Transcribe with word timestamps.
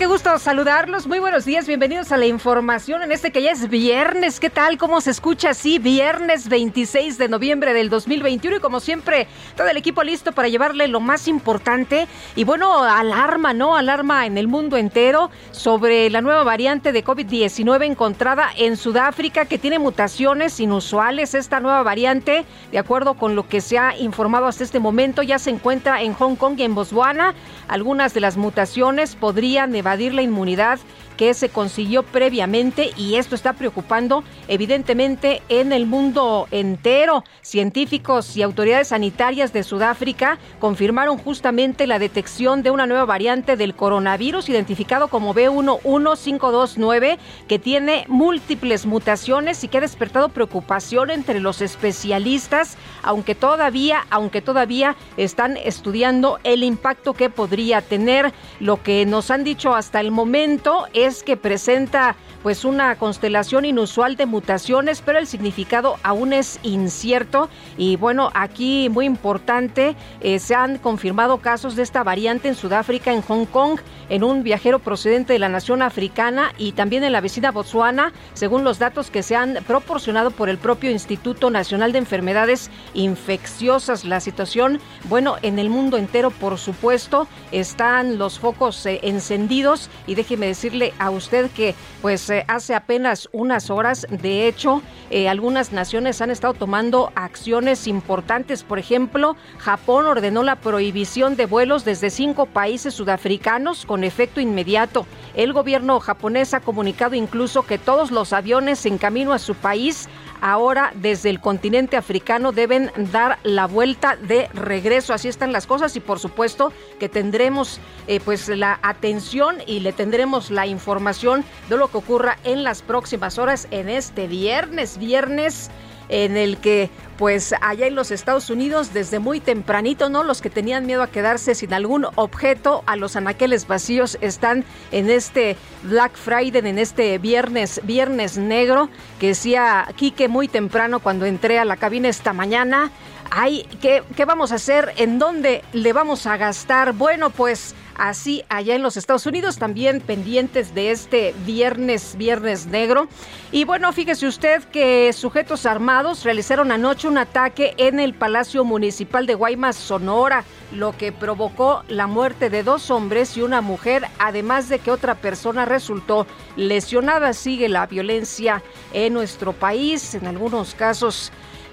¿Qué 0.00 0.06
gusto 0.06 0.38
saludarlos. 0.38 1.06
Muy 1.06 1.18
buenos 1.18 1.44
días, 1.44 1.66
bienvenidos 1.66 2.10
a 2.10 2.16
la 2.16 2.24
información 2.24 3.02
en 3.02 3.12
este 3.12 3.32
que 3.32 3.42
ya 3.42 3.50
es 3.50 3.68
viernes. 3.68 4.40
¿Qué 4.40 4.48
tal? 4.48 4.78
¿Cómo 4.78 5.02
se 5.02 5.10
escucha? 5.10 5.52
Sí, 5.52 5.78
viernes 5.78 6.48
26 6.48 7.18
de 7.18 7.28
noviembre 7.28 7.74
del 7.74 7.90
2021 7.90 8.56
y 8.56 8.60
como 8.60 8.80
siempre, 8.80 9.26
todo 9.58 9.68
el 9.68 9.76
equipo 9.76 10.02
listo 10.02 10.32
para 10.32 10.48
llevarle 10.48 10.88
lo 10.88 11.00
más 11.00 11.28
importante 11.28 12.08
y 12.34 12.44
bueno, 12.44 12.82
alarma, 12.82 13.52
¿no? 13.52 13.76
Alarma 13.76 14.24
en 14.24 14.38
el 14.38 14.48
mundo 14.48 14.78
entero 14.78 15.30
sobre 15.50 16.08
la 16.08 16.22
nueva 16.22 16.44
variante 16.44 16.92
de 16.92 17.04
COVID-19 17.04 17.84
encontrada 17.84 18.48
en 18.56 18.78
Sudáfrica 18.78 19.44
que 19.44 19.58
tiene 19.58 19.78
mutaciones 19.78 20.60
inusuales. 20.60 21.34
Esta 21.34 21.60
nueva 21.60 21.82
variante, 21.82 22.46
de 22.72 22.78
acuerdo 22.78 23.18
con 23.18 23.36
lo 23.36 23.46
que 23.46 23.60
se 23.60 23.76
ha 23.76 23.94
informado 23.98 24.46
hasta 24.46 24.64
este 24.64 24.80
momento, 24.80 25.22
ya 25.22 25.38
se 25.38 25.50
encuentra 25.50 26.00
en 26.00 26.14
Hong 26.14 26.36
Kong 26.36 26.54
y 26.56 26.62
en 26.62 26.74
Botswana. 26.74 27.34
Algunas 27.68 28.14
de 28.14 28.20
las 28.20 28.38
mutaciones 28.38 29.14
podrían 29.14 29.74
evadir 29.74 29.89
la 29.98 30.22
inmunidad 30.22 30.78
que 31.20 31.34
se 31.34 31.50
consiguió 31.50 32.02
previamente 32.02 32.92
y 32.96 33.16
esto 33.16 33.34
está 33.34 33.52
preocupando 33.52 34.24
evidentemente 34.48 35.42
en 35.50 35.70
el 35.74 35.84
mundo 35.84 36.48
entero. 36.50 37.24
Científicos 37.42 38.38
y 38.38 38.42
autoridades 38.42 38.88
sanitarias 38.88 39.52
de 39.52 39.62
Sudáfrica 39.62 40.38
confirmaron 40.60 41.18
justamente 41.18 41.86
la 41.86 41.98
detección 41.98 42.62
de 42.62 42.70
una 42.70 42.86
nueva 42.86 43.04
variante 43.04 43.58
del 43.58 43.74
coronavirus 43.74 44.48
identificado 44.48 45.08
como 45.08 45.34
B11529 45.34 47.18
que 47.46 47.58
tiene 47.58 48.06
múltiples 48.08 48.86
mutaciones 48.86 49.62
y 49.62 49.68
que 49.68 49.76
ha 49.76 49.82
despertado 49.82 50.30
preocupación 50.30 51.10
entre 51.10 51.38
los 51.40 51.60
especialistas, 51.60 52.78
aunque 53.02 53.34
todavía, 53.34 54.06
aunque 54.08 54.40
todavía 54.40 54.96
están 55.18 55.58
estudiando 55.58 56.38
el 56.44 56.62
impacto 56.62 57.12
que 57.12 57.28
podría 57.28 57.82
tener. 57.82 58.32
Lo 58.58 58.82
que 58.82 59.04
nos 59.04 59.30
han 59.30 59.44
dicho 59.44 59.74
hasta 59.74 60.00
el 60.00 60.12
momento 60.12 60.86
es 60.94 61.09
que 61.22 61.36
presenta 61.36 62.16
pues 62.42 62.64
una 62.64 62.96
constelación 62.96 63.64
inusual 63.64 64.16
de 64.16 64.26
mutaciones, 64.26 65.02
pero 65.04 65.18
el 65.18 65.26
significado 65.26 65.98
aún 66.02 66.32
es 66.32 66.58
incierto. 66.62 67.48
Y 67.76 67.96
bueno, 67.96 68.30
aquí 68.34 68.88
muy 68.88 69.06
importante, 69.06 69.94
eh, 70.20 70.38
se 70.38 70.54
han 70.54 70.78
confirmado 70.78 71.38
casos 71.38 71.76
de 71.76 71.82
esta 71.82 72.02
variante 72.02 72.48
en 72.48 72.54
Sudáfrica, 72.54 73.12
en 73.12 73.22
Hong 73.22 73.46
Kong, 73.46 73.80
en 74.08 74.24
un 74.24 74.42
viajero 74.42 74.78
procedente 74.78 75.32
de 75.32 75.38
la 75.38 75.48
nación 75.48 75.82
africana 75.82 76.52
y 76.58 76.72
también 76.72 77.04
en 77.04 77.12
la 77.12 77.20
vecina 77.20 77.52
Botswana, 77.52 78.12
según 78.34 78.64
los 78.64 78.78
datos 78.78 79.10
que 79.10 79.22
se 79.22 79.36
han 79.36 79.58
proporcionado 79.66 80.30
por 80.30 80.48
el 80.48 80.58
propio 80.58 80.90
Instituto 80.90 81.50
Nacional 81.50 81.92
de 81.92 81.98
Enfermedades 81.98 82.70
Infecciosas. 82.94 84.04
La 84.04 84.20
situación, 84.20 84.80
bueno, 85.04 85.36
en 85.42 85.58
el 85.58 85.70
mundo 85.70 85.96
entero, 85.96 86.30
por 86.30 86.58
supuesto, 86.58 87.28
están 87.52 88.18
los 88.18 88.38
focos 88.38 88.84
eh, 88.86 89.00
encendidos 89.02 89.90
y 90.06 90.14
déjeme 90.14 90.46
decirle 90.46 90.94
a 90.98 91.10
usted 91.10 91.50
que 91.50 91.74
pues 92.02 92.29
hace 92.48 92.74
apenas 92.74 93.28
unas 93.32 93.70
horas, 93.70 94.06
de 94.10 94.46
hecho, 94.46 94.82
eh, 95.10 95.28
algunas 95.28 95.72
naciones 95.72 96.20
han 96.20 96.30
estado 96.30 96.54
tomando 96.54 97.12
acciones 97.14 97.86
importantes. 97.86 98.62
Por 98.62 98.78
ejemplo, 98.78 99.36
Japón 99.58 100.06
ordenó 100.06 100.42
la 100.42 100.56
prohibición 100.56 101.36
de 101.36 101.46
vuelos 101.46 101.84
desde 101.84 102.10
cinco 102.10 102.46
países 102.46 102.94
sudafricanos 102.94 103.84
con 103.86 104.04
efecto 104.04 104.40
inmediato. 104.40 105.06
El 105.34 105.52
gobierno 105.52 106.00
japonés 106.00 106.54
ha 106.54 106.60
comunicado 106.60 107.14
incluso 107.14 107.62
que 107.62 107.78
todos 107.78 108.10
los 108.10 108.32
aviones 108.32 108.86
en 108.86 108.98
camino 108.98 109.32
a 109.32 109.38
su 109.38 109.54
país 109.54 110.08
ahora 110.40 110.92
desde 110.94 111.30
el 111.30 111.40
continente 111.40 111.96
africano 111.96 112.52
deben 112.52 112.90
dar 113.12 113.38
la 113.42 113.66
vuelta 113.66 114.16
de 114.16 114.48
regreso. 114.54 115.14
Así 115.14 115.28
están 115.28 115.52
las 115.52 115.66
cosas 115.66 115.96
y 115.96 116.00
por 116.00 116.18
supuesto 116.18 116.72
que 116.98 117.08
tendremos 117.08 117.80
eh, 118.06 118.20
pues 118.24 118.48
la 118.48 118.78
atención 118.82 119.56
y 119.66 119.80
le 119.80 119.92
tendremos 119.92 120.50
la 120.50 120.66
información 120.66 121.44
de 121.68 121.76
lo 121.76 121.88
que 121.88 121.98
ocurra 121.98 122.38
en 122.44 122.64
las 122.64 122.82
próximas 122.82 123.38
horas 123.38 123.68
en 123.70 123.88
este 123.88 124.26
viernes, 124.26 124.98
viernes 124.98 125.70
en 126.10 126.36
el 126.36 126.58
que 126.58 126.90
pues 127.16 127.54
allá 127.60 127.86
en 127.86 127.94
los 127.94 128.10
Estados 128.10 128.48
Unidos 128.48 128.94
desde 128.94 129.18
muy 129.18 129.40
tempranito, 129.40 130.08
¿no? 130.08 130.24
Los 130.24 130.40
que 130.40 130.48
tenían 130.48 130.86
miedo 130.86 131.02
a 131.02 131.10
quedarse 131.10 131.54
sin 131.54 131.74
algún 131.74 132.06
objeto 132.14 132.82
a 132.86 132.96
los 132.96 133.14
anaqueles 133.14 133.66
vacíos 133.66 134.16
están 134.22 134.64
en 134.90 135.10
este 135.10 135.58
Black 135.82 136.16
Friday, 136.16 136.66
en 136.66 136.78
este 136.78 137.18
viernes, 137.18 137.82
viernes 137.84 138.38
negro, 138.38 138.88
que 139.18 139.28
decía 139.28 139.86
Quique 139.96 140.28
muy 140.28 140.48
temprano 140.48 141.00
cuando 141.00 141.26
entré 141.26 141.58
a 141.58 141.66
la 141.66 141.76
cabina 141.76 142.08
esta 142.08 142.32
mañana. 142.32 142.90
Ay, 143.30 143.64
¿qué, 143.80 144.02
¿qué 144.16 144.24
vamos 144.24 144.50
a 144.50 144.56
hacer? 144.56 144.92
¿En 144.96 145.20
dónde 145.20 145.62
le 145.72 145.92
vamos 145.92 146.26
a 146.26 146.36
gastar? 146.36 146.92
Bueno, 146.92 147.30
pues 147.30 147.76
así 148.00 148.42
allá 148.48 148.74
en 148.74 148.82
los 148.82 148.96
Estados 148.96 149.26
Unidos, 149.26 149.58
también 149.58 150.00
pendientes 150.00 150.74
de 150.74 150.90
este 150.90 151.32
viernes, 151.46 152.16
viernes 152.16 152.66
negro. 152.66 153.06
Y 153.52 153.64
bueno, 153.64 153.92
fíjese 153.92 154.26
usted 154.26 154.64
que 154.64 155.12
sujetos 155.12 155.64
armados 155.64 156.24
realizaron 156.24 156.72
anoche 156.72 157.06
un 157.06 157.18
ataque 157.18 157.74
en 157.76 158.00
el 158.00 158.14
Palacio 158.14 158.64
Municipal 158.64 159.26
de 159.26 159.34
Guaymas, 159.34 159.76
Sonora, 159.76 160.44
lo 160.72 160.96
que 160.96 161.12
provocó 161.12 161.84
la 161.88 162.08
muerte 162.08 162.50
de 162.50 162.64
dos 162.64 162.90
hombres 162.90 163.36
y 163.36 163.42
una 163.42 163.60
mujer, 163.60 164.06
además 164.18 164.68
de 164.68 164.80
que 164.80 164.90
otra 164.90 165.14
persona 165.14 165.66
resultó 165.66 166.26
lesionada. 166.56 167.32
Sigue 167.32 167.68
la 167.68 167.86
violencia 167.86 168.62
en 168.92 169.12
nuestro 169.12 169.52
país, 169.52 170.14
en 170.14 170.26
algunos 170.26 170.74
casos 170.74 171.30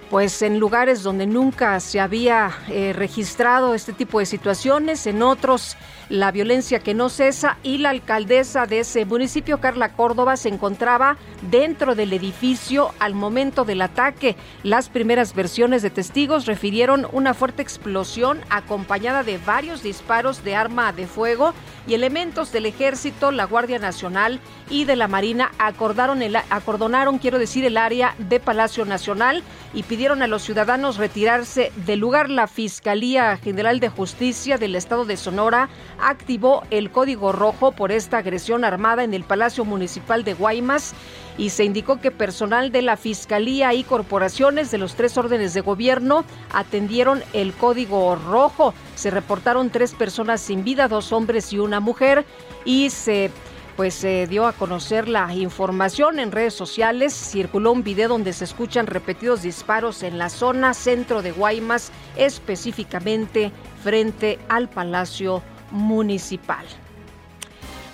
pues 0.10 0.42
en 0.42 0.60
lugares 0.60 1.04
donde 1.04 1.28
nunca 1.28 1.80
se 1.80 2.00
había 2.00 2.52
eh, 2.70 2.94
registrado 2.94 3.74
este 3.74 3.94
tipo 3.94 4.20
de 4.20 4.26
situaciones, 4.26 5.06
en 5.08 5.22
otros 5.22 5.76
la 6.10 6.32
violencia 6.32 6.80
que 6.80 6.94
no 6.94 7.10
cesa 7.10 7.58
y 7.64 7.80
la 7.80 7.90
alcaldesa 7.90 8.66
de 8.66 8.80
ese 8.80 9.06
municipio, 9.06 9.60
Carla 9.60 9.94
Córdoba, 9.94 10.38
se 10.38 10.50
encontraba 10.50 11.18
dentro 11.50 11.96
del 11.96 12.14
edificio 12.14 12.94
al 13.00 13.14
momento 13.14 13.66
del 13.66 13.82
ataque. 13.82 14.36
Las 14.64 14.90
primeras 14.90 15.36
versiones 15.36 15.82
de 15.82 15.90
testigos 15.90 16.46
refirieron 16.46 17.08
una 17.12 17.34
fuerte 17.34 17.62
explosión 17.62 18.40
acompañada 18.50 19.24
de 19.24 19.38
varios 19.38 19.84
disparos 19.84 20.44
de 20.44 20.56
arma 20.56 20.94
de 20.94 21.08
fuego 21.08 21.54
y 21.88 21.94
elementos 21.94 22.52
del 22.52 22.66
ejército, 22.66 23.32
la 23.32 23.46
Guardia 23.46 23.80
Nacional 23.80 24.40
y 24.70 24.86
de 24.86 24.98
la 24.98 25.08
Marina 25.08 25.52
acordaron 25.58 26.22
el, 26.22 26.36
acordonaron, 26.36 27.18
quiero 27.18 27.40
decir, 27.40 27.64
el 27.64 27.78
área 27.78 28.16
de 28.18 28.40
Palacio 28.40 28.86
Nacional 28.86 29.44
y 29.74 29.84
pidieron 29.84 30.22
a 30.22 30.28
los 30.28 30.44
ciudadanos 30.44 30.98
retirarse 30.98 31.72
del 31.86 32.00
lugar. 32.00 32.30
La 32.30 32.48
Fiscalía 32.48 33.38
General 33.38 33.80
de 33.80 33.90
Justicia 33.90 34.58
del 34.58 34.76
Estado 34.76 35.06
de 35.06 35.18
Sonora 35.18 35.70
activó 36.00 36.64
el 36.72 36.92
código 36.92 37.32
rojo 37.32 37.72
por 37.72 37.92
esta 37.92 38.20
agresión 38.20 38.64
armada 38.64 39.04
en 39.04 39.14
el 39.14 39.24
Palacio 39.24 39.66
Municipal 39.66 40.24
de 40.24 40.34
Guaymas 40.34 40.94
y 41.38 41.52
se 41.52 41.64
indicó 41.64 42.00
que 42.00 42.12
personal 42.12 42.72
de 42.72 42.82
la 42.82 42.98
Fiscalía 42.98 43.74
y 43.74 43.84
corporaciones 43.84 44.72
de 44.72 44.78
los 44.78 44.96
tres 44.96 45.18
órdenes 45.18 45.54
de 45.54 45.62
gobierno 45.62 46.26
atendieron 46.54 47.24
el 47.34 47.54
código 47.54 48.16
rojo. 48.16 48.74
Se 48.96 49.12
reportaron 49.12 49.70
tres 49.70 49.94
personas 49.94 50.42
sin 50.42 50.64
vida, 50.64 50.88
dos 50.88 51.12
hombres 51.12 51.54
y 51.54 51.60
una 51.60 51.80
mujer, 51.80 52.26
y 52.66 52.90
se 52.90 53.32
pues 53.76 53.94
se 53.94 54.26
dio 54.26 54.48
a 54.48 54.54
conocer 54.54 55.08
la 55.08 55.32
información 55.36 56.18
en 56.18 56.32
redes 56.32 56.56
sociales. 56.56 57.14
Circuló 57.14 57.72
un 57.72 57.84
video 57.84 58.10
donde 58.10 58.34
se 58.34 58.44
escuchan 58.44 58.88
repetidos 58.88 59.44
disparos 59.44 60.02
en 60.02 60.18
la 60.18 60.30
zona 60.30 60.74
centro 60.74 61.22
de 61.22 61.32
Guaymas, 61.32 61.92
específicamente 62.16 63.52
frente 63.84 64.40
al 64.50 64.68
Palacio 64.68 65.44
Municipal. 65.72 66.66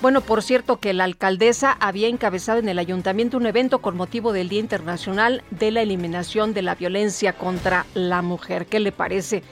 Bueno, 0.04 0.20
por 0.20 0.44
cierto 0.44 0.82
que 0.82 0.92
la 0.92 1.06
alcaldesa 1.06 1.78
había 1.80 2.10
encabezado 2.10 2.60
en 2.60 2.68
el 2.68 2.78
ayuntamiento 2.78 3.38
un 3.38 3.46
evento 3.46 3.80
con 3.80 3.96
motivo 3.96 4.34
del 4.34 4.50
Día 4.50 4.60
Internacional 4.60 5.44
de 5.50 5.72
la 5.72 5.82
Eliminación 5.82 6.54
de 6.54 6.62
la 6.62 6.76
Violencia 6.76 7.32
contra 7.32 7.86
la 7.94 8.22
Mujer. 8.22 8.66
¿Qué 8.66 8.82
le 8.82 8.92
parece? 8.92 9.44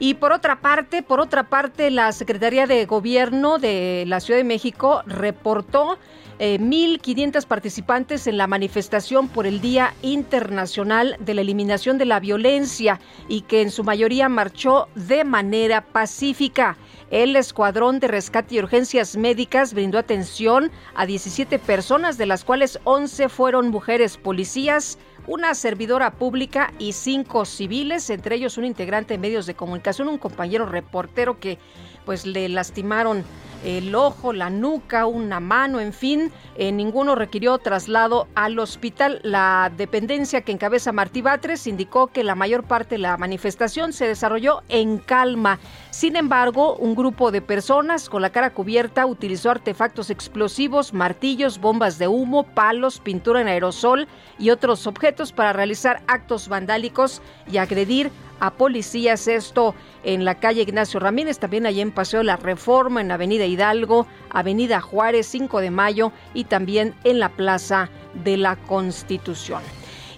Y 0.00 0.14
por 0.14 0.32
otra 0.32 0.60
parte, 0.60 1.04
por 1.04 1.20
otra 1.20 1.44
parte, 1.44 1.92
la 1.92 2.10
Secretaría 2.10 2.66
de 2.66 2.86
Gobierno 2.86 3.60
de 3.60 4.02
la 4.08 4.18
Ciudad 4.18 4.40
de 4.40 4.44
México 4.44 5.04
reportó 5.06 5.96
1.500 6.40 7.44
eh, 7.44 7.46
participantes 7.46 8.26
en 8.26 8.38
la 8.38 8.46
manifestación 8.46 9.28
por 9.28 9.46
el 9.46 9.60
Día 9.60 9.94
Internacional 10.00 11.16
de 11.20 11.34
la 11.34 11.42
Eliminación 11.42 11.98
de 11.98 12.06
la 12.06 12.18
Violencia 12.18 12.98
y 13.28 13.42
que 13.42 13.60
en 13.60 13.70
su 13.70 13.84
mayoría 13.84 14.28
marchó 14.28 14.88
de 14.94 15.22
manera 15.24 15.82
pacífica. 15.82 16.78
El 17.10 17.34
Escuadrón 17.34 17.98
de 17.98 18.06
Rescate 18.06 18.54
y 18.54 18.58
Urgencias 18.60 19.16
Médicas 19.16 19.74
brindó 19.74 19.98
atención 19.98 20.70
a 20.94 21.06
17 21.06 21.58
personas, 21.58 22.18
de 22.18 22.26
las 22.26 22.44
cuales 22.44 22.78
11 22.84 23.28
fueron 23.28 23.68
mujeres 23.70 24.16
policías, 24.16 24.96
una 25.26 25.54
servidora 25.56 26.12
pública 26.12 26.72
y 26.78 26.92
cinco 26.92 27.44
civiles, 27.44 28.10
entre 28.10 28.36
ellos 28.36 28.58
un 28.58 28.64
integrante 28.64 29.14
de 29.14 29.18
medios 29.18 29.46
de 29.46 29.54
comunicación, 29.54 30.06
un 30.06 30.18
compañero 30.18 30.66
reportero 30.66 31.40
que 31.40 31.58
pues 32.04 32.26
le 32.26 32.48
lastimaron 32.48 33.24
el 33.64 33.94
ojo, 33.94 34.32
la 34.32 34.50
nuca, 34.50 35.06
una 35.06 35.40
mano, 35.40 35.80
en 35.80 35.92
fin, 35.92 36.32
eh, 36.56 36.72
ninguno 36.72 37.14
requirió 37.14 37.58
traslado 37.58 38.28
al 38.34 38.58
hospital. 38.58 39.20
La 39.22 39.70
dependencia 39.76 40.42
que 40.42 40.52
encabeza 40.52 40.92
Martí 40.92 41.22
Batres 41.22 41.66
indicó 41.66 42.08
que 42.08 42.24
la 42.24 42.34
mayor 42.34 42.64
parte 42.64 42.94
de 42.94 43.02
la 43.02 43.16
manifestación 43.16 43.92
se 43.92 44.06
desarrolló 44.06 44.62
en 44.68 44.98
calma. 44.98 45.58
Sin 45.90 46.16
embargo, 46.16 46.76
un 46.76 46.94
grupo 46.94 47.30
de 47.30 47.42
personas 47.42 48.08
con 48.08 48.22
la 48.22 48.30
cara 48.30 48.50
cubierta 48.50 49.06
utilizó 49.06 49.50
artefactos 49.50 50.10
explosivos, 50.10 50.94
martillos, 50.94 51.60
bombas 51.60 51.98
de 51.98 52.08
humo, 52.08 52.44
palos, 52.44 53.00
pintura 53.00 53.40
en 53.40 53.48
aerosol 53.48 54.08
y 54.38 54.50
otros 54.50 54.86
objetos 54.86 55.32
para 55.32 55.52
realizar 55.52 56.02
actos 56.06 56.48
vandálicos 56.48 57.20
y 57.50 57.58
agredir 57.58 58.10
a 58.40 58.50
policías. 58.50 59.28
Esto 59.28 59.74
en 60.02 60.24
la 60.24 60.36
calle 60.36 60.62
Ignacio 60.62 60.98
Ramírez, 60.98 61.38
también 61.38 61.66
allí 61.66 61.80
en 61.80 61.92
Paseo 61.92 62.22
La 62.22 62.36
Reforma, 62.36 63.00
en 63.00 63.12
Avenida 63.12 63.44
Hidalgo, 63.50 64.06
Avenida 64.30 64.80
Juárez, 64.80 65.26
5 65.26 65.60
de 65.60 65.70
Mayo 65.70 66.12
y 66.34 66.44
también 66.44 66.94
en 67.04 67.18
la 67.18 67.28
Plaza 67.30 67.90
de 68.24 68.36
la 68.36 68.56
Constitución. 68.56 69.62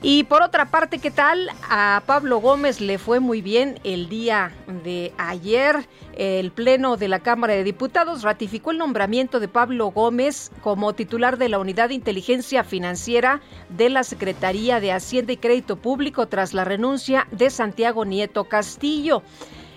Y 0.04 0.24
por 0.24 0.42
otra 0.42 0.64
parte, 0.64 0.98
¿qué 0.98 1.12
tal? 1.12 1.48
A 1.70 2.02
Pablo 2.06 2.38
Gómez 2.38 2.80
le 2.80 2.98
fue 2.98 3.20
muy 3.20 3.40
bien 3.40 3.78
el 3.84 4.08
día 4.08 4.52
de 4.82 5.12
ayer. 5.16 5.88
El 6.16 6.50
Pleno 6.50 6.96
de 6.96 7.06
la 7.06 7.20
Cámara 7.20 7.54
de 7.54 7.62
Diputados 7.62 8.22
ratificó 8.22 8.72
el 8.72 8.78
nombramiento 8.78 9.38
de 9.38 9.46
Pablo 9.46 9.92
Gómez 9.92 10.50
como 10.60 10.92
titular 10.92 11.38
de 11.38 11.48
la 11.48 11.60
Unidad 11.60 11.90
de 11.90 11.94
Inteligencia 11.94 12.64
Financiera 12.64 13.40
de 13.68 13.90
la 13.90 14.02
Secretaría 14.02 14.80
de 14.80 14.90
Hacienda 14.90 15.34
y 15.34 15.36
Crédito 15.36 15.76
Público 15.76 16.26
tras 16.26 16.52
la 16.52 16.64
renuncia 16.64 17.28
de 17.30 17.48
Santiago 17.48 18.04
Nieto 18.04 18.48
Castillo. 18.48 19.22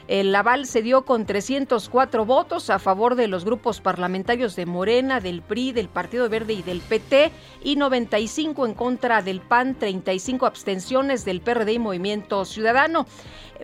El 0.08 0.36
aval 0.36 0.68
se 0.68 0.84
dio 0.84 1.04
con 1.04 1.26
304 1.26 2.26
votos 2.26 2.70
a 2.70 2.78
favor 2.78 3.16
de 3.16 3.28
los 3.28 3.44
grupos 3.44 3.82
parlamentarios 3.82 4.56
de 4.56 4.68
Morena, 4.68 5.20
del 5.20 5.42
PRI, 5.42 5.72
del 5.72 5.90
Partido 5.90 6.30
Verde 6.30 6.54
y 6.54 6.62
del 6.62 6.82
PT 6.82 7.32
y 7.64 7.76
95 7.76 8.68
en 8.68 8.74
contra 8.76 9.24
del 9.24 9.42
PAN, 9.42 9.74
35 9.74 10.46
abstenciones 10.46 11.26
del 11.26 11.42
PRD 11.42 11.74
y 11.74 11.80
Movimiento 11.80 12.46
Ciudadano. 12.46 13.08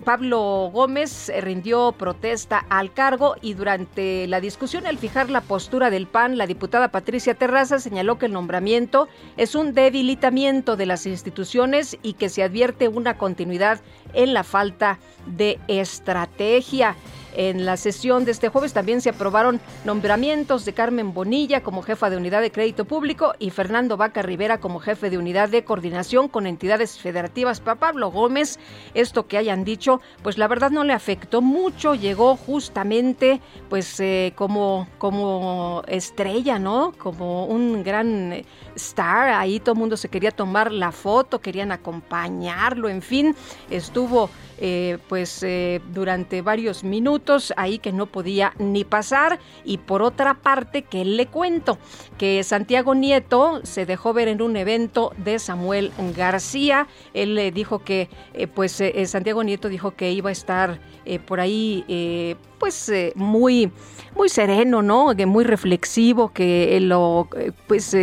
Pablo 0.03 0.69
Gómez 0.73 1.29
eh, 1.29 1.41
rindió 1.41 1.91
protesta 1.91 2.65
al 2.69 2.93
cargo 2.93 3.35
y 3.41 3.53
durante 3.53 4.27
la 4.27 4.39
discusión 4.39 4.87
al 4.87 4.97
fijar 4.97 5.29
la 5.29 5.41
postura 5.41 5.89
del 5.89 6.07
PAN, 6.07 6.37
la 6.37 6.47
diputada 6.47 6.89
Patricia 6.89 7.35
Terraza 7.35 7.79
señaló 7.79 8.17
que 8.17 8.25
el 8.25 8.33
nombramiento 8.33 9.07
es 9.37 9.55
un 9.55 9.73
debilitamiento 9.73 10.75
de 10.75 10.85
las 10.85 11.05
instituciones 11.05 11.97
y 12.01 12.13
que 12.13 12.29
se 12.29 12.43
advierte 12.43 12.87
una 12.87 13.17
continuidad 13.17 13.81
en 14.13 14.33
la 14.33 14.43
falta 14.43 14.99
de 15.25 15.59
estrategia. 15.67 16.95
En 17.33 17.65
la 17.65 17.77
sesión 17.77 18.25
de 18.25 18.31
este 18.31 18.49
jueves 18.49 18.73
también 18.73 19.01
se 19.01 19.09
aprobaron 19.09 19.61
nombramientos 19.85 20.65
de 20.65 20.73
Carmen 20.73 21.13
Bonilla 21.13 21.61
como 21.63 21.81
jefa 21.81 22.09
de 22.09 22.17
unidad 22.17 22.41
de 22.41 22.51
crédito 22.51 22.85
público 22.85 23.33
y 23.39 23.49
Fernando 23.49 23.97
Vaca 23.97 24.21
Rivera 24.21 24.59
como 24.59 24.79
jefe 24.79 25.09
de 25.09 25.17
unidad 25.17 25.49
de 25.49 25.63
coordinación 25.63 26.27
con 26.27 26.47
entidades 26.47 26.97
federativas. 26.97 27.59
Para 27.59 27.79
Pablo 27.79 28.11
Gómez, 28.11 28.59
esto 28.93 29.27
que 29.27 29.37
hayan 29.37 29.63
dicho, 29.63 30.01
pues 30.23 30.37
la 30.37 30.47
verdad 30.47 30.71
no 30.71 30.83
le 30.83 30.93
afectó 30.93 31.41
mucho, 31.41 31.95
llegó 31.95 32.35
justamente 32.35 33.39
pues 33.69 33.99
eh, 33.99 34.33
como, 34.35 34.87
como 34.97 35.83
estrella, 35.87 36.59
¿no? 36.59 36.93
Como 36.97 37.45
un 37.45 37.83
gran 37.83 38.43
star, 38.75 39.29
ahí 39.29 39.59
todo 39.59 39.73
el 39.73 39.79
mundo 39.79 39.97
se 39.97 40.09
quería 40.09 40.31
tomar 40.31 40.71
la 40.71 40.91
foto, 40.91 41.39
querían 41.39 41.71
acompañarlo, 41.71 42.89
en 42.89 43.01
fin, 43.01 43.35
estuvo 43.69 44.29
eh, 44.63 44.99
pues 45.09 45.41
eh, 45.41 45.81
durante 45.91 46.43
varios 46.43 46.83
minutos 46.83 47.51
ahí 47.57 47.79
que 47.79 47.91
no 47.91 48.05
podía 48.05 48.53
ni 48.59 48.83
pasar 48.83 49.39
y 49.65 49.79
por 49.79 50.03
otra 50.03 50.35
parte 50.35 50.83
que 50.83 51.03
le 51.03 51.25
cuento 51.25 51.79
que 52.19 52.43
Santiago 52.43 52.93
Nieto 52.93 53.61
se 53.63 53.87
dejó 53.87 54.13
ver 54.13 54.27
en 54.27 54.39
un 54.39 54.55
evento 54.55 55.13
de 55.17 55.39
Samuel 55.39 55.91
García 56.15 56.87
él 57.15 57.33
le 57.33 57.51
dijo 57.51 57.79
que 57.79 58.07
eh, 58.35 58.45
pues 58.45 58.83
Santiago 59.05 59.43
Nieto 59.43 59.67
dijo 59.67 59.95
que 59.95 60.11
iba 60.11 60.29
a 60.29 60.33
estar 60.33 60.79
por 61.25 61.39
ahí 61.39 62.37
pues 62.59 62.91
muy 63.15 63.71
muy 64.15 64.29
sereno, 64.29 64.83
¿no? 64.83 65.15
Que 65.15 65.25
muy 65.25 65.43
reflexivo, 65.43 66.31
que 66.31 66.79
lo 66.81 67.27
pues 67.65 67.95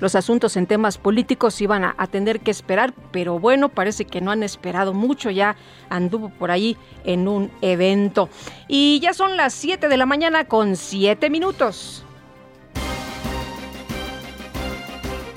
los 0.00 0.14
asuntos 0.14 0.56
en 0.56 0.66
temas 0.66 0.98
políticos 0.98 1.60
iban 1.60 1.84
a, 1.84 1.94
a, 1.98 2.06
tener 2.06 2.40
que 2.40 2.50
esperar, 2.50 2.92
pero 3.10 3.38
bueno, 3.38 3.68
parece 3.68 4.04
que 4.04 4.20
no 4.20 4.30
han 4.30 4.42
esperado 4.42 4.94
mucho, 4.94 5.30
ya 5.30 5.56
anduvo 5.88 6.28
por 6.28 6.50
ahí 6.50 6.76
en 7.04 7.28
un 7.28 7.50
evento. 7.62 8.28
Y 8.68 9.00
ya 9.00 9.14
son 9.14 9.36
las 9.36 9.54
7 9.54 9.88
de 9.88 9.96
la 9.96 10.06
mañana 10.06 10.44
con 10.44 10.76
7 10.76 11.30
minutos. 11.30 12.04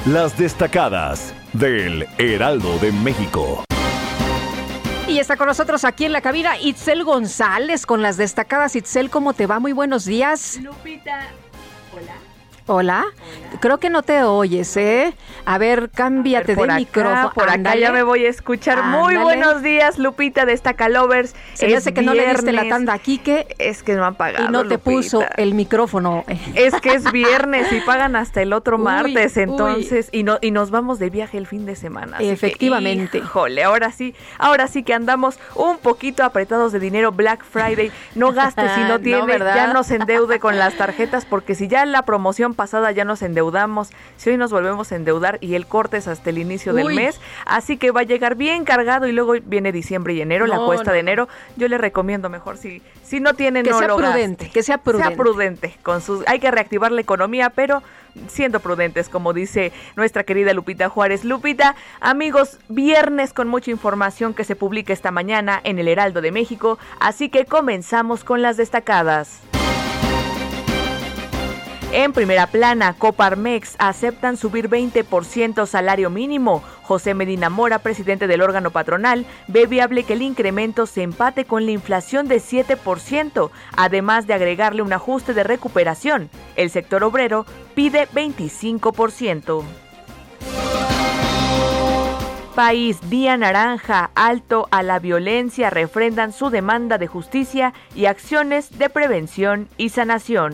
Las 0.05 0.37
destacadas 0.37 1.33
del 1.53 2.07
Heraldo 2.17 2.79
de 2.79 2.91
México. 2.91 3.65
Y 5.07 5.19
está 5.19 5.37
con 5.37 5.47
nosotros 5.47 5.85
aquí 5.85 6.05
en 6.05 6.13
la 6.13 6.21
cabina 6.21 6.57
Itzel 6.59 7.03
González 7.03 7.85
con 7.85 8.01
las 8.01 8.15
destacadas. 8.15 8.75
Itzel, 8.75 9.09
¿cómo 9.09 9.33
te 9.33 9.47
va? 9.47 9.59
Muy 9.59 9.73
buenos 9.73 10.05
días. 10.05 10.59
Lupita, 10.61 11.27
hola. 11.93 12.28
Hola. 12.71 13.07
Creo 13.61 13.79
que 13.79 13.89
no 13.89 14.03
te 14.03 14.21
oyes, 14.21 14.77
¿eh? 14.77 15.15
A 15.43 15.57
ver, 15.57 15.89
cámbiate 15.89 16.55
de 16.55 16.67
micrófono. 16.67 17.31
Por 17.33 17.49
acá 17.49 17.75
ya 17.75 17.91
me 17.91 18.03
voy 18.03 18.25
a 18.25 18.29
escuchar. 18.29 18.83
Muy 18.83 19.17
buenos 19.17 19.63
días, 19.63 19.97
Lupita 19.97 20.45
de 20.45 20.55
Stacalovers. 20.55 21.35
Se 21.55 21.67
me 21.67 21.75
hace 21.75 21.93
que 21.93 22.03
no 22.03 22.13
le 22.13 22.29
diste 22.29 22.51
la 22.51 22.69
tanda 22.69 22.93
aquí 22.93 23.17
que 23.17 23.55
Es 23.57 23.81
que 23.81 23.95
no 23.95 24.05
han 24.05 24.13
pagado. 24.13 24.47
Y 24.47 24.51
no 24.51 24.67
te 24.67 24.77
puso 24.77 25.23
el 25.35 25.55
micrófono. 25.55 26.23
Es 26.53 26.75
que 26.75 26.93
es 26.93 27.11
viernes 27.11 27.71
y 27.73 27.81
pagan 27.81 28.15
hasta 28.15 28.43
el 28.43 28.53
otro 28.53 28.77
martes, 28.77 29.37
entonces. 29.37 30.09
Y, 30.11 30.21
no, 30.21 30.37
y 30.39 30.51
nos 30.51 30.69
vamos 30.69 30.99
de 30.99 31.09
viaje 31.09 31.39
el 31.39 31.47
fin 31.47 31.65
de 31.65 31.75
semana. 31.75 32.17
Efectivamente. 32.19 33.21
Jole, 33.21 33.63
ahora 33.63 33.91
sí, 33.91 34.13
ahora 34.37 34.67
sí 34.67 34.83
que 34.83 34.93
andamos 34.93 35.39
un 35.55 35.79
poquito 35.79 36.23
apretados 36.23 36.71
de 36.71 36.79
dinero. 36.79 37.11
Black 37.11 37.43
Friday. 37.43 37.91
No 38.13 38.31
gastes 38.31 38.71
si 38.75 38.81
no 38.81 38.99
tienes. 39.01 39.39
ya 39.39 39.73
no 39.73 39.83
se 39.83 39.95
endeude 39.95 40.39
con 40.39 40.59
las 40.59 40.75
tarjetas, 40.75 41.25
porque 41.25 41.55
si 41.55 41.67
ya 41.67 41.83
la 41.87 42.03
promoción 42.03 42.53
pasada 42.59 42.91
ya 42.91 43.05
nos 43.05 43.21
endeudamos, 43.21 43.91
si 44.17 44.31
hoy 44.31 44.35
nos 44.35 44.51
volvemos 44.51 44.91
a 44.91 44.97
endeudar 44.97 45.37
y 45.39 45.55
el 45.55 45.65
corte 45.65 45.95
es 45.95 46.09
hasta 46.09 46.29
el 46.29 46.39
inicio 46.39 46.73
del 46.73 46.93
mes, 46.93 47.21
así 47.45 47.77
que 47.77 47.91
va 47.91 48.01
a 48.01 48.03
llegar 48.03 48.35
bien 48.35 48.65
cargado 48.65 49.07
y 49.07 49.13
luego 49.13 49.35
viene 49.45 49.71
diciembre 49.71 50.13
y 50.13 50.19
enero, 50.19 50.45
la 50.45 50.57
cuesta 50.65 50.91
de 50.91 50.99
enero, 50.99 51.29
yo 51.55 51.69
le 51.69 51.77
recomiendo 51.77 52.29
mejor 52.29 52.57
si 52.57 52.81
si 53.01 53.21
no 53.21 53.33
tiene 53.33 53.63
que 53.63 53.69
no 53.69 53.79
sea 53.79 53.95
prudente, 53.95 54.49
que 54.49 54.61
sea 54.61 54.79
prudente. 54.79 55.07
Sea 55.07 55.17
prudente 55.17 55.75
con 55.83 56.01
sus 56.01 56.27
hay 56.27 56.41
que 56.41 56.51
reactivar 56.51 56.91
la 56.91 56.99
economía, 56.99 57.49
pero 57.51 57.81
siendo 58.27 58.59
prudentes, 58.59 59.07
como 59.07 59.31
dice 59.31 59.71
nuestra 59.95 60.25
querida 60.25 60.53
Lupita 60.53 60.89
Juárez. 60.89 61.23
Lupita, 61.23 61.77
amigos, 62.01 62.59
viernes 62.67 63.31
con 63.31 63.47
mucha 63.47 63.71
información 63.71 64.33
que 64.33 64.43
se 64.43 64.57
publica 64.57 64.91
esta 64.91 65.11
mañana 65.11 65.61
en 65.63 65.79
el 65.79 65.87
Heraldo 65.87 66.19
de 66.19 66.33
México, 66.33 66.77
así 66.99 67.29
que 67.29 67.45
comenzamos 67.45 68.25
con 68.25 68.41
las 68.41 68.57
destacadas. 68.57 69.39
En 71.91 72.13
primera 72.13 72.45
plana, 72.45 72.93
Coparmex 72.93 73.75
aceptan 73.79 74.37
subir 74.37 74.69
20% 74.69 75.65
salario 75.65 76.11
mínimo. 76.11 76.61
José 76.83 77.15
Medina 77.15 77.49
Mora, 77.49 77.79
presidente 77.79 78.27
del 78.27 78.43
órgano 78.43 78.69
patronal, 78.69 79.25
ve 79.47 79.65
viable 79.65 80.03
que 80.03 80.13
el 80.13 80.21
incremento 80.21 80.85
se 80.85 81.01
empate 81.01 81.45
con 81.45 81.65
la 81.65 81.71
inflación 81.71 82.27
de 82.27 82.37
7%, 82.37 83.49
además 83.75 84.27
de 84.27 84.35
agregarle 84.35 84.83
un 84.83 84.93
ajuste 84.93 85.33
de 85.33 85.43
recuperación. 85.43 86.29
El 86.55 86.69
sector 86.69 87.03
obrero 87.03 87.47
pide 87.73 88.07
25%. 88.09 89.63
País, 92.53 92.99
Día 93.09 93.35
Naranja, 93.35 94.11
alto 94.13 94.67
a 94.69 94.83
la 94.83 94.99
violencia, 94.99 95.71
refrendan 95.71 96.33
su 96.33 96.51
demanda 96.51 96.99
de 96.99 97.07
justicia 97.07 97.73
y 97.95 98.05
acciones 98.05 98.77
de 98.77 98.89
prevención 98.89 99.69
y 99.77 99.89
sanación. 99.89 100.53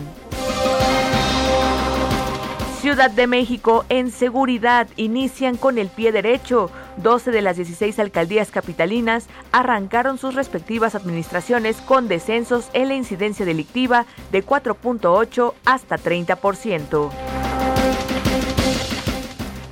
Ciudad 2.86 3.10
de 3.10 3.26
México 3.26 3.84
en 3.88 4.12
seguridad 4.12 4.86
inician 4.94 5.56
con 5.56 5.76
el 5.76 5.88
pie 5.88 6.12
derecho. 6.12 6.70
12 6.98 7.32
de 7.32 7.42
las 7.42 7.56
16 7.56 7.98
alcaldías 7.98 8.52
capitalinas 8.52 9.26
arrancaron 9.50 10.18
sus 10.18 10.36
respectivas 10.36 10.94
administraciones 10.94 11.78
con 11.78 12.06
descensos 12.06 12.70
en 12.74 12.86
la 12.86 12.94
incidencia 12.94 13.44
delictiva 13.44 14.06
de 14.30 14.46
4.8 14.46 15.54
hasta 15.64 15.98
30%. 15.98 17.10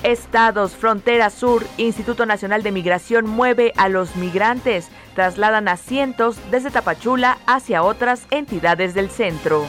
Estados, 0.02 0.75
Frontera 0.75 1.30
Sur, 1.30 1.64
Instituto 1.76 2.26
Nacional 2.26 2.64
de 2.64 2.73
Migración 2.73 3.28
mueve 3.28 3.73
a 3.76 3.88
los 3.88 4.16
migrantes, 4.16 4.88
trasladan 5.14 5.68
a 5.68 5.76
cientos 5.76 6.37
desde 6.50 6.73
Tapachula 6.73 7.38
hacia 7.47 7.85
otras 7.85 8.26
entidades 8.33 8.92
del 8.92 9.09
centro. 9.09 9.64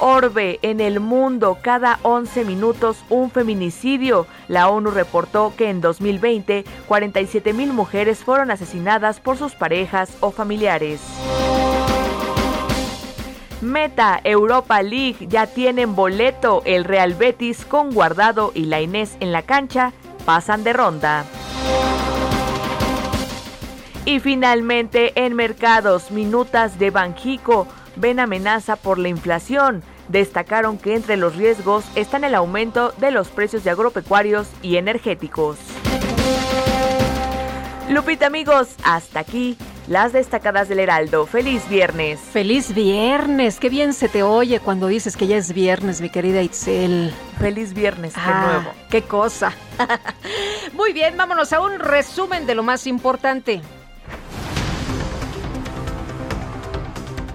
Orbe, 0.00 0.58
en 0.62 0.80
el 0.80 1.00
mundo, 1.00 1.58
cada 1.60 1.98
11 2.02 2.44
minutos 2.44 3.04
un 3.08 3.30
feminicidio. 3.30 4.26
La 4.46 4.68
ONU 4.68 4.90
reportó 4.90 5.52
que 5.56 5.70
en 5.70 5.80
2020 5.80 6.64
47 6.86 7.52
mil 7.52 7.72
mujeres 7.72 8.18
fueron 8.18 8.50
asesinadas 8.50 9.20
por 9.20 9.36
sus 9.36 9.54
parejas 9.54 10.16
o 10.20 10.30
familiares. 10.30 11.00
Meta 13.60 14.20
Europa 14.22 14.82
League 14.82 15.26
ya 15.28 15.46
tienen 15.46 15.96
boleto. 15.96 16.62
El 16.64 16.84
Real 16.84 17.14
Betis 17.14 17.64
con 17.64 17.90
Guardado 17.90 18.52
y 18.54 18.66
la 18.66 18.80
Inés 18.80 19.16
en 19.18 19.32
la 19.32 19.42
cancha 19.42 19.92
pasan 20.24 20.62
de 20.62 20.74
ronda. 20.74 21.24
Y 24.04 24.20
finalmente 24.20 25.12
en 25.22 25.34
mercados, 25.34 26.10
minutas 26.10 26.78
de 26.78 26.90
Banjico 26.90 27.66
ven 27.98 28.20
amenaza 28.20 28.76
por 28.76 28.98
la 28.98 29.08
inflación. 29.08 29.82
Destacaron 30.08 30.78
que 30.78 30.94
entre 30.94 31.16
los 31.16 31.36
riesgos 31.36 31.84
están 31.94 32.24
el 32.24 32.34
aumento 32.34 32.92
de 32.98 33.10
los 33.10 33.28
precios 33.28 33.64
de 33.64 33.70
agropecuarios 33.70 34.48
y 34.62 34.76
energéticos. 34.76 35.58
Lupita 37.90 38.26
amigos, 38.26 38.68
hasta 38.84 39.20
aquí 39.20 39.56
las 39.88 40.12
destacadas 40.12 40.68
del 40.68 40.80
Heraldo. 40.80 41.26
Feliz 41.26 41.66
viernes. 41.68 42.20
Feliz 42.20 42.74
viernes. 42.74 43.58
Qué 43.58 43.70
bien 43.70 43.94
se 43.94 44.08
te 44.08 44.22
oye 44.22 44.60
cuando 44.60 44.86
dices 44.86 45.16
que 45.16 45.26
ya 45.26 45.36
es 45.36 45.52
viernes, 45.52 46.00
mi 46.00 46.10
querida 46.10 46.42
Itzel. 46.42 47.12
Feliz 47.38 47.72
viernes 47.72 48.14
de 48.14 48.20
ah, 48.22 48.46
nuevo. 48.46 48.76
Qué 48.90 49.02
cosa. 49.02 49.52
Muy 50.74 50.92
bien, 50.92 51.16
vámonos 51.16 51.52
a 51.52 51.60
un 51.60 51.78
resumen 51.78 52.46
de 52.46 52.54
lo 52.54 52.62
más 52.62 52.86
importante. 52.86 53.62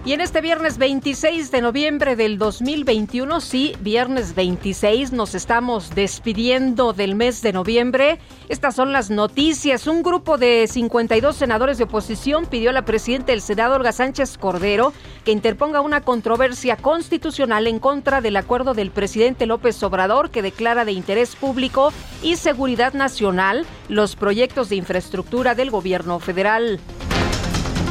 Y 0.05 0.11
en 0.11 0.19
este 0.19 0.41
viernes 0.41 0.77
26 0.79 1.49
de 1.49 1.61
noviembre 1.61 2.17
del 2.17 2.37
2021, 2.37 3.39
sí, 3.39 3.73
viernes 3.79 4.35
26, 4.35 5.13
nos 5.13 5.33
estamos 5.33 5.95
despidiendo 5.95 6.91
del 6.91 7.15
mes 7.15 7.41
de 7.41 7.53
noviembre. 7.53 8.19
Estas 8.49 8.75
son 8.75 8.91
las 8.91 9.09
noticias. 9.09 9.87
Un 9.87 10.03
grupo 10.03 10.37
de 10.37 10.67
52 10.67 11.37
senadores 11.37 11.77
de 11.77 11.85
oposición 11.85 12.47
pidió 12.47 12.71
a 12.71 12.73
la 12.73 12.83
presidenta 12.83 13.31
del 13.31 13.39
Senado, 13.39 13.75
Olga 13.75 13.93
Sánchez 13.93 14.37
Cordero, 14.37 14.91
que 15.23 15.31
interponga 15.31 15.79
una 15.79 16.01
controversia 16.01 16.75
constitucional 16.75 17.65
en 17.67 17.79
contra 17.79 18.19
del 18.19 18.35
acuerdo 18.35 18.73
del 18.73 18.91
presidente 18.91 19.45
López 19.45 19.81
Obrador 19.83 20.31
que 20.31 20.41
declara 20.41 20.83
de 20.83 20.91
interés 20.91 21.37
público 21.37 21.93
y 22.21 22.35
seguridad 22.35 22.93
nacional 22.93 23.65
los 23.87 24.17
proyectos 24.17 24.67
de 24.67 24.75
infraestructura 24.75 25.55
del 25.55 25.71
gobierno 25.71 26.19
federal. 26.19 26.81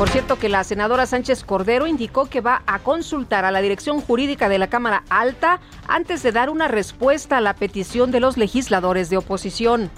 Por 0.02 0.10
cierto 0.10 0.36
que 0.36 0.48
la 0.48 0.64
senadora 0.64 1.06
Sánchez 1.06 1.44
Cordero 1.44 1.86
indicó 1.86 2.28
que 2.28 2.40
va 2.40 2.64
a 2.66 2.80
consultar 2.80 3.44
a 3.44 3.52
la 3.52 3.62
dirección 3.62 4.00
jurídica 4.00 4.48
de 4.48 4.58
la 4.58 4.66
Cámara 4.66 5.04
Alta 5.08 5.60
antes 5.86 6.24
de 6.24 6.32
dar 6.32 6.50
una 6.50 6.66
respuesta 6.66 7.36
a 7.36 7.40
la 7.40 7.54
petición 7.54 8.10
de 8.10 8.18
los 8.18 8.36
legisladores 8.36 9.10
de 9.10 9.18
oposición. 9.18 9.92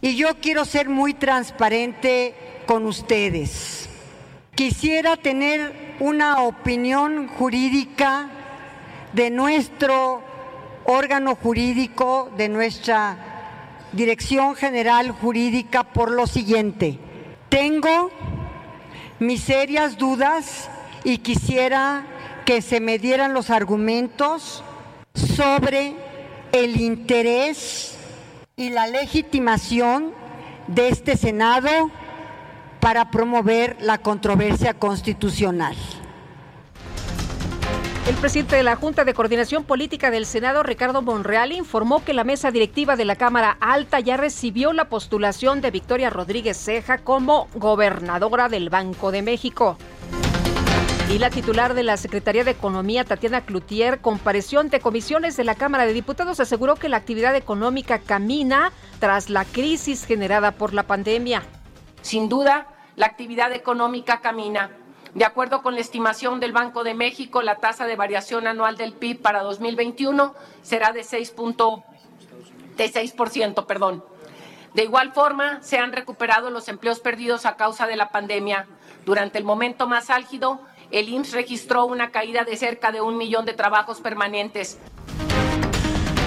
Y 0.00 0.14
yo 0.14 0.28
quiero 0.40 0.64
ser 0.64 0.88
muy 0.88 1.12
transparente 1.12 2.36
con 2.66 2.86
ustedes. 2.86 3.90
Quisiera 4.54 5.16
tener 5.16 5.96
una 5.98 6.44
opinión 6.44 7.26
jurídica 7.26 8.30
de 9.12 9.28
nuestro 9.30 10.22
órgano 10.84 11.34
jurídico, 11.34 12.30
de 12.36 12.48
nuestra 12.48 13.88
Dirección 13.92 14.54
General 14.54 15.10
Jurídica, 15.10 15.82
por 15.82 16.12
lo 16.12 16.28
siguiente. 16.28 17.00
Tengo 17.48 18.10
mis 19.18 19.42
serias 19.42 19.98
dudas 19.98 20.68
y 21.04 21.18
quisiera 21.18 22.06
que 22.44 22.62
se 22.62 22.80
me 22.80 22.98
dieran 22.98 23.32
los 23.32 23.50
argumentos 23.50 24.62
sobre 25.14 25.94
el 26.52 26.80
interés 26.80 27.96
y 28.56 28.70
la 28.70 28.86
legitimación 28.86 30.12
de 30.66 30.88
este 30.88 31.16
Senado 31.16 31.90
para 32.80 33.10
promover 33.10 33.76
la 33.80 33.98
controversia 33.98 34.74
constitucional. 34.74 35.76
El 38.08 38.16
presidente 38.16 38.56
de 38.56 38.62
la 38.62 38.74
Junta 38.74 39.04
de 39.04 39.12
Coordinación 39.12 39.64
Política 39.64 40.10
del 40.10 40.24
Senado, 40.24 40.62
Ricardo 40.62 41.02
Monreal, 41.02 41.52
informó 41.52 42.02
que 42.02 42.14
la 42.14 42.24
mesa 42.24 42.50
directiva 42.50 42.96
de 42.96 43.04
la 43.04 43.16
Cámara 43.16 43.58
Alta 43.60 44.00
ya 44.00 44.16
recibió 44.16 44.72
la 44.72 44.88
postulación 44.88 45.60
de 45.60 45.70
Victoria 45.70 46.08
Rodríguez 46.08 46.56
Ceja 46.56 46.96
como 46.96 47.48
gobernadora 47.54 48.48
del 48.48 48.70
Banco 48.70 49.12
de 49.12 49.20
México. 49.20 49.76
Y 51.10 51.18
la 51.18 51.28
titular 51.28 51.74
de 51.74 51.82
la 51.82 51.98
Secretaría 51.98 52.44
de 52.44 52.52
Economía, 52.52 53.04
Tatiana 53.04 53.42
Cloutier, 53.42 54.00
compareció 54.00 54.60
ante 54.60 54.80
comisiones 54.80 55.36
de 55.36 55.44
la 55.44 55.54
Cámara 55.54 55.84
de 55.84 55.92
Diputados, 55.92 56.40
aseguró 56.40 56.76
que 56.76 56.88
la 56.88 56.96
actividad 56.96 57.36
económica 57.36 57.98
camina 57.98 58.72
tras 59.00 59.28
la 59.28 59.44
crisis 59.44 60.06
generada 60.06 60.52
por 60.52 60.72
la 60.72 60.84
pandemia. 60.84 61.42
Sin 62.00 62.30
duda, 62.30 62.68
la 62.96 63.04
actividad 63.04 63.52
económica 63.52 64.22
camina 64.22 64.70
de 65.14 65.24
acuerdo 65.24 65.62
con 65.62 65.74
la 65.74 65.80
estimación 65.80 66.40
del 66.40 66.52
Banco 66.52 66.84
de 66.84 66.94
México, 66.94 67.42
la 67.42 67.56
tasa 67.56 67.86
de 67.86 67.96
variación 67.96 68.46
anual 68.46 68.76
del 68.76 68.92
PIB 68.92 69.20
para 69.20 69.42
2021 69.42 70.34
será 70.62 70.92
de 70.92 71.02
6%, 71.02 71.84
de 72.76 72.92
6%, 72.92 73.66
perdón. 73.66 74.04
De 74.74 74.84
igual 74.84 75.12
forma, 75.12 75.62
se 75.62 75.78
han 75.78 75.92
recuperado 75.92 76.50
los 76.50 76.68
empleos 76.68 77.00
perdidos 77.00 77.46
a 77.46 77.56
causa 77.56 77.86
de 77.86 77.96
la 77.96 78.10
pandemia. 78.10 78.66
Durante 79.06 79.38
el 79.38 79.44
momento 79.44 79.88
más 79.88 80.10
álgido, 80.10 80.60
el 80.90 81.08
IMSS 81.08 81.32
registró 81.32 81.86
una 81.86 82.10
caída 82.10 82.44
de 82.44 82.56
cerca 82.56 82.92
de 82.92 83.00
un 83.00 83.16
millón 83.16 83.44
de 83.44 83.54
trabajos 83.54 84.00
permanentes. 84.00 84.78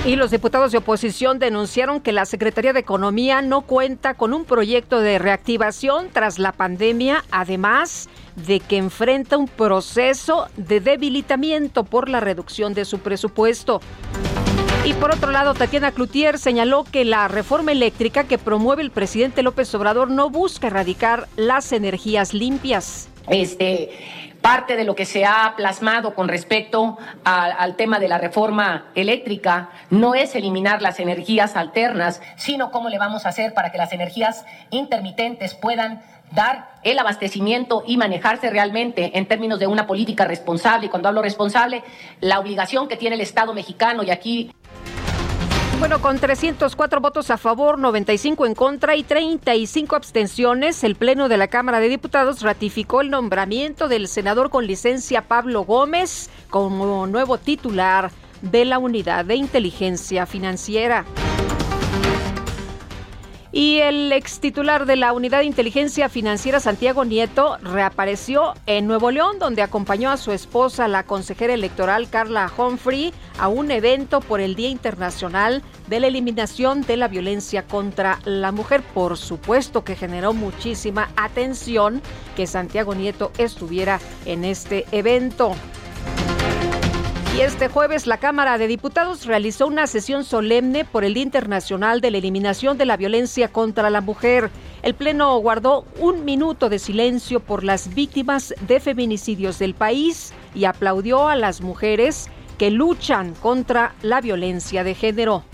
Y 0.04 0.16
los 0.16 0.32
diputados 0.32 0.72
de 0.72 0.80
oposición 0.80 1.38
denunciaron 1.38 2.02
que 2.02 2.12
la 2.12 2.26
Secretaría 2.26 2.74
de 2.74 2.80
Economía 2.80 3.44
no 3.44 3.62
cuenta 3.62 4.16
con 4.16 4.34
un 4.34 4.46
proyecto 4.46 5.00
de 5.00 5.20
reactivación 5.20 6.10
tras 6.12 6.40
la 6.40 6.54
pandemia, 6.54 7.24
además 7.30 8.10
de 8.48 8.62
que 8.62 8.78
enfrenta 8.78 9.38
un 9.38 9.48
proceso 9.48 10.48
de 10.58 10.80
debilitamiento 10.80 11.84
por 11.84 12.10
la 12.10 12.20
reducción 12.20 12.74
de 12.74 12.86
su 12.86 12.98
presupuesto. 12.98 13.80
Y 14.86 14.94
por 14.94 15.12
otro 15.12 15.30
lado, 15.30 15.54
Tatiana 15.54 15.92
Cloutier 15.92 16.40
señaló 16.40 16.84
que 16.84 17.06
la 17.06 17.28
reforma 17.28 17.72
eléctrica 17.72 18.24
que 18.24 18.40
promueve 18.40 18.82
el 18.82 18.90
presidente 18.90 19.44
López 19.44 19.74
Obrador 19.76 20.10
no 20.10 20.32
busca 20.32 20.66
erradicar 20.66 21.28
las 21.36 21.72
energías 21.72 22.34
limpias. 22.34 23.08
Este, 23.28 23.92
Parte 24.42 24.76
de 24.76 24.84
lo 24.84 24.96
que 24.96 25.06
se 25.06 25.24
ha 25.24 25.54
plasmado 25.56 26.16
con 26.16 26.28
respecto 26.28 26.98
al 27.24 27.76
tema 27.76 28.00
de 28.00 28.08
la 28.08 28.18
reforma 28.18 28.88
eléctrica 28.96 29.70
no 29.92 30.16
es 30.16 30.36
eliminar 30.36 30.82
las 30.82 31.00
energías 31.00 31.56
alternas, 31.56 32.22
sino 32.38 32.72
cómo 32.72 32.90
le 32.90 32.98
vamos 32.98 33.26
a 33.26 33.30
hacer 33.30 33.54
para 33.54 33.72
que 33.72 33.78
las 33.78 33.94
energías 33.94 34.46
intermitentes 34.72 35.54
puedan 35.54 36.02
dar 36.32 36.72
el 36.84 36.98
abastecimiento 36.98 37.84
y 37.86 37.98
manejarse 37.98 38.50
realmente 38.50 39.18
en 39.18 39.28
términos 39.28 39.60
de 39.60 39.68
una 39.68 39.86
política 39.86 40.26
responsable. 40.26 40.88
Y 40.88 40.90
cuando 40.90 41.10
hablo 41.10 41.22
responsable, 41.22 41.84
la 42.20 42.40
obligación 42.40 42.88
que 42.88 42.98
tiene 42.98 43.16
el 43.16 43.22
Estado 43.22 43.54
mexicano, 43.54 44.02
y 44.04 44.12
aquí 44.12 44.52
Bueno, 45.82 46.00
con 46.00 46.20
304 46.20 47.02
votos 47.02 47.32
a 47.32 47.40
favor, 47.40 47.80
95 47.80 48.46
en 48.46 48.54
contra 48.54 48.96
y 48.96 49.02
35 49.02 49.96
abstenciones, 49.96 50.84
el 50.84 50.94
Pleno 50.94 51.28
de 51.28 51.38
la 51.38 51.48
Cámara 51.48 51.80
de 51.80 51.90
Diputados 51.90 52.44
ratificó 52.44 53.02
el 53.02 53.10
nombramiento 53.10 53.88
del 53.88 54.08
senador 54.08 54.52
con 54.52 54.68
licencia 54.68 55.24
Pablo 55.24 55.64
Gómez 55.64 56.30
como 56.52 57.08
nuevo 57.08 57.40
titular 57.40 58.12
de 58.44 58.66
la 58.66 58.78
Unidad 58.78 59.26
de 59.26 59.34
Inteligencia 59.34 60.28
Financiera. 60.28 61.04
Y 63.54 63.80
el 63.80 64.14
ex 64.14 64.40
titular 64.40 64.86
de 64.86 64.96
la 64.96 65.12
Unidad 65.12 65.40
de 65.40 65.46
Inteligencia 65.46 66.08
Financiera, 66.08 66.62
Santiago 66.62 67.04
Nieto, 67.04 67.58
reapareció 67.62 68.54
en 68.66 68.88
Nuevo 68.88 69.12
León, 69.12 69.40
donde 69.40 69.62
acompañó 69.62 70.10
a 70.10 70.16
su 70.16 70.32
esposa, 70.32 70.88
la 70.88 71.04
consejera 71.04 71.54
electoral 71.54 72.10
Carla 72.10 72.50
Humphrey, 72.58 73.14
a 73.38 73.50
un 73.50 73.70
evento 73.72 74.22
por 74.22 74.40
el 74.40 74.56
Día 74.56 74.70
Internacional 74.70 75.64
de 75.88 76.00
la 76.00 76.08
Eliminación 76.08 76.82
de 76.84 76.96
la 76.96 77.10
Violencia 77.10 77.64
contra 77.64 78.20
la 78.24 78.54
Mujer. 78.54 78.84
Por 78.94 79.18
supuesto 79.18 79.84
que 79.84 79.98
generó 79.98 80.32
muchísima 80.32 81.10
atención 81.18 82.02
que 82.38 82.48
Santiago 82.48 82.96
Nieto 82.96 83.34
estuviera 83.38 84.00
en 84.26 84.46
este 84.46 84.86
evento. 84.94 85.56
Y 87.34 87.40
este 87.40 87.70
jueves 87.70 88.08
la 88.08 88.18
Cámara 88.18 88.58
de 88.58 88.68
Diputados 88.68 89.26
realizó 89.26 89.66
una 89.66 89.88
sesión 89.88 90.26
solemne 90.26 90.84
por 90.84 91.06
el 91.06 91.14
Día 91.14 91.24
Internacional 91.24 92.02
de 92.02 92.12
la 92.12 92.18
Eliminación 92.18 92.78
de 92.78 92.86
la 92.86 92.98
Violencia 92.98 93.48
contra 93.48 93.90
la 93.90 94.02
Mujer. 94.02 94.52
El 94.84 94.96
Pleno 94.96 95.38
guardó 95.38 95.86
un 95.98 96.26
minuto 96.26 96.68
de 96.68 96.78
silencio 96.78 97.40
por 97.40 97.64
las 97.64 97.94
víctimas 97.94 98.54
de 98.68 98.82
feminicidios 98.82 99.60
del 99.60 99.76
país 99.76 100.34
y 100.54 100.66
aplaudió 100.66 101.30
a 101.30 101.38
las 101.38 101.62
mujeres 101.62 102.30
que 102.58 102.70
luchan 102.70 103.34
contra 103.36 103.96
la 104.02 104.20
violencia 104.20 104.84
de 104.84 104.94
género. 104.94 105.46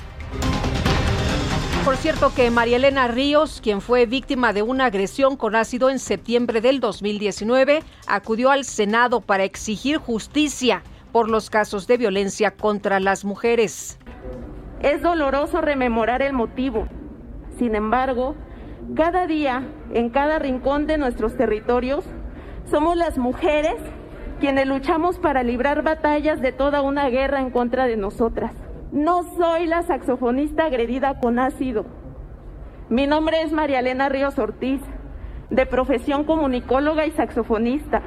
Por 1.85 1.95
cierto 1.95 2.33
que 2.33 2.49
María 2.49 2.77
Elena 2.77 3.07
Ríos, 3.07 3.61
quien 3.61 3.81
fue 3.81 4.07
víctima 4.07 4.51
de 4.51 4.63
una 4.63 4.85
agresión 4.85 5.37
con 5.37 5.55
ácido 5.55 5.91
en 5.91 5.99
septiembre 5.99 6.59
del 6.59 6.79
2019, 6.79 7.83
acudió 8.07 8.49
al 8.49 8.65
Senado 8.65 9.21
para 9.21 9.43
exigir 9.43 9.97
justicia 9.97 10.81
por 11.17 11.31
los 11.31 11.49
casos 11.49 11.87
de 11.87 11.97
violencia 11.97 12.51
contra 12.51 12.99
las 12.99 13.25
mujeres. 13.25 13.97
Es 14.81 15.01
doloroso 15.01 15.61
rememorar 15.61 16.21
el 16.21 16.31
motivo. 16.31 16.87
Sin 17.57 17.73
embargo, 17.73 18.35
cada 18.95 19.25
día, 19.25 19.63
en 19.95 20.11
cada 20.11 20.37
rincón 20.37 20.85
de 20.85 20.99
nuestros 20.99 21.35
territorios, 21.35 22.05
somos 22.69 22.95
las 22.95 23.17
mujeres 23.17 23.77
quienes 24.39 24.67
luchamos 24.67 25.17
para 25.17 25.41
librar 25.41 25.81
batallas 25.81 26.39
de 26.39 26.51
toda 26.51 26.83
una 26.83 27.09
guerra 27.09 27.39
en 27.39 27.49
contra 27.49 27.87
de 27.87 27.97
nosotras. 27.97 28.53
No 28.91 29.23
soy 29.23 29.65
la 29.65 29.81
saxofonista 29.81 30.65
agredida 30.65 31.19
con 31.19 31.39
ácido. 31.39 31.87
Mi 32.89 33.07
nombre 33.07 33.41
es 33.41 33.51
María 33.51 33.79
Elena 33.79 34.07
Ríos 34.07 34.37
Ortiz, 34.37 34.81
de 35.49 35.65
profesión 35.65 36.25
comunicóloga 36.25 37.07
y 37.07 37.11
saxofonista. 37.11 38.03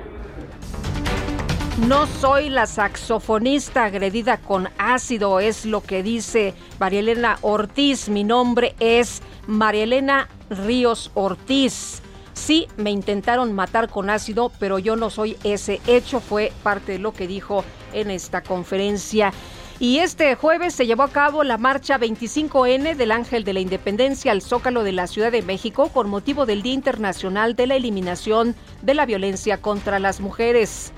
No 1.79 2.07
soy 2.07 2.51
la 2.51 2.67
saxofonista 2.67 3.85
agredida 3.85 4.37
con 4.37 4.69
ácido, 4.77 5.41
es 5.41 5.65
lo 5.65 5.81
que 5.83 6.03
dice 6.03 6.55
Marielena 6.79 7.39
Ortiz. 7.41 8.09
Mi 8.09 8.23
nombre 8.23 8.75
es 8.81 9.23
Marielena 9.47 10.29
Ríos 10.51 11.11
Ortiz. 11.15 12.03
Sí, 12.35 12.69
me 12.77 12.91
intentaron 12.91 13.53
matar 13.53 13.89
con 13.89 14.11
ácido, 14.11 14.51
pero 14.59 14.79
yo 14.79 14.97
no 14.97 15.11
soy 15.11 15.39
ese 15.43 15.81
hecho, 15.87 16.21
fue 16.21 16.53
parte 16.63 16.93
de 16.93 16.99
lo 16.99 17.13
que 17.13 17.27
dijo 17.27 17.65
en 17.93 18.11
esta 18.11 18.43
conferencia. 18.43 19.33
Y 19.79 19.99
este 19.99 20.35
jueves 20.35 20.75
se 20.75 20.87
llevó 20.87 21.05
a 21.05 21.09
cabo 21.09 21.45
la 21.45 21.57
marcha 21.57 21.99
25N 21.99 22.97
del 22.97 23.13
Ángel 23.13 23.45
de 23.45 23.55
la 23.55 23.61
Independencia 23.61 24.33
al 24.33 24.43
Zócalo 24.43 24.83
de 24.83 24.93
la 24.93 25.07
Ciudad 25.07 25.33
de 25.33 25.41
México 25.41 25.89
con 25.89 26.11
motivo 26.11 26.45
del 26.45 26.61
Día 26.61 26.75
Internacional 26.75 27.57
de 27.57 27.67
la 27.67 27.77
Eliminación 27.77 28.55
de 28.83 28.93
la 28.93 29.07
Violencia 29.07 29.63
contra 29.63 29.99
las 29.99 30.21
Mujeres. 30.21 30.93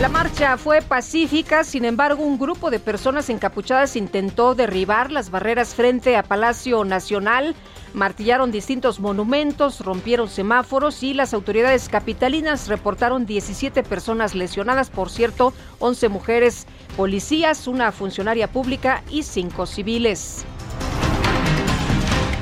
La 0.00 0.08
marcha 0.08 0.56
fue 0.56 0.80
pacífica, 0.80 1.62
sin 1.62 1.84
embargo, 1.84 2.24
un 2.24 2.38
grupo 2.38 2.70
de 2.70 2.80
personas 2.80 3.28
encapuchadas 3.28 3.96
intentó 3.96 4.54
derribar 4.54 5.12
las 5.12 5.30
barreras 5.30 5.74
frente 5.74 6.16
a 6.16 6.22
Palacio 6.22 6.86
Nacional, 6.86 7.54
martillaron 7.92 8.50
distintos 8.50 8.98
monumentos, 8.98 9.80
rompieron 9.80 10.30
semáforos 10.30 11.02
y 11.02 11.12
las 11.12 11.34
autoridades 11.34 11.90
capitalinas 11.90 12.68
reportaron 12.68 13.26
17 13.26 13.82
personas 13.82 14.34
lesionadas, 14.34 14.88
por 14.88 15.10
cierto, 15.10 15.52
11 15.80 16.08
mujeres 16.08 16.66
policías, 16.96 17.66
una 17.66 17.92
funcionaria 17.92 18.50
pública 18.50 19.02
y 19.10 19.22
5 19.22 19.66
civiles. 19.66 20.46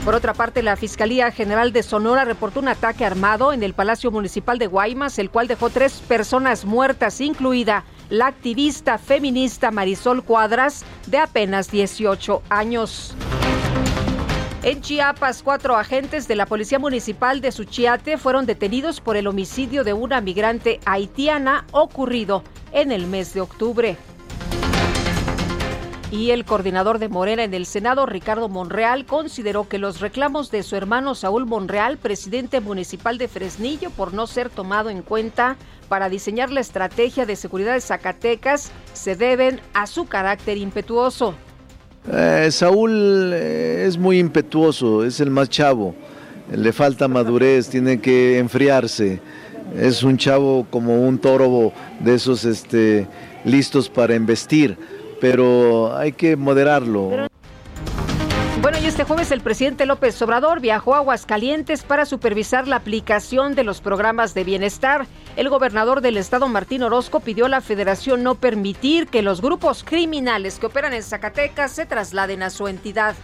Por 0.09 0.15
otra 0.15 0.33
parte, 0.33 0.63
la 0.63 0.77
Fiscalía 0.77 1.31
General 1.31 1.71
de 1.71 1.83
Sonora 1.83 2.25
reportó 2.25 2.61
un 2.61 2.69
ataque 2.69 3.05
armado 3.05 3.53
en 3.53 3.63
el 3.63 3.75
Palacio 3.75 4.11
Municipal 4.11 4.59
de 4.59 4.67
Guaymas, 4.67 5.19
el 5.19 5.29
cual 5.29 5.49
dejó 5.49 5.69
tres 5.69 6.01
personas 6.09 6.65
muertas, 6.65 7.21
incluida 7.21 7.85
la 8.09 8.29
activista 8.29 8.97
feminista 8.97 9.71
Marisol 9.71 10.25
Cuadras, 10.25 10.87
de 11.09 11.19
apenas 11.19 11.71
18 11.71 12.43
años. 12.49 13.15
En 14.63 14.81
Chiapas, 14.81 15.43
cuatro 15.43 15.77
agentes 15.77 16.27
de 16.27 16.37
la 16.37 16.47
Policía 16.47 16.79
Municipal 16.79 17.43
de 17.43 17.53
Suchiate 17.53 18.17
fueron 18.17 18.47
detenidos 18.47 19.03
por 19.03 19.19
el 19.19 19.27
homicidio 19.27 19.85
de 19.85 19.93
una 19.93 20.23
migrante 20.23 20.81
haitiana 20.87 21.67
ocurrido 21.71 22.45
en 22.73 22.93
el 22.93 23.07
mes 23.09 23.35
de 23.35 23.43
octubre 23.43 23.99
y 26.11 26.31
el 26.31 26.45
coordinador 26.45 26.99
de 26.99 27.09
Morena 27.09 27.45
en 27.45 27.53
el 27.53 27.67
Senado, 27.67 28.07
Ricardo 28.07 28.49
Monreal, 28.49 29.05
consideró 29.05 29.69
que 29.69 29.79
los 29.79 30.01
reclamos 30.01 30.51
de 30.51 30.63
su 30.63 30.75
hermano 30.75 31.15
Saúl 31.15 31.45
Monreal, 31.45 31.99
presidente 31.99 32.61
municipal 32.61 33.19
de 33.19 33.29
Fresnillo, 33.29 33.91
por 33.91 34.15
no 34.15 34.27
ser 34.27 34.49
tomado 34.49 34.89
en 34.89 35.03
cuenta 35.03 35.57
para 35.89 36.09
diseñar 36.09 36.51
la 36.51 36.61
estrategia 36.61 37.27
de 37.27 37.37
seguridad 37.37 37.75
de 37.75 37.81
Zacatecas, 37.81 38.71
se 38.95 39.17
deben 39.17 39.61
a 39.75 39.87
su 39.87 40.07
carácter 40.07 40.57
impetuoso. 40.57 41.35
Eh, 42.11 42.49
Saúl 42.51 43.33
eh, 43.35 43.85
es 43.87 43.99
muy 43.99 44.19
impetuoso, 44.19 45.05
es 45.05 45.21
el 45.21 45.31
más 45.31 45.51
chavo, 45.51 45.95
le 46.51 46.73
falta 46.73 47.07
madurez, 47.07 47.69
tiene 47.69 48.01
que 48.01 48.39
enfriarse. 48.39 49.21
Es 49.77 50.03
un 50.03 50.17
chavo 50.17 50.67
como 50.71 51.07
un 51.07 51.19
toro 51.19 51.73
de 52.01 52.15
esos 52.15 52.47
este, 52.47 53.07
listos 53.45 53.91
para 53.91 54.15
embestir 54.15 54.79
pero 55.21 55.97
hay 55.97 56.13
que 56.13 56.37
moderarlo. 56.37 57.29
Bueno, 58.61 58.79
y 58.83 58.87
este 58.87 59.05
jueves 59.05 59.31
el 59.31 59.41
presidente 59.41 59.87
López 59.87 60.21
Obrador 60.21 60.61
viajó 60.61 60.95
a 60.95 60.99
Aguascalientes 60.99 61.85
para 61.85 62.05
supervisar 62.05 62.67
la 62.67 62.77
aplicación 62.77 63.55
de 63.55 63.63
los 63.63 63.81
programas 63.81 64.35
de 64.35 64.43
bienestar. 64.43 65.07
El 65.37 65.49
gobernador 65.49 66.01
del 66.01 66.17
estado, 66.17 66.49
Martín 66.49 66.83
Orozco, 66.83 67.21
pidió 67.21 67.47
a 67.47 67.49
la 67.49 67.61
federación 67.61 68.25
no 68.25 68.35
permitir 68.35 69.07
que 69.07 69.23
los 69.23 69.41
grupos 69.41 69.85
criminales 69.85 70.59
que 70.59 70.67
operan 70.67 70.93
en 70.93 71.05
Zacatecas 71.05 71.71
se 71.71 71.87
trasladen 71.87 72.43
a 72.43 72.51
su 72.51 72.67
entidad. 72.67 73.15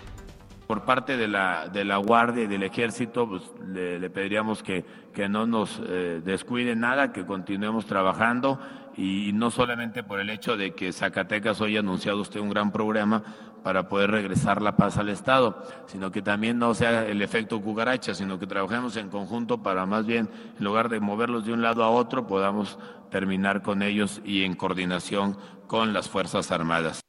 Por 0.69 0.85
parte 0.85 1.17
de 1.17 1.27
la, 1.27 1.69
de 1.69 1.85
la 1.85 1.97
Guardia 1.97 2.45
y 2.45 2.47
del 2.47 2.63
Ejército, 2.63 3.29
pues, 3.29 3.43
le, 3.67 4.09
pediríamos 4.11 4.63
que, 4.63 4.85
que 5.13 5.29
no 5.29 5.47
nos 5.47 5.83
eh, 5.85 6.23
descuide 6.25 6.77
nada, 6.77 7.13
que 7.13 7.27
continuemos 7.27 7.87
trabajando 7.87 8.61
y 8.97 9.33
no 9.33 9.51
solamente 9.51 10.03
por 10.03 10.21
el 10.21 10.31
hecho 10.31 10.57
de 10.57 10.75
que 10.75 10.93
Zacatecas 10.93 11.61
hoy 11.61 11.77
ha 11.77 11.81
anunciado 11.81 12.21
usted 12.21 12.41
un 12.41 12.51
gran 12.51 12.73
programa 12.73 13.23
para 13.63 13.89
poder 13.89 14.11
regresar 14.11 14.61
la 14.61 14.77
paz 14.77 14.99
al 14.99 15.09
Estado, 15.09 15.63
sino 15.87 16.13
que 16.13 16.23
también 16.23 16.59
no 16.59 16.75
sea 16.75 17.07
el 17.07 17.23
efecto 17.23 17.61
cucaracha, 17.61 18.15
sino 18.15 18.39
que 18.39 18.47
trabajemos 18.47 18.97
en 18.97 19.09
conjunto 19.09 19.63
para 19.63 19.87
más 19.87 20.05
bien, 20.05 20.29
en 20.59 20.65
lugar 20.65 20.89
de 20.91 21.01
moverlos 21.01 21.47
de 21.47 21.53
un 21.53 21.63
lado 21.63 21.83
a 21.83 21.91
otro, 21.91 22.27
podamos 22.27 22.79
terminar 23.11 23.63
con 23.63 23.83
ellos 23.83 24.21
y 24.25 24.45
en 24.45 24.55
coordinación 24.55 25.39
con 25.67 25.93
las 25.93 26.11
Fuerzas 26.11 26.53
Armadas. 26.53 27.01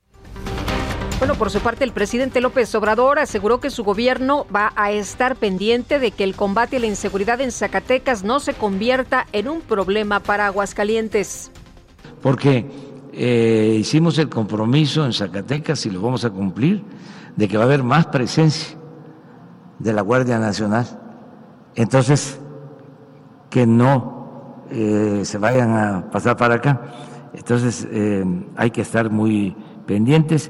Bueno, 1.19 1.35
por 1.35 1.49
su 1.49 1.59
parte, 1.59 1.83
el 1.83 1.91
presidente 1.91 2.41
López 2.41 2.73
Obrador 2.75 3.19
aseguró 3.19 3.59
que 3.59 3.69
su 3.69 3.83
gobierno 3.83 4.45
va 4.53 4.73
a 4.75 4.91
estar 4.91 5.37
pendiente 5.37 5.97
de 5.97 6.11
que 6.11 6.23
el 6.23 6.35
combate 6.35 6.77
a 6.77 6.79
la 6.79 6.87
inseguridad 6.87 7.39
en 7.39 7.51
Zacatecas 7.51 8.23
no 8.23 8.39
se 8.39 8.53
convierta 8.53 9.25
en 9.31 9.47
un 9.47 9.61
problema 9.61 10.19
para 10.19 10.47
Aguascalientes 10.47 11.51
porque 12.25 12.65
eh, 13.13 13.77
hicimos 13.79 14.17
el 14.17 14.29
compromiso 14.29 15.05
en 15.05 15.13
Zacatecas 15.13 15.85
y 15.85 15.91
lo 15.91 16.01
vamos 16.01 16.25
a 16.25 16.31
cumplir 16.31 16.83
de 17.35 17.47
que 17.47 17.55
va 17.55 17.65
a 17.65 17.67
haber 17.67 17.83
más 17.83 18.07
presencia 18.07 18.75
de 19.77 19.93
la 19.93 20.01
Guardia 20.01 20.39
Nacional. 20.39 20.87
Entonces, 21.75 22.39
que 23.51 23.67
no 23.67 24.63
eh, 24.71 25.21
se 25.23 25.37
vayan 25.37 25.77
a 25.77 26.09
pasar 26.09 26.35
para 26.35 26.55
acá. 26.55 26.81
Entonces, 27.35 27.87
eh, 27.91 28.25
hay 28.55 28.71
que 28.71 28.81
estar 28.81 29.11
muy 29.11 29.55
pendientes. 29.85 30.49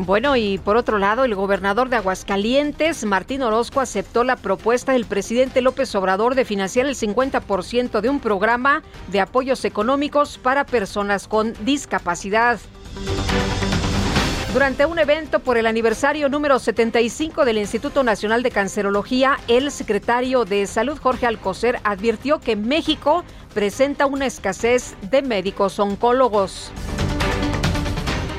Bueno, 0.00 0.36
y 0.36 0.58
por 0.58 0.76
otro 0.76 0.98
lado, 0.98 1.24
el 1.24 1.34
gobernador 1.34 1.88
de 1.88 1.96
Aguascalientes, 1.96 3.04
Martín 3.04 3.42
Orozco, 3.42 3.80
aceptó 3.80 4.22
la 4.22 4.36
propuesta 4.36 4.92
del 4.92 5.06
presidente 5.06 5.60
López 5.60 5.92
Obrador 5.96 6.36
de 6.36 6.44
financiar 6.44 6.86
el 6.86 6.94
50% 6.94 8.00
de 8.00 8.08
un 8.08 8.20
programa 8.20 8.84
de 9.08 9.20
apoyos 9.20 9.64
económicos 9.64 10.38
para 10.38 10.64
personas 10.64 11.26
con 11.26 11.52
discapacidad. 11.64 12.60
Durante 14.52 14.86
un 14.86 15.00
evento 15.00 15.40
por 15.40 15.58
el 15.58 15.66
aniversario 15.66 16.28
número 16.28 16.60
75 16.60 17.44
del 17.44 17.58
Instituto 17.58 18.04
Nacional 18.04 18.44
de 18.44 18.52
Cancerología, 18.52 19.36
el 19.48 19.72
secretario 19.72 20.44
de 20.44 20.68
Salud 20.68 20.96
Jorge 20.96 21.26
Alcocer 21.26 21.80
advirtió 21.82 22.38
que 22.38 22.54
México 22.54 23.24
presenta 23.52 24.06
una 24.06 24.26
escasez 24.26 24.94
de 25.10 25.22
médicos 25.22 25.80
oncólogos. 25.80 26.70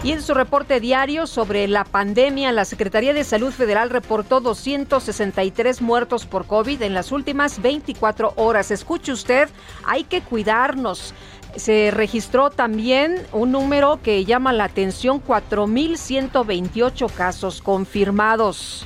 Y 0.02 0.14
en 0.14 0.22
su 0.22 0.34
reporte 0.34 0.80
diario 0.80 1.28
sobre 1.28 1.68
la 1.68 1.84
pandemia, 1.84 2.54
la 2.54 2.64
Secretaría 2.64 3.14
de 3.14 3.26
Salud 3.26 3.52
Federal 3.52 3.90
reportó 3.90 4.40
263 4.40 5.82
muertos 5.82 6.26
por 6.26 6.46
COVID 6.46 6.82
en 6.84 6.94
las 6.94 7.12
últimas 7.12 7.62
24 7.62 8.32
horas. 8.38 8.72
Escuche 8.72 9.12
usted, 9.12 9.50
hay 9.86 10.06
que 10.06 10.22
cuidarnos. 10.22 11.14
Se 11.58 11.92
registró 11.92 12.50
también 12.50 13.28
un 13.34 13.52
número 13.52 14.00
que 14.02 14.24
llama 14.24 14.54
la 14.54 14.66
atención, 14.66 15.22
4.128 15.22 17.12
casos 17.12 17.62
confirmados 17.62 18.86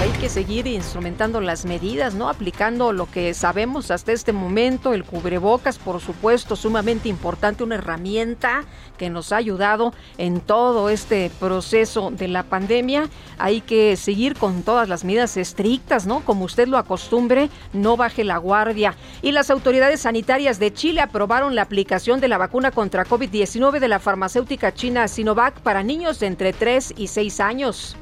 hay 0.00 0.10
que 0.20 0.28
seguir 0.28 0.66
instrumentando 0.66 1.40
las 1.40 1.64
medidas, 1.64 2.14
¿no? 2.14 2.28
Aplicando 2.28 2.92
lo 2.92 3.10
que 3.10 3.32
sabemos 3.32 3.90
hasta 3.90 4.12
este 4.12 4.32
momento, 4.32 4.92
el 4.92 5.04
cubrebocas, 5.04 5.78
por 5.78 6.00
supuesto, 6.00 6.54
sumamente 6.54 7.08
importante, 7.08 7.64
una 7.64 7.76
herramienta 7.76 8.64
que 8.98 9.08
nos 9.08 9.32
ha 9.32 9.36
ayudado 9.36 9.94
en 10.18 10.40
todo 10.40 10.90
este 10.90 11.30
proceso 11.40 12.10
de 12.10 12.28
la 12.28 12.42
pandemia. 12.42 13.08
Hay 13.38 13.62
que 13.62 13.96
seguir 13.96 14.36
con 14.36 14.62
todas 14.62 14.88
las 14.88 15.02
medidas 15.02 15.36
estrictas, 15.38 16.06
¿no? 16.06 16.20
Como 16.20 16.44
usted 16.44 16.68
lo 16.68 16.76
acostumbre, 16.76 17.48
no 17.72 17.96
baje 17.96 18.22
la 18.22 18.36
guardia. 18.36 18.94
Y 19.22 19.32
las 19.32 19.50
autoridades 19.50 20.00
sanitarias 20.00 20.58
de 20.58 20.74
Chile 20.74 21.00
aprobaron 21.00 21.54
la 21.54 21.62
aplicación 21.62 22.20
de 22.20 22.28
la 22.28 22.38
vacuna 22.38 22.70
contra 22.70 23.06
COVID-19 23.06 23.78
de 23.78 23.88
la 23.88 23.98
farmacéutica 23.98 24.74
china 24.74 25.08
Sinovac 25.08 25.60
para 25.60 25.82
niños 25.82 26.20
de 26.20 26.26
entre 26.26 26.52
3 26.52 26.94
y 26.98 27.06
6 27.06 27.40
años. 27.40 27.96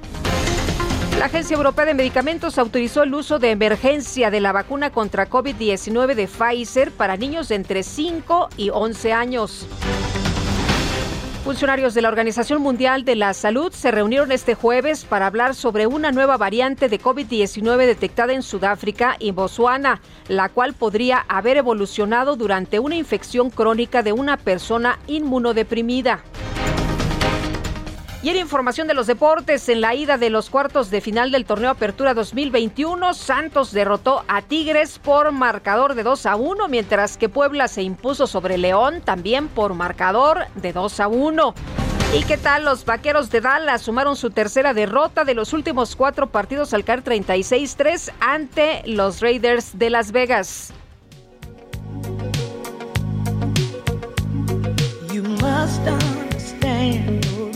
La 1.19 1.27
Agencia 1.27 1.57
Europea 1.57 1.85
de 1.85 1.95
Medicamentos 1.95 2.59
autorizó 2.59 3.05
el 3.05 3.15
uso 3.15 3.39
de 3.39 3.53
emergencia 3.53 4.33
de 4.33 4.41
la 4.41 4.51
vacuna 4.51 4.91
contra 4.91 5.31
COVID-19 5.31 6.15
de 6.17 6.27
Pfizer 6.27 6.91
para 6.91 7.17
niños 7.17 7.49
de 7.49 7.55
entre 7.55 7.85
5 7.85 8.49
y 8.57 8.71
11 8.71 9.13
años. 9.13 9.67
Funcionarios 11.45 11.95
de 11.95 12.03
la 12.03 12.09
Organización 12.09 12.61
Mundial 12.63 13.05
de 13.05 13.15
la 13.15 13.33
Salud 13.33 13.71
se 13.73 13.93
reunieron 13.93 14.33
este 14.33 14.55
jueves 14.55 15.05
para 15.05 15.27
hablar 15.27 15.55
sobre 15.55 15.87
una 15.87 16.11
nueva 16.11 16.37
variante 16.37 16.89
de 16.89 17.01
COVID-19 17.01 17.87
detectada 17.87 18.33
en 18.33 18.43
Sudáfrica 18.43 19.17
y 19.21 19.31
Botswana, 19.31 20.01
la 20.27 20.49
cual 20.49 20.75
podría 20.75 21.25
haber 21.29 21.59
evolucionado 21.59 22.35
durante 22.35 22.81
una 22.81 22.97
infección 22.97 23.51
crónica 23.51 24.03
de 24.03 24.13
una 24.13 24.37
persona 24.37 24.99
inmunodeprimida. 25.07 26.25
Y 28.25 28.31
en 28.31 28.37
información 28.37 28.89
de 28.89 28.95
los 28.95 29.07
deportes, 29.07 29.69
en 29.69 29.83
la 29.83 29.95
ida 29.95 30.17
de 30.17 30.31
los 30.31 30.49
cuartos 30.49 30.91
de 30.91 31.03
final 31.03 31.31
del 31.31 31.45
torneo 31.45 31.69
Apertura 31.69 32.15
2021, 32.15 33.13
Santos 33.13 33.71
derrotó 33.71 34.25
a 34.29 34.41
Tigres 34.41 34.99
por 34.99 35.31
marcador 35.31 35.95
de 35.95 36.05
2 36.05 36.25
a 36.25 36.37
1, 36.37 36.69
mientras 36.69 37.19
que 37.19 37.29
Puebla 37.29 37.69
se 37.69 37.83
impuso 37.83 38.27
sobre 38.27 38.57
León 38.57 39.03
también 39.05 39.49
por 39.49 39.75
marcador 39.75 40.47
de 40.55 40.73
2 40.73 41.01
a 41.01 41.09
1. 41.09 41.55
¿Y 42.19 42.23
qué 42.23 42.39
tal? 42.39 42.65
Los 42.65 42.87
vaqueros 42.87 43.29
de 43.29 43.43
Dallas 43.43 43.83
sumaron 43.83 44.17
su 44.17 44.31
tercera 44.31 44.73
derrota 44.73 45.25
de 45.25 45.35
los 45.35 45.53
últimos 45.53 45.95
cuatro 45.95 46.31
partidos 46.31 46.73
al 46.73 46.83
caer 46.83 47.05
36-3 47.05 48.11
ante 48.21 48.81
los 48.87 49.21
Raiders 49.21 49.79
de 49.79 49.91
Las 49.91 50.13
Vegas. 50.13 50.73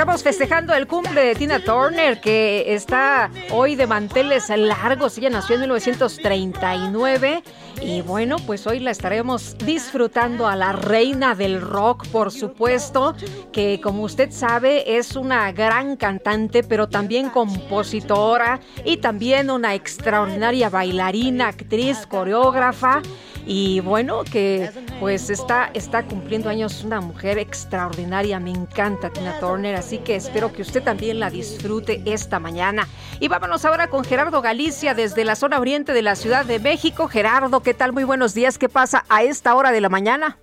Estamos 0.00 0.22
festejando 0.22 0.72
el 0.72 0.86
cumple 0.86 1.20
de 1.20 1.34
Tina 1.34 1.58
Turner, 1.58 2.22
que 2.22 2.72
está 2.72 3.30
hoy 3.50 3.76
de 3.76 3.86
manteles 3.86 4.48
largos. 4.48 5.18
Ella 5.18 5.28
nació 5.28 5.56
en 5.56 5.60
1939 5.60 7.42
y 7.82 8.02
bueno, 8.02 8.36
pues 8.46 8.66
hoy 8.66 8.78
la 8.78 8.90
estaremos 8.90 9.56
disfrutando 9.58 10.46
a 10.46 10.56
la 10.56 10.72
reina 10.72 11.34
del 11.34 11.60
rock, 11.60 12.06
por 12.08 12.30
supuesto, 12.30 13.14
que 13.52 13.80
como 13.80 14.02
usted 14.02 14.30
sabe 14.30 14.98
es 14.98 15.16
una 15.16 15.50
gran 15.52 15.96
cantante, 15.96 16.62
pero 16.62 16.88
también 16.88 17.30
compositora 17.30 18.60
y 18.84 18.98
también 18.98 19.50
una 19.50 19.74
extraordinaria 19.74 20.68
bailarina, 20.68 21.48
actriz, 21.48 22.06
coreógrafa 22.06 23.02
y 23.46 23.80
bueno, 23.80 24.22
que 24.24 24.70
pues 25.00 25.30
está, 25.30 25.70
está 25.74 26.04
cumpliendo 26.04 26.48
años 26.48 26.84
una 26.84 27.00
mujer 27.00 27.38
extraordinaria, 27.38 28.38
me 28.38 28.50
encanta 28.50 29.10
Tina 29.10 29.40
Turner, 29.40 29.76
así 29.76 29.98
que 29.98 30.16
espero 30.16 30.52
que 30.52 30.62
usted 30.62 30.82
también 30.82 31.18
la 31.18 31.30
disfrute 31.30 32.02
esta 32.04 32.38
mañana. 32.38 32.86
Y 33.18 33.28
vámonos 33.28 33.64
ahora 33.64 33.88
con 33.88 34.04
Gerardo 34.04 34.42
Galicia 34.42 34.94
desde 34.94 35.24
la 35.24 35.36
zona 35.36 35.58
oriente 35.58 35.92
de 35.92 36.02
la 36.02 36.16
Ciudad 36.16 36.44
de 36.44 36.58
México. 36.58 37.08
Gerardo, 37.08 37.60
¿qué 37.70 37.74
tal? 37.74 37.92
Muy 37.92 38.02
buenos 38.02 38.34
días, 38.34 38.58
¿qué 38.58 38.68
pasa 38.68 39.04
a 39.08 39.22
esta 39.22 39.54
hora 39.54 39.70
de 39.70 39.80
la 39.80 39.88
mañana? 39.88 40.38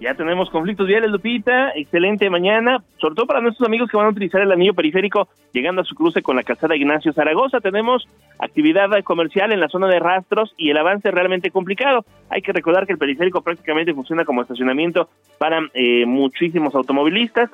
Ya 0.00 0.14
tenemos 0.14 0.48
conflictos 0.48 0.86
viales, 0.86 1.10
Lupita. 1.10 1.72
Excelente 1.74 2.30
mañana, 2.30 2.82
sobre 2.96 3.16
todo 3.16 3.26
para 3.26 3.42
nuestros 3.42 3.68
amigos 3.68 3.90
que 3.90 3.98
van 3.98 4.06
a 4.06 4.10
utilizar 4.10 4.40
el 4.40 4.50
anillo 4.50 4.72
periférico 4.72 5.28
llegando 5.52 5.82
a 5.82 5.84
su 5.84 5.94
cruce 5.94 6.22
con 6.22 6.36
la 6.36 6.42
calzada 6.42 6.74
Ignacio 6.74 7.12
Zaragoza. 7.12 7.60
Tenemos 7.60 8.08
actividad 8.38 8.88
comercial 9.04 9.52
en 9.52 9.60
la 9.60 9.68
zona 9.68 9.88
de 9.88 9.98
rastros 9.98 10.54
y 10.56 10.70
el 10.70 10.78
avance 10.78 11.10
realmente 11.10 11.50
complicado. 11.50 12.06
Hay 12.30 12.40
que 12.40 12.54
recordar 12.54 12.86
que 12.86 12.94
el 12.94 12.98
periférico 12.98 13.42
prácticamente 13.42 13.92
funciona 13.92 14.24
como 14.24 14.40
estacionamiento 14.40 15.10
para 15.36 15.60
eh, 15.74 16.06
muchísimos 16.06 16.74
automovilistas. 16.74 17.50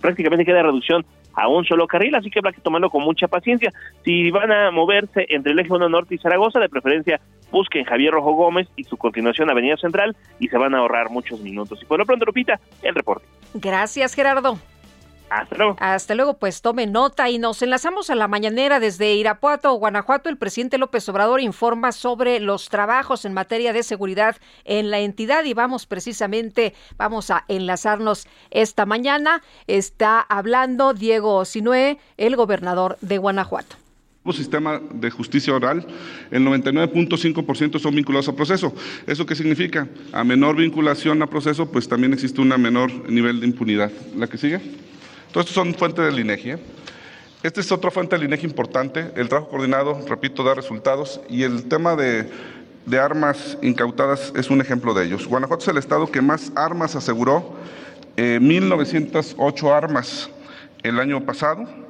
prácticamente 0.00 0.44
queda 0.44 0.64
reducción 0.64 1.06
a 1.34 1.46
un 1.46 1.64
solo 1.64 1.86
carril, 1.86 2.14
así 2.16 2.28
que 2.28 2.40
habrá 2.40 2.52
que 2.52 2.60
tomarlo 2.60 2.90
con 2.90 3.04
mucha 3.04 3.28
paciencia. 3.28 3.70
Si 4.04 4.32
van 4.32 4.50
a 4.50 4.72
moverse 4.72 5.26
entre 5.28 5.52
el 5.52 5.58
eje 5.60 5.72
1 5.72 5.88
norte 5.88 6.16
y 6.16 6.18
Zaragoza, 6.18 6.58
de 6.58 6.68
preferencia 6.68 7.20
busquen 7.50 7.84
Javier 7.84 8.12
Rojo 8.12 8.32
Gómez 8.32 8.68
y 8.76 8.82
su 8.84 8.96
continuación 8.96 9.48
Avenida 9.48 9.76
Central 9.76 10.16
y 10.40 10.48
se 10.48 10.58
van 10.58 10.74
a 10.74 10.78
ahorrar 10.78 11.10
muchos 11.10 11.40
minutos. 11.40 11.83
Y 11.84 11.86
por 11.86 11.98
lo 11.98 12.06
pronto, 12.06 12.24
Lupita, 12.24 12.58
el 12.82 12.94
reporte. 12.94 13.26
Gracias, 13.52 14.14
Gerardo. 14.14 14.58
Hasta 15.28 15.56
luego. 15.56 15.76
Hasta 15.80 16.14
luego, 16.14 16.34
pues 16.34 16.62
tome 16.62 16.86
nota 16.86 17.28
y 17.28 17.38
nos 17.38 17.60
enlazamos 17.60 18.08
a 18.08 18.14
la 18.14 18.28
mañanera 18.28 18.80
desde 18.80 19.14
Irapuato, 19.14 19.72
Guanajuato. 19.74 20.28
El 20.28 20.38
presidente 20.38 20.78
López 20.78 21.08
Obrador 21.08 21.40
informa 21.40 21.92
sobre 21.92 22.40
los 22.40 22.68
trabajos 22.68 23.24
en 23.24 23.34
materia 23.34 23.72
de 23.72 23.82
seguridad 23.82 24.36
en 24.64 24.90
la 24.90 25.00
entidad 25.00 25.44
y 25.44 25.54
vamos 25.54 25.86
precisamente, 25.86 26.74
vamos 26.96 27.30
a 27.30 27.44
enlazarnos 27.48 28.28
esta 28.50 28.86
mañana. 28.86 29.42
Está 29.66 30.20
hablando 30.20 30.94
Diego 30.94 31.44
Sinué, 31.44 31.98
el 32.16 32.36
gobernador 32.36 32.96
de 33.00 33.18
Guanajuato 33.18 33.83
sistema 34.32 34.80
de 34.94 35.10
justicia 35.10 35.54
oral, 35.54 35.86
el 36.30 36.42
99.5% 36.46 37.78
son 37.78 37.94
vinculados 37.94 38.26
a 38.28 38.34
proceso. 38.34 38.74
¿Eso 39.06 39.26
qué 39.26 39.34
significa? 39.34 39.86
A 40.12 40.24
menor 40.24 40.56
vinculación 40.56 41.20
a 41.22 41.26
proceso, 41.26 41.70
pues 41.70 41.86
también 41.86 42.14
existe 42.14 42.40
un 42.40 42.48
menor 42.48 42.90
nivel 43.10 43.40
de 43.40 43.46
impunidad. 43.46 43.92
¿La 44.16 44.26
que 44.26 44.38
sigue? 44.38 44.60
Todo 45.30 45.42
esto 45.42 45.52
son 45.52 45.74
fuentes 45.74 46.06
del 46.06 46.18
INEGI. 46.18 46.50
¿eh? 46.52 46.58
Esta 47.42 47.60
es 47.60 47.70
otra 47.70 47.90
fuente 47.90 48.16
del 48.16 48.24
INEGI 48.24 48.46
importante. 48.46 49.12
El 49.14 49.28
trabajo 49.28 49.50
coordinado, 49.50 50.00
repito, 50.08 50.42
da 50.42 50.54
resultados 50.54 51.20
y 51.28 51.42
el 51.42 51.64
tema 51.64 51.94
de, 51.94 52.30
armas 52.98 53.58
incautadas 53.60 54.32
es 54.34 54.48
un 54.48 54.62
ejemplo 54.62 54.94
de 54.94 55.04
ellos. 55.04 55.26
Guanajuato 55.26 55.64
es 55.64 55.68
el 55.68 55.76
estado 55.76 56.10
que 56.10 56.22
más 56.22 56.50
armas 56.54 56.96
aseguró, 56.96 57.56
1.908 58.16 59.66
eh, 59.66 59.70
armas 59.70 60.30
el 60.82 60.98
año 60.98 61.24
pasado 61.26 61.83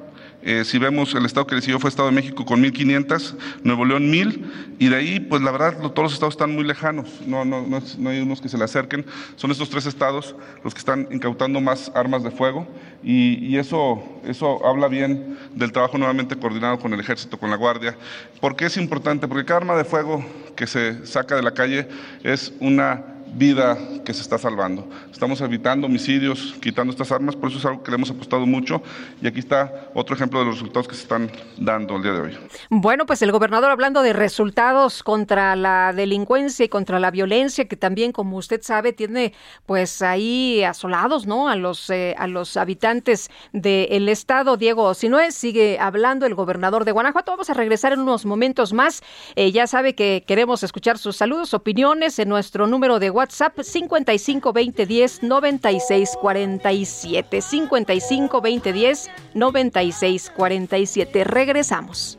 Eh, 0.45 0.63
si 0.63 0.77
vemos 0.77 1.15
el 1.15 1.25
estado 1.25 1.47
que 1.47 1.55
decidió 1.55 1.79
fue 1.79 1.89
Estado 1.89 2.07
de 2.07 2.13
México 2.13 2.45
con 2.45 2.63
1.500, 2.63 3.35
Nuevo 3.63 3.83
León 3.83 4.11
1.000, 4.11 4.45
y 4.77 4.89
de 4.89 4.95
ahí, 4.95 5.19
pues 5.19 5.41
la 5.41 5.49
verdad, 5.49 5.79
todos 5.79 6.03
los 6.03 6.13
estados 6.13 6.35
están 6.35 6.53
muy 6.53 6.63
lejanos, 6.63 7.09
no, 7.25 7.41
hay 7.41 8.19
unos 8.21 8.41
que 8.41 8.47
se 8.47 8.55
le 8.55 8.63
acerquen, 8.63 9.07
son 9.37 9.49
estos 9.49 9.71
tres 9.71 9.87
estados 9.87 10.35
los 10.63 10.75
que 10.75 10.79
están 10.79 11.07
incautando 11.09 11.59
más 11.61 11.91
armas 11.95 12.23
de 12.23 12.29
fuego, 12.29 12.67
y, 13.03 13.43
y 13.43 13.57
eso, 13.57 14.03
eso 14.23 14.63
habla 14.63 14.87
bien 14.87 15.35
del 15.55 15.71
trabajo 15.71 15.97
nuevamente 15.97 16.35
coordinado 16.35 16.77
con 16.77 16.93
el 16.93 16.99
ejército, 16.99 17.39
con 17.39 17.49
la 17.49 17.55
guardia. 17.55 17.95
¿Por 18.39 18.55
qué 18.55 18.65
es 18.65 18.77
importante? 18.77 19.27
Porque 19.27 19.45
cada 19.45 19.61
arma 19.61 19.75
de 19.75 19.83
fuego 19.83 20.23
que 20.55 20.67
se 20.67 21.07
saca 21.07 21.35
de 21.35 21.41
la 21.41 21.55
calle 21.55 21.87
es 22.23 22.53
una 22.59 23.14
vida 23.35 23.77
que 24.05 24.13
se 24.13 24.21
está 24.21 24.37
salvando. 24.37 24.87
Estamos 25.11 25.41
evitando 25.41 25.87
homicidios, 25.87 26.55
quitando 26.61 26.91
estas 26.91 27.11
armas, 27.11 27.35
por 27.35 27.49
eso 27.49 27.59
es 27.59 27.65
algo 27.65 27.83
que 27.83 27.91
le 27.91 27.95
hemos 27.95 28.09
apostado 28.09 28.45
mucho 28.45 28.81
y 29.21 29.27
aquí 29.27 29.39
está 29.39 29.89
otro 29.93 30.15
ejemplo 30.15 30.39
de 30.39 30.45
los 30.45 30.55
resultados 30.55 30.87
que 30.87 30.95
se 30.95 31.01
están 31.01 31.29
dando 31.57 31.97
el 31.97 32.03
día 32.03 32.13
de 32.13 32.21
hoy. 32.21 32.37
Bueno, 32.69 33.05
pues 33.05 33.21
el 33.21 33.31
gobernador 33.33 33.71
hablando 33.71 34.01
de 34.01 34.13
resultados 34.13 35.03
contra 35.03 35.55
la 35.57 35.91
delincuencia 35.93 36.65
y 36.65 36.69
contra 36.69 36.99
la 36.99 37.11
violencia, 37.11 37.67
que 37.67 37.75
también, 37.75 38.13
como 38.13 38.37
usted 38.37 38.61
sabe, 38.61 38.93
tiene 38.93 39.33
pues 39.65 40.01
ahí 40.01 40.63
asolados, 40.63 41.27
¿no? 41.27 41.49
A 41.49 41.57
los, 41.57 41.89
eh, 41.89 42.15
a 42.17 42.27
los 42.27 42.55
habitantes 42.55 43.29
del 43.51 44.07
estado. 44.07 44.55
Diego 44.55 44.93
Sinoé 44.93 45.31
sigue 45.31 45.77
hablando 45.79 46.25
el 46.25 46.35
gobernador 46.35 46.85
de 46.85 46.93
Guanajuato. 46.93 47.31
Vamos 47.31 47.49
a 47.49 47.53
regresar 47.53 47.91
en 47.91 47.99
unos 47.99 48.25
momentos 48.25 48.71
más. 48.71 49.03
Eh, 49.35 49.51
ya 49.51 49.67
sabe 49.67 49.93
que 49.93 50.23
queremos 50.25 50.63
escuchar 50.63 50.97
sus 50.97 51.17
saludos, 51.17 51.53
opiniones 51.53 52.17
en 52.19 52.29
nuestro 52.29 52.67
número 52.67 52.99
de 52.99 53.09
WhatsApp 53.09 53.24
55 53.31 54.41
20 54.41 54.85
10 54.85 55.21
96 55.21 56.15
47. 56.21 57.41
55 57.41 58.29
20 58.29 58.71
10 58.71 59.09
96 59.33 60.31
47. 60.35 61.23
Regresamos. 61.23 62.17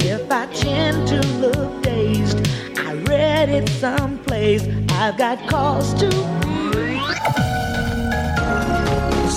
If 0.00 0.32
I 0.32 0.46
tend 0.52 1.08
to 1.08 1.20
look 1.38 1.82
dazed, 1.82 2.38
I 2.78 2.94
read 3.08 3.48
it 3.48 3.68
someplace. 3.80 4.66
I've 4.90 5.16
got 5.16 5.38
cause 5.48 5.94
to 5.94 6.08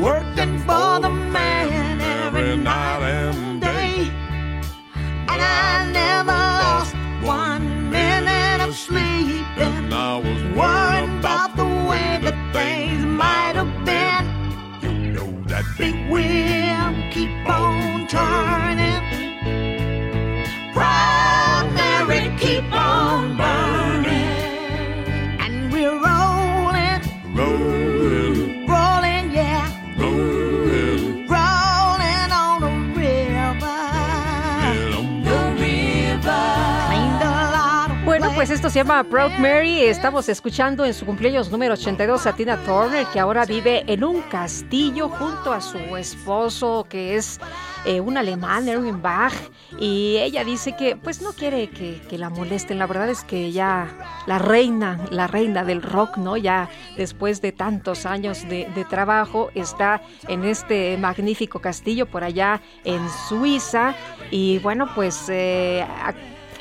working 0.00 0.58
for 0.60 1.00
the 1.00 1.10
man 1.10 2.00
every 2.00 2.56
night 2.56 3.02
and 3.02 3.60
day. 3.60 4.10
And 5.30 5.40
I 5.42 5.90
never 5.92 6.32
lost 6.32 6.94
one 7.22 7.90
minute 7.90 8.60
of 8.66 8.74
sleep. 8.76 9.46
And 9.56 9.94
I 9.94 10.18
was 10.18 10.45
pues 38.46 38.58
esto 38.58 38.70
se 38.70 38.78
llama 38.78 39.02
Proud 39.02 39.32
Mary. 39.40 39.80
Estamos 39.80 40.28
escuchando 40.28 40.84
en 40.84 40.94
su 40.94 41.04
cumpleaños 41.04 41.50
número 41.50 41.74
82 41.74 42.28
a 42.28 42.32
Tina 42.32 42.56
Turner, 42.58 43.04
que 43.12 43.18
ahora 43.18 43.44
vive 43.44 43.82
en 43.88 44.04
un 44.04 44.22
castillo 44.22 45.08
junto 45.08 45.52
a 45.52 45.60
su 45.60 45.78
esposo, 45.96 46.86
que 46.88 47.16
es 47.16 47.40
eh, 47.86 48.00
un 48.00 48.16
alemán, 48.16 48.68
Erwin 48.68 49.02
Bach. 49.02 49.32
Y 49.80 50.18
ella 50.18 50.44
dice 50.44 50.76
que 50.76 50.94
pues 50.94 51.22
no 51.22 51.32
quiere 51.32 51.70
que, 51.70 52.00
que 52.08 52.18
la 52.18 52.30
molesten. 52.30 52.78
La 52.78 52.86
verdad 52.86 53.08
es 53.10 53.24
que 53.24 53.50
ya 53.50 53.88
la 54.26 54.38
reina, 54.38 55.00
la 55.10 55.26
reina 55.26 55.64
del 55.64 55.82
rock, 55.82 56.16
¿no? 56.16 56.36
Ya 56.36 56.70
después 56.96 57.40
de 57.42 57.50
tantos 57.50 58.06
años 58.06 58.48
de, 58.48 58.70
de 58.72 58.84
trabajo, 58.84 59.50
está 59.56 60.02
en 60.28 60.44
este 60.44 60.96
magnífico 60.98 61.58
castillo 61.58 62.06
por 62.06 62.22
allá 62.22 62.60
en 62.84 63.08
Suiza. 63.28 63.96
Y 64.30 64.58
bueno, 64.60 64.88
pues... 64.94 65.24
Eh, 65.30 65.84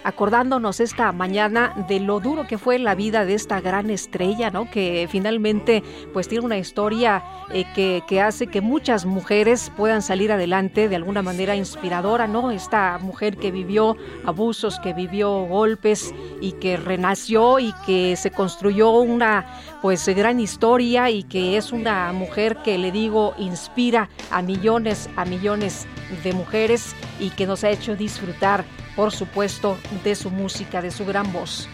acordándonos 0.06 0.80
esta 0.80 1.12
mañana 1.12 1.74
de 1.88 2.00
lo 2.00 2.20
duro 2.20 2.46
que 2.46 2.60
fue 2.60 2.78
la 2.78 2.94
vida 2.94 3.26
de 3.26 3.34
esta 3.34 3.60
gran 3.60 3.90
estrella, 3.90 4.52
¿no? 4.52 4.70
Que 4.70 5.08
finalmente 5.10 5.84
pues 6.14 6.28
tiene 6.28 6.46
una 6.46 6.60
historia 6.60 7.24
eh, 7.52 7.66
que, 7.74 8.04
que, 8.08 8.22
hace 8.22 8.46
que 8.46 8.62
muchas 8.62 9.06
mujeres 9.06 9.72
puedan 9.76 10.04
salir 10.04 10.32
adelante 10.32 10.90
de 10.90 10.96
alguna 10.96 11.24
manera 11.24 11.56
inspiradora, 11.56 12.28
¿no? 12.28 12.52
Esta 12.52 13.00
mujer 13.00 13.38
que 13.38 13.50
vivió 13.50 13.98
abusos, 14.26 14.80
que 14.80 14.94
vivió 14.94 15.32
golpes 15.48 16.14
y 16.40 16.52
que 16.54 16.78
renació 16.78 17.58
y 17.58 17.74
que 17.88 18.16
se 18.16 18.30
construyó 18.30 18.92
una 18.92 19.60
pues 19.82 20.08
gran 20.10 20.40
historia 20.40 21.10
y 21.10 21.24
que 21.24 21.58
es 21.58 21.72
una 21.72 22.14
mujer 22.14 22.58
que 22.64 22.78
le 22.78 22.92
digo 22.92 23.34
inspira 23.40 24.10
a 24.30 24.44
millones, 24.44 25.10
a 25.16 25.26
millones 25.26 25.88
de 26.24 26.34
mujeres 26.34 26.96
y 27.20 27.32
que 27.32 27.48
nos 27.48 27.64
ha 27.64 27.72
hecho 27.72 27.96
disfrutar 27.96 28.66
por 28.96 29.12
supuesto, 29.12 29.78
de 30.04 30.16
su 30.16 30.32
música, 30.32 30.82
de 30.82 30.92
su 30.92 31.06
gran 31.06 31.32
voz. 31.32 31.68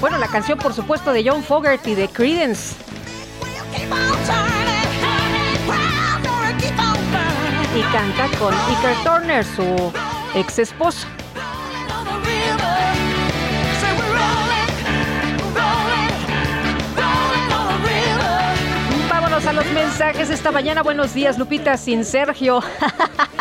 Bueno, 0.00 0.18
la 0.18 0.28
canción, 0.28 0.58
por 0.58 0.74
supuesto, 0.74 1.12
de 1.12 1.26
John 1.26 1.42
Fogerty 1.42 1.94
de 1.94 2.08
Creedence. 2.08 2.76
Y 7.74 7.82
canta 7.90 8.28
con 8.38 8.54
Iker 8.54 8.96
Turner, 9.02 9.44
su 9.44 9.92
ex 10.34 10.58
esposo. 10.58 11.06
A 19.34 19.52
los 19.52 19.66
mensajes 19.72 20.30
esta 20.30 20.52
mañana. 20.52 20.84
Buenos 20.84 21.12
días, 21.12 21.38
Lupita, 21.38 21.76
sin 21.76 22.04
Sergio. 22.04 22.62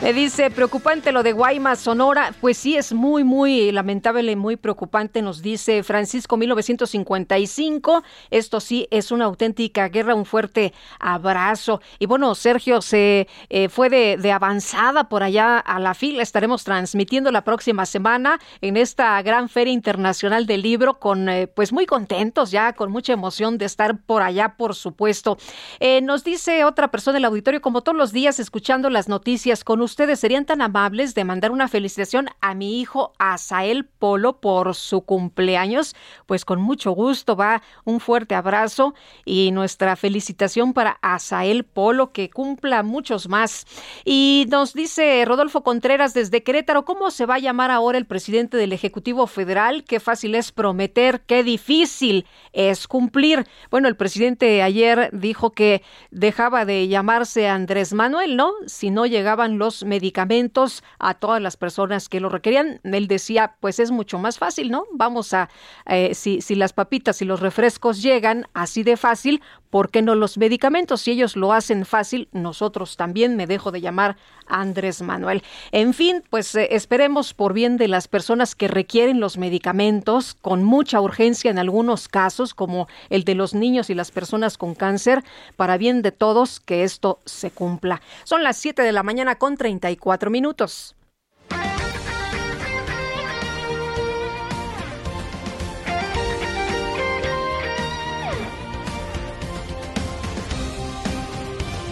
Me 0.00 0.12
dice, 0.12 0.50
preocupante 0.50 1.12
lo 1.12 1.22
de 1.22 1.32
Guaymas, 1.32 1.80
Sonora. 1.80 2.34
Pues 2.40 2.58
sí, 2.58 2.76
es 2.76 2.92
muy, 2.92 3.24
muy 3.24 3.72
lamentable 3.72 4.30
y 4.30 4.36
muy 4.36 4.56
preocupante, 4.56 5.22
nos 5.22 5.40
dice 5.40 5.82
Francisco 5.82 6.36
1955. 6.36 8.02
Esto 8.30 8.60
sí 8.60 8.86
es 8.90 9.10
una 9.12 9.24
auténtica 9.24 9.88
guerra, 9.88 10.14
un 10.14 10.26
fuerte 10.26 10.74
abrazo. 10.98 11.80
Y 11.98 12.06
bueno, 12.06 12.34
Sergio 12.34 12.82
se 12.82 13.28
eh, 13.48 13.68
fue 13.68 13.88
de, 13.88 14.32
avanzada 14.32 15.08
por 15.08 15.22
allá 15.22 15.58
a 15.58 15.78
la 15.78 15.94
fila. 15.94 16.22
Estaremos 16.22 16.64
transmitiendo 16.64 17.30
la 17.30 17.44
próxima 17.44 17.86
semana 17.86 18.40
en 18.60 18.76
esta 18.76 19.22
gran 19.22 19.48
feria 19.48 19.72
internacional 19.72 20.46
del 20.46 20.62
libro 20.62 20.98
con, 20.98 21.28
eh, 21.28 21.46
pues 21.46 21.72
muy 21.72 21.86
contentos 21.86 22.50
ya, 22.50 22.74
con 22.74 22.90
mucha 22.90 23.12
emoción 23.12 23.58
de 23.58 23.64
estar 23.64 23.96
por 23.98 24.22
allá, 24.22 24.56
por 24.56 24.74
supuesto. 24.74 25.38
Eh, 25.80 26.00
nos 26.02 26.24
dice 26.24 26.64
otra 26.64 26.88
persona 26.88 27.14
del 27.14 27.24
auditorio, 27.24 27.62
como 27.62 27.82
todos 27.82 27.96
los 27.96 28.12
días, 28.12 28.38
escuchando 28.38 28.90
las 28.90 29.08
noticias 29.08 29.33
con 29.64 29.80
ustedes, 29.80 30.20
¿serían 30.20 30.44
tan 30.44 30.62
amables 30.62 31.14
de 31.14 31.24
mandar 31.24 31.50
una 31.50 31.66
felicitación 31.66 32.28
a 32.40 32.54
mi 32.54 32.80
hijo 32.80 33.12
Asael 33.18 33.84
Polo 33.84 34.40
por 34.40 34.76
su 34.76 35.00
cumpleaños? 35.00 35.96
Pues 36.26 36.44
con 36.44 36.60
mucho 36.60 36.92
gusto 36.92 37.34
va 37.34 37.60
un 37.84 37.98
fuerte 37.98 38.36
abrazo 38.36 38.94
y 39.24 39.50
nuestra 39.50 39.96
felicitación 39.96 40.72
para 40.72 40.98
Asael 41.02 41.64
Polo, 41.64 42.12
que 42.12 42.30
cumpla 42.30 42.84
muchos 42.84 43.28
más. 43.28 43.66
Y 44.04 44.46
nos 44.50 44.72
dice 44.72 45.24
Rodolfo 45.24 45.64
Contreras 45.64 46.14
desde 46.14 46.44
Querétaro, 46.44 46.84
¿cómo 46.84 47.10
se 47.10 47.26
va 47.26 47.34
a 47.34 47.40
llamar 47.40 47.72
ahora 47.72 47.98
el 47.98 48.06
presidente 48.06 48.56
del 48.56 48.72
Ejecutivo 48.72 49.26
Federal? 49.26 49.82
Qué 49.82 49.98
fácil 49.98 50.36
es 50.36 50.52
prometer, 50.52 51.22
qué 51.22 51.42
difícil 51.42 52.24
es 52.52 52.86
cumplir. 52.86 53.46
Bueno, 53.70 53.88
el 53.88 53.96
presidente 53.96 54.62
ayer 54.62 55.10
dijo 55.12 55.50
que 55.50 55.82
dejaba 56.12 56.64
de 56.64 56.86
llamarse 56.86 57.48
Andrés 57.48 57.92
Manuel, 57.92 58.36
¿no? 58.36 58.52
Si 58.66 58.90
no 58.90 59.06
llegaban 59.24 59.56
los 59.56 59.84
medicamentos 59.84 60.84
a 60.98 61.14
todas 61.14 61.40
las 61.40 61.56
personas 61.56 62.10
que 62.10 62.20
lo 62.20 62.28
requerían, 62.28 62.80
él 62.84 63.08
decía, 63.08 63.56
pues 63.60 63.78
es 63.80 63.90
mucho 63.90 64.18
más 64.18 64.36
fácil, 64.36 64.70
¿no? 64.70 64.84
Vamos 64.92 65.32
a, 65.32 65.48
eh, 65.86 66.14
si, 66.14 66.42
si 66.42 66.54
las 66.54 66.74
papitas 66.74 67.22
y 67.22 67.24
los 67.24 67.40
refrescos 67.40 68.02
llegan 68.02 68.46
así 68.52 68.82
de 68.82 68.98
fácil, 68.98 69.40
¿por 69.70 69.90
qué 69.90 70.02
no 70.02 70.14
los 70.14 70.36
medicamentos? 70.36 71.00
Si 71.00 71.10
ellos 71.10 71.36
lo 71.36 71.54
hacen 71.54 71.86
fácil, 71.86 72.28
nosotros 72.32 72.98
también 72.98 73.34
me 73.34 73.46
dejo 73.46 73.72
de 73.72 73.80
llamar 73.80 74.16
Andrés 74.46 75.00
Manuel. 75.00 75.42
En 75.72 75.94
fin, 75.94 76.22
pues 76.28 76.54
eh, 76.54 76.68
esperemos 76.72 77.34
por 77.34 77.54
bien 77.54 77.76
de 77.76 77.88
las 77.88 78.08
personas 78.08 78.54
que 78.54 78.68
requieren 78.68 79.20
los 79.20 79.38
medicamentos 79.38 80.34
con 80.40 80.62
mucha 80.62 81.00
urgencia 81.00 81.50
en 81.50 81.58
algunos 81.58 82.08
casos, 82.08 82.52
como 82.52 82.88
el 83.10 83.24
de 83.24 83.34
los 83.34 83.54
niños 83.54 83.90
y 83.90 83.94
las 83.94 84.10
personas 84.10 84.58
con 84.58 84.74
cáncer, 84.74 85.24
para 85.56 85.78
bien 85.78 86.02
de 86.02 86.12
todos 86.12 86.60
que 86.60 86.84
esto 86.84 87.20
se 87.24 87.50
cumpla. 87.50 88.02
Son 88.24 88.42
las 88.42 88.56
7 88.58 88.82
de 88.82 88.92
la 88.92 89.02
mañana 89.04 89.36
con 89.36 89.56
34 89.56 90.30
minutos. 90.30 90.96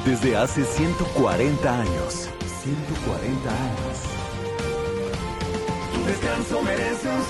Desde 0.04 0.36
hace 0.36 0.64
140 0.64 1.80
años. 1.80 2.28
140 2.62 3.50
años. 3.50 4.02
Tu 5.94 6.04
descanso 6.06 6.62
merece 6.62 7.08
un 7.08 7.22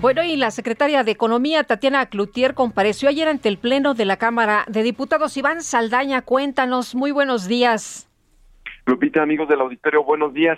Bueno, 0.00 0.22
y 0.22 0.36
la 0.36 0.52
secretaria 0.52 1.02
de 1.02 1.10
Economía, 1.10 1.64
Tatiana 1.64 2.06
Cloutier, 2.06 2.54
compareció 2.54 3.08
ayer 3.08 3.26
ante 3.26 3.48
el 3.48 3.58
Pleno 3.58 3.94
de 3.94 4.04
la 4.04 4.16
Cámara 4.16 4.64
de 4.68 4.84
Diputados. 4.84 5.36
Iván 5.36 5.60
Saldaña, 5.60 6.22
cuéntanos. 6.22 6.94
Muy 6.94 7.10
buenos 7.10 7.48
días. 7.48 8.08
Lupita, 8.86 9.24
amigos 9.24 9.48
del 9.48 9.60
auditorio, 9.60 10.04
buenos 10.04 10.32
días. 10.32 10.56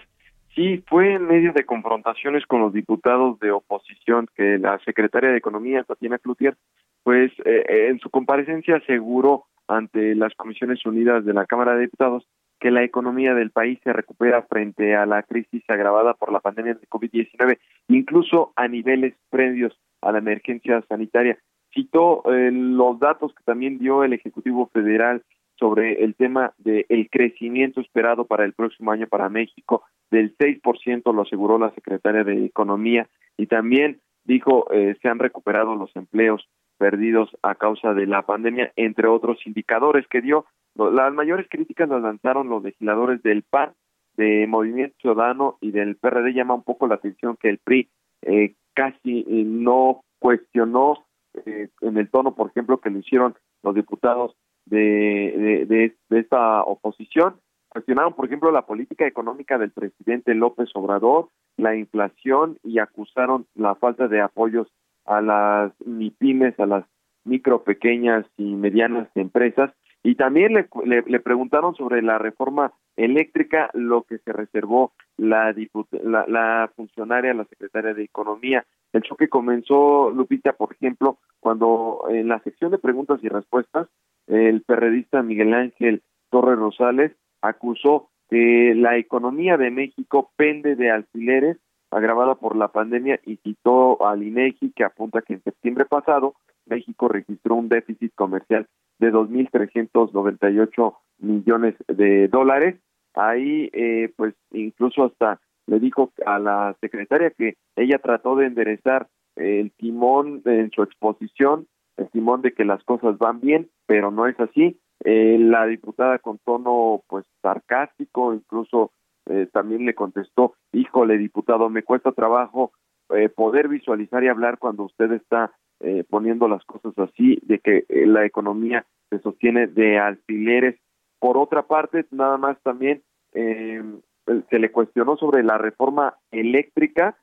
Sí, 0.55 0.85
fue 0.87 1.15
en 1.15 1.27
medio 1.27 1.55
de 1.55 1.65
confrontaciones 1.65 2.45
con 2.45 2.61
los 2.61 2.75
diputados 2.75 3.41
de 3.41 3.51
oposición 3.51 4.29
que 4.37 4.59
la 4.59 4.79
secretaria 4.81 5.31
de 5.31 5.39
Economía, 5.39 5.85
Tatiana 5.85 6.19
Cloutier, 6.19 6.55
pues 7.03 7.33
eh, 7.47 7.89
en 7.89 7.99
su 8.01 8.11
comparecencia 8.11 8.77
aseguró 8.77 9.47
ante 9.67 10.15
las 10.17 10.35
Comisiones 10.35 10.85
Unidas 10.85 11.25
de 11.25 11.33
la 11.33 11.47
Cámara 11.47 11.77
de 11.77 11.83
Diputados 11.83 12.27
que 12.61 12.71
la 12.71 12.85
economía 12.85 13.35
del 13.35 13.51
país 13.51 13.81
se 13.83 13.93
recupera 13.93 14.43
frente 14.43 14.95
a 14.95 15.07
la 15.07 15.23
crisis 15.23 15.63
agravada 15.69 16.15
por 16.15 16.31
la 16.31 16.41
pandemia 16.41 16.75
de 16.75 16.89
COVID-19, 16.89 17.59
incluso 17.89 18.53
a 18.55 18.69
niveles 18.69 19.15
previos 19.31 19.77
a 20.03 20.13
la 20.13 20.19
emergencia 20.19 20.83
sanitaria. 20.89 21.39
Citó 21.73 22.23
eh, 22.33 22.51
los 22.53 22.99
datos 23.01 23.35
que 23.35 23.43
también 23.45 23.79
dio 23.79 24.05
el 24.05 24.13
Ejecutivo 24.13 24.69
Federal 24.73 25.23
sobre 25.59 26.05
el 26.05 26.15
tema 26.15 26.53
del 26.59 27.09
crecimiento 27.11 27.81
esperado 27.81 28.25
para 28.25 28.45
el 28.45 28.55
próximo 28.55 28.93
año 28.93 29.07
para 29.07 29.29
México 29.29 29.83
del 30.11 30.37
6%, 30.37 31.15
lo 31.15 31.23
aseguró 31.23 31.59
la 31.59 31.71
secretaria 31.73 32.25
de 32.25 32.45
Economía, 32.45 33.09
y 33.37 33.47
también 33.47 34.01
dijo 34.25 34.67
eh, 34.73 34.97
se 35.01 35.09
han 35.09 35.19
recuperado 35.19 35.75
los 35.77 35.95
empleos 35.97 36.49
perdidos 36.79 37.31
a 37.43 37.55
causa 37.55 37.93
de 37.93 38.07
la 38.07 38.23
pandemia, 38.23 38.73
entre 38.77 39.07
otros 39.07 39.47
indicadores 39.47 40.07
que 40.09 40.23
dio. 40.23 40.47
Las 40.75 41.13
mayores 41.13 41.47
críticas 41.51 41.89
las 41.89 42.03
lanzaron 42.03 42.49
los 42.49 42.63
legisladores 42.63 43.23
del 43.23 43.43
PAN, 43.43 43.73
de 44.17 44.47
Movimiento 44.47 44.97
Ciudadano 45.01 45.59
y 45.61 45.71
del 45.73 45.97
PRD. 45.97 46.33
Llama 46.33 46.55
un 46.55 46.63
poco 46.63 46.87
la 46.87 46.97
atención 46.97 47.37
que 47.37 47.49
el 47.49 47.59
PRI 47.59 47.89
eh, 48.23 48.55
casi 48.75 49.21
eh, 49.29 49.45
no 49.45 50.03
cuestionó 50.19 51.07
eh, 51.47 51.69
en 51.81 51.97
el 51.97 52.11
tono, 52.11 52.35
por 52.35 52.49
ejemplo, 52.49 52.81
que 52.81 52.91
lo 52.91 52.99
hicieron 52.99 53.35
los 53.63 53.75
diputados 53.75 54.37
de, 54.67 55.67
de, 55.69 55.95
de 56.09 56.19
esta 56.19 56.63
oposición. 56.63 57.37
Cuestionaron, 57.69 58.15
por 58.15 58.27
ejemplo, 58.27 58.51
la 58.51 58.67
política 58.67 59.07
económica 59.07 59.57
del 59.59 59.71
presidente 59.71 60.35
López 60.35 60.71
Obrador, 60.75 61.29
la 61.57 61.77
inflación 61.77 62.59
y 62.65 62.79
acusaron 62.79 63.47
la 63.55 63.75
falta 63.77 64.09
de 64.09 64.21
apoyos 64.21 64.69
a 65.05 65.21
las 65.21 65.73
MIPIMES, 65.85 66.59
a 66.59 66.67
las 66.67 66.85
micro, 67.25 67.63
pequeñas 67.63 68.27
y 68.37 68.55
medianas 68.55 69.09
empresas. 69.15 69.73
Y 70.03 70.15
también 70.15 70.55
le, 70.55 70.69
le, 70.85 71.21
preguntaron 71.21 71.75
sobre 71.75 72.01
la 72.01 72.19
reforma 72.19 72.73
eléctrica, 72.97 73.71
lo 73.75 74.03
que 74.05 74.19
se 74.19 74.33
reservó 74.33 74.93
la, 75.19 75.55
la, 76.03 76.25
la 76.27 76.73
funcionaria, 76.75 77.35
la 77.35 77.45
secretaria 77.45 77.93
de 77.93 78.05
Economía. 78.05 78.65
El 78.93 79.03
choque 79.03 79.29
comenzó, 79.29 80.11
Lupita, 80.11 80.55
por 80.55 80.73
ejemplo, 80.73 81.19
cuando 81.39 82.05
en 82.09 82.29
la 82.29 82.41
sección 82.41 82.71
de 82.71 82.79
preguntas 82.79 83.21
y 83.23 83.29
respuestas, 83.29 83.89
el 84.27 84.63
perredista 84.63 85.23
Miguel 85.23 85.53
Ángel 85.53 86.03
Torres 86.31 86.59
Rosales 86.59 87.13
acusó 87.43 88.09
que 88.31 88.75
la 88.77 88.97
economía 88.97 89.57
de 89.57 89.71
México 89.71 90.31
pende 90.37 90.77
de 90.77 90.91
alfileres 90.91 91.59
agravada 91.91 92.37
por 92.37 92.57
la 92.57 92.69
pandemia 92.69 93.21
y 93.27 93.37
citó 93.39 94.07
al 94.07 94.23
INEGI 94.23 94.73
que 94.73 94.85
apunta 94.85 95.23
que 95.23 95.35
en 95.35 95.43
septiembre 95.43 95.85
pasado 95.85 96.35
México 96.71 97.09
registró 97.09 97.57
un 97.57 97.69
déficit 97.69 98.15
comercial 98.15 98.67
de 98.99 99.13
2.398 99.13 100.97
millones 101.19 101.75
de 101.89 102.29
dólares. 102.29 102.77
Ahí, 103.15 103.69
eh, 103.73 104.13
pues, 104.17 104.35
incluso 104.53 105.05
hasta 105.05 105.41
le 105.67 105.81
dijo 105.81 106.13
a 106.27 106.39
la 106.39 106.77
secretaria 106.81 107.31
que 107.31 107.57
ella 107.77 107.99
trató 107.99 108.37
de 108.37 108.47
enderezar 108.47 109.09
el 109.37 109.73
timón 109.73 110.43
en 110.45 110.71
su 110.71 110.83
exposición, 110.83 111.67
el 111.97 112.09
timón 112.11 112.43
de 112.43 112.53
que 112.53 112.65
las 112.65 112.83
cosas 112.85 113.19
van 113.19 113.41
bien, 113.41 113.69
pero 113.87 114.11
no 114.11 114.27
es 114.27 114.39
así. 114.41 114.79
Eh, 115.05 115.39
la 115.39 115.67
diputada 115.67 116.19
con 116.19 116.39
tono, 116.39 117.03
pues, 117.09 117.25
sarcástico, 117.43 118.35
incluso 118.35 118.93
eh, 119.27 119.49
también 119.53 119.87
le 119.87 119.95
contestó, 119.95 120.55
híjole, 120.73 121.17
diputado, 121.19 121.71
me 121.71 121.83
cuesta 121.83 122.13
trabajo 122.13 122.73
eh, 123.11 123.29
poder 123.29 123.69
visualizar 123.69 124.23
y 124.25 124.29
hablar 124.29 124.59
cuando 124.59 124.85
usted 124.85 125.13
está 125.13 125.53
eh, 125.81 126.05
poniendo 126.09 126.49
las 126.49 126.65
cosas 126.65 126.93
así, 126.99 127.39
de 127.43 127.59
que 127.59 127.85
la 127.89 128.25
economía 128.25 128.87
se 129.09 129.19
sostiene 129.21 129.67
de 129.67 129.99
alfileres. 129.99 130.77
Por 131.19 131.37
otra 131.37 131.63
parte, 131.63 132.07
nada 132.11 132.39
más 132.39 132.61
también 132.63 133.03
se 133.33 134.59
le 134.59 134.73
cuestionó 134.73 135.17
sobre 135.17 135.43
la 135.43 135.59
reforma 135.59 136.15
eléctrica 136.31 137.17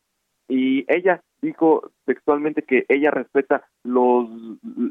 y 0.47 0.85
ella 0.87 1.21
dijo 1.41 1.91
textualmente 2.05 2.63
que 2.63 2.85
ella 2.87 3.11
respeta 3.11 3.67
los 3.83 4.29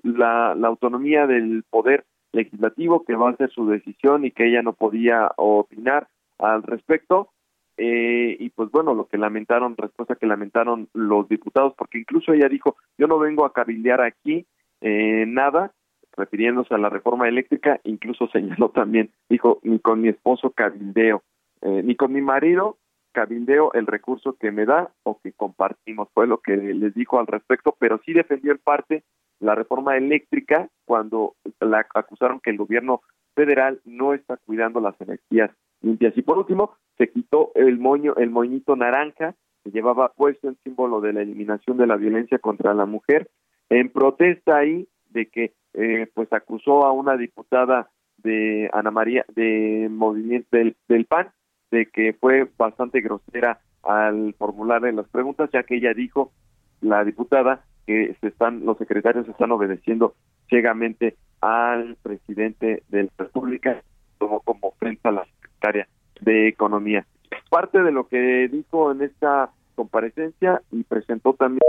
la, 0.03 0.55
la 0.55 0.69
autonomía 0.69 1.27
del 1.27 1.65
poder 1.71 2.05
legislativo, 2.33 3.05
que 3.05 3.17
va 3.17 3.31
a 3.31 3.37
ser 3.37 3.51
su 3.51 3.67
decisión 3.67 4.25
y 4.25 4.31
que 4.31 4.47
ella 4.47 4.63
no 4.63 4.75
podía 4.75 5.33
opinar 5.37 6.09
al 6.39 6.63
respecto. 6.63 7.31
Eh, 7.77 8.37
y 8.39 8.51
pues 8.51 8.71
bueno, 8.71 8.95
lo 8.95 9.07
que 9.07 9.19
lamentaron, 9.19 9.77
respuesta 9.77 10.17
que 10.17 10.27
lamentaron 10.27 10.89
los 10.95 11.29
diputados, 11.29 11.75
porque 11.77 11.99
incluso 11.99 12.33
ella 12.33 12.49
dijo, 12.49 12.77
yo 12.97 13.07
no 13.07 13.19
vengo 13.19 13.45
a 13.45 13.53
cabildear 13.53 14.01
aquí 14.01 14.47
eh, 14.81 15.25
nada, 15.27 15.73
refiriéndose 16.17 16.75
a 16.75 16.79
la 16.79 16.89
reforma 16.89 17.29
eléctrica, 17.29 17.81
incluso 17.85 18.29
señaló 18.33 18.71
también, 18.71 19.11
dijo, 19.29 19.61
ni 19.63 19.79
con 19.79 20.01
mi 20.01 20.09
esposo 20.09 20.51
cabildeo, 20.51 21.23
eh, 21.63 21.83
ni 21.85 21.95
con 21.97 22.13
mi 22.13 22.23
marido 22.23 22.79
cabildeo 23.13 23.73
el 23.73 23.87
recurso 23.87 24.37
que 24.39 24.53
me 24.53 24.67
da 24.67 24.91
o 25.03 25.19
que 25.23 25.33
compartimos, 25.33 26.09
fue 26.13 26.27
lo 26.27 26.39
que 26.39 26.55
les 26.55 26.95
dijo 26.95 27.19
al 27.19 27.27
respecto, 27.27 27.75
pero 27.79 27.99
sí 28.05 28.13
defendió 28.13 28.53
en 28.53 28.59
parte 28.59 29.05
la 29.41 29.55
reforma 29.55 29.97
eléctrica 29.97 30.69
cuando 30.85 31.35
la 31.61 31.87
acusaron 31.95 32.41
que 32.41 32.51
el 32.51 32.59
gobierno 32.59 33.01
federal 33.35 33.81
no 33.85 34.13
está 34.13 34.37
cuidando 34.37 34.81
las 34.81 35.01
energías 35.01 35.51
limpias. 35.81 36.17
Y 36.17 36.23
por 36.23 36.37
último, 36.37 36.75
se 36.99 37.11
quitó 37.11 37.53
el 37.55 37.79
moño, 37.79 38.15
el 38.17 38.31
moñito 38.31 38.77
naranja 38.77 39.35
que 39.65 39.71
llevaba 39.71 40.13
puesto 40.13 40.49
en 40.49 40.57
símbolo 40.65 41.01
de 41.01 41.13
la 41.13 41.23
eliminación 41.23 41.77
de 41.77 41.87
la 41.87 41.97
violencia 41.97 42.39
contra 42.39 42.75
la 42.75 42.87
mujer, 42.87 43.29
en 43.69 43.91
protesta 43.91 44.59
ahí 44.59 44.89
de 45.11 45.27
que 45.27 45.53
eh, 45.75 46.09
pues 46.15 46.33
acusó 46.33 46.85
a 46.85 46.93
una 46.93 47.17
diputada 47.17 47.91
de 48.19 48.71
Ana 48.73 48.91
María 48.91 49.25
de 49.35 49.89
movimiento 49.91 50.57
del, 50.57 50.77
del 50.89 51.05
PAN 51.05 51.31
de 51.71 51.87
que 51.87 52.15
fue 52.15 52.49
bastante 52.57 53.01
grosera 53.01 53.61
al 53.83 54.35
formularle 54.39 54.93
las 54.93 55.09
preguntas 55.09 55.51
ya 55.53 55.65
que 55.65 55.77
ella 55.77 55.93
dijo 55.95 56.33
la 56.81 57.05
diputada 57.05 57.65
que 57.87 58.17
se 58.21 58.29
están 58.29 58.65
los 58.65 58.79
secretarios 58.79 59.29
están 59.29 59.53
obedeciendo 59.53 60.15
ciegamente 60.49 61.17
al 61.41 61.97
presidente 62.03 62.83
de 62.89 63.05
la 63.05 63.11
República 63.19 63.83
como 64.19 64.41
como 64.41 64.73
frente 64.79 65.09
a 65.09 65.13
la 65.13 65.25
secretaria 65.25 65.89
de 66.21 66.49
Economía. 66.49 67.07
Parte 67.51 67.83
de 67.83 67.93
lo 67.93 68.09
que 68.09 68.49
dijo 68.49 68.93
en 68.93 69.03
esta 69.03 69.51
comparecencia 69.75 70.63
y 70.73 70.83
presentó 70.85 71.35
también 71.35 71.61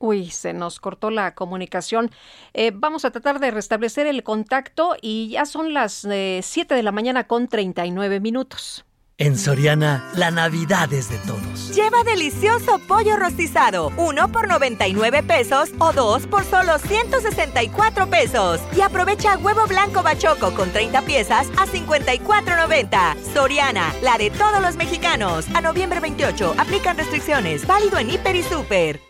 Uy, 0.00 0.30
se 0.30 0.52
nos 0.52 0.80
cortó 0.80 1.10
la 1.10 1.34
comunicación. 1.34 2.10
Eh, 2.52 2.72
vamos 2.74 3.06
a 3.06 3.10
tratar 3.10 3.40
de 3.40 3.50
restablecer 3.50 4.06
el 4.06 4.22
contacto 4.22 4.96
y 5.00 5.30
ya 5.30 5.46
son 5.46 5.72
las 5.72 6.04
eh, 6.04 6.40
7 6.42 6.74
de 6.74 6.82
la 6.82 6.92
mañana 6.92 7.26
con 7.26 7.48
39 7.48 8.20
minutos. 8.20 8.84
En 9.16 9.38
Soriana, 9.38 10.10
la 10.16 10.32
Navidad 10.32 10.92
es 10.92 11.08
de 11.08 11.18
todos. 11.18 11.72
Lleva 11.72 12.02
delicioso 12.02 12.80
pollo 12.80 13.16
rostizado, 13.16 13.92
uno 13.96 14.26
por 14.32 14.48
99 14.48 15.22
pesos 15.22 15.70
o 15.78 15.92
dos 15.92 16.26
por 16.26 16.42
solo 16.42 16.80
164 16.80 18.08
pesos. 18.10 18.60
Y 18.76 18.80
aprovecha 18.80 19.38
huevo 19.38 19.68
blanco 19.68 20.02
bachoco 20.02 20.52
con 20.52 20.72
30 20.72 21.02
piezas 21.02 21.46
a 21.56 21.64
54.90. 21.64 23.14
Soriana, 23.32 23.94
la 24.02 24.18
de 24.18 24.30
todos 24.30 24.60
los 24.60 24.74
mexicanos. 24.74 25.46
A 25.54 25.60
noviembre 25.60 26.00
28, 26.00 26.56
aplican 26.58 26.96
restricciones. 26.96 27.68
Válido 27.68 27.98
en 27.98 28.10
Hiper 28.10 28.34
y 28.34 28.42
Super. 28.42 29.00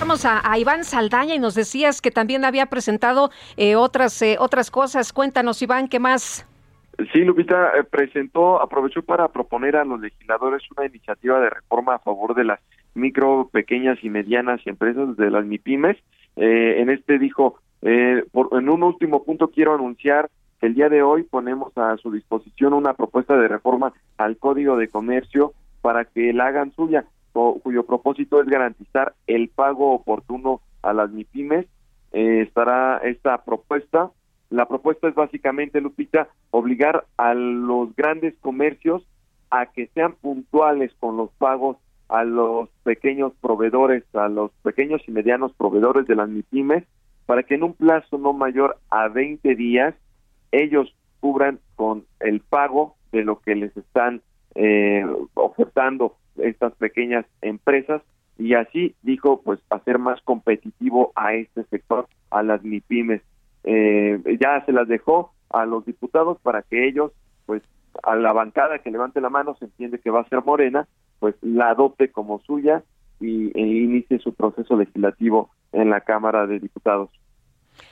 Vamos 0.00 0.26
a, 0.26 0.42
a, 0.44 0.58
Iván 0.58 0.84
Saldaña 0.84 1.34
y 1.34 1.38
nos 1.38 1.54
decías 1.54 2.02
que 2.02 2.10
también 2.10 2.44
había 2.44 2.66
presentado 2.66 3.30
eh, 3.56 3.74
otras, 3.74 4.20
eh, 4.20 4.36
otras 4.38 4.70
cosas. 4.70 5.14
Cuéntanos, 5.14 5.62
Iván, 5.62 5.88
¿qué 5.88 5.98
más? 5.98 6.44
Sí, 7.12 7.20
Lupita 7.20 7.72
eh, 7.78 7.84
presentó, 7.84 8.60
aprovechó 8.60 9.02
para 9.02 9.28
proponer 9.28 9.76
a 9.76 9.84
los 9.84 10.00
legisladores 10.00 10.62
una 10.76 10.86
iniciativa 10.86 11.40
de 11.40 11.50
reforma 11.50 11.94
a 11.94 11.98
favor 12.00 12.34
de 12.34 12.44
las 12.44 12.60
micro, 12.94 13.48
pequeñas 13.52 13.98
y 14.02 14.10
medianas 14.10 14.60
empresas, 14.66 15.16
de 15.16 15.30
las 15.30 15.44
MIPIMES. 15.44 15.96
Eh, 16.36 16.80
en 16.80 16.90
este 16.90 17.18
dijo, 17.20 17.60
eh, 17.82 18.24
por, 18.32 18.48
en 18.58 18.68
un 18.68 18.82
último 18.82 19.22
punto 19.22 19.48
quiero 19.48 19.74
anunciar 19.74 20.28
que 20.60 20.66
el 20.66 20.74
día 20.74 20.88
de 20.88 21.02
hoy 21.02 21.22
ponemos 21.22 21.76
a 21.78 21.96
su 21.98 22.10
disposición 22.10 22.72
una 22.72 22.94
propuesta 22.94 23.36
de 23.36 23.46
reforma 23.46 23.92
al 24.16 24.36
Código 24.36 24.76
de 24.76 24.88
Comercio 24.88 25.52
para 25.80 26.04
que 26.04 26.32
la 26.32 26.46
hagan 26.46 26.72
suya, 26.72 27.04
cuyo 27.32 27.84
propósito 27.84 28.40
es 28.40 28.48
garantizar 28.48 29.14
el 29.28 29.48
pago 29.48 29.92
oportuno 29.92 30.60
a 30.82 30.92
las 30.92 31.10
MIPIMES. 31.10 31.66
Eh, 32.10 32.40
estará 32.40 32.98
esta 33.04 33.44
propuesta 33.44 34.10
la 34.50 34.66
propuesta 34.66 35.08
es 35.08 35.14
básicamente, 35.14 35.80
Lupita, 35.80 36.28
obligar 36.50 37.04
a 37.16 37.34
los 37.34 37.94
grandes 37.94 38.34
comercios 38.40 39.06
a 39.50 39.66
que 39.66 39.88
sean 39.88 40.14
puntuales 40.14 40.92
con 40.98 41.16
los 41.16 41.30
pagos 41.32 41.76
a 42.08 42.24
los 42.24 42.70
pequeños 42.84 43.34
proveedores, 43.40 44.02
a 44.14 44.28
los 44.28 44.50
pequeños 44.62 45.02
y 45.06 45.10
medianos 45.10 45.52
proveedores 45.52 46.06
de 46.06 46.16
las 46.16 46.28
MIPIMES, 46.28 46.84
para 47.26 47.42
que 47.42 47.54
en 47.54 47.64
un 47.64 47.74
plazo 47.74 48.16
no 48.16 48.32
mayor 48.32 48.78
a 48.90 49.08
20 49.08 49.54
días 49.54 49.94
ellos 50.50 50.94
cubran 51.20 51.60
con 51.76 52.06
el 52.20 52.40
pago 52.40 52.96
de 53.12 53.24
lo 53.24 53.40
que 53.40 53.54
les 53.54 53.76
están 53.76 54.22
eh, 54.54 55.04
ofertando 55.34 56.16
estas 56.38 56.72
pequeñas 56.76 57.26
empresas. 57.42 58.00
Y 58.38 58.54
así 58.54 58.94
dijo 59.02 59.42
pues 59.42 59.60
hacer 59.68 59.98
más 59.98 60.22
competitivo 60.22 61.12
a 61.14 61.34
este 61.34 61.64
sector, 61.64 62.08
a 62.30 62.42
las 62.42 62.62
MIPIMES 62.62 63.20
eh, 63.70 64.38
ya 64.40 64.64
se 64.64 64.72
las 64.72 64.88
dejó 64.88 65.32
a 65.50 65.66
los 65.66 65.84
diputados 65.84 66.38
para 66.42 66.62
que 66.62 66.88
ellos, 66.88 67.12
pues 67.44 67.62
a 68.02 68.16
la 68.16 68.32
bancada 68.32 68.78
que 68.78 68.90
levante 68.90 69.20
la 69.20 69.28
mano, 69.28 69.56
se 69.58 69.66
entiende 69.66 69.98
que 69.98 70.10
va 70.10 70.20
a 70.20 70.28
ser 70.28 70.42
Morena, 70.42 70.88
pues 71.18 71.34
la 71.42 71.70
adopte 71.70 72.10
como 72.10 72.40
suya 72.40 72.82
y 73.20 73.50
e 73.58 73.60
inicie 73.60 74.18
su 74.20 74.32
proceso 74.32 74.76
legislativo 74.76 75.50
en 75.72 75.90
la 75.90 76.00
Cámara 76.00 76.46
de 76.46 76.60
Diputados. 76.60 77.10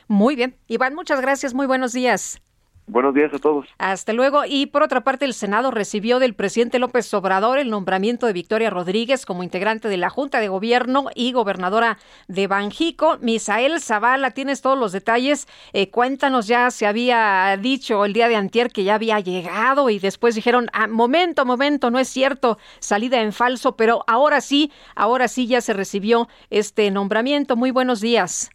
Muy 0.09 0.35
bien. 0.35 0.55
Iván, 0.67 0.95
muchas 0.95 1.21
gracias. 1.21 1.53
Muy 1.53 1.67
buenos 1.67 1.93
días. 1.93 2.41
Buenos 2.89 3.15
días 3.15 3.35
a 3.35 3.39
todos. 3.41 3.67
Hasta 3.79 4.13
luego. 4.13 4.45
Y 4.47 4.67
por 4.67 4.85
otra 4.85 5.03
parte, 5.03 5.25
el 5.25 5.35
Senado 5.35 5.73
recibió 5.73 6.21
del 6.21 6.35
presidente 6.35 6.79
López 6.79 7.13
Obrador 7.15 7.59
el 7.59 7.69
nombramiento 7.69 8.27
de 8.27 8.33
Victoria 8.33 8.71
Rodríguez 8.71 9.27
como 9.27 9.43
integrante 9.43 9.89
de 9.89 9.97
la 9.97 10.09
Junta 10.09 10.39
de 10.39 10.47
Gobierno 10.47 11.07
y 11.15 11.33
gobernadora 11.33 11.99
de 12.29 12.47
Banjico. 12.47 13.19
Misael 13.21 13.81
Zavala, 13.81 14.31
tienes 14.31 14.63
todos 14.63 14.79
los 14.79 14.93
detalles. 14.93 15.49
Eh, 15.73 15.91
cuéntanos, 15.91 16.47
ya 16.47 16.71
se 16.71 16.87
había 16.87 17.57
dicho 17.61 18.05
el 18.05 18.13
día 18.13 18.29
de 18.29 18.37
antier 18.37 18.71
que 18.71 18.85
ya 18.85 18.95
había 18.95 19.19
llegado 19.19 19.91
y 19.91 19.99
después 19.99 20.37
dijeron, 20.37 20.69
ah, 20.73 20.87
momento, 20.87 21.45
momento, 21.45 21.91
no 21.91 21.99
es 21.99 22.09
cierto, 22.09 22.57
salida 22.79 23.21
en 23.21 23.33
falso, 23.33 23.77
pero 23.77 24.05
ahora 24.07 24.41
sí, 24.41 24.71
ahora 24.95 25.27
sí 25.27 25.49
ya 25.49 25.61
se 25.61 25.73
recibió 25.73 26.29
este 26.51 26.93
nombramiento. 26.93 27.57
Muy 27.57 27.73
buenos 27.73 28.01
días. 28.01 28.51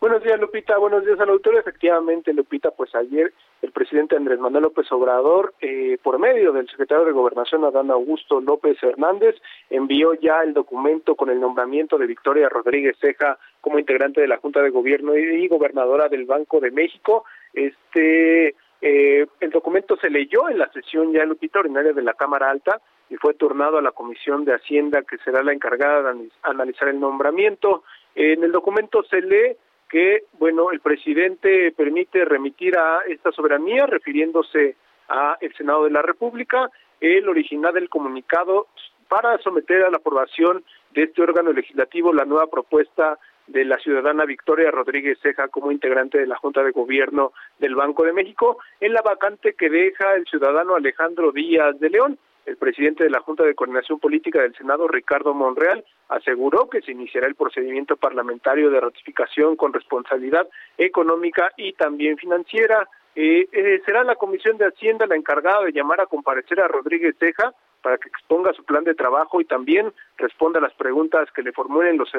Buenos 0.00 0.22
días, 0.22 0.40
Lupita. 0.40 0.78
Buenos 0.78 1.04
días 1.04 1.20
al 1.20 1.28
autor. 1.28 1.56
Efectivamente, 1.56 2.32
Lupita, 2.32 2.70
pues 2.70 2.94
ayer 2.94 3.34
el 3.60 3.70
presidente 3.70 4.16
Andrés 4.16 4.38
Manuel 4.40 4.62
López 4.62 4.90
Obrador, 4.92 5.52
eh, 5.60 5.98
por 6.02 6.18
medio 6.18 6.52
del 6.52 6.66
secretario 6.70 7.04
de 7.04 7.12
Gobernación, 7.12 7.66
Adán 7.66 7.90
Augusto 7.90 8.40
López 8.40 8.82
Hernández, 8.82 9.36
envió 9.68 10.14
ya 10.14 10.42
el 10.42 10.54
documento 10.54 11.16
con 11.16 11.28
el 11.28 11.38
nombramiento 11.38 11.98
de 11.98 12.06
Victoria 12.06 12.48
Rodríguez 12.48 12.96
Ceja 12.98 13.38
como 13.60 13.78
integrante 13.78 14.22
de 14.22 14.28
la 14.28 14.38
Junta 14.38 14.62
de 14.62 14.70
Gobierno 14.70 15.14
y 15.18 15.46
gobernadora 15.48 16.08
del 16.08 16.24
Banco 16.24 16.60
de 16.60 16.70
México. 16.70 17.26
Este 17.52 18.54
eh, 18.80 19.26
el 19.40 19.50
documento 19.50 19.98
se 19.98 20.08
leyó 20.08 20.48
en 20.48 20.60
la 20.60 20.72
sesión 20.72 21.12
ya 21.12 21.26
Lupita 21.26 21.58
ordinaria 21.58 21.92
de 21.92 22.00
la 22.00 22.14
Cámara 22.14 22.48
Alta 22.48 22.80
y 23.10 23.16
fue 23.16 23.34
turnado 23.34 23.76
a 23.76 23.82
la 23.82 23.92
Comisión 23.92 24.46
de 24.46 24.54
Hacienda, 24.54 25.02
que 25.02 25.18
será 25.18 25.42
la 25.42 25.52
encargada 25.52 26.14
de 26.14 26.30
analizar 26.42 26.88
el 26.88 26.98
nombramiento. 26.98 27.84
En 28.14 28.42
el 28.42 28.50
documento 28.50 29.02
se 29.02 29.20
lee 29.20 29.56
que, 29.90 30.24
bueno, 30.38 30.70
el 30.70 30.80
presidente 30.80 31.72
permite 31.72 32.24
remitir 32.24 32.78
a 32.78 33.00
esta 33.08 33.32
soberanía, 33.32 33.86
refiriéndose 33.86 34.76
a 35.08 35.36
el 35.40 35.52
Senado 35.54 35.84
de 35.84 35.90
la 35.90 36.02
República, 36.02 36.70
el 37.00 37.28
original 37.28 37.74
del 37.74 37.88
comunicado 37.88 38.68
para 39.08 39.36
someter 39.38 39.82
a 39.84 39.90
la 39.90 39.96
aprobación 39.96 40.62
de 40.94 41.04
este 41.04 41.22
órgano 41.22 41.52
legislativo 41.52 42.12
la 42.12 42.24
nueva 42.24 42.46
propuesta 42.46 43.18
de 43.48 43.64
la 43.64 43.78
ciudadana 43.78 44.24
Victoria 44.24 44.70
Rodríguez 44.70 45.18
Ceja 45.20 45.48
como 45.48 45.72
integrante 45.72 46.18
de 46.18 46.26
la 46.26 46.36
Junta 46.36 46.62
de 46.62 46.70
Gobierno 46.70 47.32
del 47.58 47.74
Banco 47.74 48.04
de 48.04 48.12
México 48.12 48.58
en 48.78 48.92
la 48.92 49.02
vacante 49.02 49.54
que 49.54 49.68
deja 49.68 50.14
el 50.14 50.24
ciudadano 50.26 50.76
Alejandro 50.76 51.32
Díaz 51.32 51.78
de 51.80 51.90
León. 51.90 52.18
El 52.46 52.56
presidente 52.56 53.04
de 53.04 53.10
la 53.10 53.20
Junta 53.20 53.44
de 53.44 53.54
Coordinación 53.54 53.98
Política 53.98 54.40
del 54.42 54.54
Senado, 54.56 54.88
Ricardo 54.88 55.34
Monreal, 55.34 55.84
aseguró 56.08 56.68
que 56.68 56.82
se 56.82 56.92
iniciará 56.92 57.26
el 57.26 57.34
procedimiento 57.34 57.96
parlamentario 57.96 58.70
de 58.70 58.80
ratificación 58.80 59.56
con 59.56 59.72
responsabilidad 59.72 60.48
económica 60.78 61.52
y 61.56 61.74
también 61.74 62.16
financiera. 62.16 62.88
Eh, 63.14 63.48
eh, 63.52 63.82
será 63.84 64.04
la 64.04 64.16
Comisión 64.16 64.56
de 64.56 64.66
Hacienda 64.66 65.06
la 65.06 65.16
encargada 65.16 65.64
de 65.64 65.72
llamar 65.72 66.00
a 66.00 66.06
comparecer 66.06 66.60
a 66.60 66.68
Rodríguez 66.68 67.16
Ceja 67.18 67.52
para 67.82 67.98
que 67.98 68.08
exponga 68.08 68.52
su 68.52 68.64
plan 68.64 68.84
de 68.84 68.94
trabajo 68.94 69.40
y 69.40 69.44
también 69.44 69.92
responda 70.16 70.58
a 70.58 70.62
las 70.62 70.74
preguntas 70.74 71.30
que 71.32 71.42
le 71.42 71.52
formulen 71.52 71.98
los, 71.98 72.10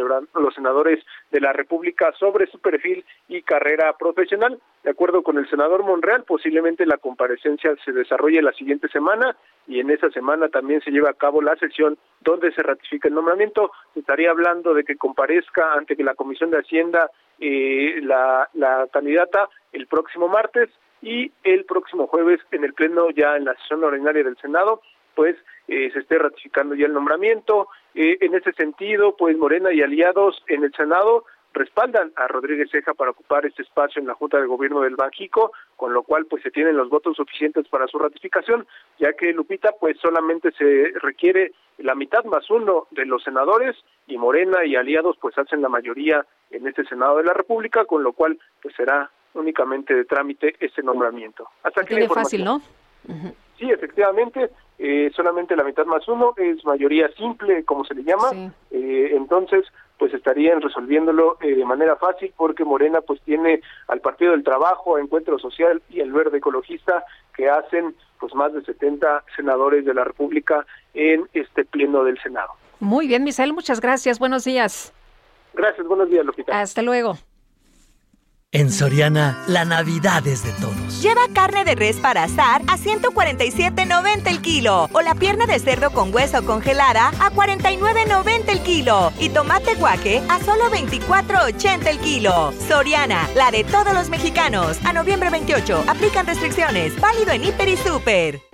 senadores 0.54 1.04
de 1.32 1.40
la 1.40 1.54
República 1.54 2.12
sobre 2.20 2.48
su 2.48 2.60
perfil 2.60 3.06
y 3.28 3.42
carrera 3.42 3.94
profesional. 3.98 4.60
De 4.84 4.90
acuerdo 4.90 5.24
con 5.24 5.38
el 5.38 5.50
senador 5.50 5.84
Monreal, 5.84 6.24
posiblemente 6.24 6.86
la 6.86 6.98
comparecencia 6.98 7.76
se 7.86 7.92
desarrolle 7.92 8.42
la 8.42 8.54
siguiente 8.54 8.88
semana 8.90 9.36
y 9.68 9.80
en 9.80 9.92
esa 9.92 10.10
semana 10.10 10.50
también 10.50 10.82
se 10.82 10.92
lleva 10.92 11.12
a 11.12 11.14
cabo 11.14 11.42
la 11.42 11.56
sesión 11.56 11.98
donde 12.22 12.52
se 12.54 12.64
ratifica 12.64 13.08
el 13.08 13.14
nombramiento. 13.14 13.72
Se 13.94 14.00
estaría 14.00 14.32
hablando 14.32 14.74
de 14.74 14.84
que 14.84 14.98
comparezca 14.98 15.74
ante 15.74 15.96
la 16.04 16.16
Comisión 16.16 16.50
de 16.52 16.60
Hacienda 16.60 17.10
eh, 17.40 18.00
la 18.02 18.50
candidata 18.92 19.50
el 19.72 19.88
próximo 19.88 20.28
martes 20.28 20.70
y 21.02 21.32
el 21.44 21.66
próximo 21.66 22.08
jueves 22.08 22.40
en 22.52 22.64
el 22.64 22.74
Pleno 22.74 23.10
ya 23.12 23.36
en 23.36 23.46
la 23.46 23.56
sesión 23.56 23.84
ordinaria 23.84 24.24
del 24.24 24.38
Senado 24.38 24.82
pues 25.16 25.36
eh, 25.68 25.90
se 25.94 26.00
esté 26.00 26.18
ratificando 26.18 26.76
ya 26.76 26.86
el 26.86 26.94
nombramiento. 26.94 27.68
Eh, 27.96 28.18
en 28.22 28.36
ese 28.36 28.52
sentido, 28.54 29.16
pues 29.18 29.38
Morena 29.38 29.72
y 29.74 29.82
aliados 29.82 30.44
en 30.48 30.64
el 30.64 30.74
Senado 30.74 31.26
respaldan 31.54 32.12
a 32.16 32.28
Rodríguez 32.28 32.70
Ceja 32.72 32.94
para 32.94 33.12
ocupar 33.12 33.46
este 33.46 33.62
espacio 33.62 34.00
en 34.00 34.08
la 34.08 34.14
Junta 34.14 34.40
de 34.40 34.48
Gobierno 34.48 34.82
del 34.82 34.96
Banjico, 34.96 35.52
con 35.76 35.94
lo 35.94 36.04
cual 36.04 36.26
pues 36.26 36.44
se 36.44 36.52
tienen 36.52 36.78
los 36.78 36.90
votos 36.90 37.18
suficientes 37.18 37.68
para 37.68 37.88
su 37.88 38.00
ratificación, 38.00 38.66
ya 39.00 39.14
que 39.14 39.34
Lupita 39.34 39.74
pues 39.80 39.98
solamente 40.00 40.52
se 40.54 40.94
requiere 41.02 41.52
la 41.78 41.96
mitad 41.96 42.24
más 42.26 42.50
uno 42.50 42.88
de 42.92 43.06
los 43.06 43.24
senadores 43.24 43.76
y 44.08 44.18
Morena 44.18 44.64
y 44.66 44.76
aliados 44.76 45.18
pues 45.20 45.38
hacen 45.38 45.62
la 45.62 45.70
mayoría 45.70 46.26
en 46.52 46.68
este 46.68 46.86
Senado 46.86 47.18
de 47.18 47.24
la 47.24 47.34
República, 47.34 47.86
con 47.86 48.04
lo 48.04 48.14
cual 48.14 48.40
pues 48.62 48.74
será 48.76 49.10
únicamente 49.34 49.94
de 49.94 50.06
trámite 50.06 50.56
este 50.60 50.84
nombramiento. 50.84 51.48
Hasta 51.64 51.82
aquí 51.82 51.96
fácil, 52.08 52.44
¿no? 52.44 52.62
Sí, 53.62 53.70
efectivamente, 53.70 54.50
eh, 54.80 55.12
solamente 55.16 55.56
la 55.56 55.64
mitad 55.64 55.86
más 55.86 56.08
uno 56.08 56.34
es 56.36 56.66
mayoría 56.66 57.08
simple, 57.10 57.64
como 57.64 57.86
se 57.86 57.94
le 57.94 58.04
llama, 58.04 58.32
eh, 58.72 59.12
entonces 59.14 59.66
pues 60.00 60.12
estarían 60.16 60.62
resolviéndolo 60.62 61.38
eh, 61.42 61.54
de 61.54 61.64
manera 61.64 61.96
fácil 61.96 62.34
porque 62.36 62.66
Morena 62.66 63.02
pues 63.02 63.22
tiene 63.22 63.62
al 63.88 64.02
Partido 64.02 64.32
del 64.32 64.44
Trabajo, 64.44 64.96
a 64.96 65.00
Encuentro 65.00 65.38
Social 65.38 65.80
y 65.92 66.00
el 66.00 66.12
Verde 66.12 66.40
Ecologista 66.40 67.06
que 67.36 67.52
hacen 67.52 67.94
pues 68.20 68.34
más 68.34 68.52
de 68.52 68.64
70 68.64 69.26
senadores 69.36 69.86
de 69.86 69.94
la 69.94 70.06
República 70.06 70.66
en 70.96 71.30
este 71.34 71.64
pleno 71.64 72.04
del 72.04 72.20
Senado. 72.20 72.54
Muy 72.80 73.06
bien, 73.08 73.24
Misael, 73.24 73.54
muchas 73.54 73.80
gracias. 73.80 74.18
Buenos 74.18 74.44
días. 74.44 74.92
Gracias, 75.54 75.86
buenos 75.86 76.10
días, 76.10 76.26
Lupita. 76.26 76.60
Hasta 76.60 76.82
luego. 76.82 77.14
En 78.54 78.70
Soriana, 78.70 79.42
la 79.48 79.64
Navidad 79.64 80.28
es 80.28 80.44
de 80.44 80.52
todos. 80.52 81.02
Lleva 81.02 81.22
carne 81.34 81.64
de 81.64 81.74
res 81.74 81.96
para 81.96 82.24
asar 82.24 82.62
a 82.68 82.78
147.90 82.78 84.28
el 84.28 84.42
kilo 84.42 84.90
o 84.92 85.02
la 85.02 85.16
pierna 85.16 85.46
de 85.46 85.58
cerdo 85.58 85.92
con 85.92 86.14
hueso 86.14 86.44
congelada 86.44 87.14
a 87.22 87.32
49.90 87.32 88.50
el 88.50 88.60
kilo 88.60 89.14
y 89.22 89.30
tomate 89.30 89.76
guaje 89.76 90.22
a 90.28 90.44
solo 90.44 90.70
24.80 90.70 91.88
el 91.88 92.00
kilo. 92.00 92.54
Soriana, 92.68 93.30
la 93.36 93.52
de 93.52 93.64
todos 93.64 93.94
los 93.94 94.10
mexicanos. 94.10 94.80
A 94.84 94.92
noviembre 94.92 95.30
28, 95.30 95.86
aplican 95.88 96.28
restricciones. 96.28 97.00
Válido 97.00 97.32
en 97.32 97.46
Hiper 97.46 97.70
y 97.70 97.78
Super. 97.78 98.51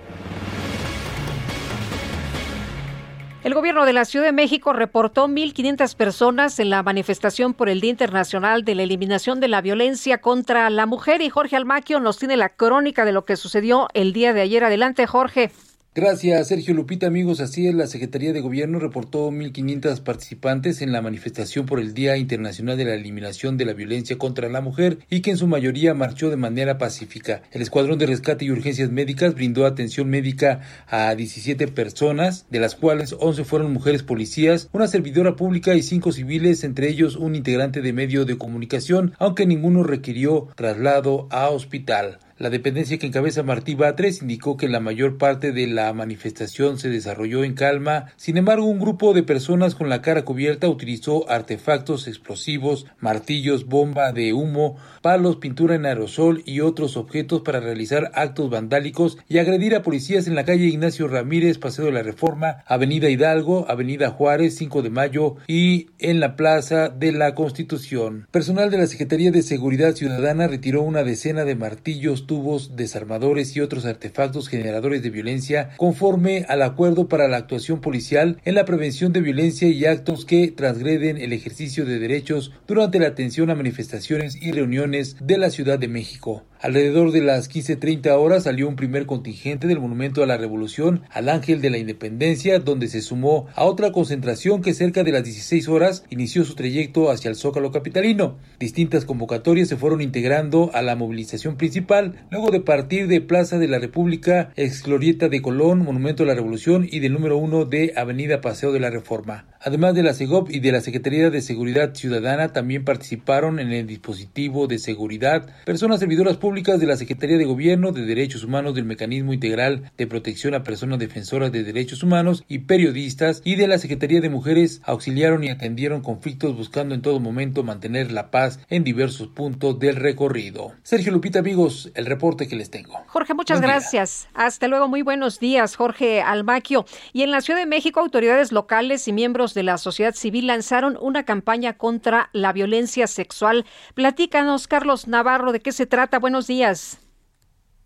El 3.43 3.53
gobierno 3.53 3.85
de 3.85 3.93
la 3.93 4.03
Ciudad 4.03 4.25
de 4.25 4.31
México 4.31 4.73
reportó 4.73 5.27
1.500 5.27 5.95
personas 5.95 6.59
en 6.59 6.71
la 6.71 6.81
manifestación 6.81 7.53
por 7.53 7.69
el 7.69 7.79
Día 7.79 7.91
Internacional 7.91 8.65
de 8.65 8.73
la 8.73 8.83
Eliminación 8.83 9.39
de 9.39 9.47
la 9.47 9.61
Violencia 9.61 10.17
contra 10.17 10.69
la 10.71 10.87
Mujer 10.87 11.21
y 11.21 11.29
Jorge 11.29 11.55
Almaquio 11.55 11.99
nos 11.99 12.17
tiene 12.17 12.35
la 12.35 12.49
crónica 12.49 13.05
de 13.05 13.11
lo 13.11 13.25
que 13.25 13.35
sucedió 13.35 13.89
el 13.93 14.11
día 14.11 14.33
de 14.33 14.41
ayer. 14.41 14.63
Adelante, 14.63 15.05
Jorge. 15.05 15.51
Gracias, 15.97 16.49
Sergio 16.49 16.75
Lupita. 16.75 17.07
Amigos, 17.07 17.39
así 17.39 17.67
es, 17.67 17.73
la 17.73 17.87
Secretaría 17.87 18.31
de 18.31 18.39
Gobierno 18.39 18.77
reportó 18.77 19.31
1.500 19.31 20.03
participantes 20.03 20.83
en 20.83 20.91
la 20.91 21.01
manifestación 21.01 21.65
por 21.65 21.79
el 21.79 21.95
Día 21.95 22.17
Internacional 22.17 22.77
de 22.77 22.85
la 22.85 22.93
Eliminación 22.93 23.57
de 23.57 23.65
la 23.65 23.73
Violencia 23.73 24.15
contra 24.15 24.47
la 24.47 24.61
Mujer 24.61 24.99
y 25.09 25.21
que 25.21 25.31
en 25.31 25.37
su 25.37 25.47
mayoría 25.47 25.95
marchó 25.95 26.29
de 26.29 26.37
manera 26.37 26.77
pacífica. 26.77 27.41
El 27.51 27.63
Escuadrón 27.63 27.97
de 27.97 28.05
Rescate 28.05 28.45
y 28.45 28.51
Urgencias 28.51 28.91
Médicas 28.91 29.33
brindó 29.33 29.65
atención 29.65 30.07
médica 30.07 30.61
a 30.85 31.15
17 31.15 31.67
personas, 31.69 32.45
de 32.51 32.59
las 32.59 32.75
cuales 32.75 33.15
11 33.19 33.43
fueron 33.43 33.73
mujeres 33.73 34.03
policías, 34.03 34.69
una 34.73 34.85
servidora 34.85 35.35
pública 35.35 35.73
y 35.73 35.81
cinco 35.81 36.11
civiles, 36.11 36.63
entre 36.63 36.89
ellos 36.89 37.15
un 37.15 37.35
integrante 37.35 37.81
de 37.81 37.93
medio 37.93 38.23
de 38.23 38.37
comunicación, 38.37 39.15
aunque 39.17 39.47
ninguno 39.47 39.81
requirió 39.81 40.49
traslado 40.55 41.27
a 41.31 41.49
hospital. 41.49 42.19
La 42.39 42.51
dependencia 42.51 42.99
que 42.99 43.07
encabeza 43.07 43.41
Martí 43.41 43.73
Batres 43.73 44.21
indicó 44.21 44.57
que 44.57 44.67
la 44.67 44.79
mayor 44.79 45.17
parte 45.17 45.51
de 45.51 45.65
la 45.65 45.91
manifestación 45.93 46.77
se 46.77 46.87
desarrolló 46.87 47.43
en 47.43 47.55
calma. 47.55 48.11
Sin 48.15 48.37
embargo, 48.37 48.65
un 48.65 48.79
grupo 48.79 49.15
de 49.15 49.23
personas 49.23 49.73
con 49.73 49.89
la 49.89 50.03
cara 50.03 50.23
cubierta 50.23 50.69
utilizó 50.69 51.27
artefactos 51.31 52.07
explosivos, 52.07 52.85
martillos, 52.99 53.65
bomba 53.65 54.11
de 54.11 54.33
humo, 54.33 54.77
palos, 55.01 55.37
pintura 55.37 55.73
en 55.73 55.87
aerosol 55.87 56.43
y 56.45 56.59
otros 56.59 56.95
objetos 56.95 57.41
para 57.41 57.59
realizar 57.59 58.11
actos 58.13 58.51
vandálicos 58.51 59.17
y 59.27 59.39
agredir 59.39 59.73
a 59.73 59.81
policías 59.81 60.27
en 60.27 60.35
la 60.35 60.45
calle 60.45 60.65
Ignacio 60.65 61.07
Ramírez, 61.07 61.57
Paseo 61.57 61.85
de 61.85 61.91
la 61.91 62.03
Reforma, 62.03 62.63
Avenida 62.67 63.09
Hidalgo, 63.09 63.65
Avenida 63.67 64.11
Juárez, 64.11 64.55
5 64.57 64.83
de 64.83 64.91
Mayo 64.91 65.37
y 65.47 65.87
en 65.97 66.19
la 66.19 66.35
Plaza 66.35 66.89
de 66.89 67.13
la 67.13 67.33
Constitución. 67.33 68.27
Personal 68.29 68.69
de 68.69 68.77
la 68.77 68.85
Secretaría 68.85 69.31
de 69.31 69.41
Seguridad 69.41 69.95
Ciudadana 69.95 70.47
retiró 70.47 70.83
una 70.83 71.03
decena 71.03 71.43
de 71.43 71.55
martillos, 71.55 72.26
tubos, 72.27 72.75
desarmadores 72.75 73.55
y 73.55 73.61
otros 73.61 73.85
artefactos 73.85 74.49
generadores 74.49 75.01
de 75.01 75.09
violencia 75.09 75.71
conforme 75.77 76.45
al 76.47 76.61
acuerdo 76.61 77.07
para 77.07 77.27
la 77.27 77.37
actuación 77.37 77.81
policial 77.81 78.39
en 78.45 78.53
la 78.53 78.65
prevención 78.65 79.13
de 79.13 79.21
violencia 79.21 79.67
y 79.67 79.85
actos 79.85 80.25
que 80.25 80.51
transgreden 80.51 81.17
el 81.17 81.33
ejercicio 81.33 81.85
de 81.85 81.97
derechos 81.97 82.51
durante 82.67 82.99
la 82.99 83.07
atención 83.07 83.49
a 83.49 83.55
manifestaciones 83.55 84.35
y 84.39 84.51
reuniones 84.51 85.15
de 85.19 85.37
la 85.37 85.49
Ciudad 85.49 85.79
de 85.79 85.87
México. 85.87 86.43
Alrededor 86.59 87.11
de 87.11 87.21
las 87.21 87.49
15.30 87.49 88.09
horas 88.17 88.43
salió 88.43 88.67
un 88.67 88.75
primer 88.75 89.05
contingente 89.05 89.67
del 89.67 89.79
Monumento 89.79 90.23
a 90.23 90.25
la 90.25 90.37
Revolución 90.37 91.03
al 91.11 91.29
Ángel 91.29 91.61
de 91.61 91.69
la 91.69 91.77
Independencia, 91.77 92.59
donde 92.59 92.87
se 92.87 93.01
sumó 93.01 93.45
a 93.53 93.63
otra 93.63 93.91
concentración 93.91 94.61
que 94.61 94.73
cerca 94.73 95.03
de 95.03 95.11
las 95.11 95.23
16 95.23 95.67
horas 95.67 96.03
inició 96.09 96.45
su 96.45 96.55
trayecto 96.55 97.11
hacia 97.11 97.29
el 97.29 97.35
Zócalo 97.35 97.71
Capitalino. 97.71 98.37
Distintas 98.59 99.05
convocatorias 99.05 99.67
se 99.67 99.77
fueron 99.77 100.01
integrando 100.01 100.71
a 100.73 100.81
la 100.81 100.95
movilización 100.95 101.57
principal, 101.57 102.25
luego 102.31 102.49
de 102.49 102.61
partir 102.61 103.07
de 103.07 103.21
Plaza 103.21 103.59
de 103.59 103.67
la 103.67 103.77
República, 103.77 104.51
ex 104.55 104.81
Glorieta 104.81 105.29
de 105.29 105.41
Colón, 105.43 105.83
Monumento 105.83 106.23
a 106.23 106.25
la 106.25 106.33
Revolución 106.33 106.87
y 106.89 106.99
del 106.99 107.13
número 107.13 107.37
1 107.37 107.65
de 107.65 107.93
Avenida 107.95 108.41
Paseo 108.41 108.71
de 108.71 108.79
la 108.79 108.89
Reforma. 108.89 109.45
Además 109.67 109.95
de 109.95 110.01
la 110.01 110.13
CEGOP 110.13 110.49
y 110.49 110.61
de 110.61 110.71
la 110.71 110.79
Secretaría 110.79 111.29
de 111.29 111.41
Seguridad 111.41 111.93
Ciudadana, 111.93 112.53
también 112.53 112.85
participaron 112.85 113.59
en 113.59 113.73
el 113.73 113.85
dispositivo 113.85 114.65
de 114.65 114.79
seguridad 114.79 115.45
personas 115.65 115.99
servidoras 115.99 116.37
públicas 116.37 116.79
de 116.79 116.87
la 116.87 116.95
Secretaría 116.95 117.37
de 117.37 117.43
Gobierno 117.43 117.91
de 117.91 118.05
Derechos 118.05 118.45
Humanos 118.45 118.75
del 118.75 118.85
Mecanismo 118.85 119.33
Integral 119.33 119.91
de 119.97 120.07
Protección 120.07 120.53
a 120.53 120.63
Personas 120.63 120.99
Defensoras 120.99 121.51
de 121.51 121.65
Derechos 121.65 122.01
Humanos 122.01 122.45
y 122.47 122.59
periodistas 122.59 123.41
y 123.43 123.55
de 123.57 123.67
la 123.67 123.77
Secretaría 123.77 124.21
de 124.21 124.29
Mujeres 124.29 124.79
auxiliaron 124.85 125.43
y 125.43 125.49
atendieron 125.49 126.01
conflictos 126.01 126.55
buscando 126.55 126.95
en 126.95 127.01
todo 127.01 127.19
momento 127.19 127.63
mantener 127.63 128.13
la 128.13 128.31
paz 128.31 128.61
en 128.69 128.85
diversos 128.85 129.27
puntos 129.27 129.79
del 129.79 129.97
recorrido. 129.97 130.71
Sergio 130.83 131.11
Lupita, 131.11 131.39
amigos, 131.39 131.91
el 131.95 132.05
reporte 132.05 132.47
que 132.47 132.55
les 132.55 132.69
tengo. 132.69 133.03
Jorge, 133.07 133.33
muchas 133.33 133.59
gracias. 133.59 134.29
Hasta 134.33 134.69
luego, 134.69 134.87
muy 134.87 135.01
buenos 135.01 135.41
días, 135.41 135.75
Jorge 135.75 136.21
Almaquio. 136.21 136.85
Y 137.11 137.23
en 137.23 137.31
la 137.31 137.41
Ciudad 137.41 137.59
de 137.59 137.65
México, 137.65 137.99
autoridades 137.99 138.53
locales 138.53 139.09
y 139.09 139.11
miembros 139.11 139.56
de 139.57 139.63
la 139.63 139.79
sociedad 139.79 140.13
civil 140.13 140.47
lanzaron 140.47 140.97
una 141.01 141.23
campaña 141.23 141.73
contra 141.77 142.29
la 142.31 142.53
violencia 142.53 143.07
sexual. 143.07 143.65
Platícanos, 143.95 144.67
Carlos 144.67 145.07
Navarro, 145.07 145.51
de 145.51 145.59
qué 145.59 145.71
se 145.71 145.87
trata. 145.87 146.19
Buenos 146.19 146.45
días. 146.45 146.99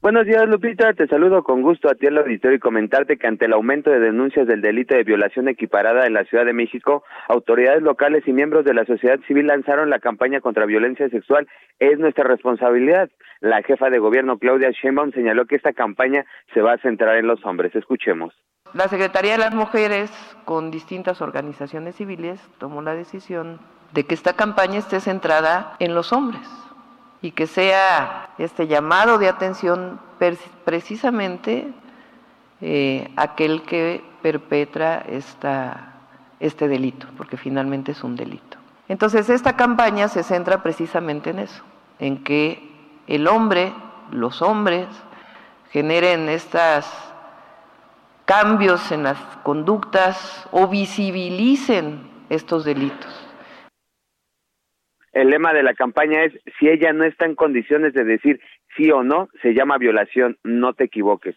Buenos 0.02 0.26
días, 0.26 0.50
Lupita. 0.50 0.94
Te 0.94 1.06
saludo 1.06 1.44
con 1.44 1.62
gusto 1.62 1.88
a 1.88 1.94
ti 1.94 2.08
el 2.08 2.18
auditorio 2.18 2.58
y 2.58 2.60
comentarte 2.60 3.18
que 3.18 3.28
ante 3.28 3.46
el 3.46 3.54
aumento 3.54 3.92
de 3.92 4.00
denuncias 4.00 4.48
del 4.48 4.60
delito 4.60 4.96
de 4.96 5.04
violación 5.04 5.48
equiparada 5.48 6.08
en 6.08 6.16
la 6.16 6.24
Ciudad 6.24 6.44
de 6.44 6.54
México, 6.54 7.04
autoridades 7.28 7.84
locales 7.84 8.24
y 8.26 8.34
miembros 8.34 8.66
de 8.66 8.74
la 8.74 8.84
sociedad 8.86 9.20
civil 9.28 9.46
lanzaron 9.46 9.92
la 9.92 10.00
campaña 10.00 10.42
contra 10.42 10.66
violencia 10.66 11.08
sexual 11.10 11.48
Es 11.78 12.00
nuestra 12.00 12.24
responsabilidad. 12.24 13.12
La 13.42 13.62
jefa 13.62 13.92
de 13.92 14.00
gobierno, 14.00 14.40
Claudia 14.40 14.72
Sheinbaum, 14.72 15.12
señaló 15.12 15.46
que 15.46 15.56
esta 15.56 15.72
campaña 15.72 16.26
se 16.52 16.62
va 16.62 16.74
a 16.74 16.78
centrar 16.80 17.18
en 17.18 17.28
los 17.28 17.46
hombres. 17.46 17.76
Escuchemos. 17.76 18.34
La 18.74 18.88
Secretaría 18.88 19.34
de 19.34 19.38
las 19.38 19.54
Mujeres, 19.54 20.10
con 20.46 20.72
distintas 20.72 21.22
organizaciones 21.22 21.94
civiles, 21.94 22.42
tomó 22.58 22.82
la 22.82 22.96
decisión 22.96 23.60
de 23.94 24.04
que 24.04 24.16
esta 24.16 24.34
campaña 24.34 24.80
esté 24.80 25.00
centrada 25.00 25.74
en 25.78 25.94
los 25.94 26.12
hombres 26.12 26.50
y 27.22 27.32
que 27.32 27.48
sea 27.48 28.30
este 28.38 28.68
llamado 28.68 29.18
de 29.18 29.30
atención 29.30 30.00
precisamente 30.66 31.72
eh, 32.62 33.12
aquel 33.16 33.64
que 33.64 34.04
perpetra 34.22 35.00
esta, 35.08 35.94
este 36.40 36.68
delito, 36.68 37.08
porque 37.18 37.38
finalmente 37.38 37.92
es 37.92 38.04
un 38.04 38.16
delito. 38.16 38.58
Entonces 38.88 39.30
esta 39.30 39.56
campaña 39.56 40.08
se 40.08 40.24
centra 40.24 40.64
precisamente 40.64 41.30
en 41.30 41.40
eso, 41.40 41.64
en 42.00 42.24
que 42.24 42.70
el 43.08 43.28
hombre, 43.28 43.74
los 44.12 44.42
hombres, 44.42 44.88
generen 45.72 46.28
estos 46.28 46.86
cambios 48.26 48.92
en 48.92 49.04
las 49.04 49.18
conductas 49.44 50.48
o 50.52 50.68
visibilicen 50.68 52.10
estos 52.30 52.66
delitos. 52.66 53.21
El 55.12 55.30
lema 55.30 55.54
de 55.54 55.64
la 55.64 55.74
campaña 55.74 56.24
es, 56.24 56.34
si 56.60 56.70
ella 56.70 56.94
no 56.94 57.04
está 57.04 57.26
en 57.26 57.36
condiciones 57.36 57.94
de 57.94 58.04
decir 58.04 58.40
sí 58.78 58.92
o 58.92 59.04
no, 59.04 59.30
se 59.42 59.54
llama 59.54 59.78
violación, 59.78 60.38
no 60.44 60.74
te 60.74 60.86
equivoques. 60.86 61.36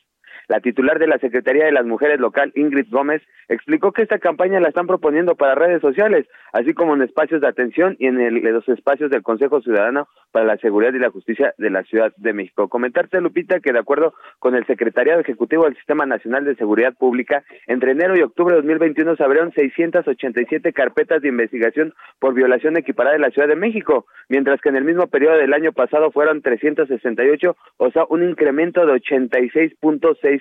La 0.48 0.60
titular 0.60 0.98
de 0.98 1.06
la 1.06 1.18
Secretaría 1.18 1.64
de 1.64 1.72
las 1.72 1.86
Mujeres 1.86 2.20
local, 2.20 2.52
Ingrid 2.54 2.86
Gómez, 2.90 3.22
explicó 3.48 3.92
que 3.92 4.02
esta 4.02 4.18
campaña 4.18 4.60
la 4.60 4.68
están 4.68 4.86
proponiendo 4.86 5.34
para 5.36 5.54
redes 5.54 5.80
sociales, 5.80 6.26
así 6.52 6.74
como 6.74 6.94
en 6.94 7.02
espacios 7.02 7.40
de 7.40 7.48
atención 7.48 7.96
y 7.98 8.06
en 8.06 8.42
los 8.52 8.68
espacios 8.68 9.10
del 9.10 9.22
Consejo 9.22 9.60
Ciudadano 9.60 10.08
para 10.32 10.46
la 10.46 10.56
Seguridad 10.58 10.92
y 10.92 10.98
la 10.98 11.10
Justicia 11.10 11.54
de 11.58 11.70
la 11.70 11.82
Ciudad 11.84 12.12
de 12.16 12.32
México. 12.32 12.68
Comentarte, 12.68 13.20
Lupita, 13.20 13.60
que 13.60 13.72
de 13.72 13.78
acuerdo 13.78 14.14
con 14.38 14.54
el 14.54 14.66
Secretariado 14.66 15.20
Ejecutivo 15.20 15.64
del 15.64 15.76
Sistema 15.76 16.06
Nacional 16.06 16.44
de 16.44 16.56
Seguridad 16.56 16.94
Pública, 16.94 17.44
entre 17.66 17.92
enero 17.92 18.16
y 18.16 18.22
octubre 18.22 18.54
de 18.54 18.60
2021 18.62 19.16
se 19.16 19.24
abrieron 19.24 19.52
687 19.52 20.72
carpetas 20.72 21.22
de 21.22 21.28
investigación 21.28 21.94
por 22.18 22.34
violación 22.34 22.76
equiparada 22.76 23.16
en 23.16 23.22
la 23.22 23.30
Ciudad 23.30 23.48
de 23.48 23.56
México, 23.56 24.06
mientras 24.28 24.60
que 24.60 24.68
en 24.68 24.76
el 24.76 24.84
mismo 24.84 25.06
periodo 25.06 25.36
del 25.36 25.54
año 25.54 25.72
pasado 25.72 26.10
fueron 26.10 26.42
368, 26.42 27.56
o 27.76 27.90
sea, 27.90 28.04
un 28.08 28.28
incremento 28.28 28.84
de 28.86 28.94
86.6% 28.94 30.33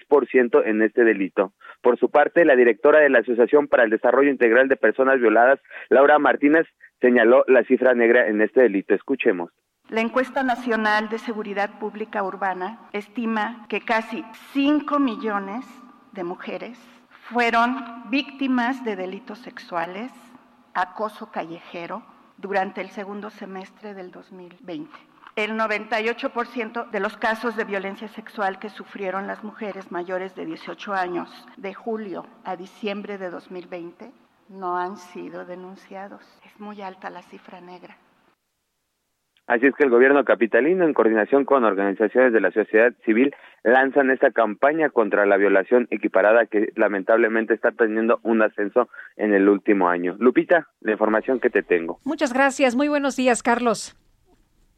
en 0.65 0.81
este 0.81 1.03
delito. 1.03 1.53
Por 1.81 1.97
su 1.97 2.09
parte, 2.09 2.45
la 2.45 2.55
directora 2.55 2.99
de 2.99 3.09
la 3.09 3.19
Asociación 3.19 3.67
para 3.67 3.83
el 3.83 3.89
Desarrollo 3.89 4.29
Integral 4.29 4.67
de 4.67 4.77
Personas 4.77 5.19
Violadas, 5.19 5.59
Laura 5.89 6.19
Martínez, 6.19 6.65
señaló 7.01 7.43
la 7.47 7.63
cifra 7.63 7.93
negra 7.93 8.27
en 8.27 8.41
este 8.41 8.61
delito. 8.61 8.93
Escuchemos. 8.93 9.51
La 9.89 10.01
encuesta 10.01 10.43
nacional 10.43 11.09
de 11.09 11.19
seguridad 11.19 11.77
pública 11.79 12.23
urbana 12.23 12.79
estima 12.93 13.65
que 13.67 13.81
casi 13.81 14.23
5 14.53 14.97
millones 14.99 15.65
de 16.13 16.23
mujeres 16.23 16.79
fueron 17.29 18.09
víctimas 18.09 18.83
de 18.85 18.95
delitos 18.95 19.39
sexuales, 19.39 20.11
acoso 20.73 21.31
callejero, 21.31 22.03
durante 22.37 22.81
el 22.81 22.89
segundo 22.89 23.29
semestre 23.29 23.93
del 23.93 24.11
2020. 24.11 25.12
El 25.35 25.53
98% 25.53 26.91
de 26.91 26.99
los 26.99 27.17
casos 27.17 27.57
de 27.57 27.63
violencia 27.63 28.07
sexual 28.07 28.59
que 28.59 28.69
sufrieron 28.69 29.25
las 29.25 29.43
mujeres 29.43 29.91
mayores 29.91 30.35
de 30.35 30.45
18 30.45 30.93
años 30.93 31.27
de 31.57 31.73
julio 31.73 32.27
a 32.43 32.55
diciembre 32.55 33.17
de 33.17 33.31
2020 33.31 34.11
no 34.49 34.77
han 34.77 34.97
sido 34.97 35.43
denunciados. 35.43 36.21
Es 36.45 36.59
muy 36.59 36.83
alta 36.83 37.09
la 37.09 37.23
cifra 37.23 37.61
negra. 37.61 37.97
Así 39.47 39.65
es 39.65 39.73
que 39.75 39.85
el 39.85 39.89
gobierno 39.89 40.23
capitalino, 40.23 40.85
en 40.85 40.93
coordinación 40.93 41.45
con 41.45 41.63
organizaciones 41.63 42.31
de 42.31 42.39
la 42.39 42.51
sociedad 42.51 42.93
civil, 43.03 43.35
lanzan 43.63 44.11
esta 44.11 44.29
campaña 44.29 44.91
contra 44.91 45.25
la 45.25 45.37
violación 45.37 45.87
equiparada 45.89 46.45
que 46.45 46.71
lamentablemente 46.75 47.55
está 47.55 47.71
teniendo 47.71 48.19
un 48.21 48.43
ascenso 48.43 48.87
en 49.15 49.33
el 49.33 49.49
último 49.49 49.89
año. 49.89 50.15
Lupita, 50.19 50.69
la 50.81 50.91
información 50.91 51.39
que 51.39 51.49
te 51.49 51.63
tengo. 51.63 51.99
Muchas 52.05 52.33
gracias. 52.33 52.75
Muy 52.75 52.87
buenos 52.87 53.15
días, 53.15 53.41
Carlos. 53.41 53.97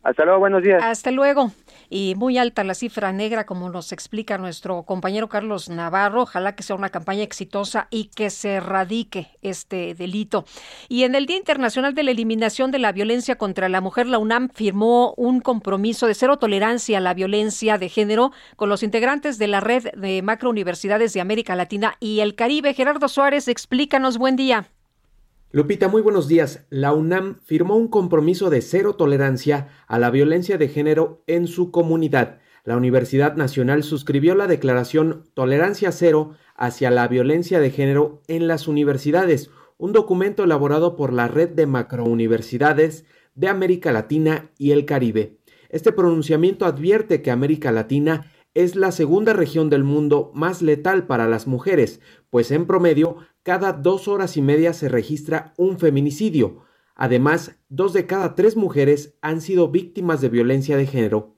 Hasta 0.05 0.23
luego, 0.23 0.39
buenos 0.39 0.61
días. 0.61 0.83
Hasta 0.83 1.09
luego. 1.09 1.51
Y 1.89 2.13
muy 2.15 2.37
alta 2.37 2.63
la 2.63 2.75
cifra 2.75 3.11
negra, 3.11 3.47
como 3.47 3.71
nos 3.71 3.91
explica 3.91 4.37
nuestro 4.37 4.83
compañero 4.83 5.29
Carlos 5.29 5.67
Navarro. 5.67 6.21
Ojalá 6.21 6.55
que 6.55 6.61
sea 6.61 6.75
una 6.75 6.89
campaña 6.89 7.23
exitosa 7.23 7.87
y 7.89 8.11
que 8.15 8.29
se 8.29 8.53
erradique 8.53 9.31
este 9.41 9.95
delito. 9.95 10.45
Y 10.89 11.05
en 11.05 11.15
el 11.15 11.25
Día 11.25 11.37
Internacional 11.37 11.95
de 11.95 12.03
la 12.03 12.11
Eliminación 12.11 12.69
de 12.69 12.77
la 12.77 12.91
Violencia 12.91 13.39
contra 13.39 13.67
la 13.67 13.81
Mujer, 13.81 14.05
la 14.05 14.19
UNAM 14.19 14.49
firmó 14.53 15.15
un 15.17 15.41
compromiso 15.41 16.05
de 16.05 16.13
cero 16.13 16.37
tolerancia 16.37 16.99
a 16.99 17.01
la 17.01 17.15
violencia 17.15 17.79
de 17.79 17.89
género 17.89 18.31
con 18.57 18.69
los 18.69 18.83
integrantes 18.83 19.39
de 19.39 19.47
la 19.47 19.59
red 19.59 19.85
de 19.95 20.21
macrouniversidades 20.21 21.13
de 21.13 21.21
América 21.21 21.55
Latina 21.55 21.95
y 21.99 22.19
el 22.19 22.35
Caribe. 22.35 22.75
Gerardo 22.75 23.07
Suárez, 23.07 23.47
explícanos. 23.47 24.19
Buen 24.19 24.35
día. 24.35 24.69
Lupita, 25.55 25.87
muy 25.87 26.01
buenos 26.01 26.27
días. 26.27 26.65
La 26.69 26.91
UNAM 26.91 27.39
firmó 27.45 27.77
un 27.77 27.87
compromiso 27.87 28.49
de 28.49 28.61
cero 28.61 28.95
tolerancia 28.95 29.69
a 29.87 29.97
la 29.99 30.11
violencia 30.11 30.57
de 30.57 30.67
género 30.67 31.23
en 31.27 31.47
su 31.47 31.71
comunidad. 31.71 32.39
La 32.65 32.75
Universidad 32.75 33.37
Nacional 33.37 33.83
suscribió 33.83 34.35
la 34.35 34.47
declaración 34.47 35.29
Tolerancia 35.33 35.93
Cero 35.93 36.33
hacia 36.57 36.91
la 36.91 37.07
violencia 37.07 37.61
de 37.61 37.71
género 37.71 38.21
en 38.27 38.49
las 38.49 38.67
universidades, 38.67 39.49
un 39.77 39.93
documento 39.93 40.43
elaborado 40.43 40.97
por 40.97 41.13
la 41.13 41.29
red 41.29 41.51
de 41.51 41.67
macrouniversidades 41.67 43.05
de 43.33 43.47
América 43.47 43.93
Latina 43.93 44.51
y 44.57 44.71
el 44.71 44.83
Caribe. 44.83 45.37
Este 45.69 45.93
pronunciamiento 45.93 46.65
advierte 46.65 47.21
que 47.21 47.31
América 47.31 47.71
Latina 47.71 48.29
es 48.55 48.75
la 48.75 48.91
segunda 48.91 49.31
región 49.31 49.69
del 49.69 49.85
mundo 49.85 50.31
más 50.33 50.61
letal 50.61 51.07
para 51.07 51.29
las 51.29 51.47
mujeres, 51.47 52.01
pues 52.29 52.51
en 52.51 52.65
promedio 52.65 53.17
cada 53.45 53.73
dos 53.73 54.07
horas 54.07 54.37
y 54.37 54.41
media 54.41 54.73
se 54.73 54.89
registra 54.89 55.53
un 55.55 55.77
feminicidio. 55.77 56.63
Además, 56.95 57.59
dos 57.69 57.93
de 57.93 58.07
cada 58.07 58.33
tres 58.33 58.57
mujeres 58.57 59.19
han 59.21 59.39
sido 59.39 59.69
víctimas 59.69 60.19
de 60.19 60.29
violencia 60.29 60.77
de 60.77 60.87
género. 60.87 61.35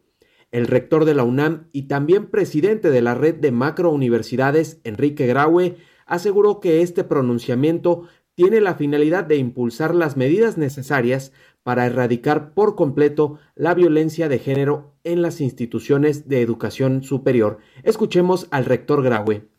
El 0.49 0.67
rector 0.67 1.03
de 1.03 1.13
la 1.13 1.25
UNAM 1.25 1.67
y 1.73 1.89
también 1.89 2.27
presidente 2.27 2.91
de 2.91 3.01
la 3.01 3.13
red 3.13 3.35
de 3.35 3.51
macrouniversidades, 3.51 4.79
Enrique 4.85 5.27
Graue, 5.27 5.75
aseguró 6.05 6.61
que 6.61 6.81
este 6.81 7.03
pronunciamiento 7.03 8.07
tiene 8.35 8.61
la 8.61 8.75
finalidad 8.75 9.25
de 9.25 9.35
impulsar 9.35 9.93
las 9.93 10.15
medidas 10.15 10.57
necesarias 10.57 11.33
para 11.63 11.87
erradicar 11.87 12.53
por 12.53 12.77
completo 12.77 13.37
la 13.53 13.73
violencia 13.73 14.29
de 14.29 14.39
género 14.39 14.93
en 15.03 15.21
las 15.21 15.41
instituciones 15.41 16.29
de 16.29 16.41
educación 16.41 17.03
superior. 17.03 17.57
Escuchemos 17.83 18.47
al 18.49 18.63
rector 18.63 19.03
Graue 19.03 19.49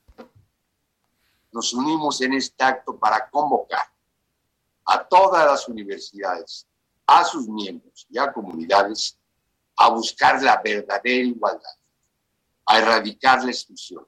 nos 1.58 1.74
unimos 1.74 2.20
en 2.20 2.34
este 2.34 2.62
acto 2.62 2.96
para 2.96 3.28
convocar 3.28 3.82
a 4.86 5.02
todas 5.02 5.44
las 5.44 5.68
universidades, 5.68 6.68
a 7.04 7.24
sus 7.24 7.48
miembros 7.48 8.06
y 8.08 8.16
a 8.16 8.32
comunidades 8.32 9.18
a 9.76 9.90
buscar 9.90 10.40
la 10.40 10.62
verdadera 10.62 11.26
igualdad, 11.26 11.76
a 12.64 12.78
erradicar 12.78 13.42
la 13.42 13.50
exclusión, 13.50 14.06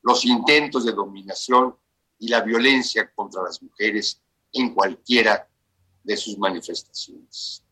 los 0.00 0.24
intentos 0.24 0.84
de 0.84 0.92
dominación 0.92 1.76
y 2.20 2.28
la 2.28 2.40
violencia 2.42 3.10
contra 3.16 3.42
las 3.42 3.60
mujeres 3.60 4.22
en 4.52 4.72
cualquiera 4.72 5.48
de 6.04 6.16
sus 6.16 6.38
manifestaciones. 6.38 7.64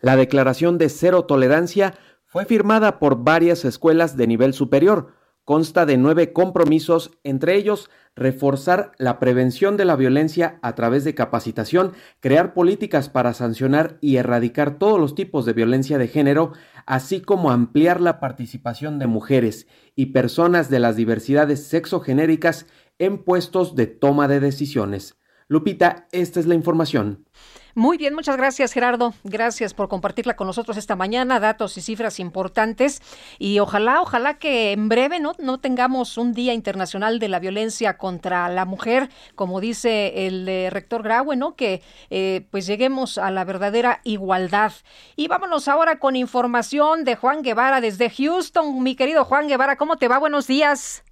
La 0.00 0.16
declaración 0.16 0.78
de 0.78 0.88
cero 0.88 1.26
tolerancia 1.26 1.98
fue 2.24 2.46
firmada 2.46 2.98
por 2.98 3.22
varias 3.22 3.66
escuelas 3.66 4.16
de 4.16 4.26
nivel 4.26 4.54
superior, 4.54 5.19
consta 5.50 5.84
de 5.84 5.96
nueve 5.96 6.32
compromisos, 6.32 7.10
entre 7.24 7.56
ellos 7.56 7.90
reforzar 8.14 8.92
la 8.98 9.18
prevención 9.18 9.76
de 9.76 9.84
la 9.84 9.96
violencia 9.96 10.60
a 10.62 10.76
través 10.76 11.02
de 11.02 11.16
capacitación, 11.16 11.92
crear 12.20 12.54
políticas 12.54 13.08
para 13.08 13.34
sancionar 13.34 13.98
y 14.00 14.18
erradicar 14.18 14.78
todos 14.78 15.00
los 15.00 15.16
tipos 15.16 15.44
de 15.44 15.52
violencia 15.52 15.98
de 15.98 16.06
género, 16.06 16.52
así 16.86 17.20
como 17.20 17.50
ampliar 17.50 18.00
la 18.00 18.20
participación 18.20 19.00
de 19.00 19.08
mujeres 19.08 19.66
y 19.96 20.12
personas 20.12 20.70
de 20.70 20.78
las 20.78 20.94
diversidades 20.94 21.66
sexogenéricas 21.66 22.66
en 23.00 23.18
puestos 23.18 23.74
de 23.74 23.88
toma 23.88 24.28
de 24.28 24.38
decisiones. 24.38 25.18
Lupita, 25.48 26.06
esta 26.12 26.38
es 26.38 26.46
la 26.46 26.54
información. 26.54 27.24
Muy 27.74 27.98
bien, 27.98 28.14
muchas 28.14 28.36
gracias 28.36 28.72
Gerardo. 28.72 29.14
Gracias 29.22 29.74
por 29.74 29.88
compartirla 29.88 30.34
con 30.34 30.46
nosotros 30.46 30.76
esta 30.76 30.96
mañana, 30.96 31.38
datos 31.38 31.76
y 31.76 31.80
cifras 31.80 32.18
importantes. 32.18 33.00
Y 33.38 33.60
ojalá, 33.60 34.00
ojalá 34.00 34.38
que 34.38 34.72
en 34.72 34.88
breve 34.88 35.20
no, 35.20 35.34
no 35.38 35.58
tengamos 35.58 36.18
un 36.18 36.32
Día 36.32 36.52
Internacional 36.52 37.18
de 37.18 37.28
la 37.28 37.38
Violencia 37.38 37.96
contra 37.96 38.48
la 38.48 38.64
Mujer, 38.64 39.08
como 39.34 39.60
dice 39.60 40.26
el 40.26 40.48
eh, 40.48 40.70
rector 40.70 41.02
Graue, 41.02 41.36
¿no? 41.36 41.54
Que 41.54 41.82
eh, 42.10 42.46
pues 42.50 42.66
lleguemos 42.66 43.18
a 43.18 43.30
la 43.30 43.44
verdadera 43.44 44.00
igualdad. 44.04 44.72
Y 45.16 45.28
vámonos 45.28 45.68
ahora 45.68 45.98
con 45.98 46.16
información 46.16 47.04
de 47.04 47.16
Juan 47.16 47.42
Guevara 47.42 47.80
desde 47.80 48.10
Houston. 48.10 48.82
Mi 48.82 48.96
querido 48.96 49.24
Juan 49.24 49.48
Guevara, 49.48 49.76
¿cómo 49.76 49.96
te 49.96 50.08
va? 50.08 50.18
Buenos 50.18 50.46
días. 50.46 51.04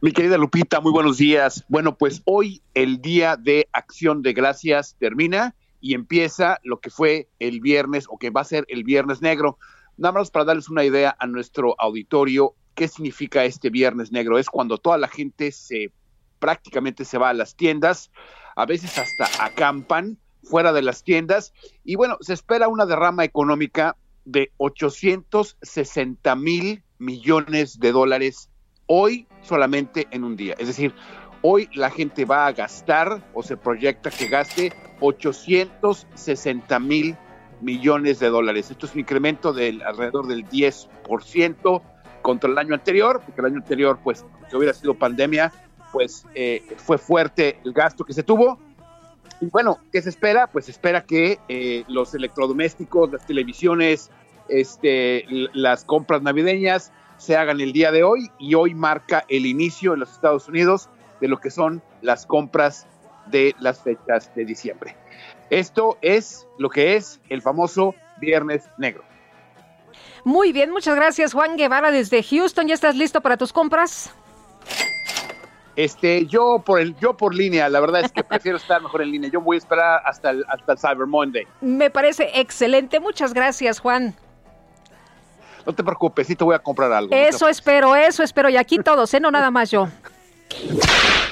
Mi 0.00 0.12
querida 0.12 0.36
Lupita, 0.38 0.80
muy 0.80 0.90
buenos 0.90 1.18
días. 1.18 1.64
Bueno, 1.68 1.96
pues 1.96 2.20
hoy 2.24 2.62
el 2.74 3.00
Día 3.00 3.36
de 3.36 3.68
Acción 3.72 4.22
de 4.22 4.32
Gracias 4.32 4.96
termina 4.98 5.54
y 5.80 5.94
empieza 5.94 6.58
lo 6.64 6.80
que 6.80 6.90
fue 6.90 7.28
el 7.38 7.60
viernes 7.60 8.06
o 8.08 8.18
que 8.18 8.30
va 8.30 8.40
a 8.40 8.44
ser 8.44 8.64
el 8.68 8.82
viernes 8.82 9.22
negro. 9.22 9.56
Nada 9.96 10.12
más 10.12 10.30
para 10.30 10.46
darles 10.46 10.68
una 10.68 10.84
idea 10.84 11.16
a 11.18 11.26
nuestro 11.26 11.76
auditorio, 11.78 12.54
¿qué 12.74 12.88
significa 12.88 13.44
este 13.44 13.70
viernes 13.70 14.10
negro? 14.10 14.38
Es 14.38 14.50
cuando 14.50 14.78
toda 14.78 14.98
la 14.98 15.08
gente 15.08 15.52
se 15.52 15.92
prácticamente 16.40 17.04
se 17.04 17.16
va 17.16 17.28
a 17.30 17.34
las 17.34 17.54
tiendas, 17.54 18.10
a 18.56 18.66
veces 18.66 18.98
hasta 18.98 19.44
acampan 19.44 20.18
fuera 20.42 20.72
de 20.72 20.82
las 20.82 21.04
tiendas 21.04 21.54
y 21.84 21.94
bueno, 21.94 22.18
se 22.20 22.34
espera 22.34 22.68
una 22.68 22.84
derrama 22.84 23.24
económica 23.24 23.96
de 24.24 24.50
860 24.56 26.34
mil 26.34 26.82
millones 26.98 27.78
de 27.78 27.92
dólares 27.92 28.50
hoy 28.86 29.26
solamente 29.42 30.06
en 30.10 30.24
un 30.24 30.36
día. 30.36 30.54
Es 30.58 30.68
decir, 30.68 30.94
hoy 31.42 31.68
la 31.74 31.90
gente 31.90 32.24
va 32.24 32.46
a 32.46 32.52
gastar 32.52 33.22
o 33.34 33.42
se 33.42 33.56
proyecta 33.56 34.10
que 34.10 34.28
gaste 34.28 34.72
860 35.00 36.78
mil 36.80 37.16
millones 37.60 38.18
de 38.18 38.28
dólares. 38.28 38.70
Esto 38.70 38.86
es 38.86 38.94
un 38.94 39.00
incremento 39.00 39.52
del 39.52 39.82
alrededor 39.82 40.26
del 40.26 40.48
10% 40.48 41.82
contra 42.22 42.50
el 42.50 42.58
año 42.58 42.74
anterior, 42.74 43.20
porque 43.24 43.40
el 43.40 43.46
año 43.46 43.56
anterior, 43.56 43.98
pues, 44.02 44.24
que 44.48 44.56
hubiera 44.56 44.72
sido 44.72 44.94
pandemia, 44.94 45.52
pues 45.92 46.26
eh, 46.34 46.62
fue 46.76 46.98
fuerte 46.98 47.58
el 47.64 47.72
gasto 47.72 48.04
que 48.04 48.12
se 48.12 48.22
tuvo. 48.22 48.58
Y 49.40 49.46
bueno, 49.46 49.78
¿qué 49.92 50.00
se 50.02 50.08
espera? 50.08 50.46
Pues 50.46 50.68
espera 50.68 51.04
que 51.04 51.38
eh, 51.48 51.84
los 51.86 52.14
electrodomésticos, 52.14 53.12
las 53.12 53.26
televisiones, 53.26 54.10
este, 54.48 55.24
las 55.52 55.84
compras 55.84 56.22
navideñas, 56.22 56.92
se 57.24 57.36
hagan 57.36 57.60
el 57.60 57.72
día 57.72 57.90
de 57.90 58.02
hoy 58.02 58.30
y 58.38 58.54
hoy 58.54 58.74
marca 58.74 59.24
el 59.28 59.46
inicio 59.46 59.94
en 59.94 60.00
los 60.00 60.12
Estados 60.12 60.48
Unidos 60.48 60.90
de 61.20 61.28
lo 61.28 61.38
que 61.38 61.50
son 61.50 61.82
las 62.02 62.26
compras 62.26 62.86
de 63.26 63.54
las 63.58 63.82
fechas 63.82 64.30
de 64.34 64.44
diciembre. 64.44 64.94
Esto 65.48 65.96
es 66.02 66.46
lo 66.58 66.68
que 66.68 66.96
es 66.96 67.20
el 67.30 67.40
famoso 67.40 67.94
Viernes 68.20 68.68
Negro. 68.76 69.02
Muy 70.24 70.52
bien, 70.52 70.70
muchas 70.70 70.94
gracias 70.96 71.32
Juan 71.32 71.56
Guevara 71.56 71.90
desde 71.90 72.22
Houston. 72.22 72.68
¿Ya 72.68 72.74
estás 72.74 72.96
listo 72.96 73.20
para 73.20 73.36
tus 73.36 73.52
compras? 73.52 74.12
Este, 75.76 76.26
yo 76.26 76.62
por 76.64 76.78
el, 76.78 76.94
yo 76.98 77.16
por 77.16 77.34
línea, 77.34 77.68
la 77.68 77.80
verdad 77.80 78.02
es 78.04 78.12
que 78.12 78.22
prefiero 78.22 78.56
estar 78.58 78.82
mejor 78.82 79.02
en 79.02 79.10
línea. 79.10 79.30
Yo 79.30 79.40
voy 79.40 79.56
a 79.56 79.58
esperar 79.58 80.02
hasta 80.04 80.30
el, 80.30 80.44
hasta 80.48 80.72
el 80.72 80.78
Cyber 80.78 81.06
Monday. 81.06 81.46
Me 81.60 81.90
parece 81.90 82.30
excelente. 82.34 83.00
Muchas 83.00 83.34
gracias, 83.34 83.80
Juan. 83.80 84.14
No 85.66 85.72
te 85.72 85.82
preocupes, 85.82 86.26
sí 86.26 86.36
te 86.36 86.44
voy 86.44 86.54
a 86.54 86.58
comprar 86.58 86.92
algo. 86.92 87.10
no 87.10 87.16
Eso 87.16 87.48
espero, 87.48 87.96
eso 87.96 88.22
espero. 88.22 88.48
Y 88.48 88.56
aquí 88.56 88.78
todos, 88.78 89.12
¿eh? 89.14 89.20
No 89.20 89.30
nada 89.30 89.50
más 89.50 89.70
yo. 89.70 89.88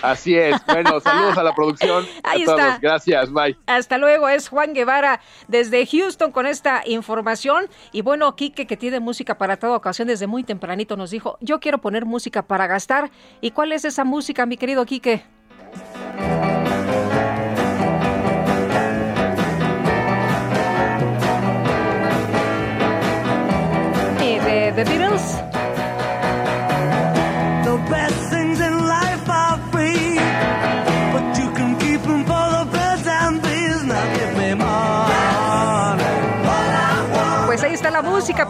Así 0.03 0.37
es. 0.37 0.57
Bueno, 0.67 1.01
saludos 1.01 1.39
a 1.39 1.43
la 1.43 1.55
producción. 1.55 2.05
Ahí 2.25 2.43
a 2.43 2.45
todos. 2.45 2.61
está. 2.61 2.79
Gracias, 2.81 3.33
bye. 3.33 3.57
Hasta 3.67 3.99
luego, 3.99 4.29
es 4.29 4.49
Juan 4.49 4.75
Guevara 4.75 5.21
desde 5.49 5.87
Houston 5.87 6.33
con 6.33 6.47
esta 6.47 6.83
información. 6.87 7.67
Y 7.93 8.03
bueno, 8.03 8.35
Quique, 8.35 8.67
que 8.67 8.77
tiene 8.77 9.01
música 9.01 9.39
para 9.39 9.57
toda 9.57 9.77
ocasión, 9.77 10.09
desde 10.09 10.27
muy 10.27 10.43
tempranito 10.43 10.97
nos 10.97 11.11
dijo, 11.11 11.39
yo 11.41 11.61
quiero 11.61 11.79
poner 11.79 12.05
música 12.05 12.43
para 12.43 12.67
gastar. 12.67 13.11
¿Y 13.41 13.53
cuál 13.53 13.73
es 13.73 13.85
esa 13.85 14.05
música, 14.05 14.45
mi 14.45 14.57
querido 14.57 14.85
Quique? 14.85 15.23
The 24.75 24.85
Beatles. 24.85 25.27
The 27.67 27.77
best 27.91 28.22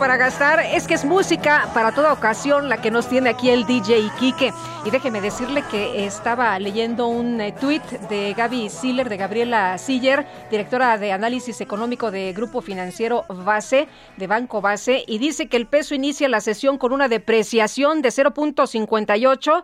para 0.03 0.17
gastar. 0.17 0.59
Es 0.59 0.89
que 0.89 0.95
es 0.95 1.05
música 1.05 1.71
para 1.75 1.93
toda 1.93 2.13
ocasión 2.13 2.69
la 2.69 2.83
que 2.83 2.91
nos 2.91 3.07
tiene 3.09 3.31
aquí 3.31 3.51
el 3.51 3.65
DJ 3.67 4.11
Quique. 4.19 4.53
Y 4.85 4.91
déjeme 4.91 5.21
decirle 5.21 5.63
que 5.71 6.05
estaba 6.05 6.59
leyendo 6.59 7.07
un 7.07 7.41
eh, 7.41 7.53
tweet 7.53 7.83
de 8.09 8.35
Gaby 8.37 8.69
Siller, 8.69 9.09
de 9.09 9.17
Gabriela 9.17 9.79
Siller, 9.79 10.27
directora 10.51 10.99
de 10.99 11.13
análisis 11.13 11.61
económico 11.61 12.11
de 12.11 12.33
Grupo 12.33 12.63
Financiero 12.63 13.25
Base, 13.29 13.87
de 14.17 14.27
Banco 14.27 14.61
Base, 14.61 15.05
y 15.07 15.19
dice 15.19 15.47
que 15.47 15.57
el 15.57 15.69
peso 15.69 15.95
inicia 15.95 16.29
la 16.29 16.41
sesión 16.41 16.79
con 16.79 16.93
una 16.93 17.07
depreciación 17.07 18.03
de 18.03 18.09
0.58 18.09 19.63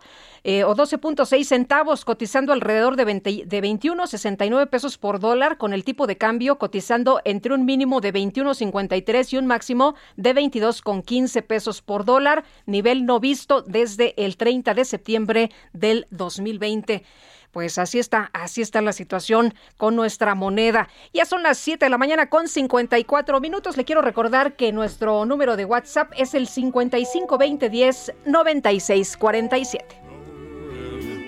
eh, 0.50 0.64
o 0.64 0.74
12.6 0.74 1.44
centavos, 1.44 2.06
cotizando 2.06 2.54
alrededor 2.54 2.96
de, 2.96 3.04
20 3.04 3.44
de 3.44 3.62
21.69 3.62 4.66
pesos 4.70 4.96
por 4.96 5.20
dólar, 5.20 5.58
con 5.58 5.74
el 5.74 5.84
tipo 5.84 6.06
de 6.06 6.16
cambio 6.16 6.56
cotizando 6.56 7.20
entre 7.26 7.52
un 7.52 7.66
mínimo 7.66 8.00
de 8.00 8.14
21.53 8.14 9.34
y 9.34 9.36
un 9.36 9.46
máximo 9.46 9.94
de 10.16 10.34
22.15 10.34 11.42
pesos 11.42 11.82
por 11.82 12.06
dólar, 12.06 12.44
nivel 12.64 13.04
no 13.04 13.20
visto 13.20 13.60
desde 13.60 14.14
el 14.16 14.38
30 14.38 14.72
de 14.72 14.86
septiembre 14.86 15.50
del 15.74 16.06
2020. 16.12 17.04
Pues 17.52 17.76
así 17.76 17.98
está, 17.98 18.30
así 18.32 18.62
está 18.62 18.80
la 18.80 18.94
situación 18.94 19.52
con 19.76 19.96
nuestra 19.96 20.34
moneda. 20.34 20.88
Ya 21.12 21.26
son 21.26 21.42
las 21.42 21.58
7 21.58 21.84
de 21.84 21.90
la 21.90 21.98
mañana 21.98 22.30
con 22.30 22.48
54 22.48 23.38
minutos. 23.40 23.76
Le 23.76 23.84
quiero 23.84 24.00
recordar 24.00 24.56
que 24.56 24.72
nuestro 24.72 25.26
número 25.26 25.58
de 25.58 25.66
WhatsApp 25.66 26.10
es 26.16 26.32
el 26.32 26.48
552010 26.48 28.14
9647. 28.24 30.07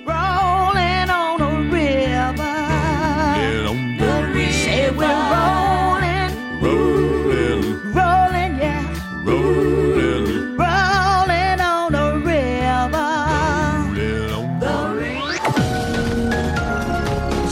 Rolling 0.07 1.11
on 1.11 1.41
a 1.41 1.51
river. 1.71 2.57
Say 4.53 4.91
we're 4.91 5.07
rolling, 5.07 6.33
rolling, 6.63 6.90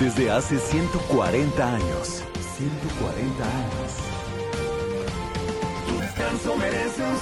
Desde 0.00 0.30
hace 0.30 0.58
140 0.58 1.74
años. 1.74 2.22
140 2.56 3.44
años. 3.44 3.96
Tu 5.88 6.00
descanso 6.00 6.56
merece 6.56 7.02
un 7.02 7.16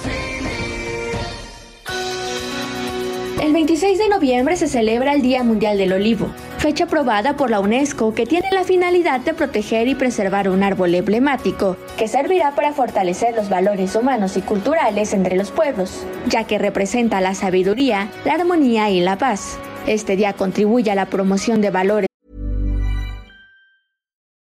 El 3.43 3.53
26 3.55 3.99
de 3.99 4.09
noviembre 4.11 4.57
se 4.57 4.69
celebra 4.69 5.15
el 5.15 5.23
Día 5.23 5.43
Mundial 5.43 5.79
del 5.79 5.95
Olivo, 5.95 6.29
fecha 6.59 6.85
aprobada 6.85 7.35
por 7.35 7.49
la 7.49 7.61
UNESCO 7.61 8.15
que 8.15 8.27
tiene 8.27 8.51
la 8.53 8.65
finalidad 8.65 9.21
de 9.21 9.33
proteger 9.33 9.89
y 9.89 9.95
preservar 9.95 10.51
un 10.51 10.63
árbol 10.63 10.95
emblemático 10.95 11.79
que 11.97 12.09
servirá 12.09 12.55
para 12.55 12.75
fortalecer 12.75 13.35
los 13.35 13.49
valores 13.49 13.95
humanos 13.95 14.37
y 14.37 14.43
culturales 14.43 15.15
entre 15.15 15.37
los 15.37 15.51
pueblos, 15.51 16.05
ya 16.29 16.45
que 16.45 16.59
representa 16.59 17.23
la 17.23 17.35
sabiduría, 17.35 18.11
la 18.27 18.35
armonía 18.35 18.91
y 18.91 19.01
la 19.01 19.17
paz. 19.17 19.59
Este 19.87 20.17
día 20.17 20.35
contribuye 20.35 20.91
a 20.91 20.95
la 20.95 21.07
promoción 21.07 21.63
de 21.63 21.71
valores 21.71 22.06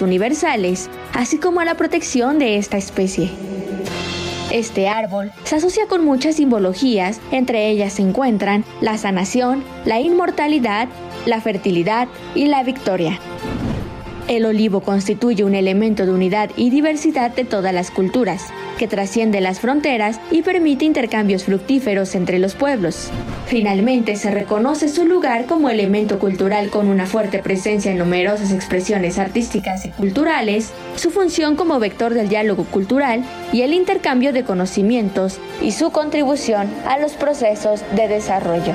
Universales, 0.00 0.90
así 1.12 1.38
como 1.38 1.60
a 1.60 1.64
la 1.64 1.76
protección 1.76 2.38
de 2.38 2.56
esta 2.56 2.76
especie. 2.76 3.30
Este 4.50 4.88
árbol 4.88 5.32
se 5.44 5.56
asocia 5.56 5.86
con 5.86 6.04
muchas 6.04 6.36
simbologías, 6.36 7.20
entre 7.32 7.68
ellas 7.68 7.94
se 7.94 8.02
encuentran 8.02 8.64
la 8.80 8.96
sanación, 8.96 9.64
la 9.84 10.00
inmortalidad, 10.00 10.88
la 11.24 11.40
fertilidad 11.40 12.08
y 12.34 12.46
la 12.46 12.62
victoria. 12.62 13.18
El 14.28 14.44
olivo 14.44 14.80
constituye 14.80 15.44
un 15.44 15.54
elemento 15.54 16.06
de 16.06 16.12
unidad 16.12 16.50
y 16.56 16.70
diversidad 16.70 17.32
de 17.32 17.44
todas 17.44 17.72
las 17.72 17.90
culturas, 17.90 18.46
que 18.76 18.88
trasciende 18.88 19.40
las 19.40 19.60
fronteras 19.60 20.20
y 20.30 20.42
permite 20.42 20.84
intercambios 20.84 21.44
fructíferos 21.44 22.14
entre 22.14 22.38
los 22.38 22.54
pueblos. 22.54 23.10
Finalmente, 23.46 24.16
se 24.16 24.30
reconoce 24.30 24.88
su 24.88 25.06
lugar 25.06 25.46
como 25.46 25.68
elemento 25.68 26.18
cultural 26.18 26.70
con 26.70 26.88
una 26.88 27.06
fuerte 27.06 27.38
presencia 27.38 27.90
en 27.90 27.98
numerosas 27.98 28.52
expresiones 28.52 29.18
artísticas 29.18 29.86
y 29.86 29.90
culturales, 29.90 30.72
su 30.96 31.10
función 31.10 31.56
como 31.56 31.78
vector 31.78 32.14
del 32.14 32.28
diálogo 32.28 32.64
cultural 32.64 33.24
y 33.52 33.62
el 33.62 33.72
intercambio 33.72 34.32
de 34.32 34.44
conocimientos 34.44 35.38
y 35.62 35.72
su 35.72 35.90
contribución 35.90 36.68
a 36.86 36.98
los 36.98 37.12
procesos 37.12 37.82
de 37.94 38.08
desarrollo. 38.08 38.74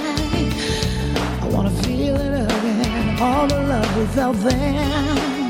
All 3.21 3.47
love 3.47 4.07
felt 4.13 4.37
then. 4.43 5.47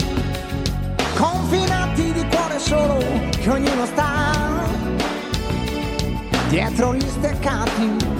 Confinati 1.15 2.11
di 2.11 2.25
cuore 2.29 2.59
solo, 2.59 2.97
che 3.41 3.49
ognuno 3.49 3.85
sta. 3.85 4.31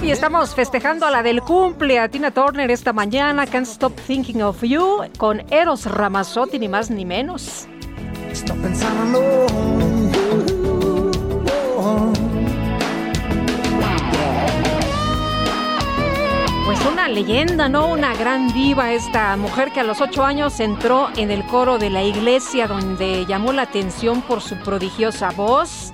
Y 0.02 0.10
estamos 0.10 0.54
festejando 0.54 1.04
a 1.04 1.10
la 1.10 1.22
del 1.22 1.42
cumple, 1.42 1.98
a 1.98 2.08
Tina 2.08 2.30
Turner 2.30 2.70
esta 2.70 2.94
mañana, 2.94 3.44
Can't 3.46 3.66
Stop 3.66 3.92
Thinking 4.06 4.42
of 4.42 4.62
You, 4.62 5.02
con 5.18 5.42
Eros 5.50 5.84
Ramazzotti, 5.84 6.58
ni 6.58 6.66
más 6.66 6.88
ni 6.88 7.04
menos. 7.04 7.68
Sto 8.32 8.54
pensando 8.54 9.20
Pues 16.72 16.86
una 16.86 17.06
leyenda, 17.06 17.68
¿no? 17.68 17.86
Una 17.88 18.14
gran 18.14 18.50
diva 18.54 18.94
esta 18.94 19.36
mujer 19.36 19.72
que 19.72 19.80
a 19.80 19.82
los 19.82 20.00
ocho 20.00 20.24
años 20.24 20.58
entró 20.58 21.10
en 21.16 21.30
el 21.30 21.44
coro 21.44 21.76
de 21.76 21.90
la 21.90 22.02
iglesia 22.02 22.66
donde 22.66 23.26
llamó 23.26 23.52
la 23.52 23.60
atención 23.60 24.22
por 24.22 24.40
su 24.40 24.56
prodigiosa 24.56 25.32
voz 25.32 25.92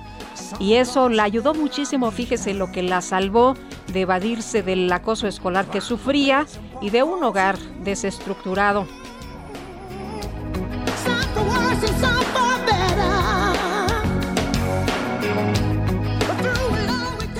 y 0.57 0.75
eso 0.75 1.09
la 1.09 1.23
ayudó 1.23 1.53
muchísimo, 1.53 2.11
fíjese 2.11 2.53
lo 2.53 2.71
que 2.71 2.81
la 2.81 3.01
salvó 3.01 3.55
de 3.91 4.01
evadirse 4.01 4.63
del 4.63 4.89
acoso 4.89 5.27
escolar 5.27 5.65
que 5.65 5.81
sufría 5.81 6.45
y 6.79 6.91
de 6.91 7.03
un 7.03 7.21
hogar 7.25 7.57
desestructurado. 7.83 8.87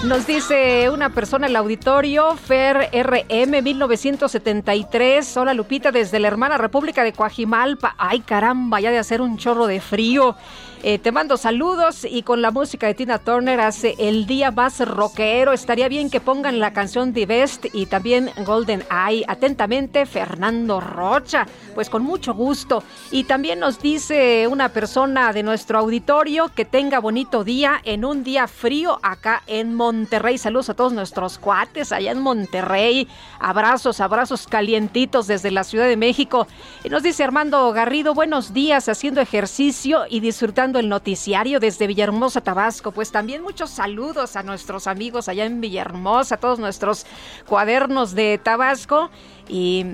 Nos 0.03 0.25
dice 0.25 0.89
una 0.89 1.09
persona 1.09 1.45
en 1.45 1.51
el 1.51 1.55
auditorio, 1.57 2.37
Fer 2.37 2.89
RM 2.93 3.61
1973. 3.61 5.35
Hola 5.35 5.53
Lupita, 5.53 5.91
desde 5.91 6.19
la 6.19 6.29
hermana 6.29 6.57
República 6.57 7.03
de 7.03 7.11
Coajimalpa. 7.11 7.95
Ay 7.97 8.21
caramba, 8.21 8.79
ya 8.79 8.91
de 8.91 8.97
hacer 8.97 9.19
un 9.19 9.37
chorro 9.37 9.67
de 9.67 9.81
frío. 9.81 10.37
Eh, 10.81 10.97
te 10.97 11.11
mando 11.11 11.35
saludos 11.35 12.07
y 12.09 12.23
con 12.23 12.41
la 12.41 12.51
música 12.51 12.87
de 12.87 12.93
Tina 12.93 13.19
Turner 13.19 13.59
hace 13.59 13.95
el 13.99 14.25
día 14.25 14.49
más 14.49 14.79
rockero. 14.79 15.51
Estaría 15.51 15.89
bien 15.89 16.09
que 16.09 16.21
pongan 16.21 16.59
la 16.59 16.71
canción 16.71 17.11
The 17.11 17.25
Best 17.25 17.65
y 17.73 17.87
también 17.87 18.31
Golden 18.45 18.85
Eye. 18.89 19.25
Atentamente, 19.27 20.05
Fernando 20.05 20.79
Rocha. 20.79 21.45
Pues 21.75 21.89
con 21.89 22.03
mucho 22.03 22.33
gusto. 22.33 22.81
Y 23.11 23.25
también 23.25 23.59
nos 23.59 23.81
dice 23.81 24.47
una 24.47 24.69
persona 24.69 25.33
de 25.33 25.43
nuestro 25.43 25.79
auditorio 25.79 26.49
que 26.55 26.63
tenga 26.63 26.99
bonito 26.99 27.43
día 27.43 27.81
en 27.83 28.05
un 28.05 28.23
día 28.23 28.47
frío 28.47 28.99
acá 29.03 29.43
en 29.47 29.75
Monterrey. 29.75 30.37
Saludos 30.37 30.69
a 30.69 30.75
todos 30.75 30.93
nuestros 30.93 31.39
cuates 31.39 31.91
allá 31.91 32.11
en 32.11 32.19
Monterrey. 32.19 33.09
Abrazos, 33.41 33.99
abrazos 33.99 34.47
calientitos 34.47 35.27
desde 35.27 35.51
la 35.51 35.65
Ciudad 35.65 35.89
de 35.89 35.97
México. 35.97 36.47
Y 36.85 36.89
nos 36.89 37.03
dice 37.03 37.25
Armando 37.25 37.69
Garrido, 37.73 38.13
buenos 38.13 38.53
días 38.53 38.87
haciendo 38.87 39.19
ejercicio 39.19 40.05
y 40.09 40.21
disfrutando 40.21 40.68
el 40.77 40.89
noticiario 40.89 41.59
desde 41.59 41.87
Villahermosa, 41.87 42.41
Tabasco. 42.41 42.91
Pues 42.91 43.11
también 43.11 43.41
muchos 43.41 43.71
saludos 43.71 44.35
a 44.35 44.43
nuestros 44.43 44.85
amigos 44.85 45.27
allá 45.27 45.45
en 45.45 45.61
Villahermosa, 45.61 46.35
a 46.35 46.37
todos 46.37 46.59
nuestros 46.59 47.07
cuadernos 47.47 48.13
de 48.13 48.37
Tabasco. 48.37 49.09
Y 49.47 49.85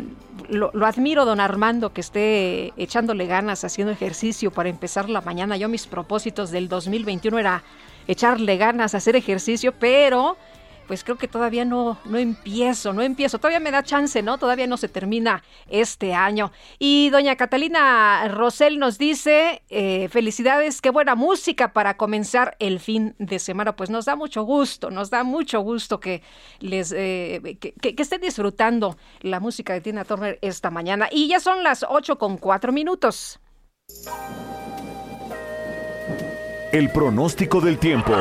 lo, 0.49 0.71
lo 0.73 0.85
admiro, 0.85 1.23
don 1.23 1.39
Armando, 1.39 1.93
que 1.93 2.01
esté 2.01 2.73
echándole 2.75 3.27
ganas, 3.27 3.63
haciendo 3.63 3.93
ejercicio 3.93 4.51
para 4.51 4.67
empezar 4.67 5.09
la 5.09 5.21
mañana. 5.21 5.55
Yo 5.55 5.69
mis 5.69 5.87
propósitos 5.87 6.51
del 6.51 6.67
2021 6.67 7.39
era 7.39 7.63
echarle 8.07 8.57
ganas, 8.57 8.95
hacer 8.95 9.15
ejercicio, 9.15 9.73
pero 9.79 10.35
pues 10.87 11.03
creo 11.03 11.17
que 11.17 11.27
todavía 11.27 11.65
no, 11.65 11.97
no 12.05 12.17
empiezo, 12.17 12.93
no 12.93 13.01
empiezo. 13.01 13.37
Todavía 13.39 13.59
me 13.59 13.71
da 13.71 13.83
chance, 13.83 14.21
¿no? 14.21 14.37
Todavía 14.37 14.67
no 14.67 14.77
se 14.77 14.87
termina 14.89 15.43
este 15.67 16.13
año. 16.13 16.51
Y 16.79 17.09
doña 17.09 17.35
Catalina 17.35 18.27
Rosel 18.29 18.79
nos 18.79 18.97
dice, 18.97 19.63
eh, 19.69 20.07
felicidades, 20.09 20.81
qué 20.81 20.89
buena 20.89 21.15
música 21.15 21.73
para 21.73 21.97
comenzar 21.97 22.55
el 22.59 22.79
fin 22.79 23.15
de 23.19 23.39
semana. 23.39 23.75
Pues 23.75 23.89
nos 23.89 24.05
da 24.05 24.15
mucho 24.15 24.43
gusto, 24.43 24.91
nos 24.91 25.09
da 25.09 25.23
mucho 25.23 25.59
gusto 25.61 25.99
que 25.99 26.21
les 26.59 26.91
eh, 26.91 27.57
que, 27.59 27.73
que- 27.73 27.95
que 27.95 28.01
estén 28.03 28.21
disfrutando 28.21 28.97
la 29.21 29.39
música 29.39 29.73
de 29.73 29.81
Tina 29.81 30.05
Turner 30.05 30.39
esta 30.41 30.69
mañana. 30.69 31.07
Y 31.11 31.27
ya 31.27 31.39
son 31.39 31.63
las 31.63 31.85
8 31.87 32.17
con 32.17 32.37
4 32.37 32.71
minutos. 32.71 33.39
El 36.75 36.89
pronóstico 36.89 37.61
del 37.61 37.77
tiempo. 37.77 38.11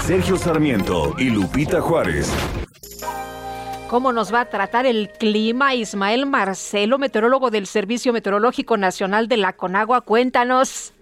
Sergio 0.00 0.38
Sarmiento 0.38 1.14
y 1.18 1.28
Lupita 1.28 1.82
Juárez. 1.82 2.32
¿Cómo 3.90 4.14
nos 4.14 4.32
va 4.32 4.40
a 4.40 4.44
tratar 4.46 4.86
el 4.86 5.10
clima? 5.10 5.74
Ismael 5.74 6.24
Marcelo, 6.24 6.96
meteorólogo 6.96 7.50
del 7.50 7.66
Servicio 7.66 8.14
Meteorológico 8.14 8.78
Nacional 8.78 9.28
de 9.28 9.36
la 9.36 9.52
Conagua, 9.52 10.00
cuéntanos. 10.00 10.94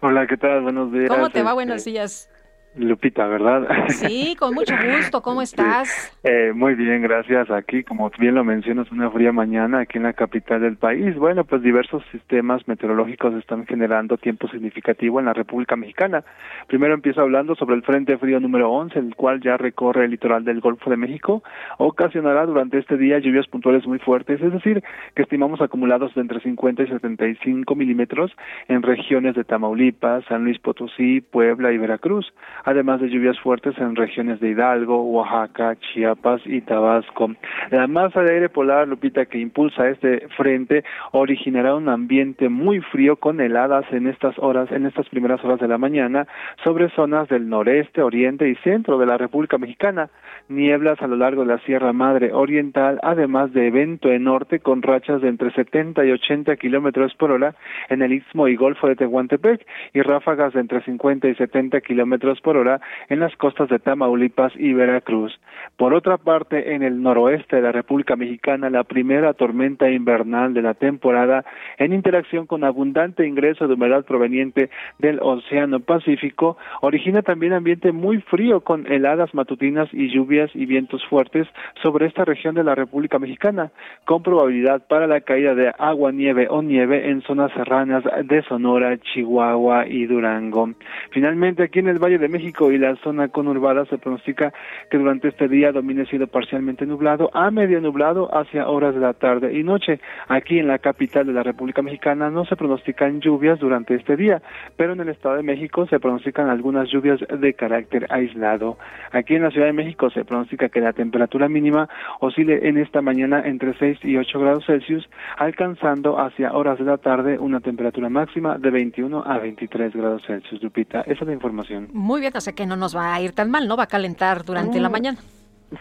Hola, 0.00 0.28
¿qué 0.28 0.36
tal? 0.36 0.62
Buenos 0.62 0.92
días. 0.92 1.08
¿Cómo 1.08 1.28
te 1.28 1.42
va? 1.42 1.50
Este, 1.50 1.54
Buenos 1.54 1.84
días. 1.84 2.30
Lupita, 2.76 3.26
¿verdad? 3.26 3.66
Sí, 3.88 4.36
con 4.38 4.54
mucho 4.54 4.74
gusto. 4.76 5.22
¿Cómo 5.22 5.40
estás? 5.40 6.16
Eh, 6.22 6.52
muy 6.54 6.74
bien, 6.74 7.02
gracias. 7.02 7.50
Aquí, 7.50 7.82
como 7.82 8.10
bien 8.18 8.34
lo 8.34 8.44
mencionas, 8.44 8.90
una 8.92 9.10
fría 9.10 9.32
mañana 9.32 9.80
aquí 9.80 9.98
en 9.98 10.04
la 10.04 10.12
capital 10.12 10.60
del 10.60 10.76
país. 10.76 11.16
Bueno, 11.16 11.44
pues 11.44 11.62
diversos 11.62 12.02
sistemas 12.12 12.66
meteorológicos 12.68 13.34
están 13.34 13.66
generando 13.66 14.18
tiempo 14.18 14.48
significativo 14.48 15.20
en 15.20 15.26
la 15.26 15.32
República 15.32 15.76
Mexicana. 15.76 16.24
Primero 16.66 16.94
empiezo 16.94 17.22
hablando 17.22 17.54
sobre 17.54 17.76
el 17.76 17.82
Frente 17.82 18.18
Frío 18.18 18.40
número 18.40 18.70
11, 18.70 18.98
el 18.98 19.14
cual 19.14 19.40
ya 19.40 19.56
recorre 19.56 20.04
el 20.04 20.10
litoral 20.10 20.44
del 20.44 20.60
Golfo 20.60 20.90
de 20.90 20.96
México. 20.96 21.42
Ocasionará 21.78 22.44
durante 22.44 22.78
este 22.78 22.96
día 22.96 23.18
lluvias 23.18 23.46
puntuales 23.46 23.86
muy 23.86 23.98
fuertes, 23.98 24.40
es 24.42 24.52
decir, 24.52 24.82
que 25.14 25.22
estimamos 25.22 25.60
acumulados 25.60 26.14
de 26.14 26.20
entre 26.20 26.40
50 26.40 26.82
y 26.82 26.88
75 26.88 27.74
milímetros 27.74 28.32
en 28.68 28.82
regiones 28.82 29.34
de 29.34 29.44
Tamaulipas, 29.44 30.24
San 30.26 30.44
Luis 30.44 30.58
Potosí, 30.58 31.22
Puebla 31.22 31.72
y 31.72 31.78
Veracruz 31.78 32.32
además 32.66 33.00
de 33.00 33.08
lluvias 33.08 33.38
fuertes 33.38 33.78
en 33.78 33.94
regiones 33.94 34.40
de 34.40 34.50
Hidalgo, 34.50 35.02
Oaxaca, 35.04 35.76
Chiapas 35.76 36.42
y 36.44 36.60
Tabasco. 36.60 37.30
La 37.70 37.86
masa 37.86 38.22
de 38.22 38.34
aire 38.34 38.48
polar, 38.48 38.88
Lupita, 38.88 39.24
que 39.24 39.38
impulsa 39.38 39.88
este 39.88 40.26
frente, 40.36 40.84
originará 41.12 41.76
un 41.76 41.88
ambiente 41.88 42.48
muy 42.48 42.80
frío 42.80 43.16
con 43.16 43.40
heladas 43.40 43.86
en 43.92 44.08
estas 44.08 44.36
horas, 44.38 44.70
en 44.72 44.84
estas 44.84 45.08
primeras 45.08 45.42
horas 45.44 45.60
de 45.60 45.68
la 45.68 45.78
mañana, 45.78 46.26
sobre 46.64 46.90
zonas 46.90 47.28
del 47.28 47.48
noreste, 47.48 48.02
oriente 48.02 48.48
y 48.48 48.56
centro 48.56 48.98
de 48.98 49.06
la 49.06 49.16
República 49.16 49.58
Mexicana. 49.58 50.10
Nieblas 50.48 51.02
a 51.02 51.08
lo 51.08 51.16
largo 51.16 51.42
de 51.42 51.48
la 51.48 51.58
Sierra 51.58 51.92
Madre 51.92 52.32
Oriental, 52.32 53.00
además 53.02 53.52
de 53.52 53.66
evento 53.66 54.12
en 54.12 54.24
norte 54.24 54.60
con 54.60 54.80
rachas 54.80 55.20
de 55.20 55.28
entre 55.28 55.50
70 55.50 56.04
y 56.04 56.12
80 56.12 56.54
kilómetros 56.56 57.14
por 57.16 57.32
hora 57.32 57.56
en 57.88 58.02
el 58.02 58.12
Istmo 58.12 58.46
y 58.46 58.54
Golfo 58.54 58.86
de 58.86 58.94
Tehuantepec 58.94 59.66
y 59.92 60.02
ráfagas 60.02 60.52
de 60.52 60.60
entre 60.60 60.82
50 60.82 61.28
y 61.28 61.34
70 61.34 61.80
kilómetros 61.80 62.40
por 62.42 62.56
hora 62.56 62.80
en 63.08 63.18
las 63.18 63.34
costas 63.36 63.68
de 63.68 63.80
Tamaulipas 63.80 64.52
y 64.56 64.72
Veracruz. 64.72 65.36
Por 65.76 65.94
otra 65.94 66.16
parte, 66.16 66.74
en 66.74 66.84
el 66.84 67.02
noroeste 67.02 67.56
de 67.56 67.62
la 67.62 67.72
República 67.72 68.14
Mexicana, 68.14 68.70
la 68.70 68.84
primera 68.84 69.32
tormenta 69.34 69.90
invernal 69.90 70.54
de 70.54 70.62
la 70.62 70.74
temporada, 70.74 71.44
en 71.78 71.92
interacción 71.92 72.46
con 72.46 72.62
abundante 72.62 73.26
ingreso 73.26 73.66
de 73.66 73.74
humedad 73.74 74.04
proveniente 74.04 74.70
del 75.00 75.18
Océano 75.20 75.80
Pacífico, 75.80 76.56
origina 76.82 77.22
también 77.22 77.52
ambiente 77.52 77.90
muy 77.90 78.20
frío 78.20 78.60
con 78.60 78.86
heladas 78.86 79.34
matutinas 79.34 79.88
y 79.92 80.08
lluvias 80.08 80.35
y 80.54 80.66
vientos 80.66 81.04
fuertes 81.06 81.46
sobre 81.82 82.06
esta 82.06 82.24
región 82.24 82.54
de 82.54 82.64
la 82.64 82.74
República 82.74 83.18
Mexicana, 83.18 83.70
con 84.04 84.22
probabilidad 84.22 84.86
para 84.86 85.06
la 85.06 85.20
caída 85.20 85.54
de 85.54 85.72
agua, 85.78 86.12
nieve 86.12 86.46
o 86.50 86.62
nieve 86.62 87.10
en 87.10 87.22
zonas 87.22 87.52
serranas 87.52 88.04
de 88.24 88.42
Sonora, 88.42 88.98
Chihuahua 88.98 89.86
y 89.86 90.06
Durango. 90.06 90.70
Finalmente, 91.10 91.62
aquí 91.62 91.78
en 91.78 91.88
el 91.88 91.98
Valle 91.98 92.18
de 92.18 92.28
México 92.28 92.70
y 92.70 92.78
la 92.78 92.96
zona 92.96 93.28
conurbada 93.28 93.86
se 93.86 93.98
pronostica 93.98 94.52
que 94.90 94.98
durante 94.98 95.28
este 95.28 95.48
día 95.48 95.72
domine 95.72 96.06
cielo 96.06 96.26
parcialmente 96.26 96.86
nublado 96.86 97.30
a 97.32 97.50
medio 97.50 97.80
nublado 97.80 98.28
hacia 98.36 98.68
horas 98.68 98.94
de 98.94 99.00
la 99.00 99.14
tarde 99.14 99.58
y 99.58 99.62
noche. 99.62 100.00
Aquí 100.28 100.58
en 100.58 100.68
la 100.68 100.78
capital 100.78 101.26
de 101.26 101.32
la 101.32 101.42
República 101.42 101.82
Mexicana 101.82 102.30
no 102.30 102.44
se 102.44 102.56
pronostican 102.56 103.20
lluvias 103.20 103.58
durante 103.58 103.94
este 103.94 104.16
día, 104.16 104.42
pero 104.76 104.92
en 104.92 105.00
el 105.00 105.08
Estado 105.08 105.36
de 105.36 105.42
México 105.42 105.86
se 105.86 106.00
pronostican 106.00 106.48
algunas 106.48 106.90
lluvias 106.90 107.20
de 107.20 107.54
carácter 107.54 108.06
aislado. 108.10 108.78
Aquí 109.12 109.34
en 109.34 109.42
la 109.42 109.50
Ciudad 109.50 109.66
de 109.66 109.72
México 109.72 110.10
se 110.10 110.24
pronostica 110.26 110.68
que 110.68 110.80
la 110.80 110.92
temperatura 110.92 111.48
mínima 111.48 111.88
oscile 112.20 112.68
en 112.68 112.78
esta 112.78 113.00
mañana 113.00 113.42
entre 113.44 113.76
6 113.78 114.00
y 114.02 114.16
8 114.16 114.38
grados 114.38 114.66
Celsius, 114.66 115.08
alcanzando 115.38 116.18
hacia 116.18 116.52
horas 116.52 116.78
de 116.78 116.84
la 116.84 116.98
tarde 116.98 117.38
una 117.38 117.60
temperatura 117.60 118.08
máxima 118.08 118.58
de 118.58 118.70
21 118.70 119.24
a 119.26 119.38
23 119.38 119.94
grados 119.94 120.22
Celsius. 120.26 120.62
Lupita, 120.62 121.00
esa 121.02 121.20
es 121.20 121.26
la 121.26 121.32
información. 121.32 121.88
Muy 121.92 122.20
bien, 122.20 122.32
o 122.36 122.40
sea 122.40 122.52
que 122.52 122.66
no 122.66 122.76
nos 122.76 122.96
va 122.96 123.14
a 123.14 123.20
ir 123.20 123.32
tan 123.32 123.50
mal, 123.50 123.66
¿no? 123.66 123.76
Va 123.76 123.84
a 123.84 123.88
calentar 123.88 124.44
durante 124.44 124.80
la 124.80 124.88
mañana. 124.88 125.18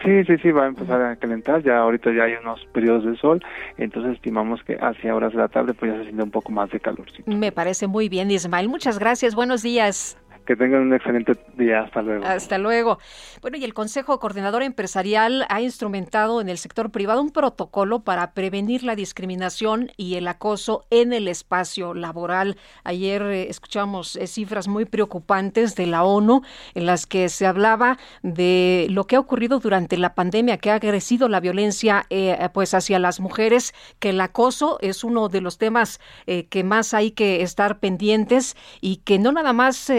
Sí, 0.04 0.24
sí, 0.26 0.38
sí, 0.42 0.50
va 0.50 0.64
a 0.64 0.68
empezar 0.68 1.00
a 1.00 1.16
calentar, 1.16 1.62
ya 1.62 1.78
ahorita 1.78 2.12
ya 2.12 2.24
hay 2.24 2.34
unos 2.42 2.60
periodos 2.74 3.06
de 3.06 3.16
sol, 3.18 3.44
entonces 3.78 4.16
estimamos 4.16 4.64
que 4.64 4.76
hacia 4.82 5.16
horas 5.16 5.32
de 5.32 5.38
la 5.38 5.48
tarde 5.48 5.76
pues 5.76 5.92
ya 5.92 5.98
se 6.00 6.06
siente 6.06 6.24
un 6.24 6.32
poco 6.32 6.52
más 6.52 6.72
de 6.72 6.80
calor. 6.80 7.06
Me 7.28 7.52
parece 7.52 7.86
muy 7.86 8.10
bien, 8.10 8.32
Ismael. 8.32 8.68
Muchas 8.68 8.98
gracias, 8.98 9.36
buenos 9.36 9.62
días. 9.62 10.18
Que 10.46 10.56
tengan 10.56 10.82
un 10.82 10.94
excelente 10.94 11.34
día. 11.58 11.82
Hasta 11.82 12.02
luego. 12.02 12.26
Hasta 12.26 12.58
luego. 12.58 13.00
Bueno, 13.42 13.58
y 13.58 13.64
el 13.64 13.74
Consejo 13.74 14.20
Coordinador 14.20 14.64
Empresarial 14.64 15.46
ha 15.50 15.62
instrumentado 15.62 16.42
en 16.42 16.50
el 16.50 16.58
sector 16.58 16.92
privado 16.92 17.22
un 17.22 17.32
protocolo 17.32 18.04
para 18.04 18.34
prevenir 18.34 18.84
la 18.84 18.96
discriminación 18.96 19.92
y 19.98 20.16
el 20.16 20.28
acoso 20.28 20.86
en 20.90 21.14
el 21.14 21.28
espacio 21.28 21.94
laboral. 21.94 22.58
Ayer 22.84 23.22
eh, 23.24 23.50
escuchamos 23.50 24.16
eh, 24.16 24.28
cifras 24.28 24.68
muy 24.68 24.86
preocupantes 24.86 25.76
de 25.76 25.88
la 25.88 26.04
ONU 26.04 26.42
en 26.74 26.86
las 26.86 27.06
que 27.06 27.30
se 27.30 27.46
hablaba 27.46 27.98
de 28.22 28.88
lo 28.90 29.06
que 29.06 29.16
ha 29.16 29.20
ocurrido 29.20 29.60
durante 29.60 29.98
la 29.98 30.16
pandemia, 30.16 30.58
que 30.58 30.72
ha 30.72 30.80
crecido 30.80 31.28
la 31.28 31.40
violencia 31.40 32.06
eh, 32.10 32.38
pues 32.54 32.74
hacia 32.74 33.00
las 33.00 33.20
mujeres, 33.20 33.74
que 34.00 34.10
el 34.10 34.22
acoso 34.22 34.78
es 34.82 35.04
uno 35.04 35.30
de 35.30 35.42
los 35.42 35.58
temas 35.58 36.00
que 36.26 36.64
más 36.64 36.94
hay 36.94 37.12
que 37.12 37.42
estar 37.42 37.80
pendientes 37.80 38.56
y 38.82 38.98
que 38.98 39.20
no 39.20 39.32
nada 39.32 39.54
más 39.54 39.90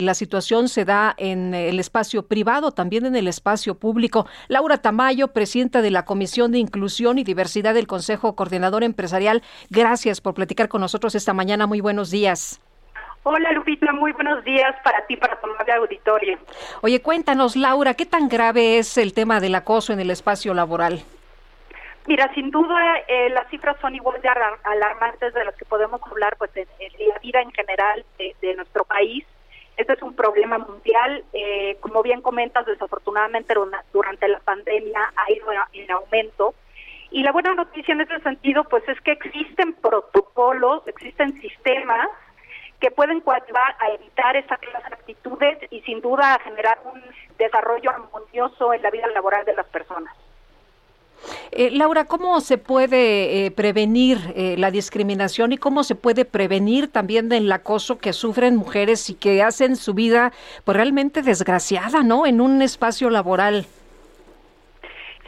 la 0.00 0.14
situación 0.14 0.68
se 0.68 0.84
da 0.84 1.14
en 1.18 1.54
el 1.54 1.78
espacio 1.80 2.26
privado, 2.26 2.72
también 2.72 3.06
en 3.06 3.16
el 3.16 3.28
espacio 3.28 3.76
público. 3.76 4.26
Laura 4.48 4.78
Tamayo, 4.78 5.28
presidenta 5.28 5.82
de 5.82 5.90
la 5.90 6.04
Comisión 6.04 6.52
de 6.52 6.58
Inclusión 6.58 7.18
y 7.18 7.24
Diversidad 7.24 7.74
del 7.74 7.86
Consejo 7.86 8.36
Coordinador 8.36 8.84
Empresarial, 8.84 9.42
gracias 9.70 10.20
por 10.20 10.34
platicar 10.34 10.68
con 10.68 10.80
nosotros 10.80 11.14
esta 11.14 11.32
mañana. 11.32 11.66
Muy 11.66 11.80
buenos 11.80 12.10
días. 12.10 12.60
Hola 13.28 13.50
Lupita, 13.50 13.92
muy 13.92 14.12
buenos 14.12 14.44
días 14.44 14.72
para 14.84 15.04
ti, 15.06 15.16
para 15.16 15.40
tu 15.40 15.50
amable 15.50 15.72
auditorio. 15.72 16.38
Oye, 16.82 17.02
cuéntanos, 17.02 17.56
Laura, 17.56 17.94
¿qué 17.94 18.06
tan 18.06 18.28
grave 18.28 18.78
es 18.78 18.96
el 18.98 19.14
tema 19.14 19.40
del 19.40 19.56
acoso 19.56 19.92
en 19.92 19.98
el 19.98 20.10
espacio 20.10 20.54
laboral? 20.54 21.02
Mira, 22.06 22.32
sin 22.34 22.52
duda 22.52 22.98
eh, 23.08 23.28
las 23.30 23.48
cifras 23.48 23.76
son 23.80 23.96
igual 23.96 24.22
de 24.22 24.28
alarmantes 24.28 25.34
de 25.34 25.44
las 25.44 25.56
que 25.56 25.64
podemos 25.64 26.00
hablar 26.08 26.36
pues 26.38 26.52
en, 26.54 26.68
la 27.08 27.18
vida 27.18 27.40
en 27.40 27.50
general 27.50 28.04
de 28.18 28.54
nuestro 28.54 28.84
país. 28.84 29.26
Este 29.76 29.92
es 29.92 30.02
un 30.02 30.14
problema 30.14 30.58
mundial. 30.58 31.24
Eh, 31.32 31.76
como 31.80 32.02
bien 32.02 32.22
comentas, 32.22 32.66
desafortunadamente 32.66 33.54
durante 33.92 34.28
la 34.28 34.40
pandemia 34.40 35.12
ha 35.16 35.32
ido 35.32 35.46
en 35.72 35.90
aumento. 35.90 36.54
Y 37.10 37.22
la 37.22 37.32
buena 37.32 37.54
noticia 37.54 37.92
en 37.92 38.00
ese 38.00 38.18
sentido, 38.20 38.64
pues 38.64 38.86
es 38.88 39.00
que 39.02 39.12
existen 39.12 39.74
protocolos, 39.74 40.86
existen 40.86 41.40
sistemas 41.40 42.08
que 42.80 42.90
pueden 42.90 43.20
coadyuvar 43.20 43.76
a 43.78 43.88
evitar 43.90 44.36
esa 44.36 44.56
clase 44.58 44.88
de 44.88 44.94
actitudes 44.94 45.58
y 45.70 45.80
sin 45.82 46.00
duda 46.00 46.34
a 46.34 46.40
generar 46.40 46.78
un 46.84 47.02
desarrollo 47.38 47.90
armonioso 47.90 48.72
en 48.74 48.82
la 48.82 48.90
vida 48.90 49.06
laboral 49.08 49.44
de 49.44 49.54
las 49.54 49.66
personas. 49.66 50.14
Eh, 51.52 51.70
Laura, 51.70 52.04
¿cómo 52.04 52.40
se 52.40 52.58
puede 52.58 53.46
eh, 53.46 53.50
prevenir 53.50 54.18
eh, 54.34 54.56
la 54.58 54.70
discriminación 54.70 55.52
y 55.52 55.58
cómo 55.58 55.84
se 55.84 55.94
puede 55.94 56.24
prevenir 56.24 56.90
también 56.90 57.28
del 57.28 57.50
acoso 57.50 57.98
que 57.98 58.12
sufren 58.12 58.56
mujeres 58.56 59.10
y 59.10 59.14
que 59.14 59.42
hacen 59.42 59.76
su 59.76 59.94
vida 59.94 60.32
pues, 60.64 60.76
realmente 60.76 61.22
desgraciada, 61.22 62.02
¿no? 62.02 62.26
En 62.26 62.40
un 62.40 62.62
espacio 62.62 63.10
laboral. 63.10 63.66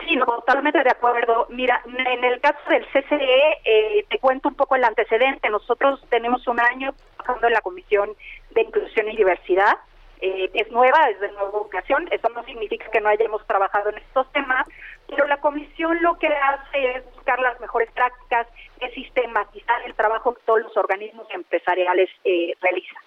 Sí, 0.07 0.17
totalmente 0.19 0.83
de 0.83 0.91
acuerdo. 0.91 1.47
Mira, 1.51 1.83
en 1.85 2.25
el 2.25 2.41
caso 2.41 2.59
del 2.71 2.87
CCE, 2.87 4.07
te 4.09 4.19
cuento 4.19 4.49
un 4.49 4.55
poco 4.55 4.77
el 4.77 4.85
antecedente. 4.85 5.51
Nosotros 5.51 6.01
tenemos 6.09 6.47
un 6.49 6.59
año 6.61 6.95
trabajando 7.17 7.49
en 7.49 7.53
la 7.53 7.61
Comisión 7.61 8.11
de 8.53 8.63
Inclusión 8.63 9.09
y 9.11 9.17
Diversidad. 9.17 9.77
Es 10.21 10.71
nueva, 10.71 11.09
es 11.11 11.21
de 11.21 11.31
nueva 11.33 11.59
ocasión. 11.59 12.09
Eso 12.11 12.29
no 12.31 12.45
significa 12.45 12.91
que 12.91 13.01
no 13.01 13.09
hayamos 13.09 13.47
trabajado 13.47 13.91
en 13.91 13.99
estos 13.99 14.31
temas, 14.33 14.67
pero 15.09 15.27
la 15.27 15.39
comisión 15.39 16.03
lo 16.03 16.19
que 16.19 16.29
hace 16.29 16.97
es 16.97 17.05
buscar 17.15 17.39
las 17.41 17.59
mejores 17.61 17.91
prácticas, 17.93 18.47
es 18.81 18.93
sistematizar 18.95 19.83
el 19.87 19.95
trabajo 19.95 20.35
que 20.35 20.43
todos 20.45 20.63
los 20.63 20.77
organismos 20.77 21.27
empresariales 21.31 22.11
eh, 22.25 22.55
realizan. 22.61 23.03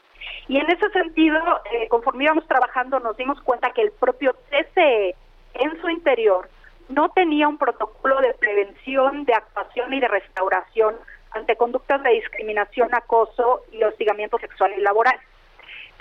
Y 0.47 0.57
en 0.57 0.69
ese 0.69 0.89
sentido, 0.89 1.39
eh, 1.71 1.87
conforme 1.87 2.25
íbamos 2.25 2.47
trabajando, 2.47 2.99
nos 2.99 3.17
dimos 3.17 3.41
cuenta 3.41 3.71
que 3.71 3.81
el 3.81 3.91
propio 3.91 4.33
TCE 4.49 5.15
en 5.53 5.81
su 5.81 5.89
interior 5.89 6.49
no 6.89 7.09
tenía 7.09 7.47
un 7.47 7.57
protocolo 7.57 8.19
de 8.19 8.33
prevención, 8.33 9.25
de 9.25 9.33
actuación 9.33 9.93
y 9.93 9.99
de 9.99 10.07
restauración 10.07 10.95
ante 11.31 11.55
conductas 11.55 12.03
de 12.03 12.11
discriminación, 12.11 12.93
acoso 12.93 13.63
y 13.71 13.83
hostigamiento 13.83 14.37
sexual 14.39 14.73
y 14.77 14.81
laboral. 14.81 15.17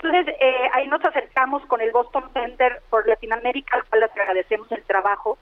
Entonces, 0.03 0.35
eh, 0.39 0.69
ahí 0.73 0.87
nos 0.87 1.03
acercamos 1.05 1.63
con 1.67 1.79
el 1.79 1.91
Boston 1.91 2.27
Center 2.33 2.81
por 2.89 3.07
Latinoamérica, 3.07 3.77
al 3.77 3.85
cual 3.85 4.01
les 4.01 4.11
agradecemos 4.11 4.71
el 4.71 4.83
trabajo. 4.83 5.37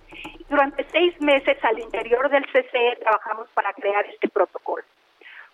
Durante 0.50 0.86
seis 0.92 1.20
meses 1.22 1.58
al 1.64 1.80
interior 1.80 2.30
del 2.30 2.46
CCE 2.46 2.98
trabajamos 3.00 3.48
para 3.54 3.72
crear 3.74 4.06
este 4.08 4.28
protocolo. 4.28 4.84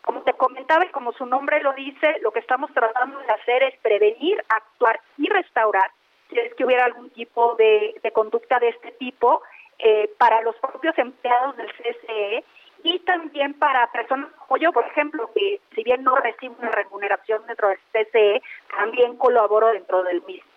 Como 0.02 0.22
te 0.22 0.34
comentaba 0.34 0.86
y 0.86 0.90
como 0.90 1.12
su 1.14 1.28
nombre 1.28 1.62
lo 1.62 1.74
dice, 1.74 2.18
lo 2.22 2.32
que 2.32 2.40
estamos 2.40 2.74
tratando 2.74 3.20
de 3.20 3.32
hacer 3.32 3.64
es 3.64 3.80
prevenir, 3.82 4.44
actuar 4.50 5.00
y 5.20 5.30
restaurar 5.30 5.92
si 6.30 6.40
es 6.40 6.56
que 6.56 6.66
hubiera 6.66 6.86
algún 6.86 7.12
tipo 7.12 7.54
de, 7.56 7.94
conducta 8.12 8.58
de 8.58 8.70
este 8.70 8.92
tipo 8.94 9.44
eh, 9.78 10.10
para 10.18 10.42
los 10.42 10.56
propios 10.56 10.98
empleados 10.98 11.56
del 11.58 11.72
CCE 11.74 12.44
y 12.86 13.00
también 13.00 13.56
para 13.56 13.92
personas 13.92 14.30
como 14.38 14.58
yo, 14.58 14.72
por 14.72 14.86
ejemplo, 14.86 15.32
que 15.34 15.60
si 15.74 15.84
bien 15.84 16.04
no 16.04 16.16
recibo 16.18 16.56
una 16.60 16.70
remuneración 16.70 17.42
dentro 17.48 17.70
del 17.70 17.80
CCE, 17.92 18.44
también 18.78 19.18
colaboro 19.18 19.70
dentro 19.70 20.04
del 20.04 20.22
mismo. 20.22 20.48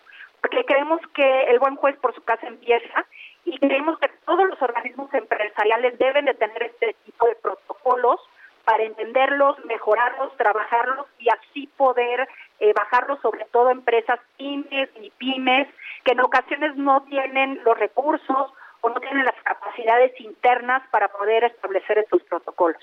Porque 0.43 0.67
creemos 0.67 1.01
que 1.15 1.45
el 1.45 1.59
buen 1.59 1.77
juez 1.77 1.97
por 1.97 2.15
su 2.15 2.23
casa 2.23 2.47
empieza 2.47 3.07
y 3.47 3.59
creemos 3.59 3.99
que 3.99 4.11
todos 4.27 4.47
los 4.47 4.61
organismos 4.61 5.13
empresariales 5.15 5.99
deben 5.99 6.27
de 6.27 6.35
tener 6.35 6.65
este 6.65 6.95
tipo 7.07 7.27
de 7.27 7.35
protocolos 7.37 8.21
para 8.65 8.83
entenderlos, 8.83 9.65
mejorarlos, 9.65 10.37
trabajarlos 10.37 11.07
y 11.19 11.31
así 11.31 11.67
poder 11.79 12.29
eh, 12.61 12.75
bajarlos 12.75 13.19
sobre 13.23 13.47
todo 13.47 13.71
empresas 13.71 14.21
pymes 14.37 14.91
y 15.01 15.09
pymes 15.17 15.67
que 16.05 16.13
en 16.13 16.21
ocasiones 16.21 16.77
no 16.77 17.05
tienen 17.05 17.59
los 17.65 17.79
recursos 17.79 18.53
o 18.81 18.89
no 18.89 19.01
tienen 19.01 19.25
las 19.25 19.35
capacidades 19.43 20.13
internas 20.21 20.83
para 20.91 21.09
poder 21.09 21.45
establecer 21.45 21.99
estos 21.99 22.23
protocolos. 22.25 22.83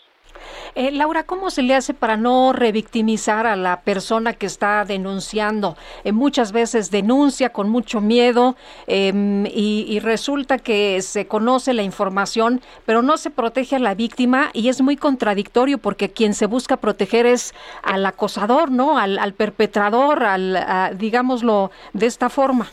Eh, 0.76 0.92
Laura, 0.92 1.24
¿cómo 1.24 1.50
se 1.50 1.62
le 1.62 1.76
hace 1.76 1.94
para 1.94 2.18
no 2.18 2.52
revictimizar 2.52 3.48
a 3.48 3.56
la 3.56 3.82
persona 3.82 4.34
que 4.34 4.46
está 4.46 4.84
denunciando? 4.84 5.78
Eh, 6.04 6.12
muchas 6.12 6.52
veces 6.52 6.92
denuncia 6.92 7.50
con 7.54 7.70
mucho 7.70 8.02
miedo 8.02 8.56
em, 8.88 9.46
y, 9.46 9.86
y, 9.88 10.00
resulta 10.00 10.58
que 10.58 11.02
se 11.02 11.28
conoce 11.28 11.74
la 11.74 11.84
información, 11.84 12.62
pero 12.86 13.02
no 13.02 13.18
se 13.18 13.30
protege 13.30 13.78
a 13.78 13.80
la 13.80 13.96
víctima 13.96 14.50
y 14.54 14.68
es 14.68 14.82
muy 14.82 14.98
contradictorio 14.98 15.78
porque 15.78 16.12
quien 16.12 16.34
se 16.34 16.46
busca 16.46 16.78
proteger 16.78 17.26
es 17.26 17.54
al 17.82 18.06
acosador, 18.06 18.72
¿no? 18.72 18.98
Al, 18.98 19.18
al 19.18 19.34
perpetrador, 19.34 20.24
al, 20.24 20.98
digámoslo 20.98 21.72
de 21.94 22.06
esta 22.08 22.30
forma. 22.30 22.68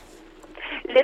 Le 0.85 1.03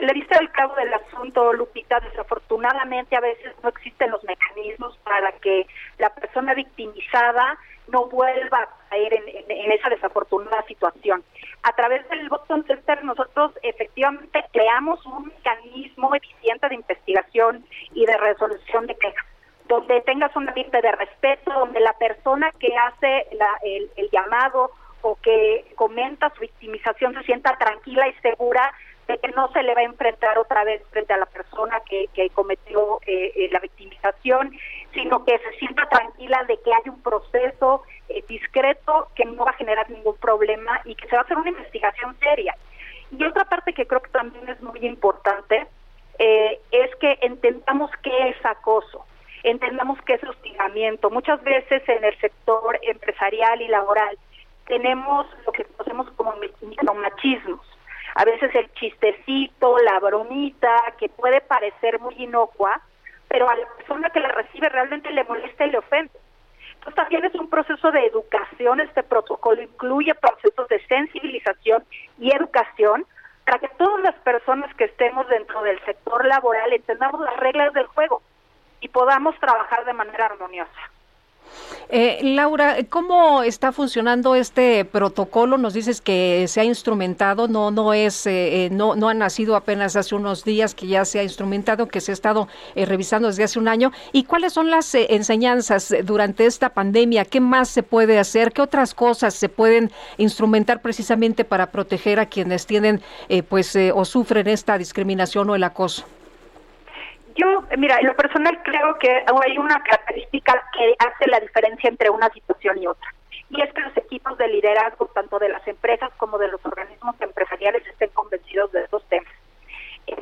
le 0.00 0.12
diste 0.12 0.36
al 0.36 0.50
cabo 0.52 0.74
del 0.74 0.92
asunto, 0.92 1.52
Lupita. 1.52 2.00
Desafortunadamente, 2.00 3.16
a 3.16 3.20
veces 3.20 3.54
no 3.62 3.68
existen 3.70 4.10
los 4.10 4.22
mecanismos 4.24 4.96
para 5.04 5.32
que 5.32 5.66
la 5.98 6.10
persona 6.14 6.54
victimizada 6.54 7.58
no 7.88 8.06
vuelva 8.06 8.62
a 8.62 8.68
caer 8.88 9.14
en, 9.14 9.72
esa 9.72 9.88
desafortunada 9.88 10.62
situación. 10.66 11.24
A 11.62 11.72
través 11.72 12.08
del 12.08 12.28
Bottom 12.28 12.64
Center 12.66 13.04
nosotros 13.04 13.52
efectivamente 13.62 14.44
creamos 14.52 15.04
un 15.06 15.26
mecanismo 15.26 16.14
eficiente 16.14 16.68
de 16.68 16.74
investigación 16.76 17.64
y 17.92 18.06
de 18.06 18.16
resolución 18.16 18.86
de 18.86 18.96
quejas, 18.96 19.26
donde 19.66 20.00
tengas 20.02 20.34
un 20.36 20.48
ambiente 20.48 20.80
de 20.80 20.92
respeto, 20.92 21.52
donde 21.52 21.80
la 21.80 21.92
persona 21.94 22.52
que 22.58 22.74
hace 22.76 23.26
el, 23.62 23.90
el 23.96 24.10
llamado 24.10 24.70
o 25.02 25.16
que 25.16 25.64
comenta 25.76 26.30
su 26.34 26.40
victimización 26.40 27.14
se 27.14 27.22
sienta 27.22 27.56
tranquila 27.56 28.06
y 28.08 28.12
segura 28.20 28.72
que 29.18 29.28
no 29.28 29.50
se 29.52 29.62
le 29.62 29.74
va 29.74 29.80
a 29.80 29.84
enfrentar 29.84 30.38
otra 30.38 30.64
vez 30.64 30.82
frente 30.90 31.12
a 31.12 31.18
la 31.18 31.26
persona 31.26 31.80
que, 31.88 32.08
que 32.14 32.30
cometió 32.30 33.00
eh, 33.06 33.32
eh, 33.34 33.48
la 33.52 33.58
victimización, 33.60 34.52
sino 34.92 35.24
que 35.24 35.38
se 35.38 35.58
sienta 35.58 35.88
tranquila 35.88 36.44
de 36.48 36.58
que 36.58 36.72
hay 36.72 36.88
un 36.88 37.02
proceso 37.02 37.82
eh, 38.08 38.24
discreto 38.28 39.08
que 39.14 39.24
no 39.24 39.44
va 39.44 39.50
a 39.50 39.54
generar 39.54 39.88
ningún 39.90 40.16
problema 40.16 40.80
y 40.84 40.94
que 40.94 41.08
se 41.08 41.16
va 41.16 41.22
a 41.22 41.24
hacer 41.24 41.36
una 41.36 41.50
investigación 41.50 42.16
seria. 42.18 42.54
Y 43.10 43.24
otra 43.24 43.44
parte 43.44 43.72
que 43.72 43.86
creo 43.86 44.00
que 44.00 44.10
también 44.10 44.48
es 44.48 44.60
muy 44.60 44.80
importante 44.80 45.66
es 46.18 46.94
que 46.96 47.18
entendamos 47.22 47.90
qué 48.02 48.28
es 48.28 48.44
acoso 48.44 49.06
entendamos 49.42 49.98
qué 50.02 50.14
es 50.14 50.24
hostigamiento. 50.24 51.08
Muchas 51.08 51.42
veces 51.42 51.82
en 51.88 52.04
el 52.04 52.14
sector 52.18 52.78
empresarial 52.82 53.62
y 53.62 53.68
laboral 53.68 54.18
tenemos 54.66 55.26
lo 55.46 55.52
que 55.52 55.64
conocemos 55.64 56.10
como 56.10 56.34
micromachismos 56.60 57.69
A 58.14 58.24
veces 58.24 58.54
el 58.54 58.72
chistecito, 58.74 59.78
la 59.78 60.00
bromita, 60.00 60.76
que 60.98 61.08
puede 61.08 61.40
parecer 61.40 62.00
muy 62.00 62.14
inocua, 62.18 62.80
pero 63.28 63.48
a 63.48 63.54
la 63.54 63.66
persona 63.76 64.10
que 64.10 64.20
la 64.20 64.28
recibe 64.28 64.68
realmente 64.68 65.10
le 65.10 65.24
molesta 65.24 65.64
y 65.64 65.70
le 65.70 65.78
ofende. 65.78 66.12
Entonces 66.74 66.94
también 66.94 67.24
es 67.24 67.34
un 67.34 67.48
proceso 67.48 67.92
de 67.92 68.06
educación, 68.06 68.80
este 68.80 69.02
protocolo 69.02 69.62
incluye 69.62 70.14
procesos 70.14 70.66
de 70.68 70.80
sensibilización 70.86 71.84
y 72.18 72.34
educación 72.34 73.06
para 73.44 73.58
que 73.58 73.68
todas 73.76 74.00
las 74.02 74.14
personas 74.16 74.74
que 74.76 74.84
estemos 74.84 75.28
dentro 75.28 75.62
del 75.62 75.78
sector 75.84 76.24
laboral 76.24 76.72
entendamos 76.72 77.20
las 77.20 77.36
reglas 77.36 77.72
del 77.74 77.86
juego 77.86 78.22
y 78.80 78.88
podamos 78.88 79.38
trabajar 79.40 79.84
de 79.84 79.92
manera 79.92 80.26
armoniosa. 80.26 80.90
Eh, 81.92 82.20
Laura, 82.22 82.76
¿cómo 82.88 83.42
está 83.42 83.72
funcionando 83.72 84.36
este 84.36 84.84
protocolo? 84.84 85.58
Nos 85.58 85.74
dices 85.74 86.00
que 86.00 86.46
se 86.46 86.60
ha 86.60 86.64
instrumentado, 86.64 87.48
no, 87.48 87.72
no 87.72 87.92
es, 87.92 88.26
eh, 88.26 88.66
eh, 88.66 88.70
no, 88.70 88.94
no 88.94 89.08
ha 89.08 89.14
nacido 89.14 89.56
apenas 89.56 89.96
hace 89.96 90.14
unos 90.14 90.44
días 90.44 90.76
que 90.76 90.86
ya 90.86 91.04
se 91.04 91.18
ha 91.18 91.24
instrumentado, 91.24 91.88
que 91.88 92.00
se 92.00 92.12
ha 92.12 92.14
estado 92.14 92.46
revisando 92.76 93.26
desde 93.26 93.42
hace 93.42 93.58
un 93.58 93.66
año. 93.66 93.90
¿Y 94.12 94.22
cuáles 94.22 94.52
son 94.52 94.70
las 94.70 94.94
enseñanzas 94.94 95.92
durante 96.04 96.46
esta 96.46 96.68
pandemia? 96.68 97.24
¿Qué 97.24 97.40
más 97.40 97.68
se 97.68 97.82
puede 97.82 98.20
hacer? 98.20 98.52
¿Qué 98.52 98.62
otras 98.62 98.94
cosas 98.94 99.34
se 99.34 99.48
pueden 99.48 99.90
instrumentar 100.16 100.82
precisamente 100.82 101.44
para 101.44 101.72
proteger 101.72 102.20
a 102.20 102.26
quienes 102.26 102.66
tienen, 102.66 103.02
pues, 103.48 103.76
o 103.94 104.04
sufren 104.04 104.46
esta 104.46 104.78
discriminación 104.78 105.50
o 105.50 105.56
el 105.56 105.64
acoso? 105.64 106.04
Yo, 107.40 107.64
mira, 107.78 107.96
en 107.98 108.06
lo 108.06 108.14
personal 108.14 108.62
creo 108.62 108.98
que 108.98 109.08
hay 109.10 109.56
una 109.56 109.82
característica 109.82 110.62
que 110.76 110.94
hace 110.98 111.26
la 111.26 111.40
diferencia 111.40 111.88
entre 111.88 112.10
una 112.10 112.28
situación 112.28 112.76
y 112.76 112.86
otra. 112.86 113.14
Y 113.48 113.62
es 113.62 113.72
que 113.72 113.80
los 113.80 113.96
equipos 113.96 114.36
de 114.36 114.46
liderazgo, 114.48 115.06
tanto 115.06 115.38
de 115.38 115.48
las 115.48 115.66
empresas 115.66 116.10
como 116.18 116.36
de 116.36 116.48
los 116.48 116.62
organismos 116.66 117.18
empresariales, 117.18 117.86
estén 117.86 118.10
convencidos 118.10 118.70
de 118.72 118.82
estos 118.82 119.02
temas. 119.08 119.32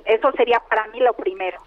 Eso 0.05 0.31
sería 0.33 0.61
para 0.61 0.87
mí 0.89 1.01
lo 1.01 1.13
primero. 1.15 1.59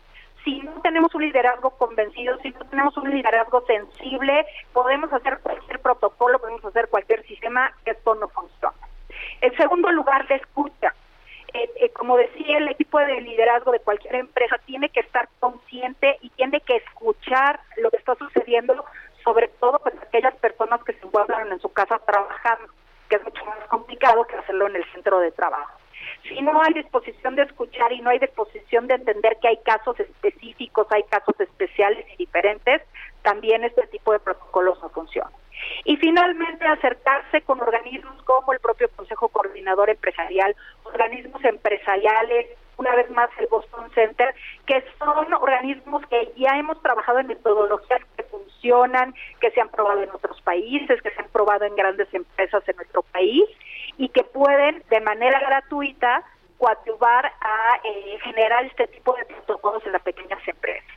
Si 0.45 0.61
no 0.61 0.81
tenemos 0.83 1.13
un 1.15 1.23
liderazgo 1.23 1.71
convencido, 1.71 2.37
si 2.39 2.51
no 2.51 2.65
tenemos 2.69 2.95
un 2.95 3.11
liderazgo 3.11 3.61
sensible, 3.65 4.45
podemos 4.71 5.11
hacer 5.11 5.39
cualquier 5.39 5.81
protocolo, 5.81 6.39
podemos 6.39 6.63
hacer 6.63 6.87
cualquier 6.87 7.23
sistema, 7.27 7.73
esto 7.83 8.15
no 8.15 8.29
funciona. 8.29 8.77
En 9.41 9.53
segundo 9.57 9.91
lugar, 9.91 10.25
la 10.29 10.37
escucha 10.37 10.93
eh, 11.53 11.69
eh, 11.75 11.89
como 11.89 12.17
decía, 12.17 12.57
el 12.57 12.69
equipo 12.69 12.99
de 12.99 13.21
liderazgo 13.21 13.71
de 13.71 13.79
cualquier 13.79 14.15
empresa 14.15 14.57
tiene 14.65 14.89
que 14.89 15.01
estar 15.01 15.27
consciente 15.39 16.17
y 16.21 16.29
tiene 16.31 16.61
que 16.61 16.77
escuchar 16.77 17.59
lo 17.77 17.89
que 17.89 17.97
está 17.97 18.15
sucediendo, 18.15 18.85
sobre 19.23 19.47
todo 19.47 19.79
pues, 19.79 19.95
aquellas 20.01 20.35
personas 20.35 20.83
que 20.83 20.93
se 20.93 21.05
encuentran 21.05 21.51
en 21.51 21.59
su 21.59 21.69
casa 21.71 21.99
trabajando, 21.99 22.73
que 23.09 23.17
es 23.17 23.23
mucho 23.23 23.45
más 23.45 23.59
complicado 23.67 24.23
que 24.25 24.35
hacerlo 24.35 24.67
en 24.67 24.77
el 24.77 24.85
centro 24.91 25.19
de 25.19 25.31
trabajo. 25.31 25.77
Si 26.23 26.41
no 26.41 26.61
hay 26.61 26.73
disposición 26.73 27.35
de 27.35 27.43
escuchar 27.43 27.91
y 27.91 28.01
no 28.01 28.09
hay 28.09 28.19
disposición 28.19 28.87
de 28.87 28.95
entender 28.95 29.37
que 29.41 29.49
hay 29.49 29.57
casos 29.57 29.99
específicos, 29.99 30.87
hay 30.91 31.03
casos 31.03 31.39
especiales 31.39 32.05
y 32.13 32.17
diferentes, 32.17 32.81
también 33.21 33.63
este 33.63 33.85
tipo 33.87 34.11
de 34.11 34.19
protocolos 34.19 34.81
no 34.81 34.89
funcionan. 34.89 35.31
Y 35.85 35.97
finalmente 35.97 36.65
acercarse 36.65 37.41
con 37.41 37.61
organismos 37.61 38.21
como 38.23 38.53
el 38.53 38.59
propio 38.59 38.89
Consejo 38.95 39.29
Coordinador 39.29 39.89
Empresarial, 39.89 40.55
organismos 40.83 41.43
empresariales, 41.43 42.47
una 42.77 42.95
vez 42.95 43.09
más 43.11 43.29
el 43.37 43.47
Boston 43.47 43.89
Center, 43.93 44.33
que 44.65 44.83
son 44.97 45.33
organismos 45.33 46.05
que 46.07 46.33
ya 46.35 46.57
hemos 46.57 46.81
trabajado 46.81 47.19
en 47.19 47.27
metodologías 47.27 48.01
que 48.17 48.23
funcionan, 48.23 49.13
que 49.39 49.51
se 49.51 49.61
han 49.61 49.69
probado 49.69 50.01
en 50.01 50.09
otros 50.09 50.41
países, 50.41 51.01
que 51.01 51.11
se 51.11 51.21
han 51.21 51.29
probado 51.29 51.65
en 51.65 51.75
grandes 51.75 52.11
empresas 52.13 52.67
en 52.67 52.75
nuestro 52.77 53.03
país 53.03 53.43
y 53.97 54.09
que 54.09 54.23
pueden 54.23 54.83
de 54.89 55.01
manera 55.01 55.39
gratuita 55.39 56.23
coadyuvar 56.57 57.25
a 57.25 57.79
eh, 57.83 58.17
generar 58.23 58.65
este 58.65 58.87
tipo 58.87 59.15
de 59.15 59.25
protocolos 59.25 59.85
en 59.85 59.93
las 59.93 60.01
pequeñas 60.01 60.39
empresas 60.47 60.90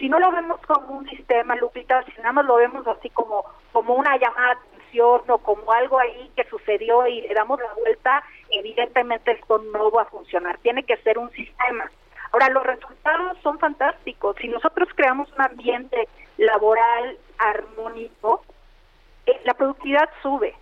si 0.00 0.08
no 0.08 0.18
lo 0.18 0.32
vemos 0.32 0.58
como 0.66 0.96
un 0.96 1.08
sistema, 1.10 1.54
Lupita, 1.56 2.02
si 2.04 2.12
nada 2.22 2.32
más 2.32 2.46
lo 2.46 2.56
vemos 2.56 2.86
así 2.86 3.10
como, 3.10 3.44
como 3.70 3.94
una 3.94 4.16
llamada 4.16 4.54
de 4.54 4.60
atención 4.60 5.20
o 5.28 5.38
como 5.38 5.70
algo 5.72 5.98
ahí 5.98 6.32
que 6.34 6.44
sucedió 6.44 7.06
y 7.06 7.20
le 7.20 7.34
damos 7.34 7.60
la 7.60 7.72
vuelta, 7.74 8.24
evidentemente 8.50 9.32
esto 9.32 9.58
no 9.58 9.90
va 9.90 10.02
a 10.02 10.06
funcionar. 10.06 10.56
Tiene 10.58 10.84
que 10.84 10.96
ser 10.98 11.18
un 11.18 11.30
sistema. 11.32 11.90
Ahora, 12.32 12.48
los 12.48 12.64
resultados 12.64 13.36
son 13.42 13.58
fantásticos. 13.58 14.36
Si 14.40 14.48
nosotros 14.48 14.88
creamos 14.94 15.30
un 15.32 15.42
ambiente 15.42 16.08
laboral 16.38 17.18
armónico, 17.36 18.42
eh, 19.26 19.38
la 19.44 19.52
productividad 19.52 20.08
sube, 20.22 20.54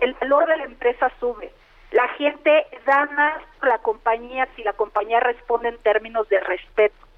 el 0.00 0.12
valor 0.14 0.46
de 0.46 0.56
la 0.58 0.64
empresa 0.64 1.10
sube. 1.18 1.50
La 1.92 2.08
gente 2.08 2.66
da 2.84 3.06
más 3.06 3.42
a 3.60 3.68
la 3.68 3.78
compañía 3.78 4.48
si 4.54 4.62
la 4.62 4.74
compañía 4.74 5.20
responde 5.20 5.70
en 5.70 5.78
términos 5.78 6.28
de 6.28 6.40
respeto. 6.40 7.11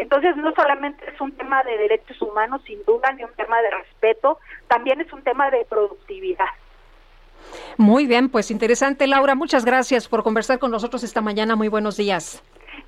Entonces, 0.00 0.36
no 0.36 0.52
solamente 0.54 1.04
es 1.12 1.20
un 1.20 1.32
tema 1.32 1.62
de 1.62 1.76
derechos 1.76 2.20
humanos, 2.22 2.62
sin 2.66 2.82
duda, 2.84 3.12
ni 3.12 3.24
un 3.24 3.32
tema 3.34 3.60
de 3.60 3.70
respeto, 3.70 4.38
también 4.68 5.00
es 5.00 5.12
un 5.12 5.22
tema 5.22 5.50
de 5.50 5.64
productividad. 5.66 6.46
Muy 7.76 8.06
bien, 8.06 8.28
pues 8.28 8.50
interesante, 8.50 9.06
Laura. 9.06 9.34
Muchas 9.34 9.64
gracias 9.64 10.08
por 10.08 10.22
conversar 10.22 10.58
con 10.58 10.70
nosotros 10.70 11.02
esta 11.02 11.20
mañana. 11.20 11.56
Muy 11.56 11.68
buenos 11.68 11.96
días. 11.96 12.42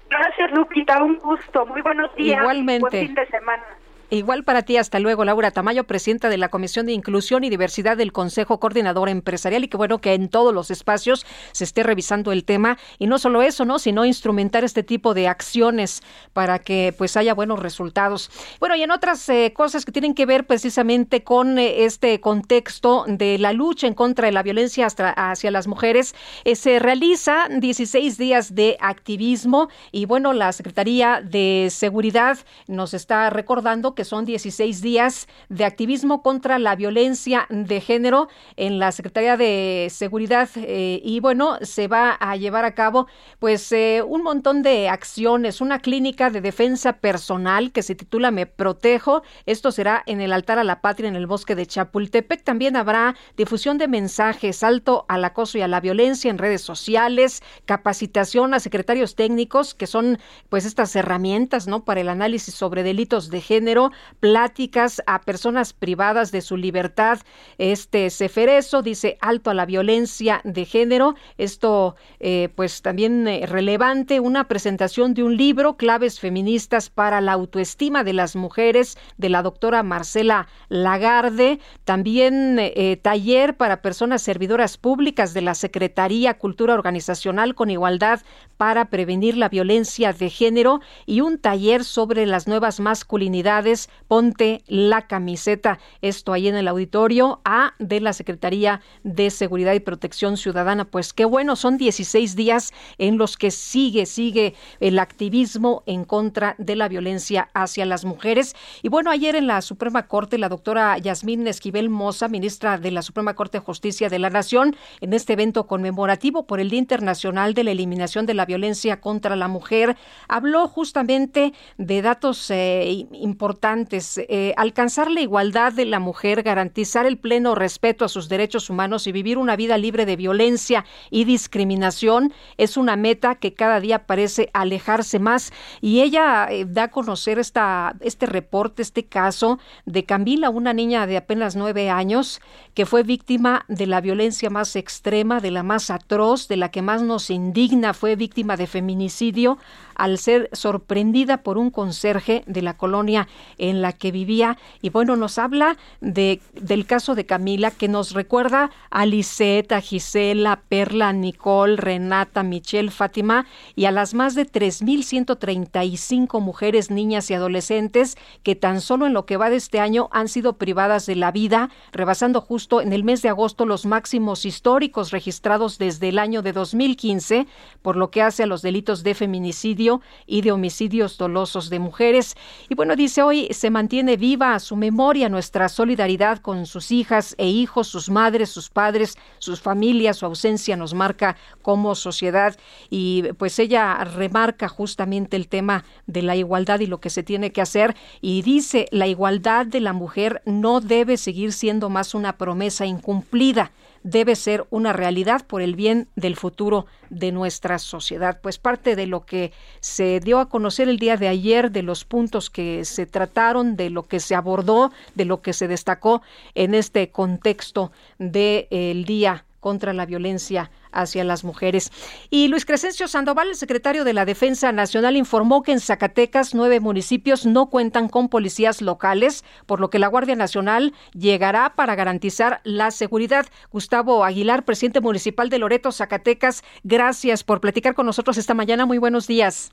Gracias, 0.09 0.51
Lupita. 0.53 1.03
Un 1.03 1.17
gusto. 1.19 1.67
Muy 1.67 1.81
buenos 1.81 2.15
días. 2.15 2.41
Igualmente. 2.41 2.81
Buen 2.81 3.07
fin 3.07 3.15
de 3.15 3.27
semana. 3.27 3.65
Igual 4.13 4.45
para 4.45 4.61
ti, 4.61 4.77
hasta 4.77 4.99
luego, 4.99 5.25
Laura 5.25 5.53
Tamayo, 5.53 5.85
presidenta 5.85 6.29
de 6.29 6.37
la 6.37 6.51
Comisión 6.51 6.85
de 6.85 6.93
Inclusión 6.93 7.45
y 7.45 7.49
Diversidad 7.49 7.97
del 7.97 8.13
Consejo 8.13 8.61
Coordinador 8.61 9.09
Empresarial, 9.09 9.65
y 9.65 9.69
que 9.69 9.79
bueno 9.79 10.03
que 10.03 10.13
en 10.13 10.29
todos 10.29 10.53
los 10.53 10.71
espacios 10.71 11.25
se 11.53 11.65
esté 11.65 11.83
revisando 11.83 12.31
el 12.31 12.45
tema, 12.45 12.77
y 12.99 13.07
no 13.07 13.19
solo 13.19 13.41
eso, 13.41 13.65
¿no? 13.65 13.79
sino 13.79 14.05
instrumentar 14.05 14.65
este 14.65 14.83
tipo 14.83 15.15
de 15.15 15.29
acciones 15.29 16.03
para 16.35 16.59
que 16.59 16.95
pues 16.99 17.17
haya 17.17 17.33
buenos 17.33 17.61
resultados. 17.61 18.31
Bueno, 18.61 18.77
y 18.77 18.83
en 18.83 18.91
otras 18.91 19.27
eh, 19.31 19.55
cosas 19.57 19.87
que 19.87 19.93
tienen 19.93 20.13
que 20.13 20.27
ver 20.27 20.47
precisamente 20.47 21.25
con 21.25 21.59
eh, 21.59 21.87
este 21.87 22.21
contexto 22.21 23.07
de 23.09 23.39
la 23.39 23.55
lucha 23.55 23.87
en 23.87 23.95
contra 23.95 24.27
de 24.27 24.33
la 24.33 24.43
violencia 24.43 24.89
hacia 24.89 25.51
las 25.51 25.67
mujeres, 25.67 26.15
eh, 26.45 26.55
se 26.55 26.81
realiza 26.81 27.49
16 27.49 28.19
días 28.19 28.55
de 28.55 28.77
activismo, 28.79 29.71
y 29.91 30.05
bueno, 30.05 30.35
la 30.35 30.53
Secretaría 30.53 31.23
de 31.23 31.69
Seguridad 31.71 32.37
nos 32.67 32.93
está 32.93 33.31
recordando 33.31 33.95
que 33.95 34.02
son 34.05 34.25
16 34.25 34.81
días 34.83 35.29
de 35.49 35.65
activismo 35.65 36.23
contra 36.23 36.59
la 36.59 36.77
violencia 36.77 37.47
de 37.51 37.81
género 37.81 38.29
en 38.57 38.79
la 38.79 38.93
Secretaría 38.93 39.37
de 39.37 39.89
Seguridad 39.91 40.49
eh, 40.57 41.01
y 41.05 41.21
bueno, 41.21 41.59
se 41.63 41.89
va 41.89 42.13
a 42.13 42.37
llevar 42.37 42.65
a 42.65 42.75
cabo 42.75 43.07
pues 43.39 43.73
eh, 43.73 44.03
un 44.07 44.23
montón 44.23 44.63
de 44.63 44.89
acciones, 44.89 45.61
una 45.61 45.81
clínica 45.81 46.31
de 46.31 46.41
defensa 46.41 46.95
personal 46.95 47.73
que 47.73 47.83
se 47.83 47.95
titula 47.95 48.31
Me 48.31 48.47
Protejo. 48.47 49.23
Esto 49.47 49.73
será 49.73 50.03
en 50.07 50.21
el 50.21 50.33
altar 50.33 50.59
a 50.59 50.65
la 50.65 50.81
patria 50.81 51.09
en 51.09 51.17
el 51.17 51.27
bosque 51.27 51.55
de 51.55 51.67
Chapultepec. 51.67 52.45
También 52.45 52.77
habrá 52.77 53.17
difusión 53.37 53.79
de 53.79 53.89
mensajes, 53.89 54.63
alto 54.63 55.05
al 55.09 55.25
acoso 55.25 55.59
y 55.59 55.63
a 55.63 55.69
la 55.69 55.81
violencia 55.81 56.31
en 56.31 56.39
redes 56.39 56.63
sociales, 56.63 57.43
capacitación 57.65 58.55
a 58.55 58.61
secretarios 58.61 59.17
técnicos 59.17 59.75
que 59.75 59.87
son 59.87 60.19
pues 60.49 60.65
estas 60.65 60.95
herramientas, 60.97 61.67
¿no? 61.67 61.85
Para 61.85 62.01
el 62.01 62.09
análisis 62.09 62.55
sobre 62.55 62.83
delitos 62.83 63.31
de 63.31 63.41
género 63.41 63.82
pláticas 64.21 65.03
a 65.07 65.21
personas 65.23 65.73
privadas 65.73 66.31
de 66.31 66.41
su 66.41 66.57
libertad. 66.57 67.19
Este 67.59 68.11
Ceferezo 68.11 68.83
dice 68.83 69.19
alto 69.21 69.51
a 69.51 69.55
la 69.55 69.67
violencia 69.67 70.41
de 70.45 70.65
género. 70.65 71.15
Esto, 71.39 71.97
eh, 72.21 72.49
pues 72.55 72.83
también 72.83 73.27
eh, 73.27 73.47
relevante, 73.47 74.21
una 74.21 74.47
presentación 74.49 75.15
de 75.15 75.23
un 75.23 75.37
libro, 75.37 75.77
Claves 75.77 76.21
Feministas 76.21 76.91
para 76.91 77.21
la 77.21 77.33
Autoestima 77.33 78.05
de 78.05 78.13
las 78.13 78.37
Mujeres, 78.37 78.99
de 79.17 79.29
la 79.29 79.43
doctora 79.43 79.83
Marcela 79.83 80.49
Lagarde. 80.69 81.59
También 81.85 82.59
eh, 82.59 82.99
taller 83.01 83.57
para 83.57 83.83
personas 83.83 84.23
servidoras 84.23 84.77
públicas 84.77 85.35
de 85.35 85.43
la 85.43 85.55
Secretaría 85.55 86.39
Cultura 86.39 86.75
Organizacional 86.75 87.55
con 87.55 87.71
Igualdad 87.71 88.21
para 88.57 88.87
prevenir 88.87 89.37
la 89.37 89.49
violencia 89.49 90.13
de 90.13 90.31
género 90.31 90.81
y 91.07 91.21
un 91.21 91.39
taller 91.39 91.85
sobre 91.85 92.27
las 92.27 92.47
nuevas 92.47 92.81
masculinidades 92.81 93.72
ponte 94.09 94.63
la 94.67 95.07
camiseta. 95.07 95.79
Esto 96.01 96.33
ahí 96.33 96.49
en 96.49 96.57
el 96.57 96.69
auditorio 96.69 97.41
A 97.45 97.75
de 97.79 98.01
la 98.01 98.13
Secretaría 98.13 98.81
de 99.03 99.31
Seguridad 99.31 99.73
y 99.75 99.81
Protección 99.81 100.37
Ciudadana. 100.37 100.85
Pues 100.85 101.13
qué 101.13 101.25
bueno, 101.25 101.57
son 101.57 101.79
16 101.79 102.37
días 102.37 102.73
en 102.99 103.19
los 103.19 103.37
que 103.37 103.51
sigue, 103.51 104.07
sigue 104.07 104.55
el 104.81 104.99
activismo 104.99 105.83
en 105.87 106.05
contra 106.05 106.55
de 106.59 106.77
la 106.77 106.89
violencia 106.89 107.49
hacia 107.55 107.87
las 107.87 108.05
mujeres. 108.05 108.55
Y 108.83 108.89
bueno, 108.89 109.11
ayer 109.11 109.35
en 109.35 109.47
la 109.47 109.63
Suprema 109.63 110.07
Corte, 110.07 110.39
la 110.39 110.49
doctora 110.49 110.99
Yasmín 110.99 111.47
Esquivel 111.47 111.89
Moza, 111.89 112.29
ministra 112.29 112.79
de 112.79 112.91
la 112.91 113.03
Suprema 113.03 113.35
Corte 113.35 113.59
de 113.59 113.65
Justicia 113.65 114.09
de 114.09 114.19
la 114.19 114.31
Nación, 114.31 114.77
en 115.01 115.13
este 115.13 115.33
evento 115.35 115.67
conmemorativo 115.67 116.47
por 116.47 116.61
el 116.61 116.71
Día 116.71 116.79
Internacional 116.79 117.55
de 117.55 117.65
la 117.65 117.71
Eliminación 117.71 118.27
de 118.27 118.35
la 118.35 118.47
Violencia 118.47 119.01
contra 119.01 119.37
la 119.37 119.49
Mujer, 119.49 119.97
habló 120.29 120.69
justamente 120.69 121.53
de 121.79 122.03
datos 122.03 122.51
eh, 122.51 123.07
importantes 123.13 123.62
Eh, 123.65 124.55
alcanzar 124.57 125.09
la 125.09 125.21
igualdad 125.21 125.73
de 125.73 125.85
la 125.85 126.01
mujer, 126.01 126.43
garantizar 126.43 127.07
el 127.07 127.17
pleno 127.17 127.55
respeto 127.55 128.05
a 128.05 128.09
sus 128.09 128.29
derechos 128.29 128.69
humanos 128.69 129.07
y 129.07 129.13
vivir 129.13 129.39
una 129.39 129.55
vida 129.55 129.79
libre 129.79 130.05
de 130.05 130.17
violencia 130.17 130.85
y 131.11 131.25
discriminación 131.25 132.33
es 132.57 132.77
una 132.77 132.97
meta 132.97 133.37
que 133.37 133.55
cada 133.55 133.79
día 133.79 134.05
parece 134.05 134.51
alejarse 134.53 135.21
más. 135.21 135.53
Y 135.81 136.01
ella 136.01 136.49
eh, 136.51 136.65
da 136.67 136.85
a 136.85 136.91
conocer 136.91 137.39
esta, 137.39 137.95
este 138.01 138.27
reporte, 138.27 138.83
este 138.83 139.05
caso 139.05 139.61
de 139.87 140.05
Camila, 140.07 140.51
una 140.51 140.73
niña 140.73 141.07
de 141.07 141.17
apenas 141.17 141.55
nueve 141.55 141.89
años 141.89 142.41
que 142.75 142.85
fue 142.85 143.05
víctima 143.05 143.65
de 143.69 143.87
la 143.87 144.01
violencia 144.01 144.51
más 144.51 144.75
extrema, 144.75 145.39
de 145.39 145.53
la 145.53 145.63
más 145.63 145.89
atroz, 145.91 146.49
de 146.49 146.57
la 146.57 146.73
que 146.73 146.83
más 146.83 147.03
nos 147.03 147.31
indigna, 147.31 147.95
fue 147.95 148.17
víctima 148.17 148.57
de 148.57 148.67
feminicidio 148.67 149.59
al 149.95 150.19
ser 150.19 150.49
sorprendida 150.53 151.43
por 151.43 151.59
un 151.59 151.71
conserje 151.71 152.45
de 152.47 152.63
la 152.63 152.77
colonia 152.77 153.29
en 153.59 153.83
la 153.83 153.93
que 153.93 154.11
vivía. 154.13 154.59
Y 154.81 154.91
bueno, 154.91 155.17
nos 155.17 155.39
habla 155.39 155.77
de, 156.01 156.41
del 156.55 156.87
caso 156.87 157.15
de 157.15 157.27
Camila, 157.27 157.71
que 157.71 157.89
nos 157.89 158.13
recuerda 158.13 158.71
a 158.91 159.07
Lisette, 159.07 159.73
a 159.73 159.81
Gisela, 159.81 160.63
Perla, 160.69 161.13
Nicole, 161.13 161.77
Renata, 161.77 162.43
Michelle, 162.43 162.91
Fátima 162.91 163.47
y 163.75 163.87
a 163.87 163.91
las 163.91 164.15
más 164.15 164.35
de 164.35 164.47
3.135 164.47 166.41
mujeres, 166.41 166.91
niñas 166.91 167.31
y 167.31 167.35
adolescentes 167.35 168.17
que 168.43 168.55
tan 168.55 168.81
solo 168.81 169.07
en 169.07 169.13
lo 169.15 169.27
que 169.27 169.37
va 169.37 169.51
de 169.51 169.57
este 169.57 169.81
año 169.81 170.09
han 170.13 170.29
sido 170.29 170.55
privadas 170.55 171.07
de 171.07 171.17
la 171.17 171.33
vida, 171.33 171.71
rebasando 171.93 172.41
justo 172.41 172.81
en 172.81 172.93
el 172.93 173.05
mes 173.05 173.23
de 173.23 173.29
agosto 173.29 173.67
los 173.67 173.87
máximos 173.87 174.45
históricos 174.45 175.11
registrados 175.11 175.79
desde 175.79 176.09
el 176.09 176.19
año 176.19 176.43
de 176.43 176.53
2015, 176.53 177.47
por 177.83 177.97
lo 177.97 178.11
que 178.11 178.23
hace 178.23 178.45
a 178.45 178.47
los 178.47 178.63
delitos 178.63 179.03
de 179.03 179.15
feminicidio 179.15 179.82
y 180.27 180.43
de 180.43 180.53
homicidios 180.53 181.19
dolosos 181.19 181.71
de 181.71 181.79
mujeres. 181.79 182.37
Y 182.69 182.75
bueno, 182.75 182.97
dice 182.97 183.23
hoy 183.23 183.49
se 183.51 183.71
mantiene 183.71 184.17
viva 184.17 184.59
su 184.59 184.77
memoria, 184.77 185.29
nuestra 185.29 185.69
solidaridad 185.69 186.39
con 186.39 186.67
sus 186.67 186.93
hijas 186.93 187.35
e 187.39 187.49
hijos, 187.49 187.89
sus 187.89 188.11
madres, 188.11 188.51
sus 188.51 188.69
padres, 188.71 189.17
sus 189.39 189.61
familias, 189.61 190.19
su 190.19 190.27
ausencia 190.27 190.77
nos 190.77 190.95
marca 190.95 191.37
como 191.63 191.95
sociedad. 191.95 192.57
Y 192.91 193.25
pues 193.39 193.59
ella 193.59 194.05
remarca 194.05 194.69
justamente 194.69 195.37
el 195.37 195.49
tema 195.49 195.85
de 196.07 196.23
la 196.23 196.37
igualdad 196.37 196.81
y 196.81 196.87
lo 196.87 197.01
que 197.01 197.11
se 197.11 197.23
tiene 197.23 197.53
que 197.53 197.63
hacer. 197.63 197.97
Y 198.21 198.43
dice 198.43 198.87
la 198.91 199.07
igualdad 199.07 199.67
de 199.67 199.81
la 199.81 199.93
mujer 199.93 200.43
no 200.45 200.81
debe 200.81 201.17
seguir 201.17 201.53
siendo 201.53 201.89
más 201.89 202.15
una 202.15 202.37
promesa 202.39 202.87
incumplida 202.87 203.73
debe 204.03 204.37
ser 204.37 204.67
una 204.71 204.93
realidad 204.93 205.47
por 205.47 205.63
el 205.63 205.77
bien 205.77 206.09
del 206.17 206.37
futuro 206.37 206.87
de 207.11 207.33
nuestra 207.33 207.79
sociedad. 207.79 208.41
Pues 208.43 208.59
parte 208.59 208.97
de 208.97 209.07
lo 209.07 209.25
que 209.25 209.53
se 209.81 210.21
dio 210.21 210.39
a 210.39 210.49
conocer 210.49 210.89
el 210.89 210.99
día 210.99 211.17
de 211.17 211.29
ayer, 211.29 211.71
de 211.71 211.83
los 211.83 212.05
puntos 212.05 212.51
que 212.51 212.85
se 212.85 213.07
trataron, 213.07 213.77
de 213.77 213.91
lo 213.91 214.05
que 214.05 214.21
se 214.21 214.35
abordó, 214.35 214.93
de 215.15 215.25
lo 215.25 215.43
que 215.43 215.53
se 215.53 215.69
destacó 215.69 216.23
en 216.55 216.75
este 216.75 217.11
contexto 217.11 217.93
del 218.19 219.05
día 219.05 219.45
contra 219.63 219.93
la 219.93 220.05
violencia 220.05 220.71
hacia 220.91 221.23
las 221.23 221.45
mujeres. 221.45 221.93
Y 222.29 222.49
Luis 222.49 222.67
Crescencio 222.67 223.07
Sandoval, 223.07 223.49
el 223.49 223.55
secretario 223.55 224.03
de 224.05 224.13
la 224.13 224.27
Defensa 224.27 224.73
Nacional, 224.73 225.17
informó 225.17 225.63
que 225.63 225.71
en 225.71 225.79
Zacatecas 225.79 226.53
nueve 226.53 226.81
municipios 226.81 227.47
no 227.47 227.71
cuentan 227.71 228.09
con 228.09 228.29
policías 228.29 228.83
locales, 228.83 229.45
por 229.67 229.81
lo 229.81 229.89
que 229.89 230.01
la 230.01 230.09
Guardia 230.09 230.35
Nacional 230.35 230.93
llegará 231.15 231.75
para 231.77 231.95
garantizar 231.95 232.61
la 232.65 232.91
seguridad. 232.91 233.47
Gustavo 233.71 234.25
Aguilar, 234.25 234.65
presidente 234.65 235.01
municipal 235.01 235.49
de 235.49 235.61
Loreto, 235.61 235.93
Zacatecas, 235.93 236.65
gracias 236.83 237.45
por 237.45 237.61
platicar 237.61 237.95
con 237.95 238.05
nosotros 238.05 238.37
esta 238.37 238.55
mañana. 238.55 238.85
Muy 238.85 238.99
buenos 238.99 239.29
días. 239.29 239.73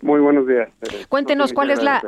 Muy 0.00 0.18
buenos 0.18 0.48
días. 0.48 0.68
Cuéntenos 1.08 1.52
cuál 1.52 1.70
es 1.70 1.80
la... 1.80 2.02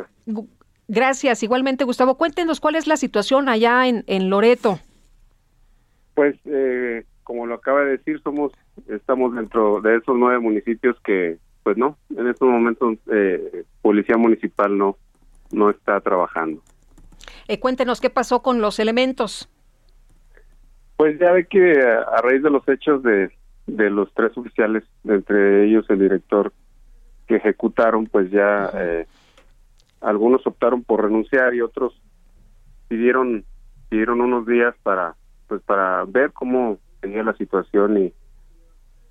Gracias, 0.86 1.42
igualmente 1.42 1.84
Gustavo. 1.84 2.16
Cuéntenos 2.18 2.60
cuál 2.60 2.74
es 2.74 2.86
la 2.86 2.98
situación 2.98 3.48
allá 3.48 3.86
en, 3.86 4.04
en 4.06 4.28
Loreto. 4.28 4.80
Pues, 6.14 6.36
eh, 6.44 7.04
como 7.24 7.46
lo 7.46 7.54
acaba 7.54 7.80
de 7.80 7.98
decir, 7.98 8.20
somos, 8.22 8.52
estamos 8.88 9.34
dentro 9.34 9.80
de 9.80 9.96
esos 9.96 10.16
nueve 10.16 10.38
municipios 10.38 10.96
que, 11.04 11.38
pues 11.62 11.76
no, 11.76 11.98
en 12.16 12.28
estos 12.28 12.48
momentos 12.48 12.98
eh, 13.12 13.64
policía 13.82 14.16
municipal 14.16 14.76
no, 14.76 14.96
no 15.50 15.70
está 15.70 16.00
trabajando. 16.00 16.62
Eh, 17.48 17.58
cuéntenos 17.58 18.00
qué 18.00 18.10
pasó 18.10 18.42
con 18.42 18.60
los 18.60 18.78
elementos. 18.78 19.48
Pues 20.96 21.18
ya 21.18 21.32
ve 21.32 21.46
que 21.46 21.80
a, 21.82 22.20
raíz 22.22 22.42
de 22.42 22.50
los 22.50 22.66
hechos 22.68 23.02
de, 23.02 23.30
de 23.66 23.90
los 23.90 24.12
tres 24.14 24.36
oficiales, 24.36 24.84
entre 25.04 25.64
ellos 25.64 25.84
el 25.88 25.98
director 25.98 26.52
que 27.26 27.36
ejecutaron, 27.36 28.06
pues 28.06 28.30
ya 28.30 28.70
eh, 28.74 29.06
algunos 30.00 30.46
optaron 30.46 30.84
por 30.84 31.02
renunciar 31.02 31.54
y 31.54 31.62
otros 31.62 32.00
pidieron 32.88 33.44
pidieron 33.88 34.20
unos 34.20 34.46
días 34.46 34.74
para 34.82 35.14
pues 35.48 35.62
para 35.62 36.04
ver 36.04 36.32
cómo 36.32 36.78
tenía 37.00 37.22
la 37.22 37.34
situación 37.34 37.98
y 37.98 38.12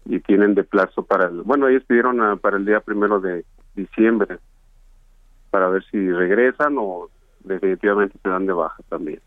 y 0.05 0.19
tienen 0.19 0.53
de 0.53 0.64
plazo 0.64 1.03
para 1.03 1.27
el 1.27 1.43
bueno 1.43 1.68
ellos 1.68 1.84
pidieron 1.85 2.38
para 2.39 2.57
el 2.57 2.65
día 2.65 2.81
primero 2.81 3.19
de 3.19 3.45
diciembre 3.76 4.38
para 5.49 5.69
ver 5.69 5.84
si 5.91 6.11
regresan 6.11 6.76
o 6.77 7.10
definitivamente 7.43 8.18
se 8.23 8.30
dan 8.30 8.47
de 8.47 8.53
baja 8.53 8.81
también. 8.89 9.19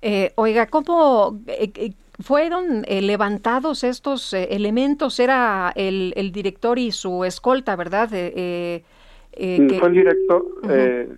Eh, 0.00 0.32
oiga 0.36 0.66
cómo 0.66 1.40
eh, 1.48 1.72
eh, 1.74 1.92
fueron 2.20 2.82
levantados 2.82 3.82
estos 3.82 4.32
elementos 4.32 5.18
era 5.18 5.72
el, 5.74 6.12
el, 6.14 6.30
director 6.30 6.78
y 6.78 6.92
su 6.92 7.24
escolta 7.24 7.74
verdad 7.74 8.08
eh, 8.12 8.84
que... 9.32 9.76
Fue 9.80 9.88
el 9.88 9.94
director, 9.94 10.44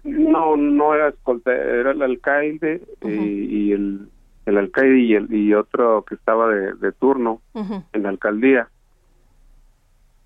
no, 0.04 0.56
no 0.56 0.94
era 0.94 1.08
escolta, 1.08 1.52
era 1.52 1.90
el 1.90 2.00
alcalde 2.02 2.82
y, 3.02 3.72
el 3.72 4.08
el 4.46 4.58
alcalde 4.58 4.98
y, 5.00 5.14
el, 5.14 5.32
y 5.32 5.54
otro 5.54 6.04
que 6.06 6.14
estaba 6.14 6.48
de, 6.48 6.92
turno 6.92 7.40
en 7.54 8.02
la 8.02 8.08
alcaldía. 8.08 8.68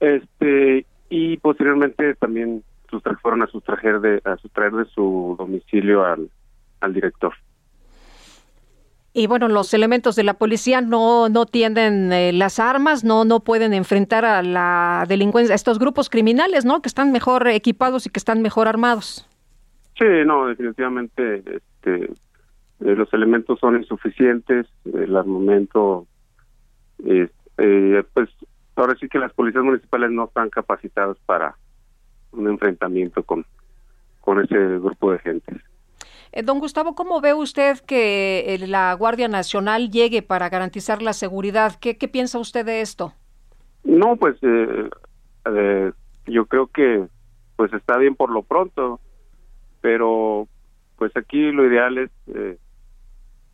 Este 0.00 0.86
y 1.08 1.36
posteriormente 1.38 2.14
también 2.14 2.62
fueron 3.22 3.42
a 3.42 3.46
sustraer 3.46 4.00
de 4.00 4.20
a 4.24 4.36
sustraer 4.36 4.72
de 4.72 4.84
su 4.86 5.34
domicilio 5.38 6.04
al, 6.04 6.30
al 6.80 6.94
director. 6.94 7.34
Y 9.16 9.28
bueno, 9.28 9.46
los 9.48 9.72
elementos 9.74 10.16
de 10.16 10.24
la 10.24 10.34
policía 10.34 10.80
no 10.80 11.28
no 11.28 11.46
tienden 11.46 12.12
eh, 12.12 12.32
las 12.32 12.58
armas, 12.58 13.04
no 13.04 13.24
no 13.24 13.40
pueden 13.40 13.72
enfrentar 13.72 14.24
a 14.24 14.42
la 14.42 15.04
delincuencia, 15.08 15.54
a 15.54 15.56
estos 15.56 15.78
grupos 15.78 16.10
criminales, 16.10 16.64
¿no? 16.64 16.82
Que 16.82 16.88
están 16.88 17.12
mejor 17.12 17.46
equipados 17.48 18.06
y 18.06 18.10
que 18.10 18.18
están 18.18 18.42
mejor 18.42 18.66
armados. 18.66 19.28
Sí, 19.96 20.04
no, 20.26 20.46
definitivamente 20.46 21.44
este 21.46 22.10
eh, 22.80 22.94
los 22.96 23.12
elementos 23.14 23.60
son 23.60 23.76
insuficientes, 23.76 24.66
el 24.84 25.16
armamento, 25.16 26.06
eh, 27.04 27.28
pues 28.12 28.28
ahora 28.74 28.96
sí 28.98 29.08
que 29.08 29.18
las 29.18 29.32
policías 29.32 29.62
municipales 29.62 30.10
no 30.10 30.24
están 30.24 30.50
capacitadas 30.50 31.16
para 31.24 31.56
un 32.32 32.48
enfrentamiento 32.48 33.22
con, 33.22 33.46
con 34.20 34.42
ese 34.42 34.56
grupo 34.78 35.12
de 35.12 35.18
gente. 35.20 35.56
Eh, 36.32 36.42
don 36.42 36.58
Gustavo, 36.58 36.96
¿cómo 36.96 37.20
ve 37.20 37.32
usted 37.32 37.78
que 37.78 38.56
la 38.66 38.92
Guardia 38.94 39.28
Nacional 39.28 39.90
llegue 39.90 40.22
para 40.22 40.48
garantizar 40.48 41.00
la 41.00 41.12
seguridad? 41.12 41.76
¿Qué, 41.80 41.96
qué 41.96 42.08
piensa 42.08 42.40
usted 42.40 42.66
de 42.66 42.80
esto? 42.80 43.12
No, 43.84 44.16
pues 44.16 44.36
yo 46.26 46.46
creo 46.46 46.66
que 46.66 47.06
pues 47.54 47.72
está 47.72 47.98
bien 47.98 48.16
por 48.16 48.30
lo 48.30 48.42
pronto, 48.42 48.98
pero 49.80 50.48
pues 50.96 51.16
aquí 51.16 51.52
lo 51.52 51.64
ideal 51.66 51.98
es 51.98 52.10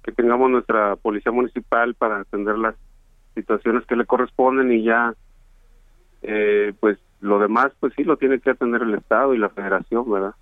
que 0.03 0.13
tengamos 0.13 0.51
nuestra 0.51 0.97
policía 0.97 1.33
municipal 1.33 1.95
para 1.95 2.21
atender 2.21 2.59
las 2.59 2.75
situaciones 3.35 3.85
que 3.87 3.97
le 3.97 4.07
corresponden 4.07 4.73
y 4.73 4.85
ya 4.85 5.15
eh, 6.23 6.73
pues 6.81 6.99
lo 7.21 7.39
demás 7.39 7.73
pues 7.81 7.93
sí 7.97 8.05
lo 8.05 8.17
tiene 8.17 8.41
que 8.41 8.51
atender 8.51 8.83
el 8.83 8.95
estado 8.95 9.35
y 9.35 9.39
la 9.39 9.49
federación 9.51 10.11
verdad 10.11 10.35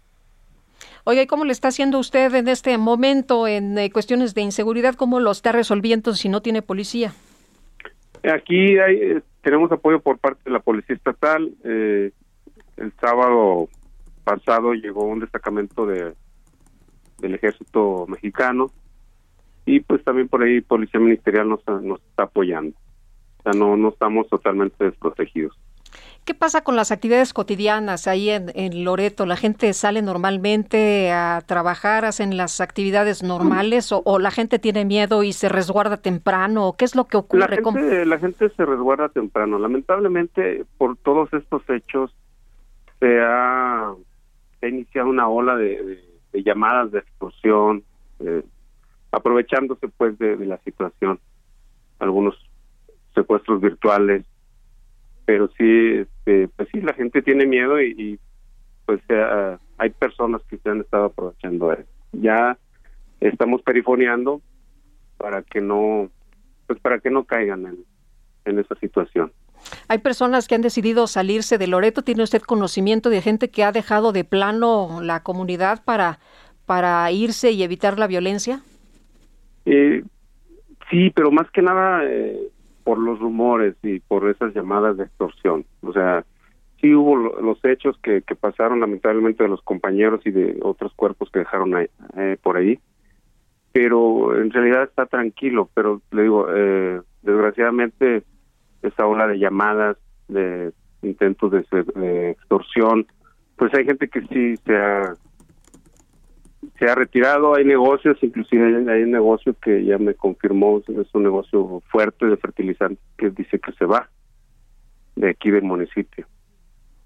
Oye, 1.05 1.27
¿cómo 1.27 1.45
le 1.45 1.53
está 1.53 1.69
haciendo 1.69 1.99
usted 1.99 2.35
en 2.35 2.49
este 2.49 2.77
momento 2.77 3.49
en 3.49 3.79
eh, 3.79 3.91
cuestiones 3.91 4.35
de 4.35 4.43
inseguridad? 4.43 4.95
¿Cómo 4.95 5.21
lo 5.21 5.31
está 5.31 5.53
resolviendo 5.53 6.13
si 6.15 6.29
no 6.29 6.43
tiene 6.43 6.61
policía? 6.61 7.13
Aquí 8.23 8.79
hay, 8.79 8.97
eh, 8.97 9.23
tenemos 9.41 9.73
apoyo 9.73 10.01
por 10.01 10.19
parte 10.19 10.43
de 10.45 10.51
la 10.51 10.61
Policía 10.61 10.95
Estatal. 10.95 11.51
el 11.65 12.13
sábado 13.01 13.69
pasado 14.23 14.75
llegó 14.75 15.05
un 15.05 15.21
destacamento 15.21 15.87
de, 15.87 16.13
del 17.19 17.35
Ejército 17.35 18.07
Mexicano 18.07 18.71
y 19.69 19.81
pues 19.81 20.03
también 20.03 20.29
por 20.29 20.43
ahí 20.43 20.63
Policía 20.63 20.99
Ministerial 20.99 21.47
nos, 21.49 21.61
nos 21.83 22.01
está 22.01 22.23
apoyando. 22.23 22.75
O 23.39 23.43
sea, 23.43 23.53
no, 23.53 23.77
no 23.77 23.91
estamos 23.91 24.27
totalmente 24.29 24.83
desprotegidos. 24.83 25.57
¿Qué 26.25 26.35
pasa 26.35 26.63
con 26.63 26.75
las 26.75 26.91
actividades 26.91 27.33
cotidianas 27.35 28.07
ahí 28.07 28.31
en, 28.31 28.51
en, 28.55 28.85
Loreto? 28.85 29.27
¿La 29.27 29.37
gente 29.37 29.73
sale 29.75 30.01
normalmente 30.01 31.11
a 31.11 31.43
trabajar, 31.47 32.05
hacen 32.07 32.37
las 32.37 32.61
actividades 32.61 33.23
normales 33.23 33.93
o, 33.93 34.19
la 34.19 34.31
gente 34.31 34.59
tiene 34.59 34.85
miedo 34.85 35.23
y 35.23 35.33
se 35.33 35.49
resguarda 35.49 35.99
temprano? 35.99 36.75
¿Qué 36.77 36.85
es 36.87 36.95
lo 36.95 37.07
que 37.07 37.19
ocurre? 37.19 37.41
La 37.41 37.49
gente, 37.49 38.07
la 38.07 38.19
gente 38.19 38.49
se 38.51 38.65
resguarda 38.65 39.09
temprano. 39.11 39.59
Lamentablemente, 39.59 40.65
por 40.77 40.97
todos 40.97 41.33
estos 41.33 41.63
hechos, 41.69 42.15
se 43.01 43.21
ha, 43.21 43.95
iniciado 44.63 45.09
una 45.09 45.29
ola 45.29 45.57
de, 45.57 46.03
de 46.33 46.43
llamadas 46.43 46.91
de 46.91 46.99
extorsión, 47.01 47.85
eh, 48.21 48.43
aprovechándose 49.11 49.89
pues 49.89 50.19
de, 50.19 50.37
la 50.45 50.59
situación, 50.59 51.19
algunos 51.99 52.35
secuestros 53.15 53.61
virtuales, 53.61 54.25
pero 55.25 55.49
sí, 55.59 55.99
este, 55.99 56.49
pues 56.49 56.69
sí, 56.73 56.81
la 56.81 56.95
gente 56.95 57.23
tiene 57.23 57.47
miedo 57.47 57.81
y, 57.81 58.19
pues 58.87 59.01
eh, 59.09 59.57
hay 59.77 59.91
personas 59.91 60.43
que 60.49 60.57
se 60.59 60.71
han 60.71 60.81
estado 60.81 61.07
aprovechando 61.07 61.69
de. 61.69 61.85
Ya 62.13 62.57
estamos 63.21 63.61
perifoneando 63.63 64.41
para 65.19 65.43
que 65.43 65.61
no, 65.61 66.11
pues 66.67 66.81
para 66.81 66.99
que 66.99 67.11
no 67.11 67.25
caigan 67.25 67.67
en, 67.67 67.85
en 68.47 68.59
esa 68.59 68.75
situación. 68.77 69.31
Hay 69.89 69.99
personas 69.99 70.49
que 70.49 70.55
han 70.55 70.63
decidido 70.63 71.07
salirse 71.07 71.59
de 71.59 71.67
Loreto. 71.67 72.03
¿Tiene 72.03 72.23
usted 72.23 72.43
conocimiento 72.43 73.11
de 73.11 73.21
gente 73.21 73.51
que 73.51 73.65
ha 73.65 73.73
dejado 73.73 74.13
de 74.13 74.25
plano 74.25 75.01
la 75.03 75.23
comunidad 75.23 75.83
para, 75.85 76.21
para 76.67 77.11
irse 77.11 77.51
y 77.51 77.63
evitar 77.63 77.99
la 77.99 78.07
violencia? 78.07 78.63
Eh, 79.65 80.03
sí, 80.91 81.11
pero 81.15 81.31
más 81.31 81.51
que 81.51 81.63
nada 81.63 82.03
eh, 82.05 82.39
por 82.85 82.99
los 82.99 83.19
rumores 83.19 83.75
y 83.83 84.01
por 84.01 84.29
esas 84.31 84.55
llamadas 84.55 84.97
de 84.97 85.05
extorsión. 85.05 85.65
O 85.83 85.93
sea, 85.93 86.25
sí 86.81 86.95
hubo 86.95 87.17
lo- 87.17 87.41
los 87.41 87.63
hechos 87.65 87.99
que, 88.03 88.23
que 88.23 88.35
pasaron 88.35 88.81
lamentablemente 88.81 89.43
de 89.43 89.51
los 89.51 89.63
compañeros 89.63 90.21
y 90.25 90.31
de 90.31 90.59
otros 90.63 90.93
cuerpos 90.95 91.31
que 91.31 91.41
dejaron 91.41 91.75
ahí, 91.75 91.87
eh, 92.17 92.37
por 92.43 92.57
ahí, 92.57 92.79
pero 93.73 94.37
en 94.41 94.51
realidad 94.51 94.85
está 94.85 95.07
tranquilo. 95.07 95.69
Pero 95.75 96.01
le 96.11 96.23
digo, 96.23 96.47
eh, 96.55 97.01
desgraciadamente 97.23 98.23
esa 98.83 99.07
ola 99.07 99.27
de 99.27 99.39
llamadas, 99.39 99.97
de 100.29 100.73
intentos 101.03 101.51
de, 101.53 101.65
de 102.01 102.31
extorsión, 102.31 103.07
pues 103.57 103.73
hay 103.75 103.85
gente 103.85 104.09
que 104.09 104.21
sí 104.23 104.57
se 104.65 104.77
ha 104.77 105.15
se 106.79 106.87
ha 106.89 106.95
retirado, 106.95 107.55
hay 107.55 107.65
negocios, 107.65 108.17
inclusive 108.23 108.67
hay, 108.67 108.89
hay 108.89 109.03
un 109.03 109.11
negocio 109.11 109.55
que 109.61 109.85
ya 109.85 109.99
me 109.99 110.15
confirmó, 110.15 110.79
es 110.87 111.15
un 111.15 111.23
negocio 111.25 111.83
fuerte 111.91 112.27
de 112.27 112.37
fertilizantes 112.37 113.03
que 113.17 113.31
dice 113.31 113.59
que 113.59 113.73
se 113.73 113.85
va 113.85 114.09
de 115.17 115.31
aquí 115.31 115.51
del 115.51 115.65
municipio. 115.65 116.27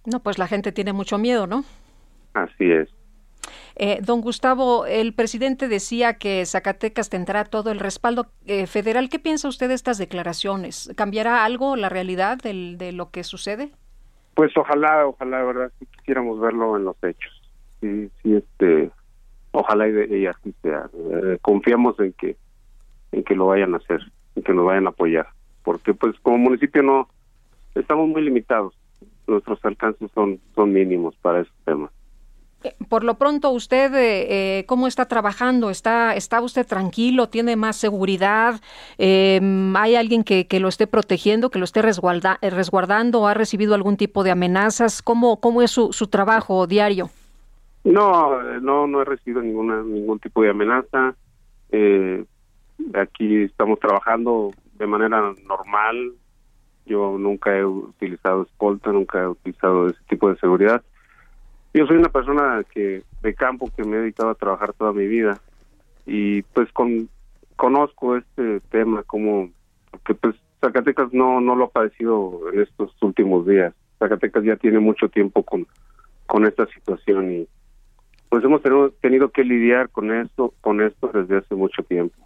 No, 0.05 0.20
pues 0.20 0.39
la 0.39 0.47
gente 0.47 0.73
tiene 0.73 0.93
mucho 0.93 1.16
miedo, 1.19 1.47
¿no? 1.47 1.65
Así 2.35 2.70
es. 2.70 2.89
Eh, 3.77 3.99
don 4.03 4.20
Gustavo, 4.20 4.85
el 4.86 5.15
presidente 5.15 5.66
decía 5.69 6.15
que 6.15 6.44
Zacatecas 6.44 7.09
tendrá 7.09 7.44
todo 7.44 7.70
el 7.70 7.81
respaldo 7.81 8.27
eh, 8.47 8.66
federal. 8.66 9.09
¿Qué 9.09 9.19
piensa 9.19 9.49
usted 9.49 9.69
de 9.69 9.74
estas 9.74 9.97
declaraciones? 9.99 10.93
¿Cambiará 10.97 11.44
algo 11.44 11.77
la 11.77 11.89
realidad 11.89 12.39
del- 12.39 12.77
de 12.78 12.93
lo 12.93 13.11
que 13.11 13.24
sucede? 13.24 13.70
Pues 14.35 14.55
ojalá, 14.57 15.07
ojalá, 15.07 15.43
verdad, 15.44 15.73
si 15.78 15.86
quisiéramos 15.86 16.39
verlo 16.40 16.77
en 16.77 16.85
los 16.85 16.97
hechos. 17.03 17.32
Sí, 17.81 18.11
sí, 18.23 18.35
este, 18.35 18.90
ojalá 19.52 19.88
y, 19.88 20.14
y 20.16 20.26
así 20.26 20.52
sea. 20.62 20.90
Eh, 20.94 21.38
confiamos 21.40 21.98
en 22.00 22.12
que, 22.14 22.36
en 23.12 23.22
que 23.24 23.34
lo 23.34 23.46
vayan 23.46 23.74
a 23.74 23.78
hacer, 23.78 24.00
en 24.34 24.42
que 24.42 24.52
nos 24.52 24.66
vayan 24.66 24.86
a 24.86 24.90
apoyar, 24.90 25.28
porque 25.62 25.94
pues 25.94 26.18
como 26.20 26.38
municipio 26.38 26.82
no, 26.82 27.08
estamos 27.74 28.08
muy 28.08 28.22
limitados. 28.22 28.74
Nuestros 29.26 29.64
alcances 29.64 30.10
son, 30.14 30.40
son 30.54 30.72
mínimos 30.72 31.14
para 31.22 31.40
esos 31.40 31.54
temas. 31.64 31.90
Por 32.88 33.02
lo 33.02 33.14
pronto, 33.14 33.50
usted, 33.50 33.92
eh, 33.94 34.58
eh, 34.58 34.66
¿cómo 34.66 34.86
está 34.86 35.06
trabajando? 35.06 35.68
¿Está, 35.68 36.14
¿Está 36.14 36.40
usted 36.40 36.64
tranquilo? 36.64 37.28
¿Tiene 37.28 37.56
más 37.56 37.74
seguridad? 37.74 38.60
Eh, 38.98 39.40
¿Hay 39.74 39.96
alguien 39.96 40.22
que, 40.22 40.46
que 40.46 40.60
lo 40.60 40.68
esté 40.68 40.86
protegiendo, 40.86 41.50
que 41.50 41.58
lo 41.58 41.64
esté 41.64 41.82
resguarda- 41.82 42.38
eh, 42.40 42.50
resguardando? 42.50 43.26
¿Ha 43.26 43.34
recibido 43.34 43.74
algún 43.74 43.96
tipo 43.96 44.22
de 44.22 44.30
amenazas? 44.30 45.02
¿Cómo, 45.02 45.40
cómo 45.40 45.62
es 45.62 45.72
su, 45.72 45.92
su 45.92 46.06
trabajo 46.06 46.68
diario? 46.68 47.10
No, 47.84 48.60
no, 48.60 48.86
no 48.86 49.02
he 49.02 49.04
recibido 49.04 49.42
ninguna 49.42 49.82
ningún 49.82 50.18
tipo 50.20 50.42
de 50.42 50.50
amenaza. 50.50 51.16
Eh, 51.70 52.24
aquí 52.94 53.42
estamos 53.42 53.80
trabajando 53.80 54.52
de 54.74 54.86
manera 54.86 55.32
normal. 55.46 56.12
Yo 56.86 57.16
nunca 57.18 57.56
he 57.56 57.64
utilizado 57.64 58.42
escolta, 58.42 58.92
nunca 58.92 59.22
he 59.22 59.26
utilizado 59.26 59.88
ese 59.88 59.98
tipo 60.09 60.28
de 60.28 60.36
seguridad. 60.38 60.82
Yo 61.74 61.86
soy 61.86 61.96
una 61.96 62.10
persona 62.10 62.64
que 62.72 63.02
de 63.22 63.34
campo 63.34 63.70
que 63.74 63.84
me 63.84 63.96
he 63.96 64.00
dedicado 64.00 64.30
a 64.30 64.34
trabajar 64.34 64.74
toda 64.74 64.92
mi 64.92 65.06
vida 65.06 65.40
y 66.06 66.42
pues 66.42 66.70
con 66.72 67.09
conozco 67.56 68.16
este 68.16 68.60
tema 68.70 69.02
como 69.04 69.50
que 70.04 70.14
pues 70.14 70.34
Zacatecas 70.60 71.12
no 71.12 71.40
no 71.40 71.54
lo 71.54 71.66
ha 71.66 71.70
padecido 71.70 72.40
en 72.52 72.60
estos 72.60 72.94
últimos 73.02 73.46
días. 73.46 73.74
Zacatecas 73.98 74.44
ya 74.44 74.56
tiene 74.56 74.80
mucho 74.80 75.09
tiempo 75.09 75.42
con 75.42 75.66
con 76.26 76.46
esta 76.46 76.66
situación 76.66 77.32
y 77.32 77.48
pues 78.32 78.42
hemos 78.44 78.62
tenido, 79.02 79.28
que 79.28 79.44
lidiar 79.44 79.90
con 79.90 80.10
esto 80.10 80.54
con 80.62 80.80
esto 80.80 81.10
desde 81.12 81.36
hace 81.36 81.54
mucho 81.54 81.82
tiempo. 81.82 82.16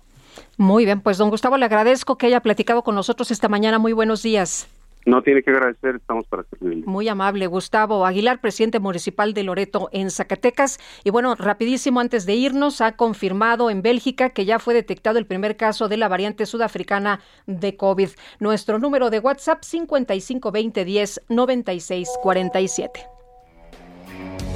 Muy 0.56 0.84
bien, 0.84 1.00
pues 1.00 1.18
don 1.18 1.30
Gustavo, 1.30 1.56
le 1.56 1.64
agradezco 1.64 2.16
que 2.16 2.26
haya 2.26 2.38
platicado 2.38 2.82
con 2.84 2.94
nosotros 2.94 3.32
esta 3.32 3.48
mañana. 3.48 3.80
Muy 3.80 3.92
buenos 3.92 4.22
días. 4.22 4.68
No 5.04 5.22
tiene 5.22 5.42
que 5.42 5.50
agradecer, 5.50 5.96
estamos 5.96 6.24
para 6.28 6.44
servirle. 6.44 6.86
Muy 6.86 7.08
amable, 7.08 7.48
Gustavo 7.48 8.06
Aguilar, 8.06 8.40
presidente 8.40 8.78
municipal 8.78 9.34
de 9.34 9.42
Loreto 9.42 9.88
en 9.90 10.12
Zacatecas. 10.12 10.78
Y 11.02 11.10
bueno, 11.10 11.34
rapidísimo 11.34 11.98
antes 11.98 12.24
de 12.24 12.34
irnos, 12.34 12.80
ha 12.82 12.92
confirmado 12.92 13.68
en 13.68 13.82
Bélgica 13.82 14.30
que 14.30 14.44
ya 14.44 14.60
fue 14.60 14.74
detectado 14.74 15.18
el 15.18 15.26
primer 15.26 15.56
caso 15.56 15.88
de 15.88 15.96
la 15.96 16.06
variante 16.06 16.46
sudafricana 16.46 17.18
de 17.48 17.76
COVID. 17.76 18.10
Nuestro 18.38 18.78
número 18.78 19.10
de 19.10 19.18
WhatsApp 19.18 19.64
552010 19.64 21.22
9647. 21.28 23.16
sono 24.36 24.55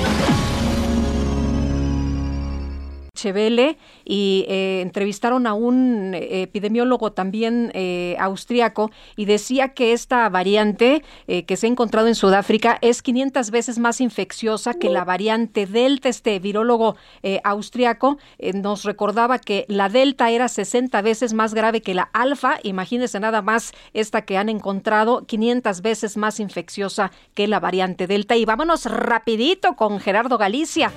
Y 4.05 4.45
eh, 4.47 4.81
entrevistaron 4.81 5.47
a 5.47 5.53
un 5.53 6.13
eh, 6.13 6.43
epidemiólogo 6.43 7.11
también 7.11 7.71
eh, 7.73 8.15
austriaco 8.19 8.91
y 9.15 9.25
decía 9.25 9.69
que 9.69 9.93
esta 9.93 10.27
variante 10.29 11.03
eh, 11.27 11.43
que 11.43 11.57
se 11.57 11.67
ha 11.67 11.69
encontrado 11.69 12.07
en 12.07 12.15
Sudáfrica 12.15 12.77
es 12.81 13.01
500 13.01 13.51
veces 13.51 13.79
más 13.79 14.01
infecciosa 14.01 14.73
que 14.73 14.89
la 14.89 15.03
variante 15.03 15.65
Delta. 15.65 16.09
Este 16.09 16.39
virólogo 16.39 16.95
austriaco 17.43 18.17
nos 18.53 18.83
recordaba 18.83 19.39
que 19.39 19.65
la 19.67 19.89
Delta 19.89 20.29
era 20.29 20.47
60 20.47 21.01
veces 21.01 21.33
más 21.33 21.53
grave 21.53 21.81
que 21.81 21.93
la 21.93 22.09
Alfa. 22.13 22.59
Imagínense 22.63 23.19
nada 23.19 23.41
más 23.41 23.71
esta 23.93 24.23
que 24.23 24.37
han 24.37 24.49
encontrado 24.49 25.25
500 25.25 25.81
veces 25.81 26.17
más 26.17 26.39
infecciosa 26.39 27.11
que 27.33 27.47
la 27.47 27.59
variante 27.59 28.07
Delta. 28.07 28.35
Y 28.35 28.45
vámonos 28.45 28.85
rapidito 28.85 29.75
con 29.75 29.99
Gerardo 29.99 30.37
Galicia. 30.37 30.91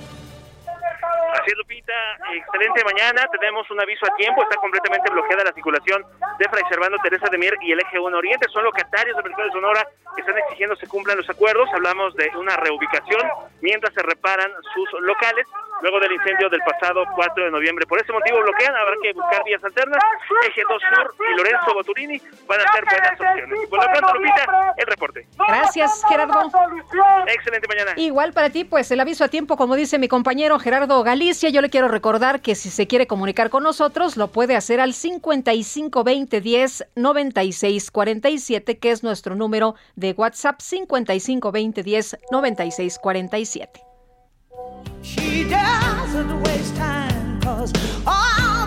Así 1.35 1.51
es, 1.51 1.59
Lupita. 1.59 1.93
Excelente 2.32 2.85
mañana. 2.85 3.27
Tenemos 3.32 3.69
un 3.70 3.81
aviso 3.81 4.06
a 4.06 4.15
tiempo. 4.15 4.43
Está 4.43 4.56
completamente 4.56 5.11
bloqueada 5.11 5.43
la 5.44 5.52
circulación 5.52 6.05
de 6.39 6.48
Fray 6.48 6.62
Servando, 6.70 6.97
Teresa 7.02 7.28
de 7.28 7.39
Mier 7.39 7.56
y 7.61 7.73
el 7.73 7.81
Eje 7.81 7.98
1 7.98 8.16
Oriente. 8.16 8.47
Son 8.52 8.62
locatarios 8.62 9.16
del 9.16 9.24
mercado 9.24 9.48
de 9.48 9.52
Sonora 9.52 9.89
que 10.15 10.20
están 10.20 10.39
exigiendo 10.39 10.77
se 10.77 10.86
cumplan 10.86 11.16
los 11.16 11.28
acuerdos. 11.28 11.69
Hablamos 11.74 12.15
de 12.15 12.31
una 12.36 12.56
reubicación 12.56 13.23
mientras 13.61 13.93
se 13.94 14.02
reparan 14.02 14.51
sus 14.74 15.01
locales 15.01 15.47
luego 15.83 16.01
del 16.01 16.13
incendio 16.13 16.49
del 16.49 16.61
pasado 16.61 17.05
4 17.15 17.45
de 17.45 17.51
noviembre. 17.51 17.87
Por 17.87 18.01
ese 18.01 18.13
motivo 18.13 18.41
bloquean. 18.43 18.75
Habrá 18.75 18.97
que 19.03 19.13
buscar 19.13 19.45
vías 19.45 19.63
alternas. 19.63 20.03
Eje 20.49 20.63
2 20.69 20.83
Sur 20.83 21.15
y 21.31 21.37
Lorenzo 21.37 21.75
Boturini 21.75 22.21
van 22.47 22.61
a 22.61 22.73
ser 22.73 22.85
buenas 22.85 23.13
opciones. 23.13 23.59
Y 23.63 23.67
por 23.67 23.79
lo 23.85 23.93
pronto, 23.93 24.15
Lupita, 24.15 24.75
el 24.77 24.87
reporte. 24.87 25.27
Gracias, 25.49 26.03
Gerardo. 26.09 26.51
Excelente 27.27 27.69
mañana. 27.69 27.93
Igual 27.97 28.33
para 28.33 28.51
ti, 28.51 28.65
pues 28.65 28.91
el 28.91 29.01
aviso 29.01 29.25
a 29.25 29.29
tiempo, 29.29 29.57
como 29.57 29.77
dice 29.77 29.99
mi 29.99 30.09
compañero 30.09 30.59
Gerardo 30.59 31.03
Galicia, 31.03 31.51
yo 31.51 31.61
le 31.61 31.71
quiero 31.71 31.89
recordar 31.89 32.41
que 32.41 32.55
si 32.55 32.71
se 32.71 32.87
quiere 32.87 33.07
comunicar 33.07 33.51
con 33.51 33.63
nosotros, 33.63 34.17
lo 34.17 34.29
puede 34.29 34.57
hacer 34.57 34.81
al 34.81 34.95
552010 34.95 36.89
9647, 36.97 38.79
que 38.79 38.91
es 38.91 39.03
nuestro 39.03 39.35
número 39.35 39.75
de 39.97 40.13
WhatsApp 40.13 40.61
552010 40.61 42.19
9647. 42.31 43.94
She 45.15 45.45
doesn't 45.45 46.43
waste 46.43 46.74
time, 46.74 47.41
cause 47.41 47.73
all 48.05 48.66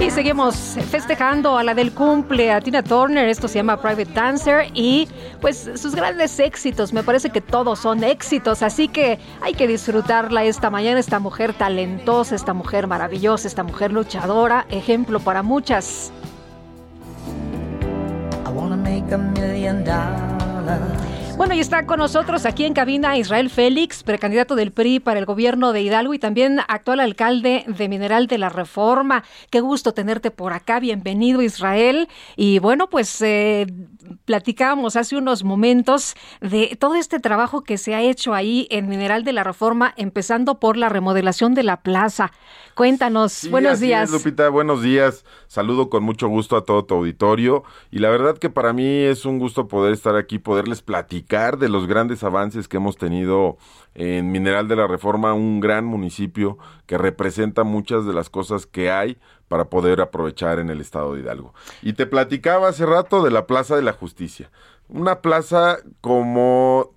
Y 0.00 0.10
seguimos 0.10 0.56
festejando 0.90 1.58
a 1.58 1.62
la 1.62 1.74
del 1.74 1.92
cumple, 1.92 2.50
a 2.50 2.60
Tina 2.62 2.82
Turner, 2.82 3.28
esto 3.28 3.48
se 3.48 3.56
llama 3.56 3.76
Private 3.76 4.12
Dancer. 4.14 4.68
Y 4.72 5.06
pues 5.42 5.70
sus 5.76 5.94
grandes 5.94 6.38
éxitos, 6.38 6.94
me 6.94 7.02
parece 7.02 7.28
que 7.28 7.42
todos 7.42 7.80
son 7.80 8.02
éxitos, 8.02 8.62
así 8.62 8.88
que 8.88 9.18
hay 9.42 9.52
que 9.52 9.68
disfrutarla 9.68 10.44
esta 10.44 10.70
mañana, 10.70 10.98
esta 10.98 11.18
mujer 11.18 11.52
talentosa, 11.52 12.34
esta 12.34 12.54
mujer 12.54 12.86
maravillosa, 12.86 13.46
esta 13.46 13.62
mujer 13.62 13.92
luchadora, 13.92 14.64
ejemplo 14.70 15.20
para 15.20 15.42
muchas. 15.42 16.10
I 18.46 18.52
wanna 18.52 18.76
make 18.76 19.12
a 19.12 19.18
million 19.18 19.84
dollars. 19.84 21.09
Bueno, 21.40 21.54
y 21.54 21.60
está 21.60 21.86
con 21.86 22.00
nosotros 22.00 22.44
aquí 22.44 22.66
en 22.66 22.74
cabina 22.74 23.16
Israel 23.16 23.48
Félix, 23.48 24.02
precandidato 24.02 24.56
del 24.56 24.72
PRI 24.72 25.00
para 25.00 25.18
el 25.18 25.24
gobierno 25.24 25.72
de 25.72 25.80
Hidalgo 25.80 26.12
y 26.12 26.18
también 26.18 26.60
actual 26.68 27.00
alcalde 27.00 27.64
de 27.66 27.88
Mineral 27.88 28.26
de 28.26 28.36
la 28.36 28.50
Reforma. 28.50 29.24
Qué 29.48 29.62
gusto 29.62 29.94
tenerte 29.94 30.30
por 30.30 30.52
acá. 30.52 30.80
Bienvenido, 30.80 31.40
Israel. 31.40 32.08
Y 32.36 32.58
bueno, 32.58 32.90
pues 32.90 33.22
eh, 33.22 33.66
platicábamos 34.24 34.96
hace 34.96 35.16
unos 35.16 35.44
momentos 35.44 36.14
de 36.40 36.76
todo 36.78 36.94
este 36.94 37.20
trabajo 37.20 37.62
que 37.62 37.78
se 37.78 37.94
ha 37.94 38.02
hecho 38.02 38.34
ahí 38.34 38.66
en 38.70 38.88
Mineral 38.88 39.24
de 39.24 39.32
la 39.32 39.44
Reforma, 39.44 39.92
empezando 39.96 40.58
por 40.60 40.76
la 40.76 40.88
remodelación 40.88 41.54
de 41.54 41.62
la 41.62 41.82
plaza. 41.82 42.32
Cuéntanos, 42.74 43.32
Sí, 43.32 43.48
buenos 43.48 43.72
así 43.72 43.86
días. 43.86 44.08
es, 44.08 44.12
Lupita, 44.12 44.48
buenos 44.48 44.82
días. 44.82 45.24
Saludo 45.48 45.90
con 45.90 46.02
mucho 46.02 46.28
gusto 46.28 46.56
a 46.56 46.64
todo 46.64 46.84
tu 46.84 46.94
auditorio. 46.94 47.62
Y 47.90 47.98
la 47.98 48.08
verdad 48.10 48.38
que 48.38 48.48
para 48.50 48.72
mí 48.72 48.86
es 48.86 49.24
un 49.24 49.38
gusto 49.38 49.68
poder 49.68 49.92
estar 49.92 50.16
aquí, 50.16 50.38
poderles 50.38 50.80
platicar 50.82 51.58
de 51.58 51.68
los 51.68 51.86
grandes 51.86 52.22
avances 52.24 52.68
que 52.68 52.78
hemos 52.78 52.96
tenido 52.96 53.58
en 53.94 54.30
Mineral 54.30 54.68
de 54.68 54.76
la 54.76 54.86
Reforma, 54.86 55.34
un 55.34 55.60
gran 55.60 55.84
municipio 55.84 56.58
que 56.86 56.98
representa 56.98 57.64
muchas 57.64 58.06
de 58.06 58.12
las 58.12 58.30
cosas 58.30 58.66
que 58.66 58.90
hay 58.90 59.18
para 59.48 59.66
poder 59.66 60.00
aprovechar 60.00 60.58
en 60.58 60.70
el 60.70 60.80
estado 60.80 61.14
de 61.14 61.22
Hidalgo. 61.22 61.54
Y 61.82 61.94
te 61.94 62.06
platicaba 62.06 62.68
hace 62.68 62.86
rato 62.86 63.22
de 63.22 63.30
la 63.30 63.46
Plaza 63.46 63.76
de 63.76 63.82
la 63.82 63.92
Justicia. 63.92 64.50
Una 64.88 65.20
plaza 65.20 65.78
como 66.00 66.94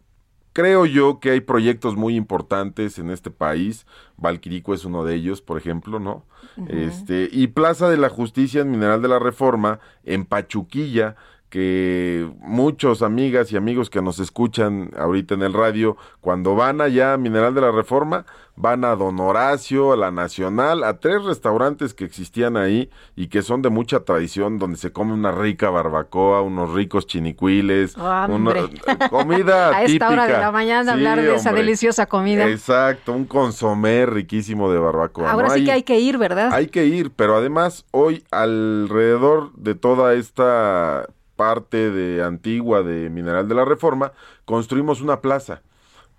Creo 0.54 0.86
yo 0.86 1.20
que 1.20 1.32
hay 1.32 1.42
proyectos 1.42 1.96
muy 1.96 2.16
importantes 2.16 3.00
en 3.00 3.10
este 3.10 3.32
país. 3.32 3.88
Valquirico 4.18 4.76
es 4.76 4.86
uno 4.86 5.04
de 5.04 5.16
ellos, 5.16 5.42
por 5.42 5.58
ejemplo, 5.58 6.00
¿no? 6.00 6.26
Este, 6.68 7.28
y 7.32 7.48
Plaza 7.48 7.90
de 7.90 7.98
la 7.98 8.10
Justicia 8.10 8.62
en 8.62 8.70
Mineral 8.70 9.02
de 9.02 9.08
la 9.08 9.18
Reforma, 9.18 9.80
en 10.04 10.26
Pachuquilla, 10.26 11.16
que 11.54 12.28
muchos 12.40 13.04
amigas 13.04 13.52
y 13.52 13.58
amigos 13.58 13.92
que 13.92 14.02
nos 14.02 14.18
escuchan 14.18 14.90
ahorita 14.98 15.36
en 15.36 15.44
el 15.44 15.54
radio, 15.54 15.98
cuando 16.20 16.56
van 16.56 16.82
allá 16.82 17.14
a 17.14 17.18
Mineral 17.18 17.54
de 17.54 17.62
la 17.62 17.72
Reforma, 17.72 18.26
van 18.56 18.84
a 18.84 18.96
Don 18.96 19.20
Horacio, 19.20 19.94
a 19.94 19.98
la 19.98 20.10
Nacional, 20.10 20.84
a 20.84 20.98
tres 21.00 21.24
restaurantes 21.24 21.94
que 21.94 22.06
existían 22.06 22.58
ahí 22.58 22.90
y 23.16 23.28
que 23.28 23.44
son 23.44 23.62
de 23.62 23.70
mucha 23.70 24.00
tradición, 24.00 24.58
donde 24.58 24.78
se 24.80 24.92
come 24.92 25.14
una 25.14 25.32
rica 25.32 25.70
barbacoa, 25.70 26.42
unos 26.42 26.74
ricos 26.74 27.06
chinicuiles, 27.06 27.96
Hombre. 28.00 28.64
una- 28.64 29.10
comida 29.12 29.70
a 29.78 29.84
esta 29.84 30.10
hora 30.10 30.26
de 30.26 30.34
la 30.34 30.52
mañana 30.52 30.86
Sí, 30.94 30.98
hablar 30.98 31.22
de 31.22 31.36
esa 31.36 31.54
deliciosa 31.54 32.08
comida. 32.08 32.48
Exacto, 32.50 33.14
un 33.14 33.26
consomé 33.26 34.08
riquísimo 34.08 34.72
de 34.72 34.80
barbacoa. 34.80 35.30
Ahora 35.30 35.50
¿no? 35.50 35.54
sí 35.54 35.66
que 35.66 35.72
hay 35.72 35.84
que 35.84 36.00
ir, 36.00 36.18
¿verdad? 36.18 36.52
Hay 36.52 36.66
que 36.66 36.88
ir, 36.88 37.12
pero 37.12 37.36
además 37.36 37.86
hoy 37.92 38.24
alrededor 38.32 39.54
de 39.54 39.76
toda 39.76 40.16
esta 40.16 41.06
parte 41.36 41.92
de 41.92 42.24
antigua 42.24 42.84
de 42.84 43.10
Mineral 43.10 43.48
de 43.48 43.56
la 43.56 43.66
Reforma, 43.66 44.14
construimos 44.46 45.02
una 45.02 45.22
plaza. 45.22 45.62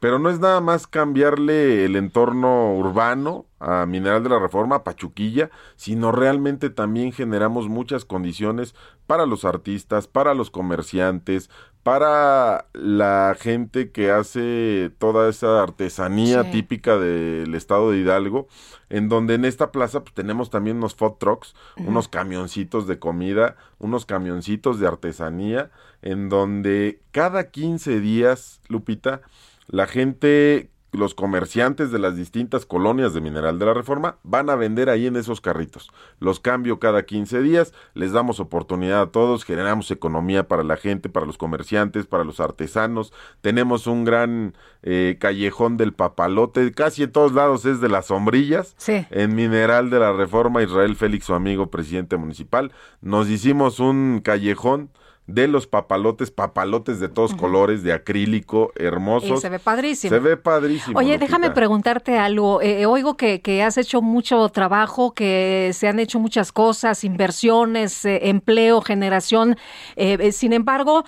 Pero 0.01 0.19
no 0.19 0.29
es 0.29 0.39
nada 0.39 0.61
más 0.61 0.87
cambiarle 0.87 1.85
el 1.87 1.97
entorno 1.97 2.75
urbano 2.75 3.47
a 3.59 3.87
Mineral 3.87 4.23
de 4.23 4.29
la 4.29 4.39
Reforma, 4.39 4.77
a 4.77 4.85
Pachuquilla, 4.85 5.51
sino 5.77 6.13
realmente 6.13 6.69
también 6.69 7.13
generamos 7.13 7.69
muchas 7.69 8.05
condiciones 8.05 8.75
para 9.07 9.25
los 9.25 9.47
artistas, 9.47 10.07
para 10.07 10.35
los 10.35 10.51
comerciantes, 10.51 11.49
para 11.85 12.67
la 12.73 13.37
gente 13.39 13.93
que 13.93 14.11
hace 14.11 14.91
toda 14.99 15.29
esa 15.29 15.63
artesanía 15.63 16.43
Sí. 16.43 16.51
típica 16.51 16.97
del 16.97 17.55
estado 17.55 17.93
de 17.93 17.99
Hidalgo, 17.99 18.49
en 18.89 19.09
donde 19.09 19.35
en 19.35 19.45
esta 19.45 19.71
plaza 19.71 20.01
pues, 20.03 20.15
tenemos 20.15 20.51
también 20.51 20.79
unos 20.79 20.95
food 20.97 21.19
trucks, 21.19 21.55
unos 21.77 22.09
camioncitos 22.09 22.87
de 22.89 22.99
comida, 22.99 23.57
unos 23.79 24.07
camioncitos 24.07 24.81
de 24.81 24.89
artesanía, 24.89 25.71
en 26.03 26.29
donde 26.31 27.01
cada 27.13 27.51
15 27.51 28.01
días, 28.01 28.61
Lupita, 28.69 29.21
la 29.69 29.87
gente, 29.87 30.71
los 30.95 31.15
comerciantes 31.15 31.91
de 31.91 31.99
las 31.99 32.17
distintas 32.17 32.67
colonias 32.67 33.15
de 33.15 33.21
Mineral 33.21 33.59
de 33.59 33.67
la 33.67 33.75
Reforma 33.75 34.17
van 34.23 34.51
a 34.51 34.55
vender 34.55 34.89
ahí 34.89 35.07
en 35.07 35.17
esos 35.17 35.41
carritos. 35.41 35.91
Los 36.21 36.41
cambio 36.41 36.79
cada 36.79 37.05
15 37.05 37.43
días, 37.43 37.73
les 37.95 38.13
damos 38.13 38.41
oportunidad 38.41 39.01
a 39.03 39.07
todos, 39.11 39.45
generamos 39.45 39.91
economía 39.91 40.49
para 40.49 40.65
la 40.65 40.77
gente, 40.77 41.09
para 41.09 41.27
los 41.27 41.39
comerciantes, 41.39 42.07
para 42.07 42.25
los 42.25 42.41
artesanos. 42.41 43.13
Tenemos 43.41 43.87
un 43.87 44.05
gran 44.05 44.55
eh, 44.83 45.17
callejón 45.21 45.77
del 45.77 45.93
papalote, 45.93 46.73
casi 46.73 47.03
en 47.03 47.13
todos 47.13 47.33
lados 47.33 47.65
es 47.65 47.81
de 47.81 47.89
las 47.89 48.07
sombrillas. 48.07 48.75
Sí. 48.77 49.07
En 49.11 49.35
Mineral 49.35 49.91
de 49.91 49.99
la 49.99 50.13
Reforma, 50.13 50.63
Israel 50.63 50.97
Félix, 50.97 51.27
su 51.27 51.35
amigo 51.35 51.71
presidente 51.71 52.17
municipal, 52.17 52.73
nos 53.01 53.29
hicimos 53.29 53.81
un 53.81 54.21
callejón 54.23 54.91
de 55.27 55.49
los 55.49 55.67
papalotes, 55.67 56.31
papalotes 56.31 57.01
de 57.01 57.09
todos 57.09 57.35
colores, 57.35 57.83
de 57.83 57.95
acrílico, 57.95 58.73
hermosos. 58.77 59.39
Y 59.39 59.41
se 59.41 59.49
ve 59.49 59.59
padrísimo. 59.59 60.11
Se 60.11 60.19
ve 60.19 60.37
padrísimo. 60.37 60.99
Oye, 60.99 61.15
Lupita. 61.15 61.25
déjame 61.25 61.51
preguntarte 61.51 62.19
algo. 62.19 62.61
Eh, 62.61 62.83
eh, 62.83 62.87
oigo 62.87 63.17
que, 63.17 63.41
que 63.41 63.63
has 63.63 63.79
hecho 63.79 64.03
mucho 64.03 64.47
trabajo, 64.51 65.15
que 65.15 65.71
se 65.73 65.89
han 65.89 65.99
hecho 65.99 66.19
muchas 66.19 66.53
cosas, 66.53 67.05
inversiones, 67.05 68.05
eh, 68.05 68.29
empleo, 68.29 68.83
generación. 68.83 69.57
Eh, 69.97 70.33
sin 70.33 70.53
embargo, 70.53 71.05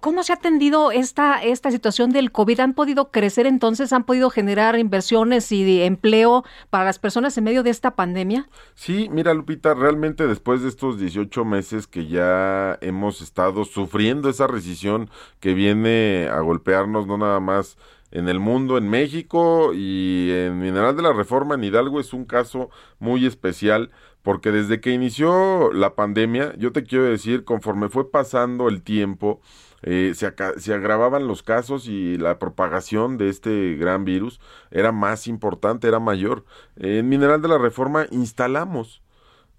¿cómo 0.00 0.22
se 0.22 0.32
ha 0.32 0.36
atendido 0.36 0.90
esta, 0.90 1.42
esta 1.42 1.70
situación 1.70 2.10
del 2.10 2.32
COVID? 2.32 2.60
¿Han 2.60 2.74
podido 2.74 3.10
crecer 3.10 3.46
entonces? 3.46 3.92
¿Han 3.92 4.04
podido 4.04 4.30
generar 4.30 4.78
inversiones 4.78 5.52
y 5.52 5.82
empleo 5.82 6.44
para 6.70 6.84
las 6.84 6.98
personas 6.98 7.36
en 7.36 7.44
medio 7.44 7.62
de 7.62 7.70
esta 7.70 7.94
pandemia? 7.94 8.48
Sí, 8.74 9.08
mira 9.10 9.34
Lupita, 9.34 9.74
realmente 9.74 10.26
después 10.26 10.62
de 10.62 10.68
estos 10.68 10.98
18 10.98 11.44
meses 11.44 11.86
que 11.86 12.06
ya 12.06 12.78
hemos 12.80 13.20
estado 13.20 13.49
sufriendo 13.64 14.28
esa 14.28 14.46
recesión 14.46 15.10
que 15.40 15.54
viene 15.54 16.28
a 16.30 16.40
golpearnos 16.40 17.06
no 17.06 17.18
nada 17.18 17.40
más 17.40 17.76
en 18.12 18.28
el 18.28 18.40
mundo, 18.40 18.76
en 18.76 18.88
México 18.88 19.72
y 19.72 20.30
en 20.32 20.58
Mineral 20.58 20.96
de 20.96 21.02
la 21.02 21.12
Reforma 21.12 21.54
en 21.54 21.64
Hidalgo 21.64 22.00
es 22.00 22.12
un 22.12 22.24
caso 22.24 22.70
muy 22.98 23.24
especial 23.24 23.90
porque 24.22 24.52
desde 24.52 24.80
que 24.80 24.92
inició 24.92 25.72
la 25.72 25.94
pandemia, 25.94 26.54
yo 26.58 26.72
te 26.72 26.84
quiero 26.84 27.04
decir, 27.04 27.44
conforme 27.44 27.88
fue 27.88 28.10
pasando 28.10 28.68
el 28.68 28.82
tiempo, 28.82 29.40
eh, 29.82 30.12
se, 30.14 30.34
se, 30.58 30.74
agravaban 30.74 31.26
los 31.26 31.42
casos 31.42 31.88
y 31.88 32.18
la 32.18 32.38
propagación 32.38 33.16
de 33.16 33.30
este 33.30 33.76
gran 33.76 34.04
virus 34.04 34.38
era 34.70 34.92
más 34.92 35.26
importante, 35.26 35.88
era 35.88 36.00
mayor. 36.00 36.44
En 36.76 37.08
Mineral 37.08 37.40
de 37.40 37.48
la 37.48 37.56
Reforma 37.56 38.06
instalamos 38.10 39.00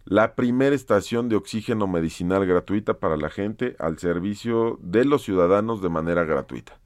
la 0.06 0.36
primera 0.36 0.76
estación 0.76 1.30
de 1.30 1.36
oxígeno 1.36 1.88
medicinal 1.88 2.46
gratuita 2.46 2.96
para 2.96 3.18
la 3.18 3.30
gente 3.30 3.76
al 3.80 4.00
servicio 4.00 4.78
de 4.82 5.06
los 5.06 5.24
ciudadanos 5.24 5.82
de 5.82 5.90
manera 5.90 6.24
gratuita. 6.24 6.80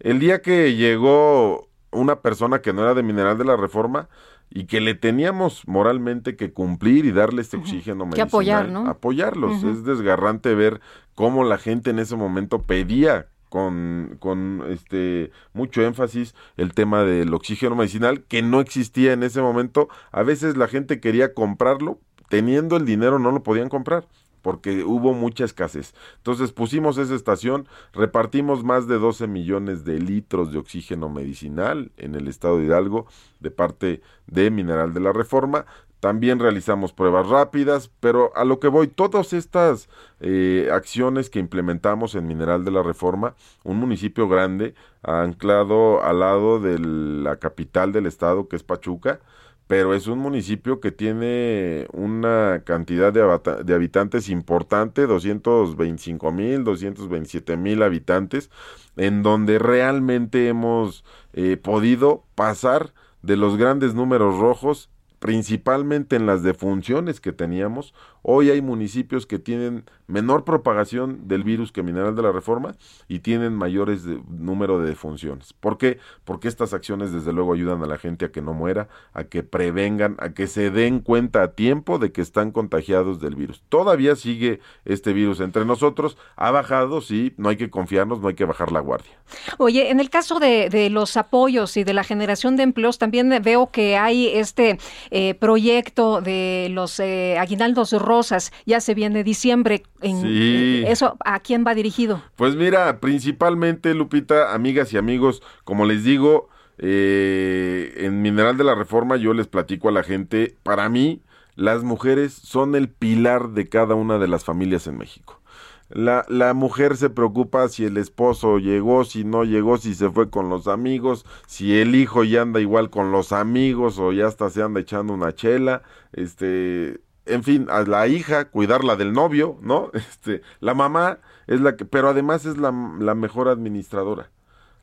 El 0.00 0.18
día 0.18 0.42
que 0.42 0.74
llegó 0.74 1.68
una 1.90 2.20
persona 2.20 2.60
que 2.60 2.72
no 2.72 2.82
era 2.82 2.94
de 2.94 3.02
Mineral 3.02 3.38
de 3.38 3.44
la 3.44 3.56
Reforma 3.56 4.08
y 4.50 4.66
que 4.66 4.80
le 4.80 4.94
teníamos 4.94 5.66
moralmente 5.66 6.36
que 6.36 6.52
cumplir 6.52 7.04
y 7.04 7.12
darle 7.12 7.42
este 7.42 7.56
oxígeno 7.56 8.06
medicinal. 8.06 8.28
Que 8.28 8.30
apoyar, 8.30 8.68
¿no? 8.68 8.86
Apoyarlos. 8.86 9.64
Es 9.64 9.84
desgarrante 9.84 10.54
ver 10.54 10.80
cómo 11.14 11.44
la 11.44 11.58
gente 11.58 11.90
en 11.90 11.98
ese 11.98 12.16
momento 12.16 12.62
pedía 12.62 13.26
con, 13.48 14.16
con 14.20 14.64
este 14.68 15.30
mucho 15.52 15.82
énfasis 15.82 16.34
el 16.56 16.74
tema 16.74 17.02
del 17.02 17.32
oxígeno 17.34 17.74
medicinal 17.74 18.22
que 18.24 18.42
no 18.42 18.60
existía 18.60 19.12
en 19.12 19.22
ese 19.22 19.40
momento. 19.40 19.88
A 20.12 20.22
veces 20.22 20.56
la 20.56 20.68
gente 20.68 21.00
quería 21.00 21.34
comprarlo, 21.34 22.00
teniendo 22.28 22.76
el 22.76 22.84
dinero 22.84 23.18
no 23.18 23.30
lo 23.30 23.42
podían 23.42 23.68
comprar 23.68 24.06
porque 24.46 24.84
hubo 24.84 25.12
mucha 25.12 25.44
escasez. 25.44 25.92
Entonces 26.18 26.52
pusimos 26.52 26.98
esa 26.98 27.16
estación, 27.16 27.66
repartimos 27.92 28.62
más 28.62 28.86
de 28.86 28.96
12 28.96 29.26
millones 29.26 29.84
de 29.84 29.98
litros 29.98 30.52
de 30.52 30.58
oxígeno 30.58 31.08
medicinal 31.08 31.90
en 31.96 32.14
el 32.14 32.28
estado 32.28 32.58
de 32.58 32.66
Hidalgo 32.66 33.06
de 33.40 33.50
parte 33.50 34.02
de 34.28 34.52
Mineral 34.52 34.94
de 34.94 35.00
la 35.00 35.12
Reforma. 35.12 35.66
También 35.98 36.38
realizamos 36.38 36.92
pruebas 36.92 37.28
rápidas, 37.28 37.90
pero 37.98 38.30
a 38.36 38.44
lo 38.44 38.60
que 38.60 38.68
voy, 38.68 38.86
todas 38.86 39.32
estas 39.32 39.88
eh, 40.20 40.68
acciones 40.72 41.28
que 41.28 41.40
implementamos 41.40 42.14
en 42.14 42.28
Mineral 42.28 42.64
de 42.64 42.70
la 42.70 42.84
Reforma, 42.84 43.34
un 43.64 43.78
municipio 43.80 44.28
grande, 44.28 44.76
anclado 45.02 46.04
al 46.04 46.20
lado 46.20 46.60
de 46.60 46.78
la 46.78 47.34
capital 47.40 47.90
del 47.90 48.06
estado, 48.06 48.46
que 48.46 48.54
es 48.54 48.62
Pachuca, 48.62 49.18
pero 49.66 49.94
es 49.94 50.06
un 50.06 50.18
municipio 50.18 50.80
que 50.80 50.92
tiene 50.92 51.86
una 51.92 52.62
cantidad 52.64 53.12
de, 53.12 53.74
habitantes 53.74 54.28
importante, 54.28 55.06
225 55.06 56.30
mil, 56.32 56.64
227 56.64 57.56
mil 57.56 57.82
habitantes, 57.82 58.50
en 58.96 59.22
donde 59.22 59.58
realmente 59.58 60.48
hemos 60.48 61.04
eh, 61.32 61.56
podido 61.56 62.24
pasar 62.34 62.94
de 63.22 63.36
los 63.36 63.56
grandes 63.56 63.94
números 63.94 64.38
rojos 64.38 64.88
principalmente 65.26 66.14
en 66.14 66.24
las 66.24 66.44
defunciones 66.44 67.20
que 67.20 67.32
teníamos. 67.32 67.92
Hoy 68.22 68.50
hay 68.50 68.62
municipios 68.62 69.26
que 69.26 69.40
tienen 69.40 69.84
menor 70.06 70.44
propagación 70.44 71.26
del 71.26 71.42
virus 71.42 71.72
que 71.72 71.82
Mineral 71.82 72.14
de 72.14 72.22
la 72.22 72.30
Reforma 72.30 72.76
y 73.08 73.18
tienen 73.18 73.52
mayores 73.52 74.04
número 74.28 74.80
de 74.80 74.88
defunciones. 74.88 75.52
¿Por 75.52 75.78
qué? 75.78 75.98
Porque 76.24 76.46
estas 76.46 76.72
acciones 76.72 77.12
desde 77.12 77.32
luego 77.32 77.54
ayudan 77.54 77.82
a 77.82 77.86
la 77.86 77.98
gente 77.98 78.24
a 78.24 78.30
que 78.30 78.40
no 78.40 78.54
muera, 78.54 78.86
a 79.12 79.24
que 79.24 79.42
prevengan, 79.42 80.14
a 80.20 80.30
que 80.30 80.46
se 80.46 80.70
den 80.70 81.00
cuenta 81.00 81.42
a 81.42 81.52
tiempo 81.52 81.98
de 81.98 82.12
que 82.12 82.22
están 82.22 82.52
contagiados 82.52 83.20
del 83.20 83.34
virus. 83.34 83.64
Todavía 83.68 84.14
sigue 84.14 84.60
este 84.84 85.12
virus 85.12 85.40
entre 85.40 85.64
nosotros, 85.64 86.16
ha 86.36 86.52
bajado, 86.52 87.00
sí, 87.00 87.34
no 87.36 87.48
hay 87.48 87.56
que 87.56 87.68
confiarnos, 87.68 88.20
no 88.20 88.28
hay 88.28 88.34
que 88.34 88.44
bajar 88.44 88.70
la 88.70 88.78
guardia. 88.78 89.10
Oye, 89.58 89.90
en 89.90 89.98
el 89.98 90.08
caso 90.08 90.38
de, 90.38 90.68
de 90.70 90.88
los 90.88 91.16
apoyos 91.16 91.76
y 91.76 91.82
de 91.82 91.94
la 91.94 92.04
generación 92.04 92.56
de 92.56 92.62
empleos, 92.62 92.98
también 92.98 93.28
veo 93.42 93.72
que 93.72 93.96
hay 93.96 94.28
este 94.28 94.78
eh, 95.18 95.34
proyecto 95.34 96.20
de 96.20 96.68
los 96.70 97.00
eh, 97.00 97.38
aguinaldos 97.38 97.92
rosas, 97.92 98.52
ya 98.66 98.80
se 98.80 98.94
viene 98.94 99.24
diciembre. 99.24 99.82
En, 100.02 100.20
sí. 100.20 100.84
¿Eso 100.86 101.16
a 101.24 101.40
quién 101.40 101.64
va 101.66 101.74
dirigido? 101.74 102.22
Pues 102.36 102.54
mira, 102.54 103.00
principalmente, 103.00 103.94
Lupita, 103.94 104.52
amigas 104.52 104.92
y 104.92 104.98
amigos, 104.98 105.42
como 105.64 105.86
les 105.86 106.04
digo, 106.04 106.50
eh, 106.76 107.94
en 107.96 108.20
Mineral 108.20 108.58
de 108.58 108.64
la 108.64 108.74
Reforma 108.74 109.16
yo 109.16 109.32
les 109.32 109.46
platico 109.46 109.88
a 109.88 109.92
la 109.92 110.02
gente, 110.02 110.54
para 110.62 110.88
mí, 110.90 111.22
las 111.54 111.82
mujeres 111.82 112.34
son 112.34 112.74
el 112.74 112.90
pilar 112.90 113.52
de 113.52 113.70
cada 113.70 113.94
una 113.94 114.18
de 114.18 114.28
las 114.28 114.44
familias 114.44 114.86
en 114.86 114.98
México. 114.98 115.40
La, 115.88 116.24
la, 116.28 116.52
mujer 116.52 116.96
se 116.96 117.10
preocupa 117.10 117.68
si 117.68 117.84
el 117.84 117.96
esposo 117.96 118.58
llegó, 118.58 119.04
si 119.04 119.24
no 119.24 119.44
llegó, 119.44 119.78
si 119.78 119.94
se 119.94 120.10
fue 120.10 120.30
con 120.30 120.48
los 120.48 120.66
amigos, 120.66 121.24
si 121.46 121.78
el 121.78 121.94
hijo 121.94 122.24
ya 122.24 122.42
anda 122.42 122.60
igual 122.60 122.90
con 122.90 123.12
los 123.12 123.32
amigos 123.32 123.98
o 123.98 124.12
ya 124.12 124.26
hasta 124.26 124.50
se 124.50 124.62
anda 124.62 124.80
echando 124.80 125.14
una 125.14 125.34
chela, 125.34 125.82
este, 126.12 127.00
en 127.24 127.44
fin, 127.44 127.66
a 127.70 127.82
la 127.82 128.08
hija, 128.08 128.46
cuidarla 128.50 128.96
del 128.96 129.12
novio, 129.12 129.58
¿no? 129.62 129.90
Este, 129.94 130.42
la 130.60 130.74
mamá 130.74 131.18
es 131.46 131.60
la 131.60 131.76
que, 131.76 131.84
pero 131.84 132.08
además 132.08 132.46
es 132.46 132.56
la, 132.58 132.72
la 132.98 133.14
mejor 133.14 133.48
administradora 133.48 134.30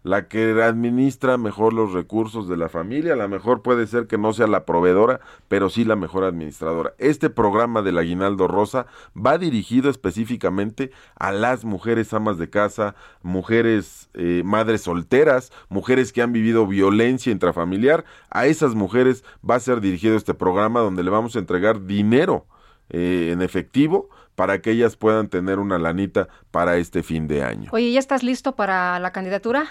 la 0.04 0.28
que 0.28 0.62
administra 0.62 1.38
mejor 1.38 1.74
los 1.74 1.94
recursos 1.94 2.48
de 2.48 2.58
la 2.58 2.70
familia, 2.70 3.14
a 3.14 3.16
lo 3.16 3.28
mejor 3.30 3.62
puede 3.62 3.88
ser 3.88 4.08
que 4.08 4.18
no 4.18 4.34
sea 4.34 4.48
la 4.48 4.66
proveedora, 4.66 5.22
pero 5.48 5.70
sí 5.70 5.86
la 5.86 5.96
mejor 5.96 6.26
administradora. 6.26 6.94
Este 6.98 7.30
programa 7.30 7.82
del 7.82 7.98
aguinaldo 7.98 8.48
rosa 8.48 8.86
va 9.16 9.38
dirigido 9.38 9.90
específicamente 9.90 10.92
a 11.16 11.32
las 11.32 11.64
mujeres 11.64 12.14
amas 12.14 12.38
de 12.38 12.50
casa, 12.50 12.96
mujeres 13.22 14.10
eh, 14.14 14.44
madres 14.46 14.82
solteras, 14.82 15.52
mujeres 15.70 16.12
que 16.12 16.22
han 16.22 16.34
vivido 16.34 16.68
violencia 16.68 17.32
intrafamiliar. 17.32 18.04
A 18.30 18.46
esas 18.46 18.76
mujeres 18.76 19.24
va 19.50 19.56
a 19.56 19.60
ser 19.60 19.80
dirigido 19.80 20.18
este 20.18 20.34
programa 20.34 20.82
donde 20.82 21.04
le 21.04 21.10
vamos 21.10 21.36
a 21.36 21.40
entregar 21.40 21.86
dinero 21.86 22.46
eh, 22.90 23.30
en 23.32 23.42
efectivo 23.42 24.10
para 24.36 24.62
que 24.62 24.72
ellas 24.72 24.96
puedan 24.96 25.28
tener 25.28 25.60
una 25.60 25.78
lanita 25.78 26.28
para 26.52 26.78
este 26.78 27.04
fin 27.04 27.28
de 27.28 27.44
año. 27.44 27.70
Oye, 27.74 27.92
¿ya 27.92 28.00
estás 28.00 28.24
listo 28.24 28.56
para 28.56 29.00
la 29.00 29.12
candidatura? 29.12 29.68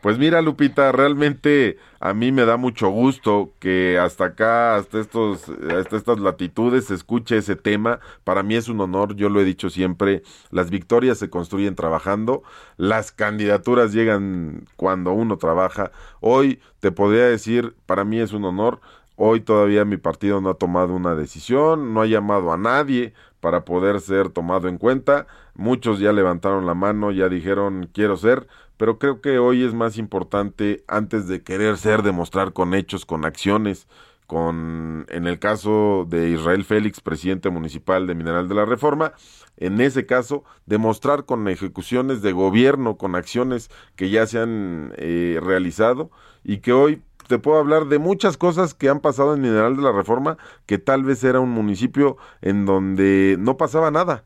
Pues 0.00 0.16
mira, 0.16 0.40
Lupita, 0.40 0.92
realmente 0.92 1.76
a 2.00 2.14
mí 2.14 2.32
me 2.32 2.46
da 2.46 2.56
mucho 2.56 2.88
gusto 2.88 3.52
que 3.58 3.98
hasta 3.98 4.26
acá, 4.26 4.76
hasta 4.76 4.98
estos, 4.98 5.44
hasta 5.76 5.96
estas 5.96 6.18
latitudes, 6.18 6.86
se 6.86 6.94
escuche 6.94 7.36
ese 7.36 7.54
tema. 7.54 8.00
Para 8.24 8.42
mí 8.42 8.54
es 8.54 8.68
un 8.68 8.80
honor, 8.80 9.14
yo 9.14 9.28
lo 9.28 9.42
he 9.42 9.44
dicho 9.44 9.68
siempre, 9.68 10.22
las 10.50 10.70
victorias 10.70 11.18
se 11.18 11.28
construyen 11.28 11.74
trabajando, 11.74 12.42
las 12.78 13.12
candidaturas 13.12 13.92
llegan 13.92 14.64
cuando 14.76 15.12
uno 15.12 15.36
trabaja. 15.36 15.92
Hoy 16.20 16.60
te 16.80 16.92
podría 16.92 17.26
decir, 17.26 17.74
para 17.84 18.04
mí 18.04 18.20
es 18.20 18.32
un 18.32 18.46
honor. 18.46 18.80
Hoy 19.16 19.42
todavía 19.42 19.84
mi 19.84 19.98
partido 19.98 20.40
no 20.40 20.48
ha 20.48 20.54
tomado 20.54 20.94
una 20.94 21.14
decisión, 21.14 21.92
no 21.92 22.00
ha 22.00 22.06
llamado 22.06 22.54
a 22.54 22.56
nadie 22.56 23.12
para 23.40 23.64
poder 23.64 24.00
ser 24.00 24.28
tomado 24.28 24.68
en 24.68 24.78
cuenta. 24.78 25.26
Muchos 25.54 25.98
ya 25.98 26.12
levantaron 26.12 26.66
la 26.66 26.74
mano, 26.74 27.10
ya 27.10 27.28
dijeron 27.28 27.90
quiero 27.92 28.16
ser, 28.16 28.46
pero 28.76 28.98
creo 28.98 29.20
que 29.20 29.38
hoy 29.38 29.64
es 29.64 29.74
más 29.74 29.98
importante 29.98 30.84
antes 30.88 31.26
de 31.26 31.42
querer 31.42 31.76
ser 31.76 32.02
demostrar 32.02 32.52
con 32.52 32.74
hechos, 32.74 33.04
con 33.04 33.24
acciones, 33.24 33.88
con 34.26 35.06
en 35.08 35.26
el 35.26 35.38
caso 35.40 36.06
de 36.08 36.30
Israel 36.30 36.64
Félix, 36.64 37.00
presidente 37.00 37.50
municipal 37.50 38.06
de 38.06 38.14
Mineral 38.14 38.48
de 38.48 38.54
la 38.54 38.64
Reforma, 38.64 39.12
en 39.56 39.80
ese 39.80 40.06
caso 40.06 40.44
demostrar 40.66 41.24
con 41.24 41.48
ejecuciones 41.48 42.22
de 42.22 42.32
gobierno, 42.32 42.96
con 42.96 43.16
acciones 43.16 43.70
que 43.96 44.08
ya 44.08 44.26
se 44.26 44.38
han 44.38 44.92
eh, 44.96 45.40
realizado 45.42 46.10
y 46.44 46.58
que 46.58 46.72
hoy 46.72 47.02
te 47.30 47.38
puedo 47.38 47.60
hablar 47.60 47.86
de 47.86 48.00
muchas 48.00 48.36
cosas 48.36 48.74
que 48.74 48.88
han 48.88 48.98
pasado 48.98 49.34
en 49.34 49.40
Mineral 49.40 49.76
de 49.76 49.82
la 49.82 49.92
Reforma, 49.92 50.36
que 50.66 50.78
tal 50.78 51.04
vez 51.04 51.22
era 51.22 51.38
un 51.38 51.50
municipio 51.50 52.16
en 52.42 52.66
donde 52.66 53.36
no 53.38 53.56
pasaba 53.56 53.92
nada. 53.92 54.24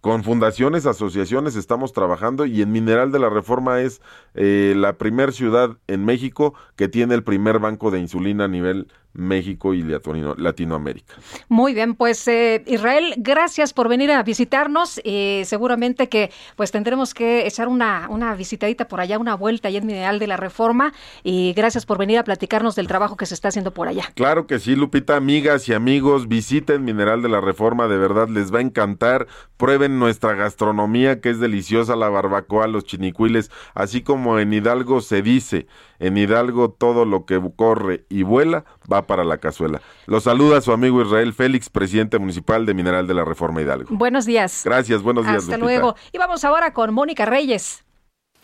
Con 0.00 0.24
fundaciones, 0.24 0.86
asociaciones 0.86 1.54
estamos 1.54 1.92
trabajando 1.92 2.46
y 2.46 2.62
en 2.62 2.72
Mineral 2.72 3.12
de 3.12 3.18
la 3.18 3.28
Reforma 3.28 3.82
es 3.82 4.00
eh, 4.34 4.72
la 4.74 4.96
primer 4.96 5.34
ciudad 5.34 5.76
en 5.86 6.06
México 6.06 6.54
que 6.76 6.88
tiene 6.88 7.14
el 7.14 7.24
primer 7.24 7.58
banco 7.58 7.90
de 7.90 8.00
insulina 8.00 8.44
a 8.44 8.48
nivel 8.48 8.90
México 9.16 9.74
y 9.74 9.82
Latinoamérica. 9.82 11.14
Muy 11.48 11.74
bien, 11.74 11.94
pues 11.94 12.26
eh, 12.28 12.62
Israel, 12.66 13.14
gracias 13.16 13.72
por 13.72 13.88
venir 13.88 14.10
a 14.10 14.22
visitarnos. 14.22 15.00
Eh, 15.04 15.42
seguramente 15.46 16.08
que 16.08 16.30
pues 16.56 16.70
tendremos 16.70 17.14
que 17.14 17.46
echar 17.46 17.68
una, 17.68 18.06
una 18.10 18.34
visitadita 18.34 18.88
por 18.88 19.00
allá, 19.00 19.18
una 19.18 19.34
vuelta 19.34 19.68
allá 19.68 19.78
en 19.78 19.86
Mineral 19.86 20.18
de 20.18 20.26
la 20.26 20.36
Reforma. 20.36 20.92
Y 21.22 21.52
gracias 21.54 21.86
por 21.86 21.98
venir 21.98 22.18
a 22.18 22.24
platicarnos 22.24 22.74
del 22.76 22.86
trabajo 22.86 23.16
que 23.16 23.26
se 23.26 23.34
está 23.34 23.48
haciendo 23.48 23.72
por 23.72 23.88
allá. 23.88 24.12
Claro 24.14 24.46
que 24.46 24.58
sí, 24.58 24.76
Lupita, 24.76 25.16
amigas 25.16 25.68
y 25.68 25.74
amigos, 25.74 26.28
visiten 26.28 26.84
Mineral 26.84 27.22
de 27.22 27.28
la 27.28 27.40
Reforma, 27.40 27.88
de 27.88 27.98
verdad 27.98 28.28
les 28.28 28.52
va 28.52 28.58
a 28.58 28.62
encantar. 28.62 29.26
Prueben 29.56 29.98
nuestra 29.98 30.34
gastronomía 30.34 31.20
que 31.20 31.30
es 31.30 31.40
deliciosa, 31.40 31.96
la 31.96 32.08
barbacoa, 32.08 32.66
los 32.66 32.84
chinicuiles, 32.84 33.50
así 33.74 34.02
como 34.02 34.38
en 34.38 34.52
Hidalgo 34.52 35.00
se 35.00 35.22
dice, 35.22 35.66
en 35.98 36.16
Hidalgo 36.16 36.70
todo 36.70 37.04
lo 37.04 37.24
que 37.24 37.40
corre 37.56 38.04
y 38.08 38.22
vuela 38.22 38.64
va 38.92 39.05
para 39.06 39.24
la 39.24 39.38
cazuela. 39.38 39.80
Lo 40.06 40.20
saluda 40.20 40.60
su 40.60 40.72
amigo 40.72 41.02
Israel 41.02 41.32
Félix, 41.32 41.70
presidente 41.70 42.18
municipal 42.18 42.66
de 42.66 42.74
Mineral 42.74 43.06
de 43.06 43.14
la 43.14 43.24
Reforma 43.24 43.62
Hidalgo. 43.62 43.88
Buenos 43.90 44.26
días. 44.26 44.62
Gracias, 44.64 45.02
buenos 45.02 45.24
días. 45.24 45.44
Hasta 45.44 45.58
luego. 45.58 45.96
Y 46.12 46.18
vamos 46.18 46.44
ahora 46.44 46.72
con 46.72 46.92
Mónica 46.92 47.24
Reyes. 47.24 47.85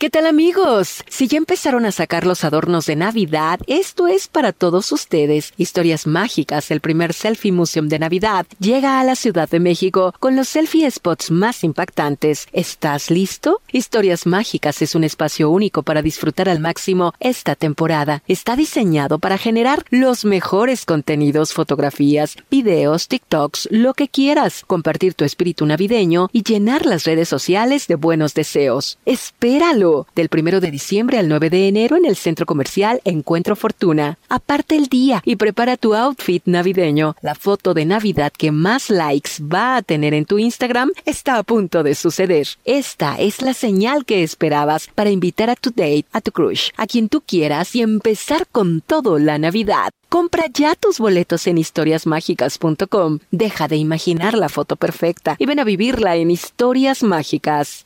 ¿Qué 0.03 0.09
tal 0.09 0.27
amigos? 0.27 1.01
Si 1.07 1.29
ya 1.29 1.37
empezaron 1.37 1.85
a 1.85 1.93
sacar 1.93 2.25
los 2.25 2.43
adornos 2.43 2.87
de 2.87 2.97
Navidad, 2.97 3.61
esto 3.67 4.09
es 4.09 4.27
para 4.27 4.51
todos 4.51 4.91
ustedes. 4.91 5.53
Historias 5.55 6.07
Mágicas, 6.07 6.71
el 6.71 6.81
primer 6.81 7.13
selfie 7.13 7.53
museum 7.53 7.87
de 7.87 7.99
Navidad, 7.99 8.45
llega 8.59 8.99
a 8.99 9.05
la 9.05 9.15
Ciudad 9.15 9.47
de 9.47 9.61
México 9.61 10.13
con 10.19 10.35
los 10.35 10.49
selfie 10.49 10.91
spots 10.91 11.31
más 11.31 11.63
impactantes. 11.63 12.49
¿Estás 12.51 13.11
listo? 13.11 13.61
Historias 13.71 14.25
Mágicas 14.25 14.81
es 14.81 14.93
un 14.93 15.05
espacio 15.05 15.49
único 15.49 15.83
para 15.83 16.01
disfrutar 16.01 16.49
al 16.49 16.59
máximo 16.59 17.13
esta 17.21 17.55
temporada. 17.55 18.23
Está 18.27 18.57
diseñado 18.57 19.19
para 19.19 19.37
generar 19.37 19.85
los 19.89 20.25
mejores 20.25 20.83
contenidos, 20.83 21.53
fotografías, 21.53 22.35
videos, 22.51 23.07
TikToks, 23.07 23.69
lo 23.71 23.93
que 23.93 24.09
quieras, 24.09 24.65
compartir 24.67 25.13
tu 25.13 25.23
espíritu 25.23 25.65
navideño 25.65 26.27
y 26.33 26.43
llenar 26.43 26.85
las 26.85 27.05
redes 27.05 27.29
sociales 27.29 27.87
de 27.87 27.95
buenos 27.95 28.33
deseos. 28.33 28.97
Espéralo 29.05 29.92
del 30.15 30.29
primero 30.29 30.59
de 30.59 30.71
diciembre 30.71 31.17
al 31.17 31.27
9 31.29 31.49
de 31.49 31.67
enero 31.67 31.95
en 31.95 32.05
el 32.05 32.15
centro 32.15 32.45
comercial 32.45 33.01
Encuentro 33.05 33.55
Fortuna. 33.55 34.17
Aparte 34.29 34.75
el 34.75 34.87
día 34.87 35.21
y 35.25 35.35
prepara 35.35 35.77
tu 35.77 35.93
outfit 35.95 36.43
navideño. 36.45 37.15
La 37.21 37.35
foto 37.35 37.73
de 37.73 37.85
Navidad 37.85 38.33
que 38.35 38.51
más 38.51 38.89
likes 38.89 39.31
va 39.41 39.75
a 39.75 39.81
tener 39.81 40.13
en 40.13 40.25
tu 40.25 40.39
Instagram 40.39 40.91
está 41.05 41.37
a 41.37 41.43
punto 41.43 41.83
de 41.83 41.95
suceder. 41.95 42.47
Esta 42.65 43.19
es 43.19 43.41
la 43.41 43.53
señal 43.53 44.05
que 44.05 44.23
esperabas 44.23 44.87
para 44.93 45.09
invitar 45.09 45.49
a 45.49 45.55
tu 45.55 45.69
date, 45.69 46.05
a 46.11 46.21
tu 46.21 46.31
crush, 46.31 46.69
a 46.77 46.87
quien 46.87 47.09
tú 47.09 47.21
quieras 47.21 47.75
y 47.75 47.81
empezar 47.81 48.47
con 48.51 48.81
todo 48.81 49.19
la 49.19 49.37
Navidad. 49.37 49.91
Compra 50.09 50.45
ya 50.53 50.75
tus 50.75 50.99
boletos 50.99 51.47
en 51.47 51.57
historiasmágicas.com. 51.57 53.19
Deja 53.31 53.67
de 53.67 53.77
imaginar 53.77 54.35
la 54.35 54.49
foto 54.49 54.75
perfecta 54.75 55.35
y 55.39 55.45
ven 55.45 55.59
a 55.59 55.63
vivirla 55.63 56.15
en 56.15 56.29
Historias 56.29 57.01
Mágicas. 57.01 57.85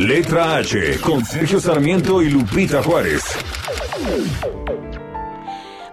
Letra 0.00 0.56
H 0.56 0.98
con 1.02 1.22
Sergio 1.26 1.60
Sarmiento 1.60 2.22
y 2.22 2.30
Lupita 2.30 2.82
Juárez. 2.82 3.22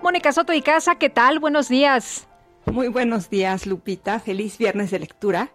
Mónica 0.02 0.32
Soto 0.32 0.54
y 0.54 0.62
Casa, 0.62 0.96
¿qué 0.96 1.10
tal? 1.10 1.40
Buenos 1.40 1.68
días. 1.68 2.26
Muy 2.72 2.88
buenos 2.88 3.30
días, 3.30 3.68
Lupita. 3.68 4.22
Feliz 4.22 4.58
viernes 4.58 4.92
de 4.92 5.00
lectura. 5.00 5.52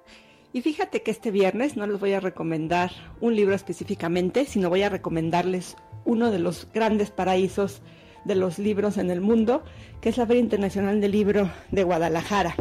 Y 0.53 0.61
fíjate 0.61 1.03
que 1.03 1.11
este 1.11 1.31
viernes 1.31 1.79
no 1.79 1.87
les 1.87 1.99
voy 1.99 2.13
a 2.13 2.21
recomendar 2.21 2.91
un 3.23 3.35
libro 3.35 3.55
específicamente, 3.55 4.45
sino 4.45 4.69
voy 4.69 4.83
a 4.83 4.91
recomendarles 4.91 5.75
uno 6.05 6.31
de 6.31 6.39
los 6.39 6.69
grandes 6.75 7.11
paraísos 7.11 7.81
de 8.27 8.35
los 8.35 8.59
libros 8.59 8.99
en 8.99 9.11
el 9.11 9.23
mundo, 9.23 9.65
que 10.03 10.11
es 10.11 10.19
la 10.19 10.27
Feria 10.27 10.43
Internacional 10.43 11.01
del 11.01 11.13
Libro 11.13 11.51
de 11.71 11.85
Guadalajara 11.85 12.55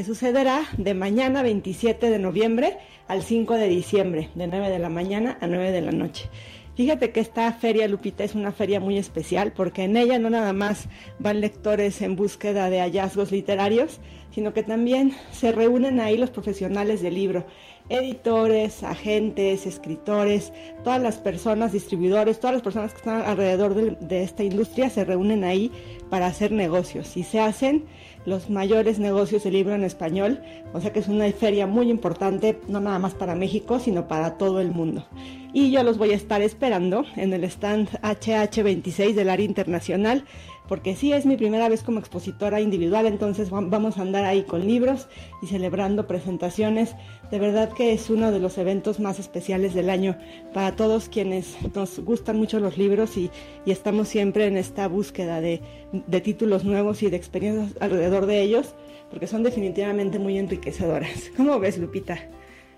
que 0.00 0.06
sucederá 0.06 0.62
de 0.78 0.94
mañana 0.94 1.42
27 1.42 2.08
de 2.08 2.18
noviembre 2.18 2.78
al 3.06 3.22
5 3.22 3.52
de 3.56 3.68
diciembre, 3.68 4.30
de 4.34 4.46
9 4.46 4.70
de 4.70 4.78
la 4.78 4.88
mañana 4.88 5.36
a 5.42 5.46
9 5.46 5.72
de 5.72 5.82
la 5.82 5.92
noche. 5.92 6.30
Fíjate 6.74 7.10
que 7.10 7.20
esta 7.20 7.52
feria, 7.52 7.86
Lupita, 7.86 8.24
es 8.24 8.34
una 8.34 8.50
feria 8.50 8.80
muy 8.80 8.96
especial 8.96 9.52
porque 9.52 9.84
en 9.84 9.98
ella 9.98 10.18
no 10.18 10.30
nada 10.30 10.54
más 10.54 10.88
van 11.18 11.42
lectores 11.42 12.00
en 12.00 12.16
búsqueda 12.16 12.70
de 12.70 12.80
hallazgos 12.80 13.30
literarios, 13.30 14.00
sino 14.34 14.54
que 14.54 14.62
también 14.62 15.12
se 15.32 15.52
reúnen 15.52 16.00
ahí 16.00 16.16
los 16.16 16.30
profesionales 16.30 17.02
del 17.02 17.16
libro, 17.16 17.44
editores, 17.90 18.82
agentes, 18.82 19.66
escritores, 19.66 20.54
todas 20.82 21.02
las 21.02 21.18
personas, 21.18 21.72
distribuidores, 21.72 22.40
todas 22.40 22.54
las 22.54 22.62
personas 22.62 22.92
que 22.92 22.98
están 22.98 23.20
alrededor 23.20 23.74
de, 23.74 23.98
de 24.00 24.22
esta 24.22 24.44
industria 24.44 24.88
se 24.88 25.04
reúnen 25.04 25.44
ahí 25.44 25.70
para 26.08 26.26
hacer 26.26 26.52
negocios 26.52 27.18
y 27.18 27.22
se 27.22 27.38
hacen 27.38 27.84
los 28.26 28.50
mayores 28.50 28.98
negocios 28.98 29.44
de 29.44 29.50
libro 29.50 29.74
en 29.74 29.84
español, 29.84 30.40
o 30.72 30.80
sea 30.80 30.92
que 30.92 31.00
es 31.00 31.08
una 31.08 31.30
feria 31.32 31.66
muy 31.66 31.90
importante, 31.90 32.60
no 32.68 32.80
nada 32.80 32.98
más 32.98 33.14
para 33.14 33.34
México, 33.34 33.78
sino 33.78 34.08
para 34.08 34.36
todo 34.36 34.60
el 34.60 34.70
mundo. 34.70 35.06
Y 35.52 35.70
yo 35.70 35.82
los 35.82 35.98
voy 35.98 36.12
a 36.12 36.16
estar 36.16 36.42
esperando 36.42 37.04
en 37.16 37.32
el 37.32 37.44
stand 37.44 37.88
HH26 38.02 39.14
del 39.14 39.30
área 39.30 39.46
internacional 39.46 40.24
porque 40.70 40.94
sí 40.94 41.12
es 41.12 41.26
mi 41.26 41.36
primera 41.36 41.68
vez 41.68 41.82
como 41.82 41.98
expositora 41.98 42.60
individual, 42.60 43.04
entonces 43.06 43.50
vamos 43.50 43.98
a 43.98 44.02
andar 44.02 44.24
ahí 44.24 44.44
con 44.44 44.64
libros 44.68 45.08
y 45.42 45.48
celebrando 45.48 46.06
presentaciones. 46.06 46.94
De 47.32 47.40
verdad 47.40 47.72
que 47.72 47.92
es 47.92 48.08
uno 48.08 48.30
de 48.30 48.38
los 48.38 48.56
eventos 48.56 49.00
más 49.00 49.18
especiales 49.18 49.74
del 49.74 49.90
año 49.90 50.16
para 50.54 50.76
todos 50.76 51.08
quienes 51.08 51.56
nos 51.74 51.98
gustan 51.98 52.36
mucho 52.36 52.60
los 52.60 52.78
libros 52.78 53.16
y, 53.16 53.32
estamos 53.66 54.06
siempre 54.06 54.46
en 54.46 54.56
esta 54.56 54.86
búsqueda 54.86 55.40
de, 55.40 55.60
de 55.92 56.20
títulos 56.20 56.64
nuevos 56.64 57.02
y 57.02 57.10
de 57.10 57.16
experiencias 57.16 57.76
alrededor 57.80 58.26
de 58.26 58.40
ellos, 58.40 58.76
porque 59.10 59.26
son 59.26 59.42
definitivamente 59.42 60.20
muy 60.20 60.38
enriquecedoras. 60.38 61.32
¿Cómo 61.36 61.58
ves, 61.58 61.78
Lupita? 61.78 62.28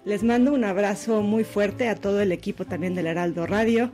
Les 0.06 0.22
mando 0.22 0.54
un 0.54 0.64
abrazo 0.64 1.20
muy 1.20 1.44
fuerte 1.44 1.90
a 1.90 1.94
todo 1.94 2.22
el 2.22 2.32
equipo 2.32 2.64
también 2.64 2.94
del 2.94 3.06
Heraldo 3.06 3.46
Radio 3.46 3.92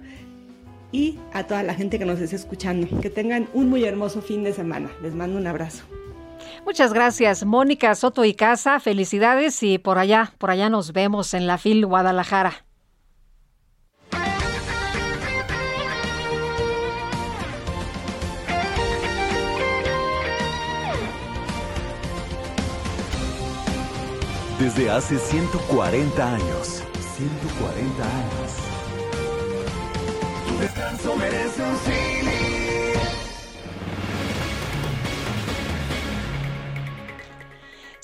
y 0.92 1.18
a 1.32 1.44
toda 1.44 1.62
la 1.62 1.74
gente 1.74 1.98
que 1.98 2.04
nos 2.04 2.20
esté 2.20 2.36
escuchando. 2.36 2.86
Que 3.00 3.10
tengan 3.10 3.48
un 3.52 3.68
muy 3.68 3.84
hermoso 3.84 4.22
fin 4.22 4.42
de 4.42 4.52
semana. 4.52 4.90
Les 5.02 5.14
mando 5.14 5.38
un 5.38 5.46
abrazo. 5.46 5.84
Muchas 6.64 6.92
gracias, 6.92 7.44
Mónica 7.44 7.94
Soto 7.94 8.24
y 8.24 8.34
Casa. 8.34 8.80
Felicidades 8.80 9.62
y 9.62 9.78
por 9.78 9.98
allá, 9.98 10.32
por 10.38 10.50
allá 10.50 10.68
nos 10.68 10.92
vemos 10.92 11.34
en 11.34 11.46
la 11.46 11.58
FIL 11.58 11.86
Guadalajara. 11.86 12.64
Desde 24.58 24.90
hace 24.90 25.18
140 25.18 26.34
años. 26.34 26.82
140 27.16 28.04
años 28.04 28.47
descanso 30.58 31.16
merece 31.16 31.62
un 31.62 31.76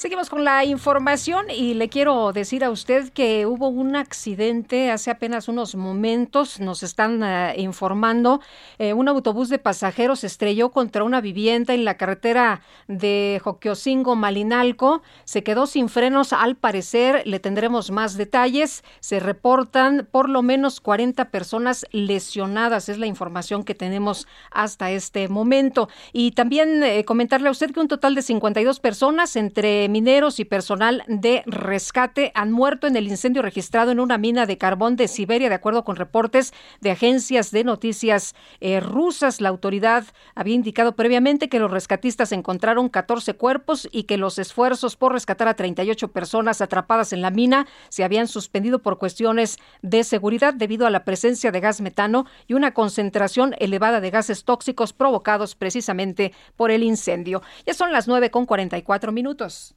Seguimos 0.05 0.28
con 0.28 0.44
la 0.44 0.66
información 0.66 1.47
y 1.48 1.72
le 1.72 1.89
quiero 1.89 2.35
decir 2.35 2.62
a 2.62 2.68
usted 2.68 3.09
que 3.09 3.47
hubo 3.47 3.68
un 3.68 3.97
accidente 3.97 4.90
hace 4.90 5.10
apenas 5.10 5.48
unos 5.48 5.76
momentos, 5.76 6.60
nos 6.60 6.82
están 6.82 7.22
eh, 7.22 7.55
informando, 7.56 8.43
eh, 8.78 8.93
un 8.93 9.09
autobús 9.09 9.48
de 9.48 9.59
pasajeros 9.59 10.22
estrelló 10.22 10.72
contra 10.72 11.05
una 11.05 11.22
vivienda 11.22 11.72
en 11.72 11.86
la 11.86 11.97
carretera 11.97 12.60
de 12.86 13.40
Joquiocingo 13.43 14.14
Malinalco, 14.14 15.01
se 15.24 15.43
quedó 15.43 15.66
sin 15.66 15.89
frenos 15.89 16.35
al 16.35 16.55
parecer, 16.55 17.22
le 17.24 17.40
tendremos 17.40 17.90
más 17.90 18.18
detalles, 18.18 18.85
se 19.01 19.20
reportan 19.20 20.06
por 20.10 20.28
lo 20.28 20.43
menos 20.43 20.82
40 20.82 21.31
personas 21.31 21.86
lesionadas, 21.93 22.90
es 22.90 22.98
la 22.98 23.06
información 23.06 23.64
que 23.64 23.74
tenemos 23.74 24.28
hasta 24.51 24.90
este 24.90 25.28
momento. 25.28 25.89
Y 26.12 26.32
también 26.32 26.82
eh, 26.82 27.06
comentarle 27.06 27.48
a 27.48 27.52
usted 27.52 27.70
que 27.70 27.81
un 27.81 27.89
total 27.89 28.14
de 28.14 28.20
52 28.20 28.81
personas 28.81 29.35
entre 29.36 29.94
mineros 29.95 30.41
y 30.41 30.45
personal 30.45 31.05
de 31.07 31.45
rescate 31.47 32.33
han 32.35 32.51
muerto 32.51 32.89
en 32.89 32.97
el 32.97 33.07
incendio 33.07 33.43
registrado 33.43 33.93
en 33.93 34.01
una 34.01 34.19
mina 34.19 34.45
de 34.45 34.59
carbón 34.59 34.97
de 34.97 35.07
Siberia, 35.07 35.49
de 35.49 35.55
acuerdo 35.55 35.85
con 35.85 35.95
reportes 35.95 36.53
de 36.81 36.91
agencias 36.91 37.53
de 37.53 37.62
noticias 37.62 38.35
eh, 38.61 38.81
rusas. 38.81 39.41
La 39.41 39.51
autoridad 39.51 40.05
había 40.35 40.57
indicado 40.57 40.97
previamente 40.97 41.49
que 41.49 41.61
los 41.61 41.71
rescatistas 41.71 42.33
encontraron 42.33 42.89
14 42.89 43.35
cuerpos 43.35 43.89
y 43.93 44.03
que 44.03 44.19
los 44.19 44.41
esfuerzos 44.41 44.97
por 44.97 45.12
rescatar 45.12 45.47
a 45.47 45.55
38 45.55 46.09
personas 46.09 46.61
atrapadas 46.61 47.12
en 47.12 47.23
la 47.23 47.31
mina 47.31 47.69
se 47.89 48.03
habían 48.03 48.27
suspendido 48.27 48.81
por 48.81 48.99
cuestiones 48.99 49.59
de 49.81 50.03
seguridad 50.03 50.55
debido 50.55 50.89
a 50.89 50.91
la 50.91 51.05
presencia 51.05 51.53
de 51.53 51.61
gas 51.61 51.81
metano 51.81 52.27
y 52.49 52.55
una 52.55 52.75
concentración 52.75 53.55
elevada 53.61 54.01
de 54.01 54.11
gases 54.11 54.43
tóxicos 54.43 54.93
provocados 54.93 55.55
precisamente 55.55 56.33
por 56.57 56.73
el 56.73 56.83
incendio. 56.83 57.43
Ya 57.65 57.75
son 57.75 57.93
las 57.93 58.09
9 58.09 58.33
con 58.33 58.45
44 58.45 59.12
minutos. 59.12 59.77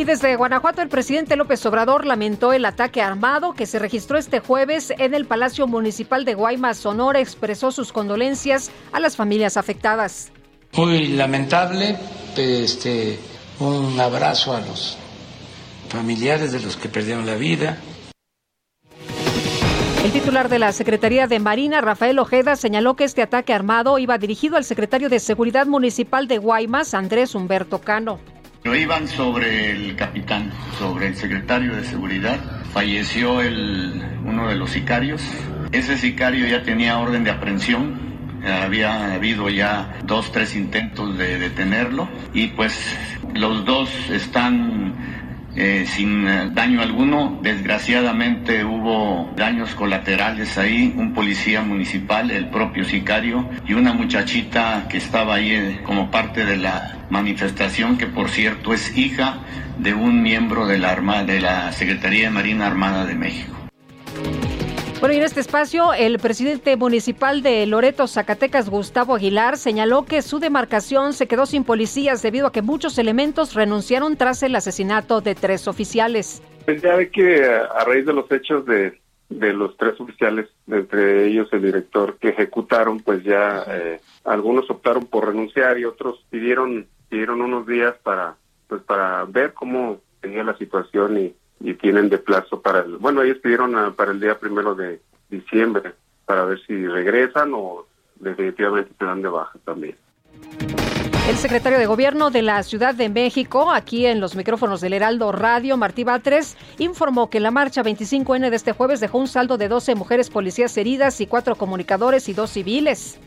Y 0.00 0.04
desde 0.04 0.34
Guanajuato, 0.34 0.80
el 0.80 0.88
presidente 0.88 1.36
López 1.36 1.66
Obrador 1.66 2.06
lamentó 2.06 2.54
el 2.54 2.64
ataque 2.64 3.02
armado 3.02 3.52
que 3.52 3.66
se 3.66 3.78
registró 3.78 4.16
este 4.16 4.40
jueves 4.40 4.94
en 4.96 5.12
el 5.12 5.26
Palacio 5.26 5.66
Municipal 5.66 6.24
de 6.24 6.32
Guaymas, 6.32 6.78
Sonora. 6.78 7.20
Expresó 7.20 7.70
sus 7.70 7.92
condolencias 7.92 8.70
a 8.92 9.00
las 9.00 9.16
familias 9.16 9.58
afectadas. 9.58 10.32
Muy 10.72 11.08
lamentable, 11.08 11.98
este, 12.34 13.18
un 13.58 14.00
abrazo 14.00 14.56
a 14.56 14.62
los 14.62 14.96
familiares 15.90 16.52
de 16.52 16.60
los 16.60 16.78
que 16.78 16.88
perdieron 16.88 17.26
la 17.26 17.34
vida. 17.34 17.76
El 20.02 20.12
titular 20.12 20.48
de 20.48 20.60
la 20.60 20.72
Secretaría 20.72 21.26
de 21.26 21.40
Marina, 21.40 21.82
Rafael 21.82 22.18
Ojeda, 22.18 22.56
señaló 22.56 22.96
que 22.96 23.04
este 23.04 23.20
ataque 23.20 23.52
armado 23.52 23.98
iba 23.98 24.16
dirigido 24.16 24.56
al 24.56 24.64
secretario 24.64 25.10
de 25.10 25.20
Seguridad 25.20 25.66
Municipal 25.66 26.26
de 26.26 26.38
Guaymas, 26.38 26.94
Andrés 26.94 27.34
Humberto 27.34 27.82
Cano. 27.82 28.18
Lo 28.62 28.76
iban 28.76 29.08
sobre 29.08 29.70
el 29.70 29.96
capitán, 29.96 30.52
sobre 30.78 31.06
el 31.06 31.16
secretario 31.16 31.74
de 31.74 31.82
Seguridad. 31.82 32.38
Falleció 32.74 33.40
el, 33.40 34.02
uno 34.26 34.48
de 34.48 34.56
los 34.56 34.70
sicarios. 34.70 35.22
Ese 35.72 35.96
sicario 35.96 36.46
ya 36.46 36.62
tenía 36.62 36.98
orden 36.98 37.24
de 37.24 37.30
aprehensión. 37.30 37.98
Había 38.44 39.14
habido 39.14 39.48
ya 39.48 39.98
dos, 40.04 40.30
tres 40.30 40.54
intentos 40.54 41.16
de 41.16 41.38
detenerlo 41.38 42.08
y 42.34 42.48
pues 42.48 42.96
los 43.34 43.64
dos 43.64 43.90
están 44.10 44.94
eh, 45.62 45.84
sin 45.84 46.26
eh, 46.26 46.48
daño 46.52 46.80
alguno. 46.80 47.38
Desgraciadamente 47.42 48.64
hubo 48.64 49.30
daños 49.36 49.74
colaterales 49.74 50.56
ahí, 50.56 50.94
un 50.96 51.12
policía 51.12 51.60
municipal, 51.60 52.30
el 52.30 52.48
propio 52.48 52.82
sicario 52.86 53.46
y 53.68 53.74
una 53.74 53.92
muchachita 53.92 54.86
que 54.88 54.96
estaba 54.96 55.34
ahí 55.34 55.50
eh, 55.52 55.80
como 55.84 56.10
parte 56.10 56.46
de 56.46 56.56
la 56.56 57.04
manifestación, 57.10 57.98
que 57.98 58.06
por 58.06 58.30
cierto 58.30 58.72
es 58.72 58.96
hija 58.96 59.40
de 59.78 59.92
un 59.92 60.22
miembro 60.22 60.66
de 60.66 60.78
la, 60.78 60.94
de 61.24 61.40
la 61.40 61.72
Secretaría 61.72 62.28
de 62.28 62.30
Marina 62.30 62.66
Armada 62.66 63.04
de 63.04 63.14
México. 63.16 63.54
Bueno, 65.00 65.14
y 65.14 65.16
en 65.16 65.22
este 65.22 65.40
espacio, 65.40 65.94
el 65.94 66.18
presidente 66.18 66.76
municipal 66.76 67.42
de 67.42 67.64
Loreto, 67.64 68.06
Zacatecas, 68.06 68.68
Gustavo 68.68 69.14
Aguilar, 69.14 69.56
señaló 69.56 70.04
que 70.04 70.20
su 70.20 70.40
demarcación 70.40 71.14
se 71.14 71.26
quedó 71.26 71.46
sin 71.46 71.64
policías 71.64 72.20
debido 72.20 72.46
a 72.46 72.52
que 72.52 72.60
muchos 72.60 72.98
elementos 72.98 73.54
renunciaron 73.54 74.18
tras 74.18 74.42
el 74.42 74.54
asesinato 74.54 75.22
de 75.22 75.34
tres 75.34 75.68
oficiales. 75.68 76.42
Pues 76.66 76.82
ya 76.82 76.96
ve 76.96 77.08
que 77.08 77.46
a 77.46 77.82
raíz 77.86 78.04
de 78.04 78.12
los 78.12 78.30
hechos 78.30 78.66
de, 78.66 79.00
de 79.30 79.54
los 79.54 79.74
tres 79.78 79.98
oficiales, 79.98 80.50
entre 80.68 81.28
ellos 81.28 81.48
el 81.52 81.62
director 81.62 82.18
que 82.18 82.28
ejecutaron, 82.28 83.00
pues 83.00 83.24
ya 83.24 83.64
eh, 83.68 84.00
algunos 84.24 84.68
optaron 84.68 85.06
por 85.06 85.28
renunciar 85.28 85.78
y 85.78 85.86
otros 85.86 86.26
pidieron 86.28 86.86
pidieron 87.08 87.40
unos 87.40 87.66
días 87.66 87.94
para 88.02 88.36
pues 88.68 88.82
para 88.82 89.24
ver 89.24 89.54
cómo 89.54 90.00
tenía 90.20 90.44
la 90.44 90.56
situación 90.58 91.18
y 91.18 91.34
y 91.60 91.74
tienen 91.74 92.08
de 92.08 92.18
plazo 92.18 92.60
para 92.60 92.80
el, 92.80 92.96
bueno, 92.96 93.22
ellos 93.22 93.38
pidieron 93.42 93.76
a- 93.76 93.90
para 93.92 94.12
el 94.12 94.20
día 94.20 94.38
primero 94.38 94.74
de 94.74 95.00
diciembre 95.28 95.92
para 96.26 96.44
ver 96.44 96.60
si 96.66 96.86
regresan 96.86 97.52
o 97.54 97.86
definitivamente 98.16 98.92
se 98.98 99.04
dan 99.04 99.22
de 99.22 99.28
baja 99.28 99.58
también. 99.64 99.96
El 101.28 101.36
secretario 101.36 101.78
de 101.78 101.86
Gobierno 101.86 102.30
de 102.30 102.42
la 102.42 102.62
Ciudad 102.62 102.94
de 102.94 103.08
México, 103.08 103.70
aquí 103.70 104.06
en 104.06 104.20
los 104.20 104.34
micrófonos 104.34 104.80
del 104.80 104.94
Heraldo 104.94 105.30
Radio, 105.32 105.76
Martí 105.76 106.02
Batres, 106.02 106.56
informó 106.78 107.30
que 107.30 107.38
la 107.40 107.50
marcha 107.52 107.84
25N 107.84 108.50
de 108.50 108.56
este 108.56 108.72
jueves 108.72 108.98
dejó 109.00 109.18
un 109.18 109.28
saldo 109.28 109.56
de 109.56 109.68
12 109.68 109.94
mujeres 109.94 110.28
policías 110.30 110.76
heridas 110.76 111.20
y 111.20 111.26
cuatro 111.26 111.54
comunicadores 111.54 112.28
y 112.28 112.32
dos 112.32 112.50
civiles. 112.50 113.20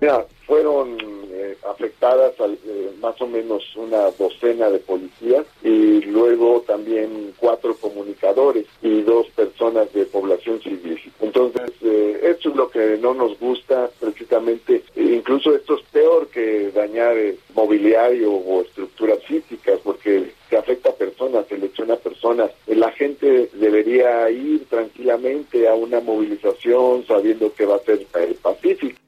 Mira, 0.00 0.24
fueron 0.46 0.98
eh, 1.38 1.56
afectadas 1.68 2.38
al- 2.40 2.58
eh, 2.66 2.90
más 3.00 3.20
o 3.20 3.26
menos 3.26 3.62
una 3.76 4.10
docena 4.12 4.68
de 4.70 4.78
policías 4.80 5.46
y 5.62 6.00
luego 6.02 6.62
también 6.66 7.32
cuatro 7.38 7.74
comunicadores 7.76 8.66
y 8.82 9.02
dos 9.02 9.26
personas 9.30 9.92
de 9.92 10.04
población 10.06 10.60
civil. 10.60 11.00
Entonces, 11.20 11.70
eh, 11.82 12.20
esto 12.24 12.50
es 12.50 12.56
lo 12.56 12.68
que 12.70 12.98
no 13.00 13.14
nos 13.14 13.38
gusta 13.38 13.90
precisamente. 14.00 14.82
E 14.96 15.02
incluso 15.02 15.54
esto 15.54 15.76
es 15.76 15.82
peor 15.92 16.28
que 16.28 16.70
dañar 16.72 17.16
eh, 17.16 17.36
mobiliario 17.54 18.32
o 18.32 18.62
estructuras 18.62 19.22
físicas 19.24 19.78
porque 19.84 20.32
se 20.48 20.56
afecta 20.56 20.90
a 20.90 20.94
personas, 20.94 21.46
selecciona 21.48 21.96
personas. 21.96 22.50
Eh, 22.66 22.74
La 22.74 22.90
gente 22.92 23.50
debería 23.54 24.30
ir 24.30 24.64
tranquilamente 24.68 25.68
a 25.68 25.74
una 25.74 26.00
movilización 26.00 27.04
sabiendo 27.06 27.52
que 27.52 27.66
va 27.66 27.76
a 27.76 27.80
ser 27.80 28.06
eh, 28.16 28.36
pacífica. 28.42 28.98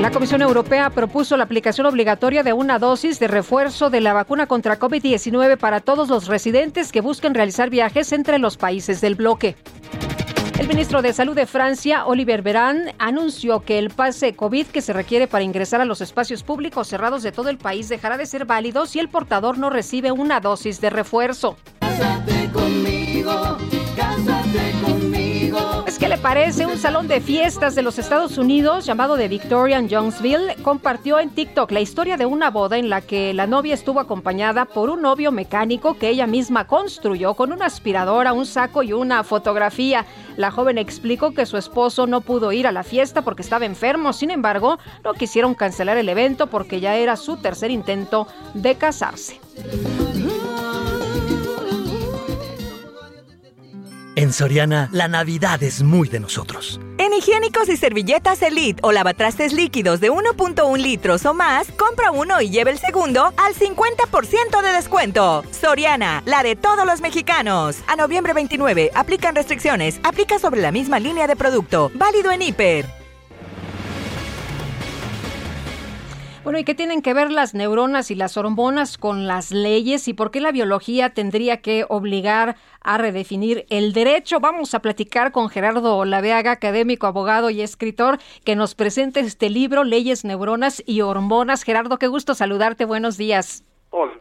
La 0.00 0.10
Comisión 0.10 0.42
Europea 0.42 0.90
propuso 0.90 1.38
la 1.38 1.44
aplicación 1.44 1.86
obligatoria 1.86 2.42
de 2.42 2.52
una 2.52 2.78
dosis 2.78 3.18
de 3.18 3.28
refuerzo 3.28 3.88
de 3.88 4.02
la 4.02 4.12
vacuna 4.12 4.46
contra 4.46 4.78
COVID-19 4.78 5.56
para 5.56 5.80
todos 5.80 6.10
los 6.10 6.26
residentes 6.26 6.92
que 6.92 7.00
busquen 7.00 7.32
realizar 7.32 7.70
viajes 7.70 8.12
entre 8.12 8.38
los 8.38 8.58
países 8.58 9.00
del 9.00 9.14
bloque. 9.14 9.56
El 10.58 10.68
ministro 10.68 11.00
de 11.00 11.14
Salud 11.14 11.34
de 11.34 11.46
Francia, 11.46 12.04
Oliver 12.04 12.42
Veran, 12.42 12.92
anunció 12.98 13.60
que 13.60 13.78
el 13.78 13.88
pase 13.88 14.34
COVID 14.34 14.66
que 14.66 14.82
se 14.82 14.92
requiere 14.92 15.26
para 15.28 15.44
ingresar 15.44 15.80
a 15.80 15.86
los 15.86 16.02
espacios 16.02 16.42
públicos 16.42 16.88
cerrados 16.88 17.22
de 17.22 17.32
todo 17.32 17.48
el 17.48 17.56
país 17.56 17.88
dejará 17.88 18.18
de 18.18 18.26
ser 18.26 18.44
válido 18.44 18.84
si 18.84 18.98
el 18.98 19.08
portador 19.08 19.56
no 19.56 19.70
recibe 19.70 20.12
una 20.12 20.40
dosis 20.40 20.80
de 20.80 20.90
refuerzo. 20.90 21.56
Cásate 21.80 22.50
conmigo, 22.52 23.56
cásate 23.96 24.15
que 26.06 26.10
le 26.10 26.18
parece 26.18 26.66
un 26.66 26.78
salón 26.78 27.08
de 27.08 27.20
fiestas 27.20 27.74
de 27.74 27.82
los 27.82 27.98
Estados 27.98 28.38
Unidos 28.38 28.86
llamado 28.86 29.16
The 29.16 29.26
Victorian 29.26 29.88
Jonesville 29.90 30.54
compartió 30.62 31.18
en 31.18 31.30
TikTok 31.30 31.72
la 31.72 31.80
historia 31.80 32.16
de 32.16 32.26
una 32.26 32.48
boda 32.48 32.78
en 32.78 32.88
la 32.88 33.00
que 33.00 33.34
la 33.34 33.48
novia 33.48 33.74
estuvo 33.74 33.98
acompañada 33.98 34.66
por 34.66 34.88
un 34.88 35.02
novio 35.02 35.32
mecánico 35.32 35.98
que 35.98 36.08
ella 36.08 36.28
misma 36.28 36.68
construyó 36.68 37.34
con 37.34 37.50
una 37.50 37.66
aspiradora, 37.66 38.34
un 38.34 38.46
saco 38.46 38.84
y 38.84 38.92
una 38.92 39.24
fotografía. 39.24 40.06
La 40.36 40.52
joven 40.52 40.78
explicó 40.78 41.34
que 41.34 41.44
su 41.44 41.56
esposo 41.56 42.06
no 42.06 42.20
pudo 42.20 42.52
ir 42.52 42.68
a 42.68 42.72
la 42.72 42.84
fiesta 42.84 43.22
porque 43.22 43.42
estaba 43.42 43.66
enfermo, 43.66 44.12
sin 44.12 44.30
embargo, 44.30 44.78
no 45.02 45.12
quisieron 45.12 45.56
cancelar 45.56 45.96
el 45.96 46.08
evento 46.08 46.46
porque 46.46 46.78
ya 46.78 46.94
era 46.94 47.16
su 47.16 47.36
tercer 47.38 47.72
intento 47.72 48.28
de 48.54 48.76
casarse. 48.76 49.40
En 54.18 54.32
Soriana, 54.32 54.88
la 54.92 55.08
Navidad 55.08 55.62
es 55.62 55.82
muy 55.82 56.08
de 56.08 56.20
nosotros. 56.20 56.80
En 56.96 57.12
higiénicos 57.12 57.68
y 57.68 57.76
servilletas 57.76 58.40
Elite 58.40 58.80
o 58.82 58.90
lavatrastes 58.90 59.52
líquidos 59.52 60.00
de 60.00 60.10
1.1 60.10 60.78
litros 60.78 61.26
o 61.26 61.34
más, 61.34 61.70
compra 61.72 62.12
uno 62.12 62.40
y 62.40 62.48
lleve 62.48 62.70
el 62.70 62.78
segundo 62.78 63.34
al 63.36 63.54
50% 63.54 64.62
de 64.62 64.72
descuento. 64.72 65.44
Soriana, 65.50 66.22
la 66.24 66.42
de 66.42 66.56
todos 66.56 66.86
los 66.86 67.02
mexicanos. 67.02 67.76
A 67.86 67.96
noviembre 67.96 68.32
29, 68.32 68.90
aplican 68.94 69.34
restricciones. 69.34 70.00
Aplica 70.02 70.38
sobre 70.38 70.62
la 70.62 70.72
misma 70.72 70.98
línea 70.98 71.26
de 71.26 71.36
producto. 71.36 71.90
Válido 71.94 72.32
en 72.32 72.40
hiper. 72.40 73.05
Bueno, 76.46 76.60
¿y 76.60 76.64
qué 76.64 76.76
tienen 76.76 77.02
que 77.02 77.12
ver 77.12 77.32
las 77.32 77.54
neuronas 77.54 78.12
y 78.12 78.14
las 78.14 78.36
hormonas 78.36 78.98
con 78.98 79.26
las 79.26 79.50
leyes 79.50 80.06
y 80.06 80.14
por 80.14 80.30
qué 80.30 80.40
la 80.40 80.52
biología 80.52 81.10
tendría 81.10 81.60
que 81.60 81.84
obligar 81.88 82.54
a 82.82 82.98
redefinir 82.98 83.66
el 83.68 83.92
derecho? 83.92 84.38
Vamos 84.38 84.72
a 84.72 84.78
platicar 84.78 85.32
con 85.32 85.48
Gerardo 85.48 86.04
Laveaga, 86.04 86.52
académico, 86.52 87.08
abogado 87.08 87.50
y 87.50 87.62
escritor, 87.62 88.18
que 88.44 88.54
nos 88.54 88.76
presente 88.76 89.18
este 89.18 89.50
libro, 89.50 89.82
Leyes, 89.82 90.24
Neuronas 90.24 90.84
y 90.86 91.00
Hormonas. 91.00 91.64
Gerardo, 91.64 91.98
qué 91.98 92.06
gusto 92.06 92.32
saludarte. 92.32 92.84
Buenos 92.84 93.16
días. 93.16 93.64
Hola, 93.90 94.12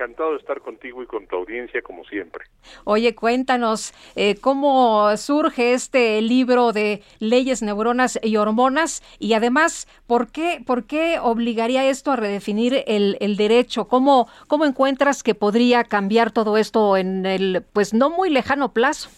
encantado 0.00 0.30
de 0.32 0.38
estar 0.38 0.60
contigo 0.60 1.02
y 1.02 1.06
con 1.06 1.26
tu 1.26 1.36
audiencia 1.36 1.82
como 1.82 2.04
siempre. 2.04 2.44
Oye, 2.84 3.14
cuéntanos 3.14 3.92
eh, 4.16 4.36
cómo 4.40 5.14
surge 5.18 5.74
este 5.74 6.22
libro 6.22 6.72
de 6.72 7.02
leyes, 7.18 7.62
neuronas 7.62 8.18
y 8.22 8.36
hormonas 8.36 9.02
y 9.18 9.34
además, 9.34 9.86
¿por 10.06 10.32
qué, 10.32 10.62
por 10.66 10.86
qué 10.86 11.18
obligaría 11.20 11.88
esto 11.88 12.12
a 12.12 12.16
redefinir 12.16 12.82
el, 12.86 13.18
el 13.20 13.36
derecho? 13.36 13.88
¿Cómo, 13.88 14.26
¿Cómo 14.48 14.64
encuentras 14.64 15.22
que 15.22 15.34
podría 15.34 15.84
cambiar 15.84 16.30
todo 16.30 16.56
esto 16.56 16.96
en 16.96 17.26
el, 17.26 17.62
pues 17.74 17.92
no 17.92 18.08
muy 18.08 18.30
lejano 18.30 18.72
plazo? 18.72 19.10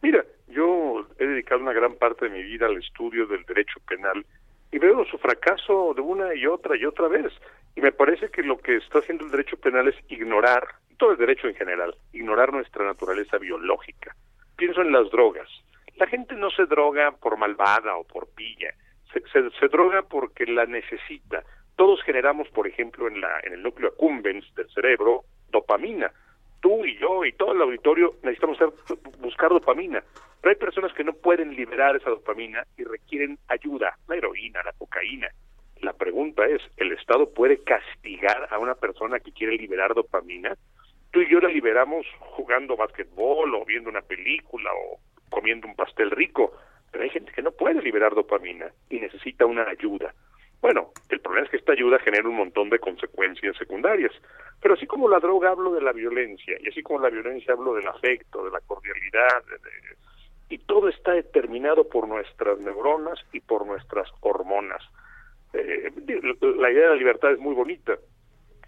Mira, 0.00 0.24
yo 0.48 1.06
he 1.18 1.26
dedicado 1.26 1.60
una 1.60 1.72
gran 1.74 1.94
parte 1.96 2.28
de 2.28 2.30
mi 2.30 2.42
vida 2.42 2.66
al 2.66 2.78
estudio 2.78 3.26
del 3.26 3.44
derecho 3.44 3.78
penal 3.86 4.24
y 4.72 4.78
veo 4.78 5.04
su 5.04 5.18
fracaso 5.18 5.92
de 5.94 6.00
una 6.00 6.34
y 6.34 6.46
otra 6.46 6.76
y 6.78 6.86
otra 6.86 7.08
vez. 7.08 7.30
Y 7.74 7.80
me 7.80 7.92
parece 7.92 8.30
que 8.30 8.42
lo 8.42 8.58
que 8.58 8.76
está 8.76 8.98
haciendo 8.98 9.24
el 9.24 9.30
derecho 9.30 9.56
penal 9.56 9.88
es 9.88 9.96
ignorar, 10.08 10.66
todo 10.98 11.12
el 11.12 11.18
derecho 11.18 11.48
en 11.48 11.54
general, 11.54 11.94
ignorar 12.12 12.52
nuestra 12.52 12.84
naturaleza 12.84 13.38
biológica. 13.38 14.14
Pienso 14.56 14.82
en 14.82 14.92
las 14.92 15.10
drogas. 15.10 15.48
La 15.96 16.06
gente 16.06 16.34
no 16.34 16.50
se 16.50 16.66
droga 16.66 17.12
por 17.12 17.36
malvada 17.36 17.96
o 17.96 18.04
por 18.04 18.28
pilla, 18.34 18.74
se, 19.12 19.20
se, 19.32 19.50
se 19.58 19.68
droga 19.68 20.02
porque 20.02 20.46
la 20.46 20.66
necesita. 20.66 21.44
Todos 21.76 22.02
generamos, 22.02 22.48
por 22.48 22.66
ejemplo, 22.66 23.08
en, 23.08 23.20
la, 23.20 23.40
en 23.42 23.54
el 23.54 23.62
núcleo 23.62 23.90
accumbens 23.90 24.44
del 24.54 24.68
cerebro, 24.70 25.24
dopamina. 25.50 26.10
Tú 26.60 26.84
y 26.84 26.96
yo 26.98 27.24
y 27.24 27.32
todo 27.32 27.52
el 27.52 27.62
auditorio 27.62 28.14
necesitamos 28.22 28.58
buscar 29.18 29.50
dopamina. 29.50 30.02
Pero 30.40 30.50
hay 30.50 30.56
personas 30.56 30.92
que 30.92 31.04
no 31.04 31.12
pueden 31.12 31.54
liberar 31.54 31.96
esa 31.96 32.10
dopamina 32.10 32.64
y 32.76 32.84
requieren 32.84 33.38
ayuda, 33.48 33.96
la 34.08 34.16
heroína, 34.16 34.62
la 34.62 34.72
cocaína. 34.72 35.28
La 35.82 35.92
pregunta 35.92 36.46
es, 36.46 36.62
¿el 36.76 36.92
Estado 36.92 37.34
puede 37.34 37.58
castigar 37.64 38.46
a 38.52 38.58
una 38.58 38.76
persona 38.76 39.18
que 39.18 39.32
quiere 39.32 39.56
liberar 39.56 39.94
dopamina? 39.94 40.56
Tú 41.10 41.20
y 41.20 41.28
yo 41.28 41.40
la 41.40 41.48
liberamos 41.48 42.06
jugando 42.20 42.76
básquetbol 42.76 43.52
o 43.52 43.64
viendo 43.64 43.90
una 43.90 44.00
película 44.00 44.70
o 44.72 45.00
comiendo 45.28 45.66
un 45.66 45.74
pastel 45.74 46.12
rico, 46.12 46.52
pero 46.92 47.02
hay 47.02 47.10
gente 47.10 47.32
que 47.32 47.42
no 47.42 47.50
puede 47.50 47.82
liberar 47.82 48.14
dopamina 48.14 48.70
y 48.90 49.00
necesita 49.00 49.44
una 49.44 49.68
ayuda. 49.68 50.14
Bueno, 50.60 50.92
el 51.08 51.18
problema 51.20 51.46
es 51.46 51.50
que 51.50 51.56
esta 51.56 51.72
ayuda 51.72 51.98
genera 51.98 52.28
un 52.28 52.36
montón 52.36 52.70
de 52.70 52.78
consecuencias 52.78 53.56
secundarias. 53.56 54.12
Pero 54.60 54.74
así 54.74 54.86
como 54.86 55.08
la 55.08 55.18
droga 55.18 55.50
hablo 55.50 55.72
de 55.72 55.82
la 55.82 55.92
violencia, 55.92 56.56
y 56.60 56.68
así 56.68 56.84
como 56.84 57.00
la 57.00 57.10
violencia 57.10 57.54
hablo 57.54 57.74
del 57.74 57.88
afecto, 57.88 58.44
de 58.44 58.52
la 58.52 58.60
cordialidad, 58.60 59.42
y 60.48 60.58
todo 60.58 60.88
está 60.88 61.10
determinado 61.10 61.88
por 61.88 62.06
nuestras 62.06 62.60
neuronas 62.60 63.18
y 63.32 63.40
por 63.40 63.66
nuestras 63.66 64.08
hormonas. 64.20 64.80
Eh, 65.52 65.90
la 66.56 66.70
idea 66.70 66.82
de 66.84 66.88
la 66.90 66.94
libertad 66.96 67.32
es 67.32 67.38
muy 67.38 67.54
bonita. 67.54 67.96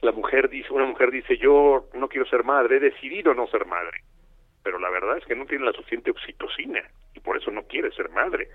La 0.02 0.12
mujer 0.12 0.50
dice, 0.50 0.72
una 0.72 0.84
mujer 0.84 1.10
dice, 1.10 1.36
yo 1.38 1.88
no 1.94 2.08
quiero 2.08 2.26
ser 2.26 2.44
madre, 2.44 2.76
he 2.76 2.80
decidido 2.80 3.34
no 3.34 3.46
ser 3.46 3.64
madre. 3.66 4.02
Pero 4.62 4.78
la 4.78 4.90
verdad 4.90 5.18
es 5.18 5.24
que 5.24 5.34
no 5.34 5.46
tiene 5.46 5.64
la 5.64 5.72
suficiente 5.72 6.10
oxitocina 6.10 6.82
y 7.14 7.20
por 7.20 7.36
eso 7.36 7.50
no 7.50 7.62
quiere 7.64 7.90
ser 7.92 8.10
madre. 8.10 8.48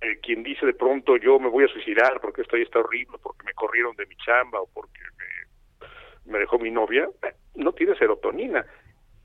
Eh, 0.00 0.18
quien 0.20 0.42
dice 0.42 0.66
de 0.66 0.74
pronto 0.74 1.16
yo 1.16 1.38
me 1.38 1.48
voy 1.48 1.64
a 1.64 1.68
suicidar 1.68 2.20
porque 2.20 2.42
esto 2.42 2.56
ahí 2.56 2.62
está 2.62 2.80
horrible, 2.80 3.18
porque 3.22 3.44
me 3.44 3.54
corrieron 3.54 3.94
de 3.96 4.06
mi 4.06 4.16
chamba 4.16 4.60
o 4.60 4.68
porque 4.74 5.00
me, 5.16 6.32
me 6.32 6.38
dejó 6.40 6.58
mi 6.58 6.70
novia, 6.70 7.08
eh, 7.22 7.34
no 7.54 7.72
tiene 7.72 7.94
serotonina. 7.96 8.66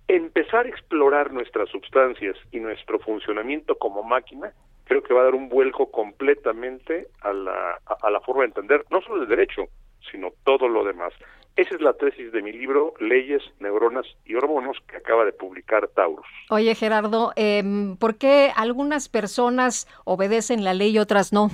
Empezar 0.07 0.65
a 0.65 0.69
explorar 0.69 1.33
nuestras 1.33 1.67
sustancias 1.69 2.37
y 2.51 2.59
nuestro 2.59 2.99
funcionamiento 2.99 3.77
como 3.77 4.03
máquina 4.03 4.53
creo 4.87 5.03
que 5.03 5.13
va 5.13 5.21
a 5.21 5.25
dar 5.25 5.35
un 5.35 5.49
vuelco 5.49 5.91
completamente 5.91 7.07
a 7.21 7.33
la, 7.33 7.79
a, 7.85 7.97
a 8.01 8.11
la 8.11 8.21
forma 8.21 8.43
de 8.43 8.47
entender 8.47 8.85
no 8.89 9.01
solo 9.01 9.23
el 9.23 9.27
derecho, 9.27 9.65
sino 10.11 10.31
todo 10.43 10.67
lo 10.67 10.83
demás. 10.83 11.13
Esa 11.55 11.73
es 11.73 11.81
la 11.81 11.93
tesis 11.93 12.31
de 12.31 12.43
mi 12.43 12.51
libro 12.51 12.93
Leyes, 12.99 13.41
Neuronas 13.59 14.05
y 14.25 14.35
Hormonos 14.35 14.77
que 14.87 14.97
acaba 14.97 15.25
de 15.25 15.33
publicar 15.33 15.87
Taurus. 15.87 16.27
Oye, 16.51 16.75
Gerardo, 16.75 17.33
eh, 17.35 17.63
¿por 17.99 18.17
qué 18.17 18.51
algunas 18.55 19.09
personas 19.09 19.87
obedecen 20.05 20.63
la 20.63 20.75
ley 20.75 20.91
y 20.91 20.99
otras 20.99 21.33
no? 21.33 21.49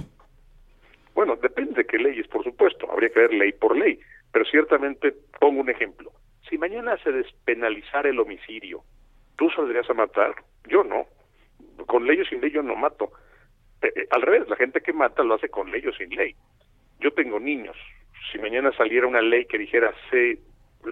Bueno, 1.16 1.38
depende 1.38 1.76
de 1.76 1.86
qué 1.86 1.98
leyes, 1.98 2.28
por 2.28 2.44
supuesto. 2.44 2.92
Habría 2.92 3.12
que 3.12 3.20
ver 3.22 3.34
ley 3.34 3.54
por 3.54 3.78
ley. 3.78 3.98
Pero 4.34 4.44
ciertamente, 4.46 5.16
pongo 5.40 5.62
un 5.62 5.70
ejemplo. 5.70 6.12
Si 6.50 6.58
mañana 6.58 6.98
se 6.98 7.12
despenalizara 7.12 8.10
el 8.10 8.20
homicidio, 8.20 8.84
¿tú 9.38 9.50
saldrías 9.52 9.90
a 9.90 9.94
matar? 9.94 10.36
Yo 10.68 10.84
no. 10.84 11.06
Con 11.86 12.06
ley 12.06 12.20
o 12.20 12.26
sin 12.26 12.42
ley 12.42 12.52
yo 12.52 12.62
no 12.62 12.76
mato. 12.76 13.12
Eh, 13.84 14.08
al 14.12 14.22
revés, 14.22 14.48
la 14.50 14.56
gente 14.56 14.82
que 14.82 14.94
mata 14.94 15.24
lo 15.24 15.36
hace 15.36 15.50
con 15.50 15.72
ley 15.72 15.86
o 15.86 15.94
sin 15.94 16.10
ley. 16.10 16.36
Yo 17.00 17.12
tengo 17.12 17.40
niños, 17.40 17.76
si 18.32 18.40
mañana 18.40 18.72
saliera 18.78 19.08
una 19.08 19.22
ley 19.22 19.46
que 19.46 19.58
dijera 19.58 19.94
se 20.10 20.40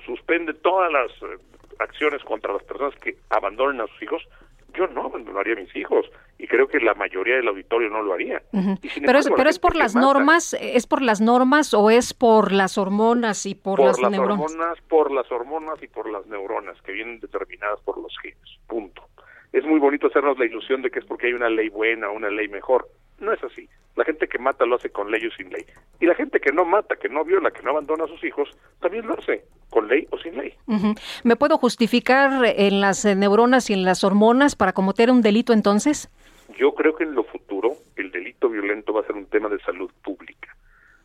suspende 0.05 0.53
todas 0.53 0.91
las 0.91 1.11
eh, 1.23 1.37
acciones 1.79 2.23
contra 2.23 2.53
las 2.53 2.63
personas 2.63 2.95
que 2.95 3.15
abandonen 3.29 3.81
a 3.81 3.87
sus 3.87 4.03
hijos, 4.03 4.27
yo 4.73 4.87
no 4.87 5.05
abandonaría 5.05 5.53
a 5.53 5.57
mis 5.57 5.75
hijos 5.75 6.05
y 6.37 6.47
creo 6.47 6.67
que 6.67 6.79
la 6.79 6.93
mayoría 6.93 7.35
del 7.35 7.47
auditorio 7.47 7.89
no 7.89 8.01
lo 8.01 8.13
haría. 8.13 8.41
Uh 8.51 8.59
-huh. 8.59 9.01
Pero, 9.05 9.19
es, 9.19 9.29
pero 9.35 9.49
es 9.49 9.59
por 9.59 9.75
las 9.75 9.95
mata, 9.95 10.07
normas, 10.07 10.55
es 10.59 10.87
por 10.87 11.01
las 11.01 11.21
normas 11.21 11.73
o 11.73 11.89
es 11.89 12.13
por 12.13 12.51
las 12.51 12.77
hormonas 12.77 13.45
y 13.45 13.55
por, 13.55 13.77
por 13.77 13.87
las, 13.87 13.99
las 13.99 14.11
neuronas. 14.11 14.51
hormonas, 14.51 14.81
por 14.87 15.11
las 15.11 15.31
hormonas 15.31 15.83
y 15.83 15.87
por 15.87 16.09
las 16.09 16.25
neuronas 16.27 16.81
que 16.83 16.93
vienen 16.93 17.19
determinadas 17.19 17.79
por 17.81 17.97
los 17.97 18.17
genes. 18.19 18.59
Punto. 18.67 19.03
Es 19.51 19.65
muy 19.65 19.79
bonito 19.79 20.07
hacernos 20.07 20.39
la 20.39 20.45
ilusión 20.45 20.81
de 20.81 20.89
que 20.89 20.99
es 20.99 21.05
porque 21.05 21.27
hay 21.27 21.33
una 21.33 21.49
ley 21.49 21.69
buena 21.69 22.09
o 22.09 22.13
una 22.13 22.29
ley 22.29 22.47
mejor. 22.47 22.87
No 23.19 23.33
es 23.33 23.43
así. 23.43 23.67
La 23.95 24.05
gente 24.05 24.27
que 24.27 24.39
mata 24.39 24.65
lo 24.65 24.75
hace 24.75 24.89
con 24.89 25.11
ley 25.11 25.25
o 25.27 25.31
sin 25.31 25.49
ley. 25.49 25.65
Y 25.99 26.05
la 26.05 26.15
gente 26.15 26.39
que 26.39 26.51
no 26.53 26.63
mata, 26.63 26.95
que 26.95 27.09
no 27.09 27.25
viola, 27.25 27.51
que 27.51 27.61
no 27.61 27.71
abandona 27.71 28.05
a 28.05 28.07
sus 28.07 28.23
hijos, 28.23 28.49
también 28.79 29.05
lo 29.05 29.13
hace, 29.17 29.43
con 29.69 29.87
ley 29.87 30.07
o 30.11 30.17
sin 30.17 30.37
ley. 30.37 30.53
Uh 30.67 30.75
-huh. 30.75 31.21
¿Me 31.23 31.35
puedo 31.35 31.57
justificar 31.57 32.31
en 32.45 32.79
las 32.79 33.03
neuronas 33.05 33.69
y 33.69 33.73
en 33.73 33.83
las 33.83 34.03
hormonas 34.03 34.55
para 34.55 34.71
cometer 34.71 35.11
un 35.11 35.21
delito 35.21 35.51
entonces? 35.51 36.09
Yo 36.57 36.73
creo 36.73 36.95
que 36.95 37.03
en 37.03 37.13
lo 37.13 37.23
futuro 37.23 37.73
el 37.97 38.11
delito 38.11 38.49
violento 38.49 38.93
va 38.93 39.01
a 39.01 39.05
ser 39.05 39.15
un 39.15 39.25
tema 39.25 39.49
de 39.49 39.59
salud 39.59 39.91
pública. 40.03 40.55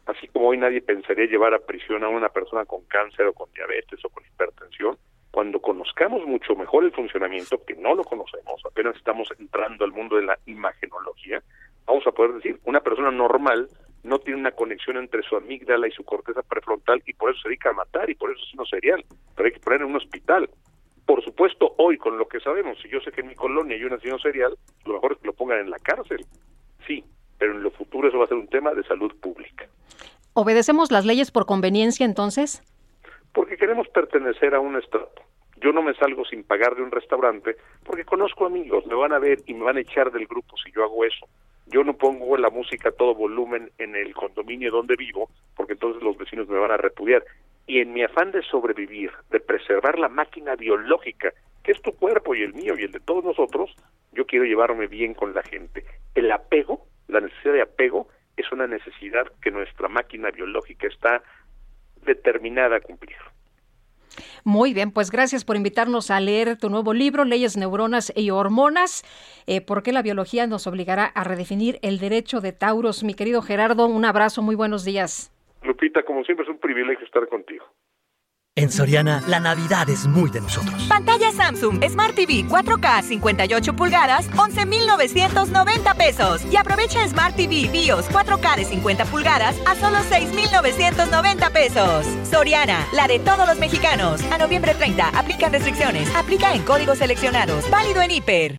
Así 0.06 0.28
como 0.28 0.48
hoy 0.48 0.58
nadie 0.58 0.80
pensaría 0.80 1.26
llevar 1.26 1.52
a 1.52 1.58
prisión 1.58 2.04
a 2.04 2.08
una 2.08 2.28
persona 2.28 2.64
con 2.64 2.84
cáncer 2.84 3.26
o 3.26 3.32
con 3.32 3.50
diabetes 3.52 4.04
o 4.04 4.08
con 4.08 4.24
hipertensión, 4.24 4.96
cuando 5.36 5.60
conozcamos 5.60 6.26
mucho 6.26 6.54
mejor 6.54 6.84
el 6.84 6.92
funcionamiento, 6.92 7.62
que 7.66 7.74
no 7.74 7.94
lo 7.94 8.04
conocemos, 8.04 8.58
apenas 8.64 8.96
estamos 8.96 9.28
entrando 9.38 9.84
al 9.84 9.92
mundo 9.92 10.16
de 10.16 10.22
la 10.22 10.38
imagenología, 10.46 11.42
vamos 11.84 12.06
a 12.06 12.12
poder 12.12 12.36
decir, 12.36 12.58
una 12.64 12.80
persona 12.80 13.10
normal 13.10 13.68
no 14.02 14.18
tiene 14.18 14.40
una 14.40 14.52
conexión 14.52 14.96
entre 14.96 15.22
su 15.24 15.36
amígdala 15.36 15.88
y 15.88 15.90
su 15.90 16.04
corteza 16.04 16.40
prefrontal 16.40 17.02
y 17.04 17.12
por 17.12 17.32
eso 17.32 17.42
se 17.42 17.48
dedica 17.50 17.68
a 17.68 17.74
matar 17.74 18.08
y 18.08 18.14
por 18.14 18.30
eso 18.30 18.40
es 18.42 18.54
uno 18.54 18.64
serial, 18.64 19.04
pero 19.34 19.46
hay 19.46 19.52
que 19.52 19.60
poner 19.60 19.82
en 19.82 19.88
un 19.88 19.96
hospital. 19.96 20.48
Por 21.04 21.22
supuesto, 21.22 21.74
hoy 21.76 21.98
con 21.98 22.16
lo 22.16 22.26
que 22.28 22.40
sabemos, 22.40 22.78
si 22.80 22.88
yo 22.88 23.00
sé 23.00 23.12
que 23.12 23.20
en 23.20 23.28
mi 23.28 23.34
colonia 23.34 23.76
hay 23.76 23.84
un 23.84 23.92
asesino 23.92 24.18
serial, 24.18 24.56
lo 24.86 24.94
mejor 24.94 25.12
es 25.12 25.18
que 25.18 25.26
lo 25.26 25.34
pongan 25.34 25.58
en 25.58 25.68
la 25.68 25.78
cárcel. 25.80 26.24
Sí, 26.86 27.04
pero 27.38 27.52
en 27.52 27.62
lo 27.62 27.70
futuro 27.72 28.08
eso 28.08 28.16
va 28.16 28.24
a 28.24 28.28
ser 28.28 28.38
un 28.38 28.48
tema 28.48 28.72
de 28.72 28.84
salud 28.84 29.14
pública. 29.20 29.68
¿Obedecemos 30.32 30.90
las 30.90 31.04
leyes 31.04 31.30
por 31.30 31.44
conveniencia 31.44 32.06
entonces? 32.06 32.62
Porque 33.36 33.58
queremos 33.58 33.86
pertenecer 33.88 34.54
a 34.54 34.60
un 34.60 34.76
estrato. 34.76 35.20
Yo 35.60 35.70
no 35.70 35.82
me 35.82 35.92
salgo 35.92 36.24
sin 36.24 36.42
pagar 36.42 36.74
de 36.74 36.82
un 36.82 36.90
restaurante 36.90 37.56
porque 37.84 38.06
conozco 38.06 38.46
amigos, 38.46 38.86
me 38.86 38.94
van 38.94 39.12
a 39.12 39.18
ver 39.18 39.40
y 39.44 39.52
me 39.52 39.64
van 39.64 39.76
a 39.76 39.80
echar 39.80 40.10
del 40.10 40.26
grupo 40.26 40.56
si 40.56 40.72
yo 40.72 40.82
hago 40.82 41.04
eso. 41.04 41.28
Yo 41.66 41.84
no 41.84 41.92
pongo 41.98 42.38
la 42.38 42.48
música 42.48 42.88
a 42.88 42.92
todo 42.92 43.14
volumen 43.14 43.70
en 43.76 43.94
el 43.94 44.14
condominio 44.14 44.70
donde 44.70 44.96
vivo 44.96 45.28
porque 45.54 45.74
entonces 45.74 46.02
los 46.02 46.16
vecinos 46.16 46.48
me 46.48 46.58
van 46.58 46.70
a 46.70 46.78
repudiar. 46.78 47.26
Y 47.66 47.80
en 47.80 47.92
mi 47.92 48.02
afán 48.04 48.32
de 48.32 48.40
sobrevivir, 48.40 49.10
de 49.28 49.40
preservar 49.40 49.98
la 49.98 50.08
máquina 50.08 50.56
biológica, 50.56 51.34
que 51.62 51.72
es 51.72 51.82
tu 51.82 51.92
cuerpo 51.92 52.34
y 52.34 52.40
el 52.40 52.54
mío 52.54 52.72
y 52.78 52.84
el 52.84 52.92
de 52.92 53.00
todos 53.00 53.22
nosotros, 53.22 53.70
yo 54.12 54.24
quiero 54.24 54.46
llevarme 54.46 54.86
bien 54.86 55.12
con 55.12 55.34
la 55.34 55.42
gente. 55.42 55.84
El 56.14 56.32
apego, 56.32 56.86
la 57.06 57.20
necesidad 57.20 57.52
de 57.52 57.62
apego, 57.62 58.08
es 58.38 58.50
una 58.50 58.66
necesidad 58.66 59.26
que 59.42 59.50
nuestra 59.50 59.88
máquina 59.88 60.30
biológica 60.30 60.86
está 60.86 61.22
determinada 62.06 62.76
a 62.76 62.80
cumplir. 62.80 63.16
Muy 64.44 64.72
bien, 64.72 64.92
pues 64.92 65.10
gracias 65.10 65.44
por 65.44 65.56
invitarnos 65.56 66.10
a 66.10 66.20
leer 66.20 66.56
tu 66.56 66.70
nuevo 66.70 66.94
libro, 66.94 67.24
Leyes, 67.24 67.56
Neuronas 67.56 68.12
y 68.16 68.30
Hormonas, 68.30 69.02
eh, 69.46 69.60
porque 69.60 69.92
la 69.92 70.02
biología 70.02 70.46
nos 70.46 70.66
obligará 70.66 71.04
a 71.04 71.24
redefinir 71.24 71.78
el 71.82 71.98
derecho 71.98 72.40
de 72.40 72.52
Tauros. 72.52 73.02
Mi 73.02 73.14
querido 73.14 73.42
Gerardo, 73.42 73.86
un 73.86 74.04
abrazo, 74.04 74.42
muy 74.42 74.54
buenos 74.54 74.84
días. 74.84 75.32
Lupita, 75.62 76.04
como 76.04 76.22
siempre 76.24 76.44
es 76.44 76.50
un 76.50 76.58
privilegio 76.58 77.04
estar 77.04 77.26
contigo. 77.28 77.66
En 78.58 78.72
Soriana, 78.72 79.22
la 79.28 79.38
Navidad 79.38 79.90
es 79.90 80.06
muy 80.06 80.30
de 80.30 80.40
nosotros. 80.40 80.84
Pantalla 80.88 81.30
Samsung 81.30 81.84
Smart 81.90 82.14
TV 82.14 82.42
4K 82.48 83.02
58 83.02 83.76
pulgadas, 83.76 84.30
11,990 84.34 85.92
pesos. 85.92 86.42
Y 86.50 86.56
aprovecha 86.56 87.06
Smart 87.06 87.36
TV 87.36 87.68
BIOS 87.70 88.08
4K 88.08 88.56
de 88.56 88.64
50 88.64 89.04
pulgadas 89.04 89.56
a 89.66 89.74
solo 89.76 89.98
6,990 90.08 91.50
pesos. 91.50 92.06
Soriana, 92.30 92.86
la 92.94 93.06
de 93.06 93.18
todos 93.18 93.46
los 93.46 93.58
mexicanos. 93.58 94.22
A 94.32 94.38
noviembre 94.38 94.74
30, 94.74 95.10
aplican 95.10 95.52
restricciones. 95.52 96.08
Aplica 96.14 96.54
en 96.54 96.62
códigos 96.62 96.96
seleccionados. 96.96 97.70
Válido 97.70 98.00
en 98.00 98.10
hiper. 98.10 98.56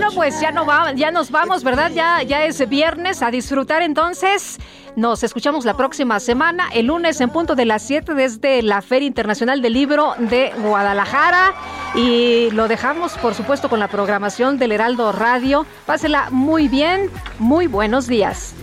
No, 0.00 0.10
pues 0.14 0.40
ya 0.40 0.50
no 0.50 0.66
va, 0.66 0.92
ya 0.92 1.10
nos 1.10 1.30
vamos, 1.30 1.64
¿verdad? 1.64 1.90
Ya, 1.94 2.22
ya 2.22 2.44
es 2.44 2.68
viernes 2.68 3.22
a 3.22 3.30
disfrutar 3.30 3.82
entonces. 3.82 4.58
Nos 4.96 5.22
escuchamos 5.22 5.64
la 5.64 5.76
próxima 5.76 6.20
semana, 6.20 6.68
el 6.72 6.86
lunes 6.86 7.20
en 7.20 7.30
punto 7.30 7.54
de 7.54 7.64
las 7.64 7.82
7 7.82 8.14
desde 8.14 8.62
la 8.62 8.80
Feria 8.82 9.06
Internacional 9.06 9.60
del 9.60 9.74
Libro 9.74 10.14
de 10.18 10.52
Guadalajara. 10.58 11.54
Y 11.94 12.50
lo 12.52 12.68
dejamos, 12.68 13.12
por 13.18 13.34
supuesto, 13.34 13.68
con 13.68 13.78
la 13.78 13.88
programación 13.88 14.58
del 14.58 14.72
Heraldo 14.72 15.12
Radio. 15.12 15.66
Pásela 15.84 16.28
muy 16.30 16.68
bien, 16.68 17.10
muy 17.38 17.66
buenos 17.66 18.06
días. 18.06 18.54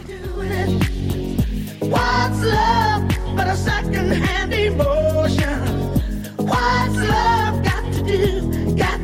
What's 6.37 6.95
love 6.95 7.63
got 7.63 7.93
to 7.93 8.03
do, 8.03 8.52
got 8.75 9.03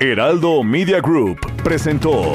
Heraldo 0.00 0.64
Media 0.64 0.98
Group 1.00 1.38
presentó 1.62 2.34